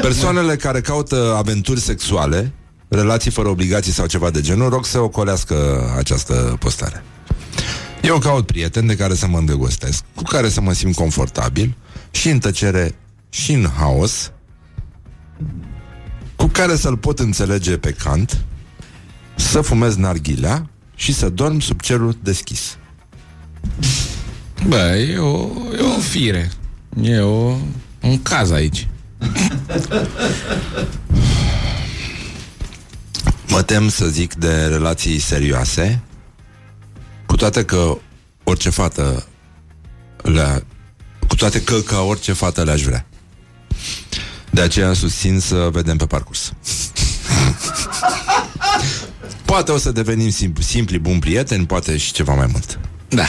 Persoanele 0.00 0.56
care 0.56 0.80
caută 0.80 1.34
aventuri 1.36 1.80
sexuale, 1.80 2.52
relații 2.88 3.30
fără 3.30 3.48
obligații 3.48 3.92
sau 3.92 4.06
ceva 4.06 4.30
de 4.30 4.40
genul, 4.40 4.68
rog 4.68 4.86
să 4.86 4.98
ocolească 4.98 5.84
această 5.98 6.56
postare. 6.58 7.02
Eu 8.02 8.18
caut 8.18 8.46
prieteni 8.46 8.86
de 8.86 8.96
care 8.96 9.14
să 9.14 9.26
mă 9.26 9.38
îndrăgostesc, 9.38 10.04
cu 10.14 10.22
care 10.22 10.48
să 10.48 10.60
mă 10.60 10.72
simt 10.72 10.94
confortabil 10.94 11.76
și 12.10 12.28
în 12.28 12.38
tăcere 12.38 12.94
și 13.28 13.52
în 13.52 13.68
haos, 13.76 14.32
cu 16.36 16.46
care 16.46 16.76
să-l 16.76 16.96
pot 16.96 17.18
înțelege 17.18 17.76
pe 17.76 17.92
cant, 17.92 18.44
să 19.34 19.60
fumez 19.60 19.96
narghilea 19.96 20.70
și 20.94 21.12
să 21.12 21.28
dorm 21.28 21.58
sub 21.58 21.80
cerul 21.80 22.16
deschis. 22.22 22.76
Bă, 24.66 24.96
e 24.96 25.18
o, 25.18 25.50
e 25.78 25.80
o 25.96 26.00
fire. 26.00 26.50
E 27.02 27.18
o, 27.18 27.56
un 28.00 28.22
caz 28.22 28.50
aici. 28.50 28.88
Mă 33.48 33.62
tem 33.62 33.88
să 33.88 34.06
zic 34.06 34.34
de 34.34 34.66
relații 34.66 35.18
serioase, 35.18 36.02
cu 36.08 36.11
toate 37.42 37.64
că 37.64 37.98
orice 38.44 38.70
fată 38.70 39.26
le 40.16 40.64
cu 41.28 41.34
toate 41.34 41.62
că 41.62 41.80
ca 41.80 42.00
orice 42.00 42.32
fată 42.32 42.64
le-aș 42.64 42.82
vrea. 42.82 43.06
De 44.50 44.60
aceea 44.60 44.92
susțin 44.92 45.40
să 45.40 45.68
vedem 45.72 45.96
pe 45.96 46.06
parcurs. 46.06 46.52
poate 49.44 49.72
o 49.72 49.76
să 49.76 49.92
devenim 49.92 50.30
simpli, 50.30 50.64
simpli 50.64 50.98
buni 50.98 51.18
prieteni, 51.18 51.66
poate 51.66 51.96
și 51.96 52.12
ceva 52.12 52.34
mai 52.34 52.46
mult. 52.50 52.78
Da. 53.08 53.26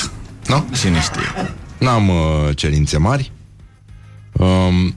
Nu? 0.47 0.65
Cine 0.77 1.01
știe? 1.01 1.55
N-am 1.77 2.09
uh, 2.09 2.55
cerințe 2.55 2.97
mari. 2.97 3.31
Um, 4.31 4.95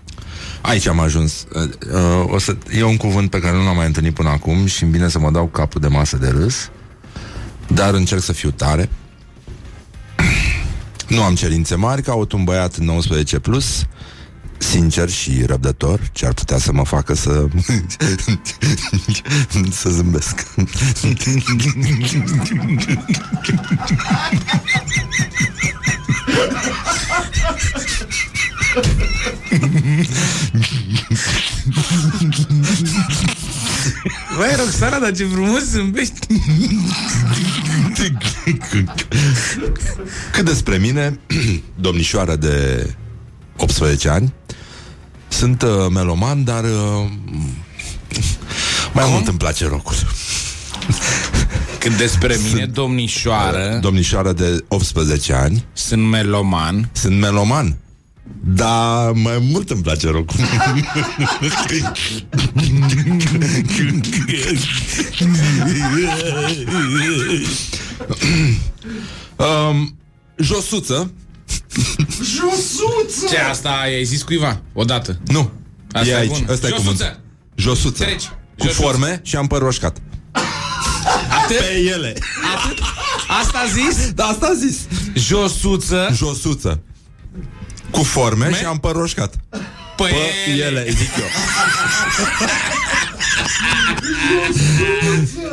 aici 0.70 0.86
am 0.86 1.00
ajuns. 1.00 1.46
Uh, 1.54 1.62
uh, 1.92 2.32
o 2.32 2.38
să, 2.38 2.56
e 2.72 2.82
un 2.82 2.96
cuvânt 2.96 3.30
pe 3.30 3.40
care 3.40 3.56
nu 3.56 3.64
l-am 3.64 3.76
mai 3.76 3.86
întâlnit 3.86 4.14
până 4.14 4.28
acum 4.28 4.66
și 4.66 4.82
îmi 4.82 4.92
vine 4.92 5.08
să 5.08 5.18
mă 5.18 5.30
dau 5.30 5.46
capul 5.46 5.80
de 5.80 5.88
masă 5.88 6.16
de 6.16 6.28
râs, 6.28 6.70
dar 7.74 7.94
încerc 7.94 8.22
să 8.22 8.32
fiu 8.32 8.50
tare. 8.50 8.88
Nu 11.08 11.22
am 11.22 11.34
cerințe 11.34 11.74
mari, 11.74 12.02
caut 12.02 12.32
un 12.32 12.44
băiat 12.44 12.78
19 12.78 13.38
plus, 13.38 13.86
sincer 14.58 15.08
și 15.08 15.42
răbdător, 15.46 16.00
ce 16.12 16.26
ar 16.26 16.32
putea 16.32 16.58
să 16.58 16.72
mă 16.72 16.84
facă 16.84 17.14
să 17.14 17.46
să 19.80 19.88
zâmbesc. 19.88 20.46
Băi, 34.36 34.54
Roxana, 34.56 34.98
dar 34.98 35.12
ce 35.12 35.24
frumos 35.24 35.62
zâmbești. 35.62 36.26
Cât 40.32 40.44
despre 40.44 40.76
mine, 40.76 41.18
domnișoară 41.86 42.36
de 42.36 42.86
18 43.56 44.08
ani, 44.08 44.32
sunt 45.28 45.62
uh, 45.62 45.86
meloman, 45.90 46.44
dar 46.44 46.64
uh, 46.64 47.10
mai 48.92 49.04
mult 49.08 49.26
îmi 49.26 49.38
place 49.38 49.66
rockul. 49.68 49.94
Cât 51.78 51.96
despre 51.96 52.36
mine, 52.52 52.66
domnișoară 52.66 53.78
Domnișoară 53.80 54.32
de 54.32 54.64
18 54.68 55.32
ani, 55.32 55.64
Sunt 55.72 56.08
meloman. 56.08 56.88
Sunt 56.92 57.18
meloman, 57.18 57.76
dar 58.44 59.10
mai 59.12 59.38
mult 59.38 59.70
îmi 59.70 59.82
place 59.82 60.08
rockul. 60.10 60.36
um, 69.36 69.96
josuță, 70.36 71.12
Ce 73.28 73.38
asta 73.38 73.68
ai 73.70 74.04
zis 74.04 74.22
cuiva? 74.22 74.60
Odată 74.72 75.18
nu, 75.26 75.50
Asta 75.92 76.08
e 76.08 76.10
e 76.12 76.16
aici, 76.16 76.30
bun. 76.30 76.46
ăsta 76.48 76.66
e 76.66 76.70
Josuță. 76.70 76.90
cuvântul. 76.90 77.20
Josuță. 77.54 78.02
Treci. 78.04 78.24
Cu 78.58 78.66
Josuță. 78.66 78.82
forme 78.82 79.20
și 79.24 79.36
am 79.36 79.46
păr 79.46 79.60
roșcat. 79.62 79.96
Atât? 81.42 81.56
Pe 81.58 81.78
ele. 81.94 82.14
Asta 83.40 83.58
a 83.58 83.66
zis? 83.72 84.10
Da, 84.12 84.24
asta 84.24 84.46
a 84.46 84.54
zis. 84.54 84.78
Josuță 85.14 86.08
Josuță. 86.14 86.82
Cu 87.92 88.02
forme 88.02 88.46
Me- 88.46 88.56
și 88.56 88.64
am 88.64 88.78
păr 88.78 88.92
roșcat. 88.92 89.34
Pe 89.96 90.04
Pe 90.04 90.50
ele, 90.50 90.86
zic 90.90 91.10
eu. 91.18 91.26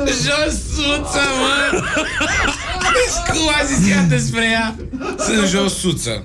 Josuță, 0.05 1.21
mă 1.39 1.83
Deci 2.93 3.35
cum 3.35 3.47
a 3.59 3.63
zis 3.65 3.89
ea 3.89 4.01
despre 4.01 4.45
ea? 4.45 4.75
Sunt 5.17 5.47
josuță 5.47 6.23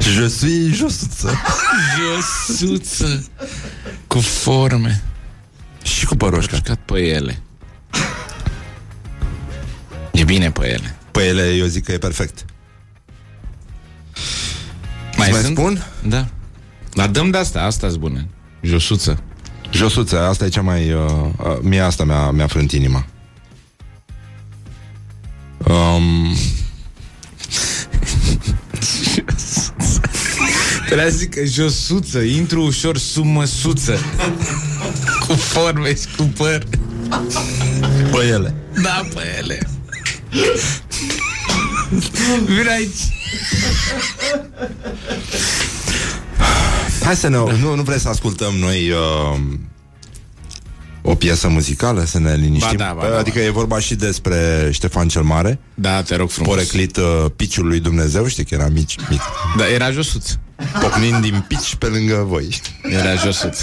Je 0.00 0.28
suis 0.28 0.76
josuță. 0.76 1.40
Josuță 1.98 3.24
Cu 4.06 4.18
forme 4.18 5.02
Și 5.82 6.06
cu 6.06 6.16
păr 6.16 6.30
roșcat. 6.30 6.50
Roșcat 6.52 6.78
pe 6.84 6.98
ele 7.00 7.42
E 10.20 10.24
bine 10.24 10.50
pe 10.50 10.68
ele 10.68 10.96
Pe 11.10 11.22
ele 11.22 11.54
eu 11.54 11.66
zic 11.66 11.84
că 11.84 11.92
e 11.92 11.98
perfect. 11.98 12.44
Mai, 15.16 15.30
mai 15.30 15.40
sunt? 15.40 15.56
spun? 15.56 15.86
Da 16.08 16.26
Dar 16.94 17.08
dăm 17.08 17.30
de 17.30 17.36
asta, 17.36 17.62
asta 17.62 17.86
e 17.86 17.96
bună 17.98 18.26
Josuță 18.62 19.22
Josuță, 19.72 20.20
asta 20.20 20.44
e 20.44 20.48
cea 20.48 20.60
mai... 20.60 20.92
Uh, 20.92 21.02
uh, 21.38 21.58
mie 21.62 21.80
asta 21.80 22.04
mi-a, 22.04 22.30
mi-a 22.30 22.46
frânt 22.46 22.72
inima. 22.72 23.06
Um, 25.58 26.36
Trebuia 30.86 31.10
să 31.10 31.16
zic 31.16 31.34
că 31.34 31.44
josuță 31.44 32.18
Intru 32.18 32.62
ușor 32.62 32.98
sub 32.98 33.24
măsuță 33.24 33.98
Cu 35.26 35.32
forme 35.32 35.94
și 35.94 36.06
cu 36.16 36.22
păr 36.22 36.66
pe 38.12 38.26
ele. 38.26 38.54
Da, 38.82 39.06
pe 39.14 39.36
ele 39.38 39.79
Vine 42.46 42.70
aici. 42.70 43.00
Hai 47.04 47.16
să 47.16 47.28
ne... 47.28 47.36
Nu, 47.36 47.74
nu 47.74 47.82
vrei 47.82 47.98
să 47.98 48.08
ascultăm 48.08 48.54
noi... 48.54 48.90
Uh, 48.90 49.38
o 51.02 51.14
piesă 51.14 51.48
muzicală, 51.48 52.04
să 52.04 52.18
ne 52.18 52.34
liniștim. 52.34 52.76
Ba 52.76 52.84
da, 52.84 52.92
ba 52.92 53.08
da, 53.08 53.18
adică 53.18 53.38
e 53.38 53.50
vorba 53.50 53.78
și 53.78 53.94
despre 53.94 54.68
Ștefan 54.72 55.08
cel 55.08 55.22
Mare, 55.22 55.58
Da, 55.74 56.02
te 56.02 56.16
rog 56.16 56.30
frumos. 56.30 56.54
Poreclit 56.54 56.96
uh, 56.96 57.24
piciul 57.36 57.66
lui 57.66 57.80
Dumnezeu, 57.80 58.26
știi 58.26 58.44
că 58.44 58.54
era 58.54 58.68
mic, 58.68 59.08
mic, 59.10 59.20
Da, 59.56 59.68
era 59.68 59.90
josuț. 59.90 60.30
Pocnind 60.80 61.22
din 61.22 61.44
pici 61.48 61.74
pe 61.74 61.86
lângă 61.86 62.24
voi. 62.28 62.60
Era 62.82 63.14
josuț. 63.14 63.60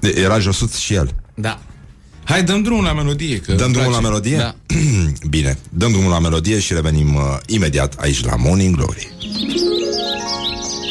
Era 0.00 0.38
josuț 0.38 0.76
și 0.76 0.94
el. 0.94 1.14
Da 1.34 1.58
Hai, 2.28 2.42
dăm 2.42 2.62
drumul 2.62 2.84
la 2.84 2.92
melodie 2.92 3.36
că 3.38 3.52
Dăm 3.52 3.64
îmi 3.64 3.72
drumul 3.74 3.92
la 3.92 3.98
place. 3.98 4.06
melodie? 4.08 4.36
Da 4.36 4.54
Bine, 5.36 5.58
dăm 5.68 5.90
drumul 5.90 6.10
la 6.10 6.18
melodie 6.18 6.58
și 6.60 6.72
revenim 6.74 7.14
uh, 7.14 7.22
imediat 7.46 7.94
aici 8.00 8.24
la 8.24 8.34
Morning 8.36 8.76
Glory. 8.76 9.12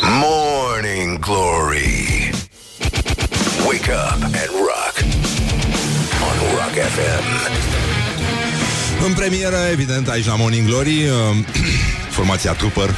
Morning 0.02 1.20
Glory. 1.20 2.30
Wake 3.66 3.92
up 3.92 4.24
and 4.24 4.50
rock. 4.70 4.96
On 6.28 6.38
Rock 6.56 6.76
FM. 6.96 7.26
În 9.06 9.14
premieră, 9.14 9.58
evident, 9.72 10.08
aici 10.10 10.26
la 10.26 10.36
Morning 10.36 10.68
Glory, 10.68 11.04
uh, 11.04 11.12
formația 12.18 12.52
Trooper. 12.54 12.96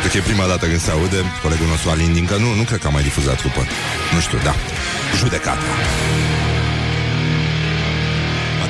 Cred 0.00 0.10
că 0.10 0.16
e 0.16 0.20
prima 0.20 0.46
dată 0.46 0.66
când 0.66 0.80
se 0.80 0.90
aude 0.90 1.16
Colegul 1.42 1.66
nostru 1.66 1.90
Alin 1.90 2.12
Dincă 2.12 2.36
Nu, 2.36 2.54
nu 2.54 2.62
cred 2.62 2.78
că 2.80 2.86
a 2.86 2.90
mai 2.90 3.02
difuzat 3.02 3.36
Trooper 3.36 3.66
Nu 4.14 4.20
știu, 4.20 4.38
da 4.44 4.54
Judecata 5.16 5.60
La 5.60 6.27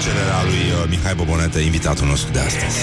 cererea 0.03 0.43
lui 0.43 0.73
uh, 0.83 0.89
Mihai 0.89 1.15
Bobonete 1.15 1.61
Invitatul 1.61 2.07
nostru 2.07 2.33
de 2.33 2.39
astăzi 2.39 2.79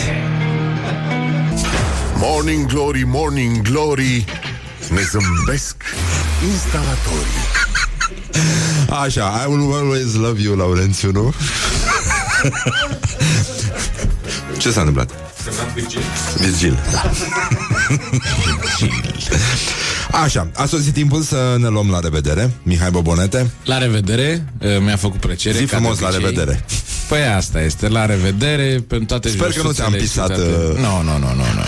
Morning 2.16 2.66
Glory, 2.66 3.04
Morning 3.04 3.62
Glory 3.62 4.26
Ne 4.90 5.02
zâmbesc 5.02 5.76
instalatorii 6.52 7.44
Așa, 8.90 9.44
I 9.46 9.52
will 9.52 9.74
always 9.74 10.14
love 10.14 10.42
you, 10.42 10.56
Laurențiu, 10.56 11.12
nu? 11.12 11.34
Ce 14.58 14.72
s-a 14.72 14.80
întâmplat? 14.80 15.12
Virgil, 16.38 16.80
da. 16.92 17.12
Așa, 20.24 20.48
a 20.56 20.66
sosit 20.66 20.94
timpul 20.94 21.22
să 21.22 21.56
ne 21.60 21.68
luăm 21.68 21.90
la 21.90 22.00
revedere 22.00 22.52
Mihai 22.64 22.90
Bobonete. 22.92 23.52
La 23.66 23.78
revedere, 23.78 24.54
uh, 24.62 24.68
mi-a 24.80 24.96
făcut 24.96 25.20
plăcere 25.20 25.58
Zi 25.58 25.66
ca 25.66 25.78
frumos 25.78 25.98
de 25.98 26.02
la 26.04 26.08
obicei. 26.10 26.30
revedere. 26.30 26.66
Păi 27.08 27.22
asta 27.24 27.62
este, 27.62 27.88
la 27.88 28.06
revedere 28.06 28.84
Pentru 28.88 29.06
toate 29.08 29.30
Sper 29.30 29.40
că 29.42 29.48
nu 29.48 29.54
josuțele 29.62 29.88
te-am 29.88 30.00
și 30.00 30.06
pisat, 30.08 30.28
toate- 30.28 30.42
uh, 30.42 30.78
Nu, 30.78 31.02
nu, 31.02 31.18
nu, 31.18 31.28
nu, 31.28 31.36
nu 31.36 31.62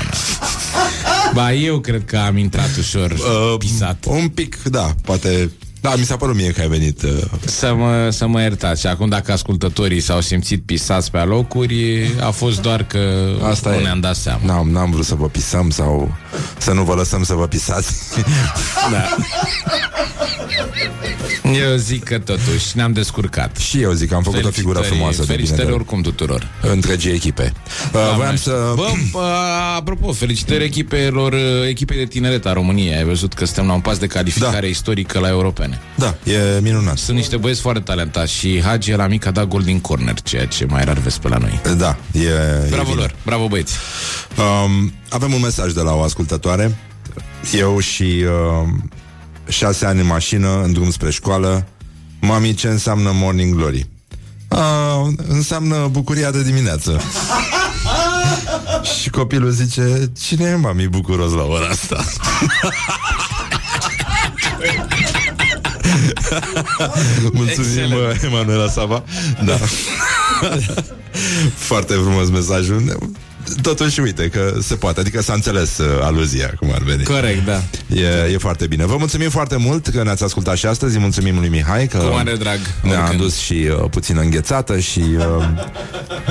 Ba, 1.34 1.54
eu 1.54 1.80
cred 1.80 2.06
că 2.06 2.18
am 2.18 2.38
intrat 2.38 2.70
ușor 2.78 3.12
Uh, 3.12 3.56
pisat. 3.58 4.06
Un 4.08 4.28
pic, 4.28 4.64
da, 4.64 4.94
poate 5.04 5.52
Da, 5.82 5.96
mi 5.96 6.04
s-a 6.04 6.16
părut 6.18 6.36
mie 6.36 6.52
că 6.52 6.62
ai 6.62 6.68
venit 6.68 7.02
uh, 7.02 7.12
Să 7.46 7.74
mă, 7.74 8.10
să 8.12 8.28
mă 8.28 8.42
iertați 8.42 8.82
Și 8.82 8.88
acum 8.88 9.10
dacă 9.10 9.32
ascultătorii 9.32 10.00
s-au 10.00 10.22
simțit 10.22 10.64
pisați 10.66 11.12
pe 11.12 11.18
alocuri 11.18 12.12
A 12.22 12.30
fost 12.30 12.62
doar 12.62 12.84
că 12.84 13.30
Asta 13.44 13.70
nu 13.70 13.76
e. 13.76 13.82
ne-am 13.82 14.00
dat 14.00 14.16
seama 14.16 14.40
N-am, 14.46 14.70
n-am 14.70 14.92
vrut 14.92 15.06
să 15.06 15.16
vă 15.16 15.28
pisăm 15.28 15.70
Sau 15.70 16.16
să 16.58 16.72
nu 16.72 16.84
vă 16.84 16.94
lăsăm 16.94 17.24
să 17.24 17.34
vă 17.34 17.48
pisați 17.48 17.94
da. 18.92 19.06
Eu 21.44 21.76
zic 21.76 22.04
că 22.04 22.20
totuși 22.20 22.66
ne-am 22.74 22.92
descurcat 22.94 23.58
Și 23.58 23.82
eu 23.82 23.92
zic 23.92 24.10
că 24.10 24.16
am 24.16 24.24
făcut 24.24 24.44
o 24.44 24.50
figură 24.50 24.80
Felicitări- 24.80 24.88
frumoasă 24.88 25.18
de 25.18 25.24
bine 25.24 25.36
Felicitări 25.36 25.68
de 25.68 25.74
oricum 25.74 26.02
tuturor 26.02 26.48
Întregii 26.62 27.12
echipe 27.12 27.54
uh, 27.94 28.14
Voiam 28.16 28.36
să... 28.36 28.72
Bă, 28.76 28.88
bă, 29.12 29.34
apropo, 29.76 30.12
felicitări 30.12 30.64
echipelor, 30.64 31.34
echipei 31.68 31.98
de 31.98 32.06
tineret 32.06 32.46
a 32.46 32.54
României. 32.54 32.96
Ai 32.96 33.04
văzut 33.04 33.34
că 33.34 33.46
suntem 33.46 33.66
la 33.66 33.74
un 33.74 33.80
pas 33.80 33.98
de 33.98 34.08
calificare 34.08 34.60
Da. 34.60 34.68
istorică 34.68 35.20
la 35.20 35.28
europene. 35.30 35.80
Da, 35.96 36.16
e 36.24 36.60
minunat 36.62 36.98
Sunt 36.98 37.18
niște 37.18 37.38
băieți 37.38 37.62
foarte 37.62 37.82
talentați 37.82 38.34
și 38.34 38.62
Hagi 38.64 38.92
la 38.92 39.08
mic 39.08 39.26
a 39.26 39.32
dat 39.32 39.48
gol 39.48 39.62
din 39.62 39.80
corner, 39.80 40.22
ceea 40.22 40.46
ce 40.46 40.66
mai 40.66 40.84
rar 40.84 40.98
vezi 40.98 41.20
pe 41.20 41.28
la 41.28 41.38
noi. 41.38 41.62
Da, 41.78 41.98
e, 42.12 42.22
Bravo 42.70 42.90
e 42.90 42.92
bine. 42.92 42.96
lor, 42.96 43.16
bravo 43.26 43.48
băieți. 43.48 43.74
Um, 44.38 44.94
avem 45.10 45.34
un 45.34 45.42
mesaj 45.42 45.72
de 45.72 45.82
la 45.82 45.94
o 45.94 46.02
ascultătoare. 46.02 46.78
Eu 47.54 47.80
și 47.80 48.04
uh, 48.04 48.68
șase 49.50 49.86
ani 49.86 50.00
în 50.00 50.06
mașină, 50.06 50.62
în 50.64 50.74
drum 50.74 50.92
spre 50.92 51.12
școală. 51.12 51.68
Mami, 52.22 52.54
ce 52.54 52.68
înseamnă 52.68 53.12
Morning 53.14 53.56
Glory? 53.56 53.88
Uh, 54.48 55.08
înseamnă 55.28 55.88
bucuria 55.92 56.32
de 56.32 56.44
dimineață. 56.44 57.02
și 59.02 59.10
copilul 59.10 59.50
zice, 59.50 60.12
cine 60.22 60.46
e 60.46 60.56
mami 60.56 60.88
bucuros 60.88 61.32
la 61.32 61.44
ora 61.44 61.68
asta? 61.68 62.04
Mulțumim, 67.34 67.48
Excelent. 67.50 67.94
uh, 67.94 68.24
Emanuela 68.24 68.70
Sava. 68.70 69.04
Da. 69.46 69.58
Foarte 71.70 71.94
frumos 71.94 72.30
mesajul. 72.30 72.98
Totuși, 73.62 74.00
uite 74.00 74.28
că 74.30 74.54
se 74.62 74.76
poate, 74.76 75.00
adică 75.00 75.22
s-a 75.22 75.34
înțeles 75.34 75.78
uh, 75.78 75.86
aluzia, 76.02 76.54
cum 76.60 76.70
ar 76.74 76.82
veni. 76.84 77.04
Corect, 77.04 77.46
da. 77.46 77.62
E, 77.96 78.32
e 78.34 78.38
foarte 78.38 78.68
bine. 78.68 78.86
Vă 78.86 78.96
mulțumim 78.98 79.30
foarte 79.30 79.56
mult 79.58 79.88
că 79.88 80.04
ne-ați 80.04 80.24
ascultat 80.24 80.58
și 80.58 80.66
astăzi. 80.66 80.96
Îi 80.96 81.02
mulțumim 81.02 81.40
lui 81.40 81.48
Mihai 81.50 81.88
că 81.88 81.98
Cu 81.98 82.06
mare 82.14 82.36
drag. 82.36 82.60
ne-a 82.82 82.92
Oricând. 82.98 83.20
adus 83.20 83.38
și 83.38 83.54
uh, 83.54 83.90
puțin 83.90 84.18
înghețată 84.18 84.80
și 84.80 85.02
uh, 85.18 85.26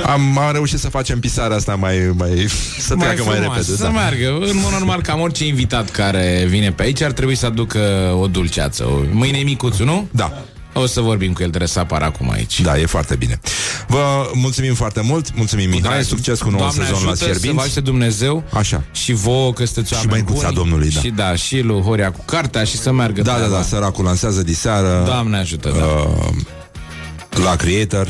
am, 0.05 0.37
am 0.37 0.51
reușit 0.51 0.79
să 0.79 0.89
facem 0.89 1.19
pisarea 1.19 1.55
asta 1.57 1.75
mai, 1.75 2.11
mai 2.17 2.47
să 2.79 2.95
treacă 2.95 3.23
mai, 3.25 3.35
frumos, 3.35 3.55
repede. 3.55 3.75
Să 3.77 3.83
da. 3.83 3.89
meargă. 3.89 4.27
În 4.41 4.57
mod 4.61 4.71
normal, 4.71 5.01
cam 5.01 5.19
orice 5.21 5.45
invitat 5.45 5.89
care 5.91 6.45
vine 6.49 6.71
pe 6.71 6.83
aici 6.83 7.01
ar 7.01 7.11
trebui 7.11 7.35
să 7.35 7.45
aducă 7.45 7.79
o 8.21 8.27
dulceață. 8.27 8.83
O- 8.83 9.01
Mâine 9.11 9.37
e 9.37 9.43
micuțul, 9.43 9.85
nu? 9.85 10.07
Da. 10.11 10.43
O 10.77 10.85
să 10.85 11.01
vorbim 11.01 11.33
cu 11.33 11.41
el, 11.41 11.47
trebuie 11.47 11.69
să 11.69 11.79
apară 11.79 12.05
acum 12.05 12.29
aici. 12.29 12.61
Da, 12.61 12.79
e 12.79 12.85
foarte 12.85 13.15
bine. 13.15 13.39
Vă 13.87 14.29
mulțumim 14.33 14.73
foarte 14.73 15.01
mult, 15.01 15.35
mulțumim 15.35 15.69
Mihai, 15.69 15.81
drag. 15.91 16.03
succes 16.03 16.39
cu 16.39 16.49
noul 16.49 16.57
Doamne 16.57 16.83
sezon 16.83 16.91
la 16.91 16.97
ajută 16.97 17.15
Să 17.15 17.25
vă 17.25 17.31
Fierbinți. 17.31 17.63
ajute 17.63 17.79
Dumnezeu 17.79 18.43
Așa. 18.53 18.83
Și 18.91 19.13
vouă 19.13 19.53
că 19.53 19.65
sunteți 19.65 19.87
Și 19.87 19.93
oameni 19.95 20.11
măicuța 20.23 20.45
buni. 20.47 20.55
Domnului, 20.55 20.89
da. 20.89 20.99
Și 20.99 21.09
da, 21.09 21.35
și 21.35 21.59
lui 21.59 21.81
Horia 21.81 22.11
cu 22.11 22.21
cartea 22.25 22.63
Și 22.63 22.77
să 22.77 22.91
meargă 22.91 23.21
Da, 23.21 23.31
da, 23.31 23.37
treaba. 23.37 23.55
da, 23.55 23.61
săracul 23.61 24.03
lansează 24.03 24.41
diseară 24.43 25.03
Doamne 25.05 25.37
ajută, 25.37 25.73
da. 25.77 25.83
uh, 25.85 27.43
la 27.43 27.55
Creator, 27.55 28.07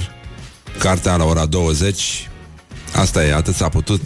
cartea 0.78 1.16
la 1.16 1.24
ora 1.24 1.46
20. 1.46 2.30
Asta 2.96 3.26
e, 3.26 3.34
atât 3.34 3.56
s-a 3.56 3.70
putut. 3.70 4.02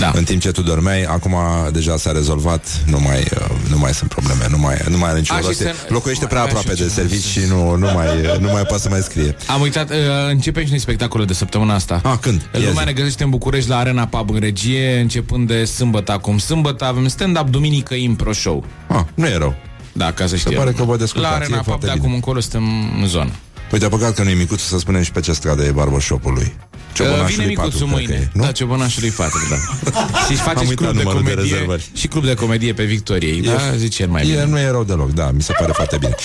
Da. 0.00 0.10
În 0.14 0.24
timp 0.24 0.40
ce 0.40 0.50
tu 0.50 0.62
dormeai, 0.62 1.02
acum 1.02 1.34
deja 1.72 1.96
s-a 1.96 2.12
rezolvat, 2.12 2.66
nu 2.86 3.00
mai, 3.00 3.18
uh, 3.18 3.46
nu 3.70 3.78
mai 3.78 3.94
sunt 3.94 4.10
probleme, 4.10 4.46
nu 4.50 4.58
mai, 4.58 4.76
nu 4.88 4.98
mai 4.98 5.08
are 5.10 5.18
niciun 5.18 5.36
A, 5.36 5.38
și 5.40 5.46
rost. 5.46 5.58
să- 5.58 5.74
Locuiește 5.88 6.26
prea 6.26 6.40
mai 6.42 6.50
era 6.50 6.58
aproape 6.58 6.76
și 6.82 6.86
de 6.88 6.94
ceva. 6.94 7.08
servici 7.08 7.24
și 7.30 7.40
nu, 7.48 7.74
nu, 7.76 7.86
mai, 7.94 8.06
nu 8.40 8.48
mai 8.52 8.62
poate 8.62 8.82
să 8.82 8.88
mai 8.88 9.00
scrie. 9.00 9.36
Am 9.46 9.60
uitat, 9.60 9.90
uh, 9.90 9.96
începem 10.28 10.62
și 10.64 10.70
noi 10.70 10.78
spectacole 10.78 11.24
de 11.24 11.32
săptămâna 11.32 11.74
asta. 11.74 12.00
Ah, 12.04 12.14
când? 12.20 12.40
Ia 12.40 12.58
Lumea 12.58 12.72
zi. 12.72 12.84
ne 12.84 12.92
găsește 12.92 13.22
în 13.24 13.30
București 13.30 13.68
la 13.68 13.76
Arena 13.78 14.06
Pub 14.06 14.30
în 14.30 14.40
regie, 14.40 14.98
începând 15.00 15.46
de 15.48 15.64
sâmbătă 15.64 16.12
acum. 16.12 16.38
Sâmbătă 16.38 16.84
avem 16.84 17.08
stand-up, 17.08 17.48
duminică 17.48 17.94
impro 17.94 18.32
show. 18.32 18.64
Ah, 18.86 19.00
nu 19.14 19.26
e 19.26 19.36
rău. 19.36 19.54
Da, 19.92 20.12
ca 20.12 20.26
să 20.26 20.36
știi. 20.36 20.54
pare 20.56 20.72
că 20.72 20.82
vă 20.84 20.96
descurcați, 20.96 21.32
La 21.32 21.38
e 21.40 21.42
Arena 21.42 21.56
Pub 21.56 21.64
foarte 21.66 21.86
de 21.86 21.92
bine. 21.92 22.04
acum 22.04 22.14
încolo 22.14 22.40
suntem 22.40 22.62
în 23.00 23.06
zonă. 23.06 23.30
Uite, 23.72 23.88
păcat 23.88 24.14
că 24.14 24.22
nu 24.22 24.28
e 24.30 24.34
micuț 24.34 24.60
să 24.60 24.78
spunem 24.78 25.02
și 25.02 25.10
pe 25.12 25.20
ce 25.20 25.32
stradă 25.32 25.62
e 25.64 25.70
barbershop-ul 25.70 26.32
lui. 26.32 26.52
Uh, 26.90 26.96
Ciobănașului 26.96 27.34
vine 27.46 27.46
micuțul 27.46 27.86
4, 27.86 27.94
cred 27.94 28.06
că 28.06 28.12
mâine. 28.12 28.30
e, 28.34 28.38
nu? 28.38 28.44
Da, 28.44 28.52
ciobănașului 28.52 29.10
4, 29.10 29.38
da. 29.50 29.56
și 30.28 30.34
face 30.34 30.58
Am 30.58 30.64
și 30.64 30.68
uitat 30.68 30.76
club 30.76 30.96
de 30.96 31.02
numărul 31.02 31.22
de 31.22 31.30
comedie. 31.30 31.52
rezervări. 31.52 31.90
și 31.94 32.06
club 32.06 32.24
de 32.24 32.34
comedie 32.34 32.72
pe 32.72 32.84
Victoriei. 32.84 33.40
Da, 33.40 33.76
zice 33.76 34.02
el 34.02 34.08
mai 34.08 34.22
bine. 34.22 34.36
E, 34.36 34.44
nu 34.44 34.58
e 34.58 34.70
rău 34.70 34.84
deloc, 34.84 35.10
da, 35.12 35.30
mi 35.30 35.42
se 35.42 35.52
pare 35.58 35.72
foarte 35.74 35.96
bine. 36.00 36.14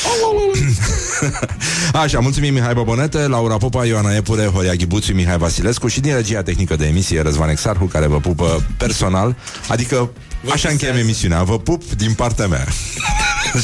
Așa, 2.03 2.19
mulțumim 2.19 2.53
Mihai 2.53 2.73
Bobonete, 2.73 3.17
Laura 3.27 3.57
Popa, 3.57 3.85
Ioana 3.85 4.15
Epure, 4.15 4.45
Horia 4.45 4.73
Ghibuțiu, 4.73 5.13
Mihai 5.15 5.37
Vasilescu 5.37 5.87
și 5.87 5.99
din 5.99 6.13
regia 6.15 6.41
tehnică 6.41 6.75
de 6.75 6.85
emisie 6.85 7.21
Răzvan 7.21 7.49
Exarhu, 7.49 7.85
care 7.85 8.07
vă 8.07 8.19
pupă 8.19 8.65
personal, 8.77 9.35
adică 9.67 10.09
așa 10.51 10.69
încheiem 10.69 10.95
emisiunea. 10.95 11.43
Vă 11.43 11.59
pup 11.59 11.91
din 11.91 12.13
partea 12.13 12.47
mea. 12.47 12.67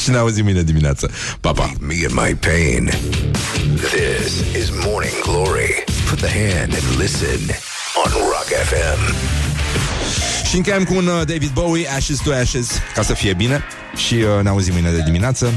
și 0.03 0.09
ne 0.09 0.17
auzim 0.17 0.43
mâine 0.43 0.61
dimineață. 0.63 1.11
Pa, 1.39 1.51
pa! 1.51 1.71
Me 1.79 1.93
and 2.09 2.27
my 2.27 2.35
pain. 2.35 2.91
This 3.75 4.61
is 4.61 4.69
Morning 4.85 5.21
Glory. 5.23 5.83
Put 6.11 6.19
the 6.19 6.29
hand 6.29 6.73
and 6.73 6.99
listen 6.99 7.39
on 8.03 8.11
Rock 8.11 8.49
FM. 8.69 9.15
Și 10.45 10.55
încheiem 10.55 10.83
cu 10.83 10.95
un 10.95 11.07
uh, 11.07 11.13
David 11.13 11.49
Bowie, 11.53 11.87
Ashes 11.87 12.17
to 12.17 12.31
Ashes, 12.33 12.79
ca 12.93 13.01
să 13.01 13.13
fie 13.13 13.33
bine. 13.33 13.63
Și 13.95 14.13
uh, 14.13 14.43
ne 14.43 14.49
auzim 14.49 14.73
mâine 14.73 14.91
de 14.91 15.01
dimineață. 15.01 15.53